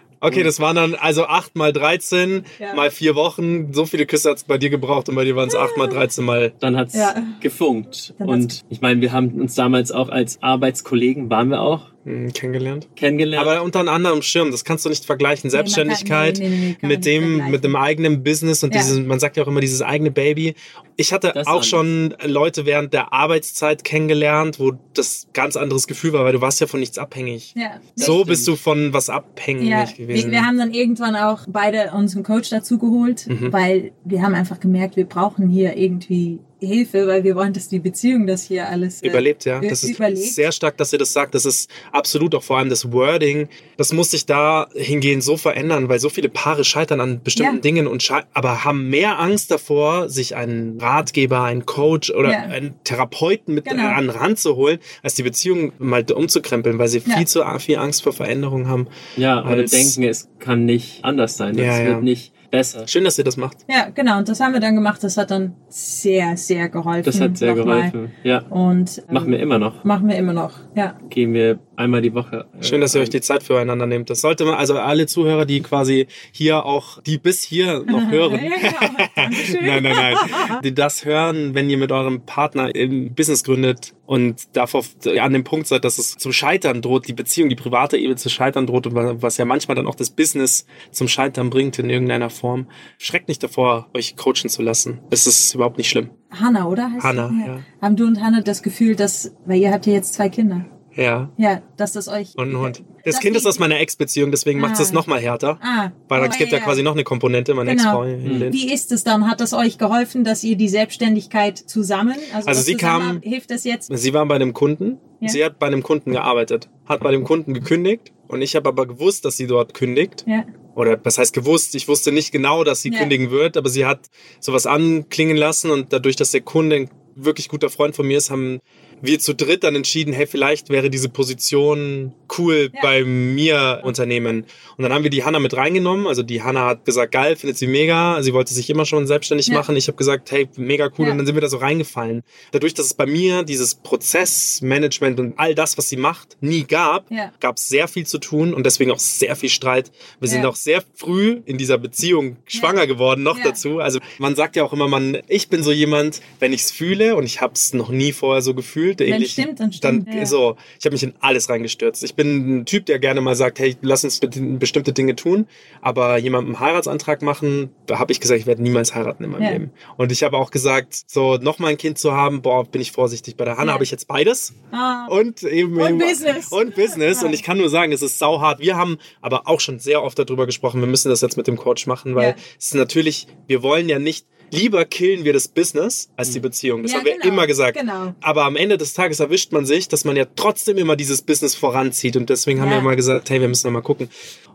Okay, 0.20 0.42
das 0.42 0.60
waren 0.60 0.76
dann 0.76 0.94
also 0.94 1.24
8 1.26 1.56
mal 1.56 1.72
13 1.72 2.44
Ja. 2.58 2.74
mal 2.74 2.90
4 2.90 3.14
Wochen. 3.14 3.72
So 3.72 3.86
viele 3.86 4.04
Küsse 4.06 4.30
hat's 4.30 4.44
bei 4.44 4.58
dir 4.58 4.68
gebraucht 4.70 5.08
und 5.08 5.14
bei 5.14 5.24
dir 5.24 5.34
waren 5.36 5.48
es 5.48 5.54
8 5.54 5.76
mal 5.76 5.88
13 5.88 6.24
mal. 6.24 6.52
Dann 6.60 6.76
hat's 6.76 6.94
Ja. 6.94 7.14
gefunkt. 7.40 8.14
Dann 8.18 8.28
Und 8.28 8.60
ich 8.68 8.80
meine, 8.80 9.00
wir 9.00 9.12
haben 9.12 9.40
uns 9.40 9.54
damals 9.54 9.90
auch 9.92 10.08
als 10.10 10.42
Arbeitskollegen, 10.42 11.30
waren 11.30 11.48
wir 11.48 11.60
auch, 11.62 11.86
kennengelernt. 12.32 12.88
kennengelernt. 12.96 13.46
Aber 13.46 13.62
unter 13.62 13.80
anderem 13.86 14.22
Schirm, 14.22 14.50
das 14.50 14.64
kannst 14.64 14.84
du 14.84 14.88
nicht 14.88 15.04
vergleichen. 15.04 15.50
man 15.50 15.56
kann- 15.58 15.66
Selbstständigkeit 15.66 16.38
nee, 16.38 16.76
nee, 16.80 16.86
mit 16.88 17.04
dem, 17.04 17.50
mit 17.50 17.62
dem 17.62 17.76
eigenen 17.76 18.22
Business 18.22 18.64
und 18.64 18.74
Ja. 18.74 18.80
dieses, 18.80 18.98
man 19.00 19.20
sagt 19.20 19.36
ja 19.36 19.42
auch 19.44 19.48
immer 19.48 19.60
dieses 19.60 19.82
eigene 19.82 20.10
Baby. 20.10 20.54
Ich 20.96 21.12
hatte 21.12 21.32
Das 21.34 21.46
auch 21.46 21.52
anders. 21.52 21.68
schon 21.68 22.14
Leute 22.24 22.64
während 22.66 22.92
der 22.94 23.12
Arbeitszeit 23.12 23.84
kennengelernt, 23.84 24.58
wo 24.58 24.72
das 24.94 25.28
ganz 25.34 25.56
anderes 25.56 25.86
Gefühl 25.86 26.12
war, 26.12 26.24
weil 26.24 26.32
du 26.32 26.40
warst 26.40 26.60
ja 26.60 26.66
von 26.66 26.80
nichts 26.80 26.98
abhängig. 26.98 27.54
Ja. 27.56 27.80
so 27.94 28.14
stimmt. 28.14 28.26
bist 28.28 28.48
du 28.48 28.56
von 28.56 28.92
was 28.92 29.10
abhängig 29.10 29.68
Ja, 29.68 29.84
gewesen. 29.84 30.26
wir, 30.30 30.30
wir 30.32 30.46
haben 30.46 30.58
dann 30.58 30.72
irgendwann 30.72 31.16
auch 31.16 31.40
beide 31.48 31.92
unseren 31.94 32.22
Coach 32.22 32.50
dazu 32.50 32.78
geholt, 32.78 33.26
Mhm. 33.28 33.52
weil 33.52 33.92
wir 34.04 34.22
haben 34.22 34.34
einfach 34.34 34.58
gemerkt, 34.60 34.96
wir 34.96 35.04
brauchen 35.06 35.48
hier 35.48 35.76
irgendwie 35.76 36.38
Hilfe, 36.60 37.06
weil 37.06 37.24
wir 37.24 37.34
wollen, 37.36 37.52
dass 37.52 37.68
die 37.68 37.78
Beziehung 37.78 38.26
das 38.26 38.44
hier 38.44 38.68
alles 38.68 39.02
äh, 39.02 39.08
Überlebt, 39.08 39.44
ja. 39.44 39.60
ü- 39.60 39.68
Das 39.68 39.82
ist 39.82 39.90
überlebt. 39.96 40.18
sehr 40.34 40.52
stark, 40.52 40.76
dass 40.76 40.92
ihr 40.92 40.98
das 40.98 41.12
sagt. 41.12 41.34
Das 41.34 41.44
ist 41.46 41.70
absolut 41.92 42.34
auch 42.34 42.42
vor 42.42 42.58
allem 42.58 42.68
das 42.68 42.92
Wording. 42.92 43.48
Das 43.76 43.92
muss 43.92 44.10
sich 44.10 44.26
da 44.26 44.68
hingehend 44.74 45.22
so 45.24 45.36
verändern, 45.36 45.88
weil 45.88 45.98
so 45.98 46.08
viele 46.08 46.28
Paare 46.28 46.64
scheitern 46.64 47.00
an 47.00 47.22
bestimmten 47.22 47.56
Ja. 47.56 47.60
Dingen 47.60 47.86
und 47.86 48.02
aber 48.34 48.64
haben 48.64 48.88
mehr 48.90 49.18
Angst 49.18 49.50
davor, 49.50 50.08
sich 50.08 50.36
einen 50.36 50.78
Ratgeber, 50.80 51.42
einen 51.44 51.66
Coach 51.66 52.10
oder 52.10 52.30
Ja. 52.32 52.38
einen 52.42 52.74
Therapeuten 52.84 53.54
mit 53.54 53.64
Genau. 53.66 53.86
an 53.88 54.06
den 54.06 54.10
Rand 54.10 54.38
zu 54.38 54.56
holen, 54.56 54.78
als 55.02 55.14
die 55.14 55.22
Beziehung 55.22 55.72
mal 55.78 56.04
umzukrempeln, 56.10 56.78
weil 56.78 56.88
sie 56.88 57.02
Ja. 57.06 57.16
viel 57.16 57.26
zu 57.26 57.42
viel 57.58 57.76
Angst 57.78 58.02
vor 58.02 58.12
Veränderung 58.12 58.68
haben. 58.68 58.86
ja, 59.16 59.44
weil 59.44 59.64
denken, 59.66 60.02
es 60.04 60.28
kann 60.38 60.64
nicht 60.64 61.04
anders 61.04 61.36
sein. 61.36 61.58
Es 61.58 61.64
Ja, 61.64 61.78
ja. 61.80 61.86
wird 61.88 62.02
nicht 62.02 62.32
besser. 62.50 62.86
Schön, 62.86 63.04
dass 63.04 63.18
ihr 63.18 63.24
das 63.24 63.36
macht. 63.36 63.58
Ja, 63.68 63.88
genau. 63.94 64.18
Und 64.18 64.28
das 64.28 64.40
haben 64.40 64.52
wir 64.52 64.60
dann 64.60 64.74
gemacht. 64.74 65.02
Das 65.02 65.16
hat 65.16 65.30
dann 65.30 65.54
sehr, 65.68 66.36
sehr 66.36 66.68
geholfen. 66.68 67.04
Das 67.04 67.20
hat 67.20 67.36
sehr 67.36 67.54
nochmal. 67.54 67.90
geholfen. 67.90 68.12
Ja, 68.22 68.38
Und 68.48 68.98
ähm, 69.08 69.14
machen 69.14 69.30
wir 69.30 69.38
immer 69.40 69.58
noch. 69.58 69.84
machen 69.84 70.08
wir 70.08 70.16
immer 70.16 70.32
noch. 70.32 70.52
Ja. 70.74 70.98
Gehen 71.08 71.32
wir 71.32 71.58
einmal 71.80 72.00
die 72.02 72.14
Woche. 72.14 72.46
äh, 72.58 72.62
Schön, 72.62 72.80
dass 72.80 72.94
ihr 72.94 73.00
ein. 73.00 73.04
euch 73.04 73.10
die 73.10 73.20
Zeit 73.20 73.42
füreinander 73.42 73.86
nehmt. 73.86 74.10
Das 74.10 74.20
sollte 74.20 74.44
man, 74.44 74.54
also 74.54 74.78
alle 74.78 75.06
Zuhörer, 75.06 75.46
die 75.46 75.60
quasi 75.60 76.06
hier 76.32 76.64
auch, 76.64 77.02
die 77.02 77.18
bis 77.18 77.42
hier 77.42 77.82
noch 77.86 78.10
hören. 78.10 78.38
Ja, 78.40 79.30
nein, 79.60 79.82
nein, 79.82 79.96
nein. 79.96 80.16
Die 80.64 80.74
das 80.74 81.04
hören, 81.04 81.54
wenn 81.54 81.70
ihr 81.70 81.78
mit 81.78 81.90
eurem 81.92 82.22
Partner 82.26 82.70
ein 82.74 83.14
Business 83.14 83.44
gründet 83.44 83.94
und 84.06 84.56
davor 84.56 84.84
an 85.20 85.32
dem 85.32 85.44
Punkt 85.44 85.66
seid, 85.66 85.84
dass 85.84 85.98
es 85.98 86.16
zum 86.16 86.32
Scheitern 86.32 86.82
droht, 86.82 87.08
die 87.08 87.12
Beziehung, 87.12 87.48
die 87.48 87.56
private 87.56 87.96
Ebene 87.96 88.16
zu 88.16 88.28
scheitern 88.28 88.66
droht 88.66 88.86
und 88.86 88.94
was 89.22 89.36
ja 89.36 89.44
manchmal 89.44 89.74
dann 89.74 89.86
auch 89.86 89.94
das 89.94 90.10
Business 90.10 90.66
zum 90.90 91.08
Scheitern 91.08 91.50
bringt 91.50 91.78
in 91.78 91.88
irgendeiner 91.90 92.30
Form. 92.30 92.66
Schreckt 92.98 93.28
nicht 93.28 93.42
davor, 93.42 93.88
euch 93.94 94.16
coachen 94.16 94.48
zu 94.48 94.62
lassen. 94.62 95.00
Es 95.10 95.26
ist 95.26 95.54
überhaupt 95.54 95.78
nicht 95.78 95.88
schlimm. 95.88 96.10
Hanna, 96.30 96.66
oder? 96.66 96.90
Heißt 96.92 97.04
Hanna, 97.04 97.30
ja. 97.46 97.60
Haben 97.80 97.96
du 97.96 98.06
und 98.06 98.20
Hanna 98.22 98.40
das 98.42 98.62
Gefühl, 98.62 98.96
dass, 98.96 99.34
weil 99.46 99.60
ihr 99.60 99.72
habt 99.72 99.86
ja 99.86 99.92
jetzt 99.94 100.14
zwei 100.14 100.28
Kinder. 100.28 100.64
Ja. 100.96 101.30
Ja, 101.36 101.62
dass 101.76 101.92
das 101.92 102.08
euch. 102.08 102.36
Und 102.36 102.50
ein 102.50 102.58
Hund. 102.58 102.82
Das 103.04 103.20
Kind 103.20 103.36
ist 103.36 103.46
aus 103.46 103.58
meiner 103.58 103.78
Ex-Beziehung, 103.78 104.30
deswegen 104.30 104.60
macht 104.60 104.74
es 104.74 104.80
Ah. 104.80 104.82
es 104.82 104.92
noch 104.92 105.06
mal 105.06 105.20
härter. 105.20 105.58
Ah. 105.62 105.90
Weil 106.08 106.22
Oh, 106.22 106.24
es 106.24 106.36
gibt 106.36 106.50
ja, 106.52 106.58
ja. 106.58 106.64
quasi 106.64 106.82
noch 106.82 106.92
eine 106.92 107.04
Komponente, 107.04 107.54
meine 107.54 107.70
Genau. 107.76 108.02
Ex-Frau. 108.04 108.04
Helene. 108.04 108.52
Wie 108.52 108.72
ist 108.72 108.90
es 108.92 109.04
dann? 109.04 109.30
Hat 109.30 109.40
das 109.40 109.52
euch 109.52 109.78
geholfen, 109.78 110.24
dass 110.24 110.42
ihr 110.44 110.56
die 110.56 110.68
Selbstständigkeit 110.68 111.56
zusammen, 111.58 112.16
also, 112.34 112.48
Also 112.48 112.60
das 112.60 112.66
sie 112.66 112.76
zusammen, 112.76 113.20
kam- 113.20 113.30
hilft 113.30 113.50
das 113.50 113.64
jetzt? 113.64 113.90
Sie 113.96 114.12
war 114.14 114.26
bei 114.26 114.34
einem 114.34 114.52
Kunden. 114.52 114.98
Ja. 115.20 115.28
Sie 115.28 115.44
hat 115.44 115.58
bei 115.58 115.66
einem 115.68 115.82
Kunden 115.82 116.12
gearbeitet, 116.12 116.68
hat 116.86 117.00
bei 117.00 117.10
dem 117.12 117.24
Kunden 117.24 117.54
gekündigt 117.54 118.12
und 118.28 118.42
ich 118.42 118.56
habe 118.56 118.68
aber 118.68 118.86
gewusst, 118.86 119.24
dass 119.24 119.36
sie 119.36 119.46
dort 119.46 119.74
kündigt. 119.74 120.24
Ja. 120.26 120.44
Oder 120.74 120.98
was 121.04 121.18
heißt 121.18 121.32
gewusst? 121.34 121.74
Ich 121.74 121.88
wusste 121.88 122.10
nicht 122.12 122.32
genau, 122.32 122.64
dass 122.64 122.80
sie 122.82 122.90
Ja. 122.90 122.98
kündigen 123.00 123.30
wird, 123.30 123.56
aber 123.56 123.68
sie 123.68 123.84
hat 123.86 124.08
sowas 124.40 124.66
anklingen 124.66 125.36
lassen 125.36 125.70
und 125.70 125.92
dadurch, 125.92 126.16
dass 126.16 126.30
der 126.30 126.40
Kunde 126.40 126.76
ein 126.76 126.90
wirklich 127.16 127.48
guter 127.48 127.68
Freund 127.68 127.94
von 127.94 128.06
mir 128.06 128.16
ist, 128.18 128.30
haben 128.30 128.60
wir 129.02 129.18
zu 129.18 129.34
dritt 129.34 129.64
dann 129.64 129.76
entschieden, 129.76 130.12
hey, 130.12 130.26
vielleicht 130.26 130.68
wäre 130.70 130.90
diese 130.90 131.08
Position 131.08 132.12
cool 132.38 132.70
Ja. 132.72 132.80
bei 132.82 133.04
mir 133.04 133.80
Unternehmen. 133.82 134.44
Und 134.76 134.82
dann 134.82 134.92
haben 134.92 135.02
wir 135.02 135.10
die 135.10 135.24
Hanna 135.24 135.38
mit 135.38 135.56
reingenommen. 135.56 136.06
Also 136.06 136.22
die 136.22 136.42
Hanna 136.42 136.66
hat 136.66 136.84
gesagt, 136.84 137.12
geil, 137.12 137.36
findet 137.36 137.58
sie 137.58 137.66
mega. 137.66 138.22
Sie 138.22 138.32
wollte 138.32 138.54
sich 138.54 138.68
immer 138.70 138.84
schon 138.86 139.06
selbstständig 139.06 139.48
Ja. 139.48 139.54
machen. 139.54 139.76
Ich 139.76 139.88
habe 139.88 139.96
gesagt, 139.96 140.30
hey, 140.30 140.48
mega 140.56 140.90
cool. 140.98 141.06
Ja. 141.06 141.12
Und 141.12 141.18
dann 141.18 141.26
sind 141.26 141.34
wir 141.34 141.40
da 141.42 141.48
so 141.48 141.56
reingefallen. 141.58 142.22
Dadurch, 142.52 142.74
dass 142.74 142.86
es 142.86 142.94
bei 142.94 143.06
mir 143.06 143.42
dieses 143.42 143.74
Prozessmanagement 143.76 145.20
und 145.20 145.34
all 145.38 145.54
das, 145.54 145.76
was 145.78 145.88
sie 145.88 145.96
macht, 145.96 146.36
nie 146.40 146.64
gab, 146.64 147.06
gab 147.40 147.56
es 147.56 147.68
sehr 147.68 147.88
viel 147.88 148.06
zu 148.06 148.18
tun 148.18 148.54
und 148.54 148.64
deswegen 148.64 148.90
auch 148.90 148.98
sehr 148.98 149.36
viel 149.36 149.48
Streit. 149.48 149.90
Wir 150.20 150.28
sind 150.28 150.44
auch 150.46 150.56
sehr 150.56 150.82
früh 150.94 151.40
in 151.46 151.58
dieser 151.58 151.78
Beziehung 151.78 152.36
schwanger 152.46 152.86
geworden, 152.86 153.22
noch 153.22 153.38
dazu. 153.42 153.78
Also 153.80 153.98
man 154.18 154.34
sagt 154.36 154.56
ja 154.56 154.64
auch 154.64 154.72
immer, 154.72 154.88
man, 154.88 155.18
ich 155.28 155.48
bin 155.48 155.62
so 155.62 155.72
jemand, 155.72 156.20
wenn 156.38 156.52
ich 156.52 156.62
es 156.62 156.70
fühle 156.70 157.16
und 157.16 157.24
ich 157.24 157.40
habe 157.40 157.54
es 157.54 157.72
noch 157.72 157.88
nie 157.90 158.12
vorher 158.12 158.42
so 158.42 158.54
gefühlt. 158.54 158.89
Wenn 158.98 159.14
ähnlich, 159.14 159.32
stimmt, 159.32 159.60
dann 159.60 159.72
stimmt, 159.72 160.12
ja. 160.12 160.26
so, 160.26 160.56
ich 160.78 160.84
habe 160.84 160.94
mich 160.94 161.02
in 161.02 161.14
alles 161.20 161.48
reingestürzt. 161.48 162.02
Ich 162.02 162.14
bin 162.14 162.60
ein 162.60 162.64
Typ, 162.66 162.86
der 162.86 162.98
gerne 162.98 163.20
mal 163.20 163.34
sagt, 163.36 163.58
hey, 163.60 163.76
lass 163.82 164.02
uns 164.04 164.18
be- 164.18 164.28
bestimmte 164.28 164.92
Dinge 164.92 165.14
tun, 165.14 165.46
aber 165.80 166.16
jemandem 166.18 166.56
einen 166.56 166.60
Heiratsantrag 166.64 167.22
machen, 167.22 167.70
da 167.86 167.98
habe 167.98 168.10
ich 168.12 168.20
gesagt, 168.20 168.40
ich 168.40 168.46
werde 168.46 168.62
niemals 168.62 168.94
heiraten 168.94 169.24
in 169.24 169.30
meinem 169.30 169.42
Ja. 169.42 169.50
Leben. 169.50 169.70
Und 169.96 170.10
ich 170.12 170.22
habe 170.22 170.36
auch 170.36 170.50
gesagt, 170.50 170.94
so 171.06 171.36
noch 171.36 171.58
mal 171.58 171.68
ein 171.68 171.76
Kind 171.76 171.98
zu 171.98 172.12
haben, 172.12 172.42
boah, 172.42 172.64
bin 172.64 172.80
ich 172.80 172.92
vorsichtig. 172.92 173.36
Bei 173.36 173.44
der 173.44 173.56
Hanna 173.56 173.68
Ja. 173.68 173.74
habe 173.74 173.84
ich 173.84 173.90
jetzt 173.90 174.08
beides 174.08 174.54
Ah. 174.72 175.06
und 175.08 175.42
eben 175.42 175.78
Und 175.80 175.88
eben- 175.88 175.98
Business. 175.98 176.48
und 176.50 176.74
Business 176.74 177.22
und 177.22 177.32
ich 177.32 177.42
kann 177.42 177.58
nur 177.58 177.68
sagen, 177.68 177.92
es 177.92 178.02
ist 178.02 178.18
sauhart. 178.18 178.58
Wir 178.60 178.76
haben 178.76 178.98
aber 179.20 179.46
auch 179.46 179.60
schon 179.60 179.78
sehr 179.78 180.02
oft 180.02 180.18
darüber 180.18 180.46
gesprochen, 180.46 180.80
wir 180.80 180.88
müssen 180.88 181.08
das 181.10 181.20
jetzt 181.20 181.36
mit 181.36 181.46
dem 181.46 181.56
Coach 181.56 181.86
machen, 181.86 182.14
weil 182.14 182.34
es 182.58 182.66
ist 182.66 182.74
natürlich, 182.74 183.26
wir 183.46 183.62
wollen 183.62 183.88
ja 183.88 183.98
nicht 183.98 184.26
Lieber 184.52 184.84
killen 184.84 185.24
wir 185.24 185.32
das 185.32 185.48
Business 185.48 186.10
als 186.16 186.30
die 186.32 186.40
Beziehung. 186.40 186.82
Das 186.82 186.92
Ja, 186.92 186.98
haben 186.98 187.04
wir 187.06 187.14
genau, 187.18 187.26
immer 187.28 187.46
gesagt. 187.46 187.78
genau. 187.78 188.14
Aber 188.20 188.44
am 188.44 188.56
Ende 188.56 188.76
des 188.78 188.94
Tages 188.94 189.20
erwischt 189.20 189.52
man 189.52 189.66
sich, 189.66 189.88
dass 189.88 190.04
man 190.04 190.16
ja 190.16 190.26
trotzdem 190.36 190.76
immer 190.78 190.96
dieses 190.96 191.22
Business 191.22 191.54
voranzieht. 191.54 192.16
Und 192.16 192.30
deswegen 192.30 192.60
haben 192.60 192.68
Ja. 192.68 192.76
wir 192.76 192.80
immer 192.80 192.96
gesagt, 192.96 193.30
hey, 193.30 193.40
wir 193.40 193.48
müssen 193.48 193.66
noch 193.68 193.72
mal 193.74 193.80
gucken. 193.82 194.08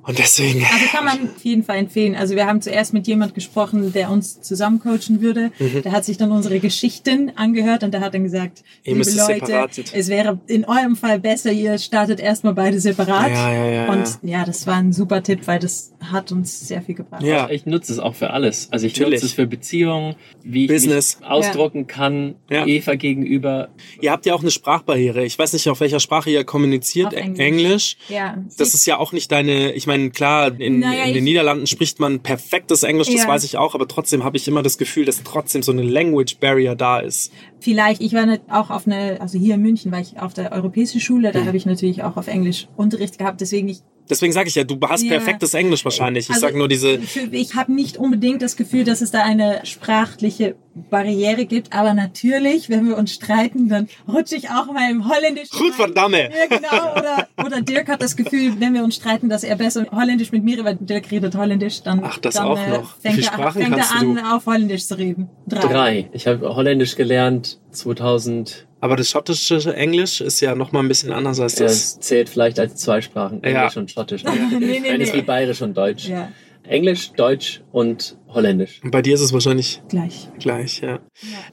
Und 0.07 0.19
deswegen. 0.19 0.63
Also 0.71 0.85
kann 0.91 1.05
man 1.05 1.29
auf 1.35 1.43
jeden 1.43 1.63
Fall 1.63 1.77
empfehlen. 1.77 2.15
Also 2.15 2.35
wir 2.35 2.45
haben 2.45 2.61
zuerst 2.61 2.93
mit 2.93 3.07
jemand 3.07 3.33
gesprochen, 3.33 3.91
der 3.91 4.11
uns 4.11 4.39
zusammen 4.41 4.79
coachen 4.79 5.21
würde. 5.21 5.51
Mhm. 5.57 5.81
Der 5.83 5.91
hat 5.91 6.05
sich 6.05 6.17
dann 6.17 6.31
unsere 6.31 6.59
Geschichten 6.59 7.31
angehört 7.35 7.83
und 7.83 7.91
der 7.91 8.01
hat 8.01 8.13
dann 8.13 8.23
gesagt, 8.23 8.59
Ihr 8.83 8.93
liebe 8.93 8.97
müsst 8.99 9.17
es 9.17 9.27
Leute, 9.27 9.45
separat- 9.45 9.93
es 9.93 10.07
wäre 10.09 10.39
in 10.47 10.65
eurem 10.65 10.95
Fall 10.95 11.19
besser, 11.19 11.51
ihr 11.51 11.77
startet 11.79 12.19
erstmal 12.19 12.53
beide 12.53 12.79
separat. 12.79 13.31
Ja, 13.31 13.53
ja, 13.53 13.65
ja, 13.65 13.91
Und 13.91 14.05
ja. 14.21 14.39
ja, 14.39 14.45
das 14.45 14.67
war 14.67 14.75
ein 14.75 14.93
super 14.93 15.23
Tipp, 15.23 15.41
weil 15.45 15.59
das 15.59 15.91
hat 16.11 16.31
uns 16.31 16.67
sehr 16.67 16.83
viel 16.83 16.93
gebracht. 16.95 17.23
Ja. 17.23 17.49
Ich 17.49 17.65
nutze 17.65 17.91
es 17.91 17.97
auch 17.97 18.13
für 18.13 18.29
alles. 18.29 18.67
Also 18.71 18.85
ich 18.85 18.93
Natürlich. 18.93 19.15
nutze 19.21 19.25
es 19.25 19.33
für 19.33 19.47
Beziehungen, 19.47 20.15
wie 20.43 20.65
ich 20.65 20.71
Business. 20.71 21.19
mich 21.19 21.27
ausdrucken 21.29 21.87
kann, 21.87 22.35
Ja. 22.49 22.67
Eva 22.67 22.93
gegenüber. 22.93 23.69
Ihr 24.01 24.11
habt 24.11 24.27
ja 24.27 24.35
auch 24.35 24.41
eine 24.41 24.51
Sprachbarriere. 24.51 25.25
Ich 25.25 25.39
weiß 25.39 25.53
nicht, 25.53 25.67
auf 25.67 25.79
welcher 25.79 25.99
Sprache 25.99 26.29
ihr 26.29 26.43
kommuniziert. 26.43 27.07
Auf 27.07 27.13
Eng- 27.13 27.35
Englisch. 27.37 27.55
Englisch. 27.65 27.97
Ja. 28.09 28.37
Das 28.57 28.73
ist 28.75 28.85
ja 28.85 28.97
auch 28.99 29.11
nicht 29.11 29.31
deine, 29.31 29.71
ich 29.73 29.87
meine, 29.87 29.94
klar, 30.11 30.59
in, 30.59 30.79
Naja, 30.79 31.05
in 31.05 31.13
den 31.13 31.23
Niederlanden 31.23 31.67
spricht 31.67 31.99
man 31.99 32.19
perfektes 32.21 32.83
Englisch, 32.83 33.07
das 33.07 33.23
Ja. 33.23 33.27
weiß 33.27 33.43
ich 33.43 33.57
auch, 33.57 33.75
aber 33.75 33.87
trotzdem 33.87 34.23
habe 34.23 34.37
ich 34.37 34.47
immer 34.47 34.61
das 34.63 34.77
Gefühl, 34.77 35.05
dass 35.05 35.21
trotzdem 35.23 35.63
so 35.63 35.71
eine 35.71 35.81
Language 35.83 36.37
Barrier 36.39 36.75
da 36.75 36.99
ist. 36.99 37.31
Vielleicht, 37.59 38.01
ich 38.01 38.13
war 38.13 38.25
nicht 38.25 38.43
auch 38.49 38.69
auf 38.69 38.85
eine, 38.87 39.19
also 39.21 39.37
hier 39.39 39.55
in 39.55 39.61
München 39.61 39.91
war 39.91 39.99
ich 39.99 40.19
auf 40.19 40.33
der 40.33 40.51
europäischen 40.51 40.99
Schule, 41.01 41.29
Mhm. 41.29 41.33
da 41.33 41.45
habe 41.45 41.57
ich 41.57 41.65
natürlich 41.65 42.03
auch 42.03 42.17
auf 42.17 42.27
Englisch 42.27 42.67
Unterricht 42.75 43.17
gehabt, 43.17 43.41
deswegen 43.41 43.67
ich 43.69 43.79
Deswegen 44.09 44.33
sage 44.33 44.49
ich 44.49 44.55
ja, 44.55 44.63
du 44.63 44.77
hast 44.87 45.03
Ja. 45.03 45.09
perfektes 45.11 45.53
Englisch 45.53 45.83
wahrscheinlich. 45.83 46.25
Ich 46.25 46.35
Also, 46.35 46.41
sag 46.47 46.55
nur 46.55 46.67
diese, 46.67 46.99
Ich 47.31 47.55
habe 47.55 47.71
nicht 47.73 47.97
unbedingt 47.97 48.41
das 48.41 48.55
Gefühl, 48.55 48.83
dass 48.83 49.01
es 49.01 49.11
da 49.11 49.23
eine 49.23 49.61
sprachliche 49.63 50.55
Barriere 50.89 51.45
gibt, 51.45 51.73
aber 51.73 51.93
natürlich, 51.93 52.69
wenn 52.69 52.85
wir 52.87 52.97
uns 52.97 53.13
streiten, 53.13 53.69
dann 53.69 53.87
rutsche 54.07 54.35
ich 54.35 54.49
auch 54.49 54.65
mal 54.71 54.91
im 54.91 55.09
Holländisch. 55.09 55.49
Gut, 55.49 55.73
verdammt. 55.73 56.15
Ja, 56.15 56.29
genau. 56.49 56.91
Oder, 56.97 57.27
oder 57.45 57.61
Dirk 57.61 57.87
hat 57.87 58.01
das 58.01 58.15
Gefühl, 58.15 58.59
wenn 58.59 58.73
wir 58.73 58.83
uns 58.83 58.95
streiten, 58.95 59.29
dass 59.29 59.43
er 59.43 59.55
besser 59.55 59.85
Holländisch 59.91 60.31
mit 60.33 60.43
mir, 60.43 60.63
weil 60.65 60.75
Dirk 60.75 61.09
redet 61.11 61.35
Holländisch, 61.35 61.81
dann, 61.81 62.01
Ach, 62.03 62.17
das 62.19 62.35
dann 62.35 62.47
auch 62.47 62.59
äh, 62.59 62.69
noch. 62.69 62.95
Wie 63.01 63.07
fängt, 63.07 63.17
er, 63.19 63.23
Sprachen 63.23 63.61
fängt 63.61 63.77
er 63.77 63.83
kannst 63.83 63.95
an, 63.95 64.15
du? 64.15 64.21
auf 64.35 64.45
Holländisch 64.45 64.85
zu 64.85 64.97
reden. 64.97 65.29
Drei. 65.47 66.09
Ich 66.11 66.27
habe 66.27 66.55
Holländisch 66.55 66.95
gelernt 66.95 67.57
2000. 67.71 68.64
aber 68.81 68.95
das 68.95 69.09
schottische 69.09 69.75
Englisch 69.75 70.21
ist 70.21 70.41
ja 70.41 70.55
noch 70.55 70.71
mal 70.71 70.79
ein 70.81 70.87
bisschen 70.87 71.11
anders 71.11 71.39
als 71.39 71.55
das. 71.55 71.95
Das 71.95 71.99
zählt 72.01 72.29
vielleicht 72.29 72.59
als 72.59 72.75
zwei 72.75 73.01
Sprachen, 73.01 73.41
Ja. 73.43 73.49
Englisch 73.61 73.77
und 73.77 73.91
Schottisch. 73.91 74.23
nee, 74.59 74.59
nee, 74.59 74.81
Wenn 74.83 75.01
es 75.01 75.11
nee. 75.11 75.19
wie 75.19 75.21
Bayerisch 75.23 75.61
und 75.61 75.75
Deutsch. 75.75 76.07
Ja. 76.07 76.31
Englisch, 76.67 77.11
Deutsch 77.11 77.61
und 77.71 78.17
Holländisch. 78.27 78.79
Und 78.83 78.89
bei 78.89 79.03
dir 79.03 79.13
ist 79.13 79.21
es 79.21 79.31
wahrscheinlich 79.31 79.81
Gleich. 79.87 80.29
gleich, 80.39 80.81
ja. 80.81 80.99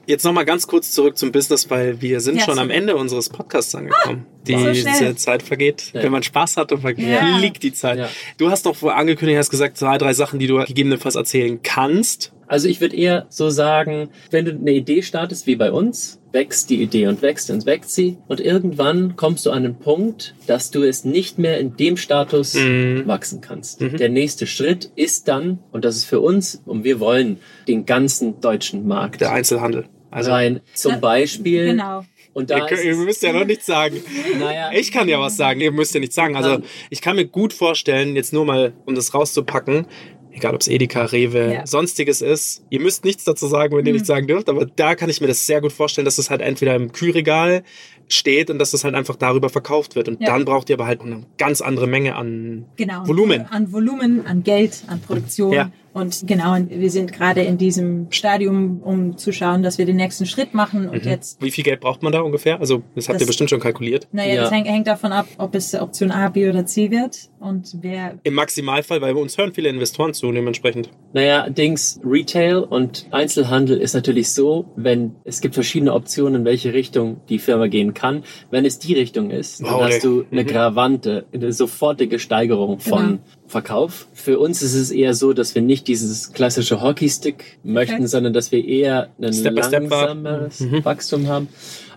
Jetzt 0.07 0.25
nochmal 0.25 0.43
ganz 0.43 0.65
kurz 0.65 0.91
zurück 0.91 1.17
zum 1.19 1.31
Business, 1.31 1.69
weil 1.69 2.01
wir 2.01 2.19
sind 2.19 2.37
Ja, 2.37 2.45
schon 2.45 2.57
am 2.57 2.67
sorry. 2.69 2.77
Ende 2.79 2.95
unseres 2.95 3.29
Podcasts 3.29 3.75
angekommen. 3.75 4.25
Die 4.47 4.55
so 4.55 5.13
Zeit 5.13 5.43
vergeht. 5.43 5.91
Ja. 5.93 6.01
Wenn 6.01 6.11
man 6.11 6.23
Spaß 6.23 6.57
hat, 6.57 6.71
dann 6.71 6.81
verfliegt 6.81 7.07
Ja. 7.07 7.49
die 7.61 7.73
Zeit. 7.73 7.99
Ja. 7.99 8.09
Du 8.39 8.49
hast 8.49 8.65
noch 8.65 8.81
angekündigt, 8.83 9.37
hast 9.37 9.51
gesagt, 9.51 9.77
zwei, 9.77 9.99
drei 9.99 10.13
Sachen, 10.13 10.39
die 10.39 10.47
du 10.47 10.57
gegebenenfalls 10.65 11.13
erzählen 11.15 11.59
kannst. 11.61 12.33
Also 12.53 12.67
ich 12.67 12.81
würde 12.81 12.95
eher 12.95 13.25
so 13.29 13.49
sagen, 13.49 14.09
wenn 14.29 14.45
du 14.45 14.51
eine 14.51 14.73
Idee 14.73 15.01
startest 15.01 15.47
wie 15.47 15.55
bei 15.55 15.71
uns, 15.71 16.21
wächst 16.31 16.69
die 16.69 16.83
Idee 16.83 17.07
und 17.07 17.23
wächst 17.23 17.49
und 17.49 17.65
wächst 17.65 17.95
sie 17.95 18.17
und 18.27 18.39
irgendwann 18.39 19.15
kommst 19.15 19.47
du 19.47 19.49
an 19.49 19.65
einen 19.65 19.79
Punkt, 19.79 20.35
dass 20.45 20.69
du 20.69 20.83
es 20.83 21.03
nicht 21.03 21.39
mehr 21.39 21.59
in 21.59 21.75
dem 21.77 21.97
Status 21.97 22.53
Mhm. 22.53 23.07
wachsen 23.07 23.41
kannst. 23.41 23.81
Der 23.81 24.09
nächste 24.09 24.45
Schritt 24.45 24.91
ist 24.95 25.27
dann, 25.27 25.57
und 25.71 25.83
das 25.83 25.95
ist 25.95 26.05
für 26.05 26.19
uns, 26.19 26.61
und 26.67 26.83
wir 26.83 26.99
wollen 26.99 27.39
den 27.67 27.87
ganzen 27.87 28.39
deutschen 28.39 28.87
Markt 28.87 29.21
Der 29.21 29.31
Einzelhandel. 29.31 29.85
Also, 30.11 30.29
rein. 30.29 30.61
Zum 30.75 31.01
Beispiel. 31.01 31.65
Genau. 31.65 32.05
Und 32.35 32.49
da 32.51 32.67
ihr, 32.67 32.83
ihr 32.83 32.95
müsst 32.95 33.21
ja 33.23 33.31
noch 33.33 33.45
nichts 33.45 33.65
sagen. 33.67 33.97
naja, 34.39 34.69
Ich 34.73 34.91
kann 34.91 35.07
ja 35.07 35.19
was 35.19 35.37
sagen, 35.37 35.59
ihr 35.61 35.71
müsst 35.71 35.93
ja 35.93 35.99
nichts 35.99 36.15
sagen. 36.15 36.35
Also 36.35 36.61
ich 36.91 37.01
kann 37.01 37.15
mir 37.15 37.25
gut 37.25 37.51
vorstellen, 37.53 38.15
jetzt 38.15 38.31
nur 38.33 38.43
mal, 38.45 38.73
um 38.85 38.93
das 38.95 39.13
rauszupacken, 39.13 39.85
egal 40.33 40.55
ob 40.55 40.61
es 40.61 40.67
Edeka, 40.67 41.05
Rewe, 41.05 41.53
Ja. 41.53 41.65
sonstiges 41.67 42.21
ist, 42.21 42.63
ihr 42.69 42.79
müsst 42.79 43.05
nichts 43.05 43.23
dazu 43.23 43.47
sagen, 43.47 43.75
wenn 43.77 43.85
ihr 43.85 43.93
nichts 43.93 44.07
sagen 44.07 44.27
dürft, 44.27 44.49
aber 44.49 44.65
da 44.65 44.95
kann 44.95 45.09
ich 45.09 45.21
mir 45.21 45.27
das 45.27 45.45
sehr 45.45 45.61
gut 45.61 45.71
vorstellen, 45.71 46.05
dass 46.05 46.17
es 46.17 46.29
halt 46.29 46.41
entweder 46.41 46.75
im 46.75 46.91
Kühlregal 46.91 47.63
steht 48.09 48.49
und 48.49 48.59
dass 48.59 48.71
das 48.71 48.83
halt 48.83 48.95
einfach 48.95 49.15
darüber 49.15 49.49
verkauft 49.49 49.95
wird. 49.95 50.07
Und 50.09 50.19
Ja. 50.21 50.27
dann 50.27 50.45
braucht 50.45 50.69
ihr 50.69 50.75
aber 50.75 50.85
halt 50.87 51.01
eine 51.01 51.23
ganz 51.37 51.61
andere 51.61 51.87
Menge 51.87 52.15
an 52.15 52.65
Genau. 52.75 53.07
Volumen. 53.07 53.45
An 53.49 53.71
Volumen, 53.71 54.25
an 54.25 54.43
Geld, 54.43 54.83
an 54.87 54.99
Produktion. 55.01 55.53
Ja. 55.53 55.71
Und 55.93 56.23
genau, 56.25 56.55
und 56.55 56.71
wir 56.71 56.89
sind 56.89 57.13
gerade 57.13 57.41
in 57.43 57.57
diesem 57.59 58.07
Stadium, 58.11 58.81
um 58.81 59.15
zu 59.17 59.31
schauen, 59.31 59.61
dass 59.61 59.77
wir 59.77 59.85
den 59.85 59.95
nächsten 59.97 60.25
Schritt 60.25 60.53
machen. 60.55 60.89
Und 60.89 61.05
jetzt, 61.05 61.39
Wie 61.41 61.51
viel 61.51 61.63
Geld 61.63 61.81
braucht 61.81 62.01
man 62.01 62.11
da 62.11 62.21
ungefähr? 62.21 62.59
Also 62.59 62.81
das 62.95 63.07
habt 63.07 63.15
Das- 63.15 63.21
ihr 63.21 63.27
bestimmt 63.27 63.49
schon 63.51 63.59
kalkuliert. 63.59 64.07
naja, 64.11 64.33
Ja. 64.33 64.41
das 64.41 64.51
hängt, 64.51 64.67
hängt 64.67 64.87
davon 64.87 65.11
ab, 65.11 65.27
ob 65.37 65.53
es 65.55 65.73
Option 65.75 66.09
A, 66.11 66.29
B 66.29 66.49
oder 66.49 66.65
C 66.65 66.89
wird. 66.89 67.29
Und 67.39 67.77
wer 67.81 68.15
Im 68.23 68.33
Maximalfall, 68.33 69.01
weil 69.01 69.13
bei 69.13 69.19
uns 69.21 69.37
hören 69.37 69.53
viele 69.53 69.69
Investoren 69.69 70.13
zu, 70.13 70.31
dementsprechend. 70.31 70.89
Naja, 71.13 71.49
Dings, 71.49 71.99
Retail 72.03 72.57
und 72.63 73.05
Einzelhandel 73.11 73.77
ist 73.79 73.93
natürlich 73.93 74.31
so, 74.31 74.65
wenn 74.75 75.15
es 75.25 75.41
gibt 75.41 75.53
verschiedene 75.53 75.93
Optionen, 75.93 76.41
in 76.41 76.45
welche 76.45 76.73
Richtung 76.73 77.17
die 77.29 77.37
Firma 77.39 77.67
gehen 77.67 77.93
kann. 77.93 78.23
Wenn 78.49 78.65
es 78.65 78.79
die 78.79 78.93
Richtung 78.93 79.29
ist, 79.29 79.61
dann 79.61 79.73
Wow, 79.73 79.83
hast 79.83 80.03
du 80.03 80.25
eine 80.31 80.43
Mhm. 80.43 80.47
gravante, 80.47 81.25
eine 81.33 81.51
sofortige 81.53 82.17
Steigerung 82.17 82.79
von 82.79 82.99
Genau. 83.03 83.19
Verkauf. 83.53 84.07
Für 84.13 84.39
uns 84.39 84.61
ist 84.61 84.73
es 84.73 84.91
eher 84.91 85.13
so, 85.13 85.31
dass 85.31 85.55
wir 85.55 85.61
nicht 85.61 85.87
dieses 85.87 86.33
klassische 86.33 86.81
Hockeystick 86.81 87.59
möchten, 87.63 87.95
Okay. 87.95 88.07
sondern 88.07 88.33
dass 88.33 88.51
wir 88.51 88.65
eher 88.65 89.09
ein 89.21 89.31
Step 89.31 89.55
by 89.55 89.63
Step 89.63 89.89
langsameres 89.89 90.65
Wachstum 90.83 91.27
haben. 91.27 91.47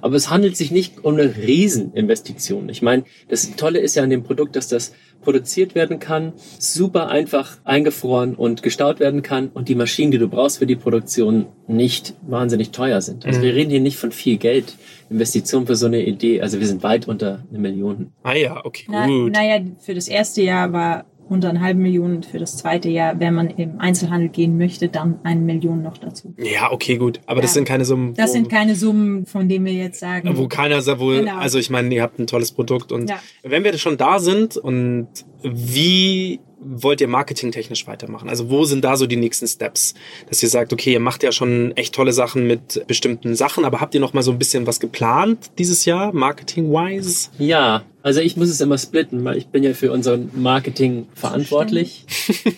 Aber 0.03 0.15
es 0.15 0.31
handelt 0.31 0.57
sich 0.57 0.71
nicht 0.71 1.03
um 1.05 1.15
eine 1.15 1.35
Rieseninvestition. 1.37 2.69
Ich 2.69 2.83
meine, 2.83 3.05
das 3.29 3.57
Tolle 3.57 3.79
ist 3.81 3.95
ja 3.97 4.03
an 4.03 4.11
dem 4.11 4.23
Produkt, 4.23 4.55
dass 4.57 4.69
das 4.69 4.93
produziert 5.23 5.75
werden 5.75 5.99
kann, 5.99 6.35
super 6.59 7.09
einfach 7.09 7.57
eingefroren 7.65 8.35
und 8.37 8.63
gestaut 8.63 9.01
werden 9.01 9.23
kann 9.23 9.49
und 9.53 9.69
die 9.69 9.75
Maschinen, 9.75 10.13
die 10.13 10.19
du 10.19 10.29
brauchst 10.29 10.59
für 10.59 10.67
die 10.67 10.77
Produktion, 10.77 11.47
nicht 11.67 12.15
wahnsinnig 12.23 12.71
teuer 12.71 13.01
sind. 13.01 13.27
Also 13.27 13.43
wir 13.43 13.55
reden 13.55 13.71
hier 13.71 13.81
nicht 13.81 13.97
von 13.97 14.13
viel 14.13 14.37
Geld. 14.37 14.75
Investition 15.09 15.67
für 15.67 15.77
so 15.77 15.87
eine 15.87 16.05
Idee, 16.05 16.41
also 16.43 16.59
wir 16.61 16.67
sind 16.67 16.83
weit 16.83 17.07
unter 17.09 17.45
eine 17.49 17.59
Million. 17.61 18.13
Ah 18.25 18.35
ja, 18.35 18.65
okay, 18.65 18.87
Na, 18.89 19.07
gut. 19.07 19.33
naja, 19.33 19.61
für 19.79 19.95
das 19.95 20.09
erste 20.09 20.43
Jahr 20.43 20.73
war 20.73 21.05
unter 21.29 21.49
eine 21.51 21.61
halbe 21.61 21.81
Million. 21.81 22.23
Für 22.23 22.39
das 22.39 22.57
zweite 22.57 22.89
Jahr, 22.89 23.19
wenn 23.21 23.35
man 23.35 23.49
im 23.51 23.79
Einzelhandel 23.81 24.29
gehen 24.29 24.57
möchte, 24.59 24.89
dann 24.89 25.19
eine 25.25 25.41
Million 25.41 25.83
noch 25.83 25.99
dazu. 25.99 26.35
Ja, 26.39 26.71
okay, 26.73 26.97
gut. 26.97 27.21
Aber 27.27 27.41
das 27.41 27.51
Ja. 27.51 27.55
sind 27.55 27.65
keine 27.69 27.85
Summen. 27.85 28.15
Das 28.15 28.33
sind 28.33 28.49
keine 28.49 28.75
Summen, 28.75 29.27
von 29.27 29.49
denen 29.49 29.65
wir 29.67 29.73
jetzt 29.73 30.01
sagen. 30.01 30.31
wo 30.37 30.49
keiner 30.49 30.81
sagt, 30.81 31.01
wo, 31.01 31.09
Genau. 31.09 31.37
also 31.37 31.59
ich 31.59 31.71
meine, 31.71 31.95
ihr 31.95 32.03
habt 32.03 32.19
ein 32.19 32.27
tolles 32.27 32.53
Produkt 32.53 32.93
und 32.93 33.11
Ja. 33.11 33.19
wenn 33.43 33.65
wir 33.65 33.77
schon 33.79 33.97
da 33.97 34.19
sind 34.19 34.57
und 34.57 35.09
wie 35.43 36.41
wollt 36.69 37.01
ihr 37.01 37.09
marketingtechnisch 37.09 37.87
weitermachen? 37.87 38.29
Also 38.29 38.51
wo 38.51 38.65
sind 38.65 38.85
da 38.85 38.97
so 38.97 39.07
die 39.07 39.17
nächsten 39.17 39.47
Steps? 39.47 39.95
Dass 40.29 40.43
ihr 40.43 40.49
sagt, 40.49 40.73
okay, 40.73 40.93
ihr 40.93 41.01
macht 41.01 41.23
ja 41.23 41.33
schon 41.33 41.77
echt 41.77 41.95
tolle 41.95 42.13
Sachen 42.13 42.47
mit 42.47 42.85
bestimmten 42.87 43.35
Sachen, 43.35 43.65
aber 43.65 43.81
habt 43.81 43.95
ihr 43.95 44.01
noch 44.01 44.13
mal 44.13 44.23
so 44.23 44.31
ein 44.33 44.39
bisschen 44.39 44.67
was 44.67 44.81
geplant 44.81 45.51
dieses 45.59 45.85
Jahr, 45.85 46.13
marketing-wise? 46.13 47.29
Ja, 47.39 47.83
also 48.03 48.21
ich 48.21 48.37
muss 48.37 48.49
es 48.49 48.61
immer 48.61 48.79
splitten, 48.79 49.25
weil 49.25 49.37
ich 49.37 49.49
bin 49.49 49.65
ja 49.65 49.75
für 49.75 49.91
unseren 49.93 50.31
Marketing 50.35 51.07
verantwortlich. 51.15 52.05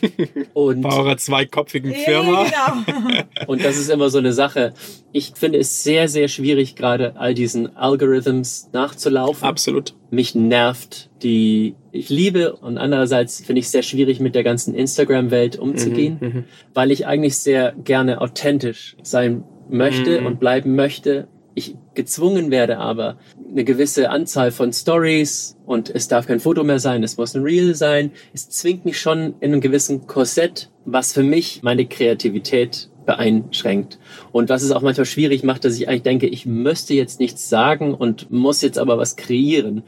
Und 0.54 0.82
Bei 0.82 0.90
eurer 0.94 1.16
zweikopfigen 1.16 1.90
Ja, 1.92 1.98
Firma? 1.98 2.44
genau. 2.44 3.22
Und 3.46 3.64
das 3.64 3.78
ist 3.78 3.88
immer 3.90 4.11
so 4.11 4.18
eine 4.18 4.32
Sache. 4.32 4.74
Ich 5.12 5.32
finde 5.34 5.59
es 5.59 5.82
sehr, 5.82 6.09
sehr 6.09 6.28
schwierig, 6.28 6.76
gerade 6.76 7.16
all 7.16 7.32
diesen 7.34 7.76
Algorithms 7.76 8.68
nachzulaufen. 8.72 9.42
Absolut. 9.48 9.94
Mich 10.11 10.34
nervt 10.34 11.11
die, 11.22 11.74
ich 11.92 12.09
liebe 12.09 12.56
und 12.56 12.78
andererseits 12.78 13.40
finde 13.44 13.61
ich 13.61 13.66
es 13.66 13.72
sehr 13.72 13.82
schwierig, 13.82 14.20
mit 14.20 14.34
der 14.34 14.44
ganzen 14.44 14.74
Instagram-Welt 14.74 15.59
umzugehen, 15.59 16.46
weil 16.74 16.90
ich 16.90 17.06
eigentlich 17.06 17.36
sehr 17.36 17.74
gerne 17.84 18.20
authentisch 18.20 18.96
sein 19.02 19.44
möchte 19.68 20.22
und 20.22 20.40
bleiben 20.40 20.74
möchte. 20.74 21.28
Ich 21.54 21.74
gezwungen 21.94 22.50
werde 22.52 22.78
aber, 22.78 23.18
eine 23.50 23.64
gewisse 23.64 24.11
Anzahl 24.11 24.52
von 24.52 24.72
Stories 24.72 25.56
und 25.66 25.90
es 25.90 26.06
darf 26.06 26.26
kein 26.26 26.38
Foto 26.38 26.62
mehr 26.62 26.78
sein, 26.78 27.02
es 27.02 27.16
muss 27.16 27.34
ein 27.34 27.42
Reel 27.42 27.74
sein. 27.74 28.12
Es 28.32 28.48
zwingt 28.48 28.84
mich 28.84 29.00
schon 29.00 29.34
in 29.40 29.52
einem 29.52 29.61
gewissen 29.61 30.06
Korsett, 30.06 30.70
was 30.84 31.12
für 31.12 31.24
mich 31.24 31.62
meine 31.62 31.86
Kreativität 31.86 32.88
beeinschränkt. 33.09 33.98
Und 34.32 34.50
was 34.50 34.62
es 34.62 34.70
auch 34.70 34.82
manchmal 34.82 35.06
schwierig 35.06 35.42
macht, 35.42 35.64
dass 35.64 35.74
ich 35.78 35.88
eigentlich 35.88 36.02
denke, 36.02 36.26
ich 36.26 36.44
müsste 36.44 36.92
jetzt 36.92 37.20
nichts 37.20 37.48
sagen 37.48 37.94
und 37.94 38.30
muss 38.30 38.61
jetzt 38.61 38.78
aber 38.78 38.98
was 38.98 39.16
kreieren. 39.16 39.82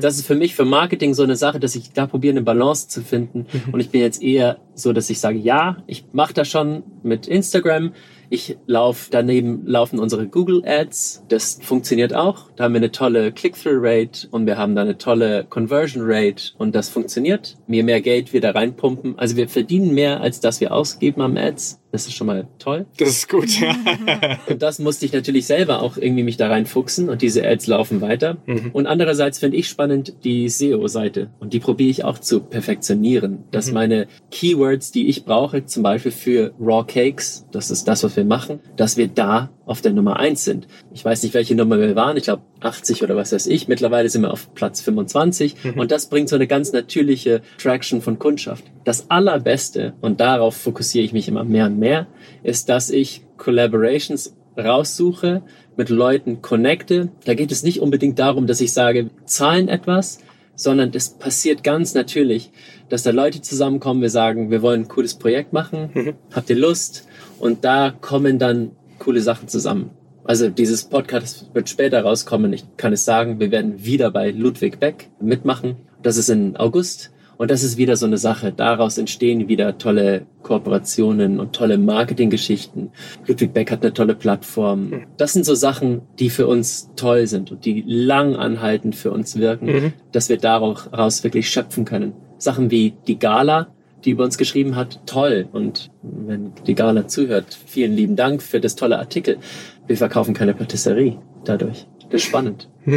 Das 0.00 0.18
ist 0.18 0.26
für 0.26 0.34
mich 0.34 0.56
für 0.56 0.64
Marketing 0.64 1.14
so 1.14 1.22
eine 1.22 1.36
Sache, 1.36 1.60
dass 1.60 1.76
ich 1.76 1.92
da 1.92 2.08
probiere, 2.08 2.32
eine 2.32 2.42
Balance 2.42 2.88
zu 2.88 3.02
finden. 3.02 3.46
Und 3.70 3.78
ich 3.78 3.90
bin 3.90 4.00
jetzt 4.00 4.20
eher 4.20 4.58
so, 4.74 4.92
dass 4.92 5.08
ich 5.08 5.20
sage, 5.20 5.38
ja, 5.38 5.84
ich 5.86 6.04
mache 6.10 6.34
das 6.34 6.48
schon 6.48 6.82
mit 7.04 7.28
Instagram. 7.28 7.92
Ich 8.28 8.56
laufe, 8.66 9.08
daneben 9.12 9.64
laufen 9.66 10.00
unsere 10.00 10.26
Google 10.26 10.64
Ads. 10.66 11.22
Das 11.28 11.60
funktioniert 11.62 12.12
auch. 12.12 12.50
Da 12.56 12.64
haben 12.64 12.72
wir 12.72 12.78
eine 12.80 12.90
tolle 12.90 13.30
Click-Through-Rate 13.30 14.26
und 14.32 14.46
wir 14.46 14.58
haben 14.58 14.74
da 14.74 14.82
eine 14.82 14.98
tolle 14.98 15.44
Conversion-Rate 15.48 16.54
und 16.58 16.74
das 16.74 16.88
funktioniert. 16.88 17.56
Je 17.68 17.84
mehr 17.84 18.00
Geld 18.00 18.32
wir 18.32 18.40
da 18.40 18.50
reinpumpen. 18.50 19.16
Also 19.16 19.36
wir 19.36 19.48
verdienen 19.48 19.94
mehr, 19.94 20.20
als 20.20 20.40
das 20.40 20.60
wir 20.60 20.74
ausgeben 20.74 21.20
am 21.20 21.36
Ads. 21.36 21.80
Das 21.94 22.08
ist 22.08 22.14
schon 22.14 22.26
mal 22.26 22.48
toll. 22.58 22.86
Das 22.98 23.08
ist 23.10 23.28
gut, 23.28 23.48
ja. 23.60 23.72
Und 24.48 24.60
das 24.60 24.80
musste 24.80 25.06
ich 25.06 25.12
natürlich 25.12 25.46
selber 25.46 25.80
auch 25.80 25.96
irgendwie 25.96 26.24
mich 26.24 26.36
da 26.36 26.48
reinfuchsen 26.48 27.08
und 27.08 27.22
diese 27.22 27.46
Ads 27.46 27.68
laufen 27.68 28.00
weiter. 28.00 28.38
Und 28.72 28.88
andererseits 28.88 29.38
finde 29.38 29.58
ich 29.58 29.68
spannend 29.68 30.12
die 30.24 30.48
SEO-Seite 30.48 31.30
und 31.38 31.52
die 31.52 31.60
probiere 31.60 31.90
ich 31.90 32.02
auch 32.02 32.18
zu 32.18 32.40
perfektionieren, 32.40 33.44
dass 33.52 33.70
meine 33.70 34.08
Keywords, 34.32 34.90
die 34.90 35.06
ich 35.06 35.24
brauche, 35.24 35.66
zum 35.66 35.84
Beispiel 35.84 36.10
für 36.10 36.52
Raw 36.58 36.84
Cakes, 36.84 37.46
das 37.52 37.70
ist 37.70 37.86
das, 37.86 38.02
was 38.02 38.16
wir 38.16 38.24
machen, 38.24 38.58
dass 38.74 38.96
wir 38.96 39.06
da 39.06 39.50
auf 39.66 39.80
der 39.80 39.92
Nummer 39.92 40.18
eins 40.18 40.44
sind. 40.44 40.66
Ich 40.92 41.04
weiß 41.04 41.22
nicht, 41.22 41.34
welche 41.34 41.54
Nummer 41.54 41.78
wir 41.78 41.96
waren, 41.96 42.16
ich 42.16 42.24
glaube 42.24 42.42
80 42.60 43.02
oder 43.02 43.16
was 43.16 43.32
weiß 43.32 43.46
ich. 43.46 43.68
Mittlerweile 43.68 44.08
sind 44.08 44.22
wir 44.22 44.32
auf 44.32 44.54
Platz 44.54 44.80
25 44.80 45.76
und 45.76 45.90
das 45.90 46.08
bringt 46.08 46.28
so 46.28 46.36
eine 46.36 46.46
ganz 46.46 46.72
natürliche 46.72 47.42
Traction 47.58 48.02
von 48.02 48.18
Kundschaft. 48.18 48.64
Das 48.84 49.10
allerbeste, 49.10 49.94
und 50.00 50.20
darauf 50.20 50.56
fokussiere 50.56 51.04
ich 51.04 51.12
mich 51.12 51.28
immer 51.28 51.44
mehr 51.44 51.66
und 51.66 51.78
mehr, 51.78 52.06
ist, 52.42 52.68
dass 52.68 52.90
ich 52.90 53.22
Collaborations 53.36 54.36
raussuche, 54.56 55.42
mit 55.76 55.88
Leuten 55.88 56.40
connecte. 56.42 57.08
Da 57.24 57.34
geht 57.34 57.50
es 57.50 57.62
nicht 57.62 57.80
unbedingt 57.80 58.18
darum, 58.18 58.46
dass 58.46 58.60
ich 58.60 58.72
sage, 58.72 59.10
zahlen 59.24 59.68
etwas, 59.68 60.18
sondern 60.54 60.92
das 60.92 61.10
passiert 61.10 61.64
ganz 61.64 61.94
natürlich, 61.94 62.50
dass 62.88 63.02
da 63.02 63.10
Leute 63.10 63.40
zusammenkommen, 63.40 64.02
wir 64.02 64.10
sagen, 64.10 64.50
wir 64.50 64.62
wollen 64.62 64.82
ein 64.82 64.88
cooles 64.88 65.14
Projekt 65.14 65.52
machen, 65.52 66.14
habt 66.32 66.50
ihr 66.50 66.56
Lust? 66.56 67.08
Und 67.40 67.64
da 67.64 67.92
kommen 68.00 68.38
dann 68.38 68.70
coole 68.98 69.20
Sachen 69.20 69.48
zusammen. 69.48 69.90
Also 70.24 70.48
dieses 70.48 70.84
Podcast 70.84 71.50
wird 71.52 71.68
später 71.68 72.02
rauskommen. 72.02 72.52
Ich 72.52 72.64
kann 72.76 72.92
es 72.92 73.04
sagen, 73.04 73.40
wir 73.40 73.50
werden 73.50 73.84
wieder 73.84 74.10
bei 74.10 74.30
Ludwig 74.30 74.80
Beck 74.80 75.10
mitmachen. 75.20 75.76
Das 76.02 76.16
ist 76.16 76.30
in 76.30 76.56
August. 76.56 77.10
Und 77.36 77.50
das 77.50 77.62
ist 77.62 77.76
wieder 77.76 77.96
so 77.96 78.06
eine 78.06 78.16
Sache. 78.16 78.52
Daraus 78.52 78.96
entstehen 78.96 79.48
wieder 79.48 79.76
tolle 79.76 80.26
Kooperationen 80.42 81.40
und 81.40 81.54
tolle 81.54 81.78
Marketinggeschichten. 81.78 82.90
Ludwig 83.26 83.52
Beck 83.52 83.70
hat 83.70 83.82
eine 83.82 83.92
tolle 83.92 84.14
Plattform. 84.14 85.02
Das 85.16 85.32
sind 85.32 85.44
so 85.44 85.54
Sachen, 85.54 86.02
die 86.18 86.30
für 86.30 86.46
uns 86.46 86.90
toll 86.96 87.26
sind 87.26 87.50
und 87.50 87.64
die 87.64 87.84
lang 87.86 88.36
anhaltend 88.36 88.94
für 88.94 89.10
uns 89.10 89.36
wirken, 89.36 89.92
dass 90.12 90.28
wir 90.28 90.38
daraus 90.38 91.24
wirklich 91.24 91.50
schöpfen 91.50 91.84
können. 91.84 92.12
Sachen 92.38 92.70
wie 92.70 92.94
die 93.06 93.18
Gala, 93.18 93.68
die 94.04 94.10
über 94.10 94.24
uns 94.24 94.38
geschrieben 94.38 94.76
hat, 94.76 95.00
toll. 95.06 95.48
Und 95.52 95.90
wenn 96.02 96.52
die 96.66 96.74
Gala 96.74 97.06
zuhört, 97.08 97.58
vielen 97.66 97.94
lieben 97.94 98.16
Dank 98.16 98.42
für 98.42 98.60
das 98.60 98.76
tolle 98.76 98.98
Artikel. 98.98 99.38
Wir 99.86 99.96
verkaufen 99.96 100.34
keine 100.34 100.54
Patisserie 100.54 101.18
dadurch. 101.44 101.86
Das 102.10 102.22
ist 102.22 102.28
spannend. 102.28 102.68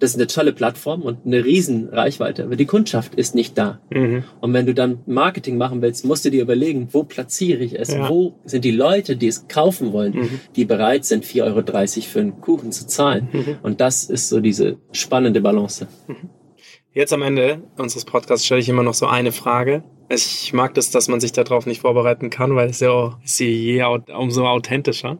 das 0.00 0.10
ist 0.10 0.16
eine 0.16 0.26
tolle 0.26 0.52
Plattform 0.52 1.02
und 1.02 1.24
eine 1.24 1.44
riesen 1.44 1.88
Reichweite, 1.88 2.44
aber 2.44 2.56
die 2.56 2.66
Kundschaft 2.66 3.14
ist 3.14 3.34
nicht 3.34 3.56
da. 3.56 3.80
Mhm. 3.90 4.24
Und 4.40 4.52
wenn 4.52 4.66
du 4.66 4.74
dann 4.74 4.98
Marketing 5.06 5.56
machen 5.56 5.82
willst, 5.82 6.04
musst 6.04 6.24
du 6.24 6.30
dir 6.30 6.42
überlegen, 6.42 6.88
wo 6.92 7.04
platziere 7.04 7.62
ich 7.62 7.78
es? 7.78 7.92
Ja. 7.92 8.08
Wo 8.08 8.34
sind 8.44 8.64
die 8.64 8.70
Leute, 8.70 9.16
die 9.16 9.28
es 9.28 9.48
kaufen 9.48 9.92
wollen, 9.92 10.40
die 10.56 10.64
bereit 10.64 11.04
sind, 11.04 11.24
4,30 11.24 11.42
Euro 11.44 12.02
für 12.02 12.20
einen 12.20 12.40
Kuchen 12.40 12.72
zu 12.72 12.86
zahlen? 12.86 13.28
Und 13.62 13.80
das 13.80 14.04
ist 14.04 14.28
so 14.28 14.40
diese 14.40 14.76
spannende 14.92 15.40
Balance. 15.40 15.86
Jetzt 16.92 17.12
am 17.12 17.22
Ende 17.22 17.62
unseres 17.76 18.04
Podcasts 18.04 18.46
stelle 18.46 18.60
ich 18.60 18.68
immer 18.68 18.84
noch 18.84 18.94
so 18.94 19.06
eine 19.06 19.32
Frage. 19.32 19.82
Ich 20.14 20.52
mag 20.52 20.74
das, 20.74 20.90
dass 20.90 21.08
man 21.08 21.20
sich 21.20 21.32
darauf 21.32 21.66
nicht 21.66 21.80
vorbereiten 21.80 22.30
kann, 22.30 22.54
weil 22.54 22.70
es 22.70 22.80
ja 22.80 22.90
auch, 22.90 23.18
ist 23.24 23.40
je 23.40 23.82
umso 23.82 24.46
authentischer. 24.46 25.18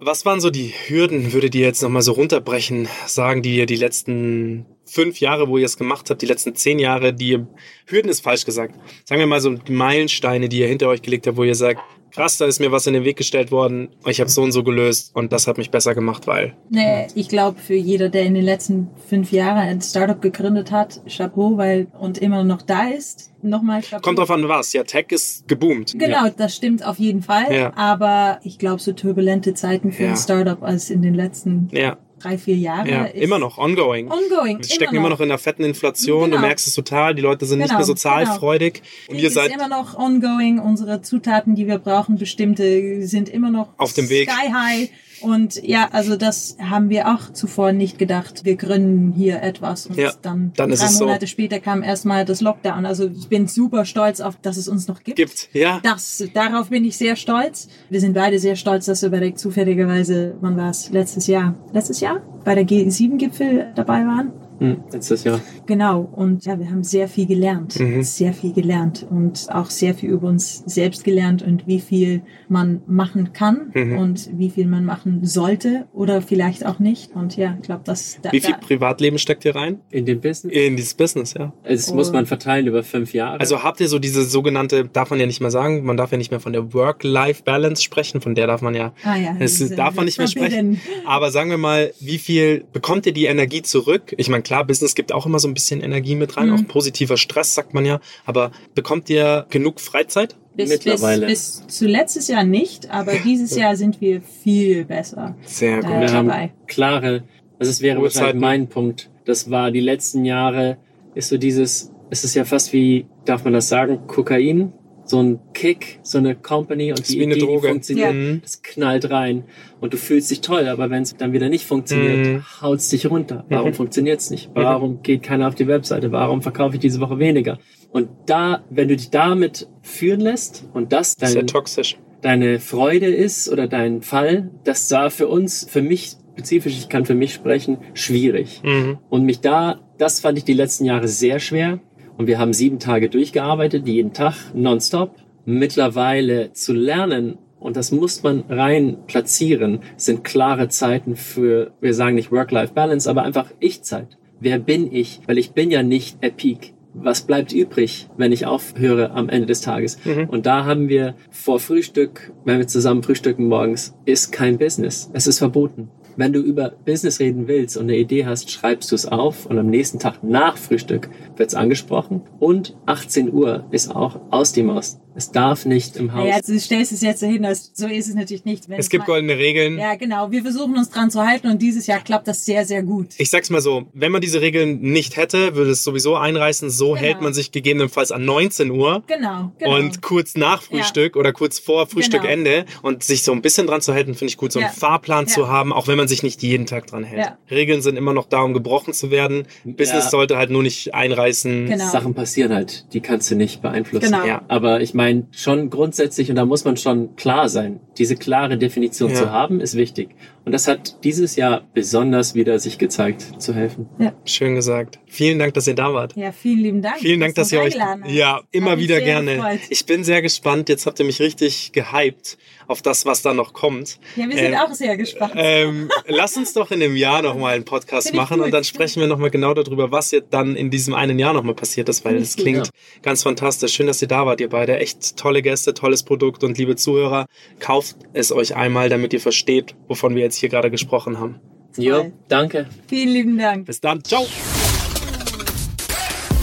Was 0.00 0.24
waren 0.24 0.40
so 0.40 0.50
die 0.50 0.72
Hürden, 0.86 1.32
würdet 1.32 1.56
ihr 1.56 1.66
jetzt 1.66 1.82
nochmal 1.82 2.02
so 2.02 2.12
runterbrechen, 2.12 2.88
sagen, 3.06 3.42
die 3.42 3.56
ihr 3.56 3.66
die 3.66 3.76
letzten 3.76 4.66
fünf 4.84 5.18
Jahre, 5.18 5.48
wo 5.48 5.58
ihr 5.58 5.66
es 5.66 5.76
gemacht 5.76 6.08
habt, 6.08 6.22
die 6.22 6.26
letzten 6.26 6.54
zehn 6.54 6.78
Jahre, 6.78 7.12
die 7.12 7.44
Hürden 7.86 8.08
ist 8.08 8.20
falsch 8.20 8.44
gesagt. 8.44 8.76
Sagen 9.04 9.18
wir 9.18 9.26
mal 9.26 9.40
so 9.40 9.50
die 9.54 9.72
Meilensteine, 9.72 10.48
die 10.48 10.60
ihr 10.60 10.68
hinter 10.68 10.88
euch 10.88 11.02
gelegt 11.02 11.26
habt, 11.26 11.36
wo 11.36 11.42
ihr 11.42 11.56
sagt, 11.56 11.80
krass, 12.10 12.38
da 12.38 12.46
ist 12.46 12.60
mir 12.60 12.72
was 12.72 12.86
in 12.86 12.94
den 12.94 13.04
Weg 13.04 13.16
gestellt 13.16 13.50
worden, 13.50 13.88
ich 14.06 14.20
habe 14.20 14.30
so 14.30 14.42
und 14.42 14.52
so 14.52 14.62
gelöst 14.62 15.10
und 15.14 15.32
das 15.32 15.46
hat 15.46 15.58
mich 15.58 15.70
besser 15.70 15.94
gemacht, 15.94 16.26
weil. 16.26 16.54
Nee, 16.70 17.06
ich 17.14 17.28
glaube, 17.28 17.58
für 17.58 17.74
jeder, 17.74 18.08
der 18.08 18.22
in 18.24 18.34
den 18.34 18.44
letzten 18.44 18.88
fünf 19.08 19.32
Jahren 19.32 19.58
ein 19.58 19.80
Startup 19.80 20.20
gegründet 20.20 20.70
hat, 20.70 21.00
Chapeau, 21.08 21.56
weil 21.56 21.86
und 21.98 22.18
immer 22.18 22.44
noch 22.44 22.62
da 22.62 22.88
ist, 22.88 23.30
nochmal 23.42 23.82
Chapeau. 23.82 24.02
Kommt 24.02 24.18
drauf 24.18 24.30
an 24.30 24.48
was. 24.48 24.72
Ja, 24.72 24.84
Tech 24.84 25.06
ist 25.10 25.46
geboomt. 25.48 25.94
Genau, 25.98 26.28
das 26.36 26.56
stimmt 26.56 26.84
auf 26.84 26.98
jeden 26.98 27.22
Fall. 27.22 27.52
Ja. 27.54 27.72
Aber 27.76 28.40
ich 28.42 28.58
glaube, 28.58 28.80
so 28.80 28.92
turbulente 28.92 29.54
Zeiten 29.54 29.92
für 29.92 30.04
Ja. 30.04 30.10
ein 30.10 30.16
Startup 30.16 30.62
als 30.62 30.90
in 30.90 31.02
den 31.02 31.14
letzten 31.14 31.68
Ja, 31.72 31.96
drei, 32.18 32.38
vier 32.38 32.56
Jahren. 32.56 32.86
ja, 32.88 33.04
ist 33.04 33.14
immer 33.22 33.38
noch, 33.38 33.58
ongoing. 33.58 34.10
Ongoing. 34.10 34.58
Wir 34.58 34.64
stecken 34.64 34.96
immer 34.96 35.08
noch 35.08 35.20
in 35.20 35.30
einer 35.30 35.38
fetten 35.38 35.64
Inflation. 35.64 36.30
Du 36.30 36.36
Genau. 36.36 36.46
merkst 36.46 36.66
es 36.66 36.74
total. 36.74 37.14
Die 37.14 37.22
Leute 37.22 37.46
sind 37.46 37.58
nicht 37.58 37.68
Genau, 37.68 37.78
mehr 37.78 37.86
sozialfreudig. 37.86 38.82
Und 39.08 39.14
Krieg 39.14 39.24
ihr 39.24 39.30
seid 39.30 39.52
immer 39.52 39.68
noch 39.68 39.96
ongoing. 39.98 40.58
Unsere 40.58 41.02
Zutaten, 41.02 41.54
die 41.54 41.66
wir 41.66 41.78
brauchen, 41.78 42.16
bestimmte, 42.16 43.06
sind 43.06 43.28
immer 43.28 43.50
noch 43.50 43.68
Auf 43.78 43.92
dem 43.92 44.08
Weg. 44.08 44.30
Sky 44.30 44.52
high. 44.52 44.90
Und 45.22 45.62
ja, 45.62 45.88
also 45.92 46.16
das 46.16 46.56
haben 46.60 46.90
wir 46.90 47.08
auch 47.08 47.32
zuvor 47.32 47.72
nicht 47.72 47.98
gedacht. 47.98 48.44
Wir 48.44 48.56
gründen 48.56 49.12
hier 49.12 49.42
etwas 49.42 49.86
und 49.86 49.96
Ja, 49.96 50.12
dann, 50.22 50.52
dann 50.56 50.70
ist 50.70 50.80
drei 50.80 50.86
es 50.86 50.98
so. 50.98 51.04
Monate 51.06 51.26
später 51.26 51.60
kam 51.60 51.82
erstmal 51.82 52.24
das 52.24 52.40
Lockdown. 52.40 52.86
Also 52.86 53.08
ich 53.08 53.28
bin 53.28 53.46
super 53.46 53.84
stolz 53.84 54.20
auf, 54.20 54.36
dass 54.40 54.56
es 54.56 54.68
uns 54.68 54.88
noch 54.88 55.02
gibt. 55.02 55.16
gibt. 55.16 55.48
Ja, 55.52 55.80
Das, 55.82 56.24
darauf 56.34 56.70
bin 56.70 56.84
ich 56.84 56.96
sehr 56.96 57.16
stolz. 57.16 57.68
Wir 57.90 58.00
sind 58.00 58.14
beide 58.14 58.38
sehr 58.38 58.56
stolz, 58.56 58.86
dass 58.86 59.02
wir 59.02 59.10
bei 59.10 59.20
der 59.20 59.34
zufälligerweise, 59.34 60.36
wann 60.40 60.56
war 60.56 60.70
es? 60.70 60.90
Letztes 60.90 61.26
Jahr. 61.26 61.54
Letztes 61.72 62.00
Jahr? 62.00 62.20
Bei 62.44 62.54
der 62.54 62.64
G7-Gipfel 62.64 63.72
dabei 63.74 64.04
waren. 64.06 64.32
Hm, 64.58 64.78
letztes 64.92 65.24
Jahr. 65.24 65.40
Genau, 65.66 66.00
und 66.00 66.44
ja, 66.44 66.58
wir 66.58 66.70
haben 66.70 66.82
sehr 66.84 67.08
viel 67.08 67.26
gelernt, 67.26 67.78
Mhm. 67.78 68.02
sehr 68.02 68.32
viel 68.32 68.52
gelernt 68.52 69.06
und 69.08 69.46
auch 69.50 69.70
sehr 69.70 69.94
viel 69.94 70.10
über 70.10 70.28
uns 70.28 70.62
selbst 70.66 71.04
gelernt 71.04 71.42
und 71.42 71.66
wie 71.66 71.80
viel 71.80 72.22
man 72.48 72.82
machen 72.86 73.32
kann 73.32 73.70
Mhm. 73.74 73.98
und 73.98 74.30
wie 74.38 74.50
viel 74.50 74.66
man 74.66 74.84
machen 74.84 75.24
sollte 75.24 75.86
oder 75.92 76.22
vielleicht 76.22 76.66
auch 76.66 76.78
nicht. 76.78 77.14
Und 77.14 77.36
ja, 77.36 77.56
ich 77.60 77.66
glaube, 77.66 77.82
das 77.84 78.18
da, 78.22 78.32
wie 78.32 78.40
viel 78.40 78.52
da, 78.52 78.58
Privatleben 78.58 79.18
steckt 79.18 79.44
ihr 79.44 79.54
rein? 79.54 79.80
In 79.90 80.06
dem 80.06 80.20
Business. 80.20 80.54
In 80.54 80.76
dieses 80.76 80.94
Business, 80.94 81.34
ja. 81.34 81.52
Es 81.62 81.92
muss 81.92 82.12
man 82.12 82.26
verteilen 82.26 82.66
über 82.66 82.82
fünf 82.82 83.14
Jahre. 83.14 83.40
Also 83.40 83.62
habt 83.62 83.80
ihr 83.80 83.88
so 83.88 83.98
diese 83.98 84.24
sogenannte, 84.24 84.86
darf 84.86 85.10
man 85.10 85.20
ja 85.20 85.26
nicht 85.26 85.40
mehr 85.40 85.50
sagen, 85.50 85.84
man 85.84 85.96
darf 85.96 86.10
ja 86.12 86.18
nicht 86.18 86.30
mehr 86.30 86.40
von 86.40 86.52
der 86.52 86.72
Work-Life-Balance 86.74 87.82
sprechen, 87.82 88.20
von 88.20 88.34
der 88.34 88.46
darf 88.46 88.62
man 88.62 88.74
ja, 88.74 88.92
Ah 89.04 89.16
ja, 89.16 89.36
es 89.38 89.58
diese 89.58 89.76
darf 89.76 89.94
man 89.94 90.04
nicht 90.04 90.18
mehr 90.18 90.26
sprechen. 90.28 90.80
Aber 91.06 91.30
sagen 91.30 91.50
wir 91.50 91.58
mal, 91.58 91.92
wie 92.00 92.18
viel 92.18 92.64
bekommt 92.72 93.06
ihr 93.06 93.12
die 93.12 93.26
Energie 93.26 93.62
zurück? 93.62 94.14
Ich 94.16 94.28
meine, 94.28 94.42
klar, 94.48 94.64
Business 94.66 94.94
gibt 94.94 95.12
auch 95.12 95.26
immer 95.26 95.38
so 95.38 95.46
ein 95.48 95.54
bisschen 95.54 95.80
Energie 95.80 96.16
mit 96.16 96.30
Mhm. 96.30 96.36
rein, 96.38 96.50
auch 96.52 96.66
positiver 96.68 97.16
Stress, 97.16 97.54
sagt 97.54 97.74
man 97.74 97.84
ja. 97.84 98.00
Aber 98.24 98.50
bekommt 98.74 99.08
ihr 99.10 99.46
genug 99.50 99.80
Freizeit? 99.80 100.36
bis, 100.56 100.70
mittlerweile. 100.70 101.26
Bis, 101.26 101.62
bis 101.66 101.76
zu 101.76 101.86
letztes 101.86 102.26
Jahr 102.28 102.42
nicht, 102.44 102.90
aber 102.90 103.12
dieses 103.24 103.54
Jahr 103.60 103.76
sind 103.76 104.00
wir 104.00 104.20
viel 104.22 104.84
besser. 104.84 105.36
Sehr 105.44 105.76
gut. 105.82 105.90
Äh, 105.90 106.00
wir 106.00 106.12
haben 106.12 106.26
dabei. 106.28 106.52
klare, 106.66 107.22
also 107.60 107.70
es 107.70 107.80
wäre 107.80 108.02
wahrscheinlich 108.02 108.16
Uhrzeiten. 108.22 108.40
mein 108.40 108.68
Punkt. 108.68 109.08
Das 109.24 109.50
war 109.50 109.70
die 109.70 109.80
letzten 109.80 110.24
Jahre, 110.24 110.78
ist 111.14 111.28
so 111.28 111.36
dieses, 111.38 111.92
es 112.10 112.24
ist 112.24 112.34
ja 112.34 112.44
fast 112.44 112.72
wie, 112.72 113.06
darf 113.24 113.44
man 113.44 113.52
das 113.52 113.68
sagen, 113.68 114.06
Kokain, 114.08 114.72
so 115.08 115.22
ein 115.22 115.38
Kick, 115.54 115.98
so 116.02 116.18
eine 116.18 116.34
Company 116.36 116.90
und 116.92 117.08
die 117.08 117.20
Idee, 117.22 117.34
die 117.34 117.40
funktioniert, 117.66 118.14
Mhm. 118.14 118.40
das 118.42 118.62
knallt 118.62 119.10
rein 119.10 119.44
und 119.80 119.92
du 119.92 119.96
fühlst 119.96 120.30
dich 120.30 120.40
toll, 120.42 120.68
aber 120.68 120.90
wenn 120.90 121.02
es 121.02 121.16
dann 121.16 121.32
wieder 121.32 121.48
nicht 121.48 121.64
funktioniert, 121.66 122.26
Mhm. 122.26 122.44
haut's 122.60 122.88
dich 122.90 123.10
runter. 123.10 123.44
Warum 123.48 123.70
Mhm. 123.70 123.74
funktioniert's 123.74 124.30
nicht? 124.30 124.50
Warum 124.54 125.02
geht 125.02 125.22
keiner 125.22 125.48
auf 125.48 125.54
die 125.54 125.66
Webseite? 125.66 126.12
Warum 126.12 126.42
verkaufe 126.42 126.74
ich 126.76 126.80
diese 126.80 127.00
Woche 127.00 127.18
weniger? 127.18 127.58
Und 127.90 128.08
da, 128.26 128.64
wenn 128.70 128.88
du 128.88 128.96
dich 128.96 129.10
damit 129.10 129.66
führen 129.82 130.20
lässt 130.20 130.64
und 130.74 130.92
das 130.92 131.16
dein, 131.16 131.30
Sehr 131.30 131.46
toxisch. 131.46 131.96
deine 132.20 132.58
Freude 132.60 133.06
ist 133.06 133.48
oder 133.50 133.66
dein 133.66 134.02
Fall, 134.02 134.50
das 134.64 134.90
war 134.90 135.10
für 135.10 135.26
uns, 135.28 135.66
für 135.68 135.80
mich 135.80 136.16
spezifisch, 136.34 136.76
ich 136.78 136.88
kann 136.88 137.04
für 137.06 137.14
mich 137.14 137.32
sprechen, 137.34 137.78
schwierig. 137.94 138.60
Mhm. 138.62 138.98
Und 139.08 139.24
mich 139.24 139.40
da, 139.40 139.80
das 139.96 140.20
fand 140.20 140.38
ich 140.38 140.44
die 140.44 140.52
letzten 140.52 140.84
Jahre 140.84 141.08
sehr 141.08 141.40
schwer. 141.40 141.80
Und 142.18 142.26
wir 142.26 142.38
haben 142.40 142.52
sieben 142.52 142.80
Tage 142.80 143.08
durchgearbeitet, 143.08 143.86
jeden 143.86 144.12
Tag, 144.12 144.34
nonstop. 144.52 145.14
Mittlerweile 145.44 146.52
zu 146.52 146.74
lernen, 146.74 147.38
und 147.60 147.76
das 147.76 147.92
muss 147.92 148.22
man 148.24 148.44
rein 148.48 148.98
platzieren, 149.06 149.80
sind 149.96 150.24
klare 150.24 150.68
Zeiten 150.68 151.14
für, 151.16 151.72
wir 151.80 151.94
sagen 151.94 152.16
nicht 152.16 152.32
Work-Life-Balance, 152.32 153.08
aber 153.08 153.22
einfach 153.22 153.46
Ich-Zeit. 153.60 154.18
Wer 154.40 154.58
bin 154.58 154.92
ich? 154.92 155.20
Weil 155.26 155.38
ich 155.38 155.52
bin 155.52 155.70
ja 155.70 155.82
nicht 155.82 156.18
a 156.22 156.28
Peak. 156.28 156.74
Was 156.92 157.22
bleibt 157.22 157.52
übrig, 157.52 158.08
wenn 158.16 158.32
ich 158.32 158.46
aufhöre 158.46 159.12
am 159.12 159.28
Ende 159.28 159.46
des 159.46 159.60
Tages? 159.60 159.98
Und 160.28 160.46
da 160.46 160.64
haben 160.64 160.88
wir 160.88 161.14
vor 161.30 161.60
Frühstück, 161.60 162.32
wenn 162.44 162.58
wir 162.58 162.66
zusammen 162.66 163.04
frühstücken 163.04 163.46
morgens, 163.46 163.94
ist 164.04 164.32
kein 164.32 164.58
Business. 164.58 165.08
Es 165.12 165.28
ist 165.28 165.38
verboten. 165.38 165.90
Wenn 166.18 166.32
du 166.32 166.40
über 166.40 166.70
Business 166.84 167.20
reden 167.20 167.46
willst 167.46 167.76
und 167.76 167.84
eine 167.84 167.96
Idee 167.96 168.26
hast, 168.26 168.50
schreibst 168.50 168.90
du 168.90 168.96
es 168.96 169.06
auf 169.06 169.46
und 169.46 169.56
am 169.56 169.68
nächsten 169.70 170.00
Tag 170.00 170.24
nach 170.24 170.56
Frühstück 170.56 171.08
wird 171.36 171.50
es 171.50 171.54
angesprochen. 171.54 172.22
Und 172.40 172.76
18 172.86 173.32
Uhr 173.32 173.64
ist 173.70 173.94
auch 173.94 174.18
aus 174.32 174.52
die 174.52 174.64
Maus. 174.64 174.98
Es 175.18 175.32
darf 175.32 175.66
nicht 175.66 175.96
im 175.96 176.14
Haus. 176.14 176.28
Ja, 176.28 176.40
du 176.40 176.56
stellst 176.60 176.92
es 176.92 177.00
jetzt 177.02 177.18
so 177.18 177.26
hin, 177.26 177.42
dass, 177.42 177.72
so 177.74 177.88
ist 177.88 178.06
es 178.08 178.14
natürlich 178.14 178.44
nicht. 178.44 178.68
Wenn 178.68 178.78
Es 178.78 178.88
gibt 178.88 179.00
mal- 179.00 179.14
goldene 179.14 179.36
Regeln. 179.36 179.76
Ja, 179.76 179.96
genau. 179.96 180.30
Wir 180.30 180.42
versuchen 180.42 180.76
uns 180.76 180.90
dran 180.90 181.10
zu 181.10 181.26
halten 181.26 181.48
und 181.48 181.60
dieses 181.60 181.88
Jahr 181.88 181.98
klappt 181.98 182.28
das 182.28 182.44
sehr, 182.44 182.64
sehr 182.64 182.84
gut. 182.84 183.08
Ich 183.18 183.28
sag's 183.28 183.50
mal 183.50 183.60
so, 183.60 183.86
wenn 183.94 184.12
man 184.12 184.20
diese 184.20 184.40
Regeln 184.40 184.80
nicht 184.80 185.16
hätte, 185.16 185.56
würde 185.56 185.72
es 185.72 185.82
sowieso 185.82 186.14
einreißen. 186.14 186.70
So 186.70 186.90
Genau. 186.90 187.00
hält 187.00 187.20
man 187.20 187.34
sich 187.34 187.50
gegebenenfalls 187.50 188.12
an 188.12 188.24
19 188.24 188.70
Uhr. 188.70 189.02
Genau, 189.08 189.50
genau. 189.58 189.74
Und 189.76 190.02
kurz 190.02 190.36
nach 190.36 190.62
Frühstück 190.62 191.16
oder 191.16 191.32
kurz 191.32 191.58
vor 191.58 191.88
Frühstückende 191.88 192.64
und 192.82 193.02
sich 193.02 193.24
so 193.24 193.32
ein 193.32 193.42
bisschen 193.42 193.66
dran 193.66 193.80
zu 193.80 193.92
halten, 193.94 194.14
finde 194.14 194.30
ich 194.30 194.36
gut, 194.36 194.52
so 194.52 194.60
einen 194.60 194.68
Ja. 194.68 194.72
Fahrplan 194.72 195.26
Ja. 195.26 195.32
zu 195.32 195.48
haben, 195.48 195.72
auch 195.72 195.88
wenn 195.88 195.96
man 195.96 196.06
sich 196.06 196.22
nicht 196.22 196.44
jeden 196.44 196.66
Tag 196.66 196.86
dran 196.86 197.02
hält. 197.02 197.18
Ja. 197.26 197.38
Regeln 197.50 197.82
sind 197.82 197.96
immer 197.96 198.12
noch 198.14 198.26
da, 198.28 198.42
um 198.42 198.54
gebrochen 198.54 198.94
zu 198.94 199.10
werden. 199.10 199.48
Business 199.64 200.04
Ja. 200.04 200.10
sollte 200.10 200.36
halt 200.36 200.50
nur 200.50 200.62
nicht 200.62 200.94
einreißen. 200.94 201.66
Genau. 201.66 201.90
Sachen 201.90 202.14
passieren 202.14 202.54
halt, 202.54 202.86
die 202.92 203.00
kannst 203.00 203.28
du 203.32 203.34
nicht 203.34 203.62
beeinflussen. 203.62 204.12
Genau. 204.12 204.24
Ja. 204.24 204.42
Aber 204.46 204.80
ich 204.80 204.94
meine, 204.94 205.07
schon 205.32 205.70
grundsätzlich, 205.70 206.30
und 206.30 206.36
da 206.36 206.44
muss 206.44 206.64
man 206.64 206.76
schon 206.76 207.16
klar 207.16 207.48
sein, 207.48 207.80
diese 207.98 208.16
klare 208.16 208.56
Definition 208.58 209.10
Ja. 209.10 209.16
zu 209.16 209.30
haben, 209.30 209.60
ist 209.60 209.74
wichtig. 209.76 210.14
Und 210.48 210.52
das 210.52 210.66
hat 210.66 211.04
dieses 211.04 211.36
Jahr 211.36 211.68
besonders 211.74 212.34
wieder 212.34 212.58
sich 212.58 212.78
gezeigt, 212.78 213.22
zu 213.36 213.54
helfen. 213.54 213.86
Schön 214.24 214.54
gesagt. 214.54 214.98
Vielen 215.04 215.38
Dank, 215.38 215.52
dass 215.52 215.66
ihr 215.66 215.74
da 215.74 215.92
wart. 215.92 216.16
Ja, 216.16 216.32
vielen 216.32 216.60
lieben 216.60 216.80
Dank. 216.80 216.96
Vielen 217.00 217.20
Dank, 217.20 217.34
dass 217.34 217.50
du 217.50 217.56
ihr 217.56 217.62
euch. 217.62 217.76
Ja, 218.06 218.40
immer 218.50 218.70
Hat 218.70 218.78
wieder 218.78 218.98
gerne. 219.02 219.36
gefreut. 219.36 219.60
Ich 219.68 219.84
bin 219.84 220.04
sehr 220.04 220.22
gespannt. 220.22 220.70
Jetzt 220.70 220.86
habt 220.86 220.98
ihr 221.00 221.04
mich 221.04 221.20
richtig 221.20 221.72
gehypt 221.72 222.38
auf 222.66 222.80
das, 222.80 223.04
was 223.04 223.20
da 223.20 223.34
noch 223.34 223.52
kommt. 223.52 223.98
Ja, 224.16 224.26
wir 224.26 224.36
sind 224.36 224.52
Ähm, 224.52 224.54
auch 224.54 224.72
sehr 224.72 224.96
gespannt. 224.96 225.32
Ähm, 225.36 225.90
lass 226.06 226.36
uns 226.38 226.54
doch 226.54 226.70
in 226.70 226.82
einem 226.82 226.96
Jahr 226.96 227.20
nochmal 227.20 227.54
einen 227.54 227.64
Podcast 227.66 228.14
machen 228.14 228.38
gut. 228.38 228.46
und 228.46 228.50
dann 228.52 228.64
sprechen 228.64 229.00
wir 229.00 229.06
nochmal 229.06 229.30
genau 229.30 229.52
darüber, 229.52 229.90
was 229.90 230.12
jetzt 230.12 230.32
dann 230.32 230.56
in 230.56 230.70
diesem 230.70 230.94
einen 230.94 231.18
Jahr 231.18 231.34
nochmal 231.34 231.54
passiert 231.54 231.90
ist, 231.90 232.04
weil 232.06 232.18
gut, 232.18 232.36
klingt 232.36 232.70
ganz 233.02 233.22
fantastisch. 233.22 233.72
Schön, 233.74 233.86
dass 233.86 234.00
ihr 234.00 234.08
da 234.08 234.24
wart, 234.24 234.40
ihr 234.40 234.48
beide. 234.48 234.78
Echt 234.78 235.16
tolle 235.16 235.42
Gäste, 235.42 235.74
tolles 235.74 236.02
Produkt 236.02 236.42
und 236.44 236.56
liebe 236.56 236.76
Zuhörer, 236.76 237.26
kauft 237.58 237.96
es 238.14 238.32
euch 238.32 238.54
einmal, 238.56 238.88
damit 238.88 239.12
ihr 239.12 239.20
versteht, 239.20 239.74
wovon 239.88 240.14
wir 240.14 240.22
jetzt 240.38 240.40
hier 240.40 240.48
gerade 240.48 240.70
gesprochen 240.70 241.18
haben. 241.18 241.40
Jo, 241.76 242.12
danke. 242.28 242.66
Vielen 242.86 243.12
lieben 243.12 243.38
Dank. 243.38 243.66
Bis 243.66 243.80
dann. 243.80 244.02
Ciao. 244.04 244.26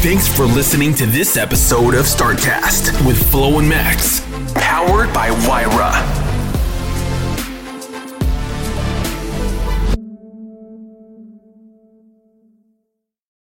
Thanks 0.01 0.27
for 0.27 0.45
listening 0.45 0.93
to 0.95 1.05
this 1.07 1.35
episode 1.35 1.95
of 1.95 2.05
StartCast 2.05 2.93
with 3.05 3.17
Flo 3.31 3.57
and 3.57 3.67
Max, 3.67 4.21
powered 4.53 5.11
by 5.13 5.31
Wyra. 5.47 6.24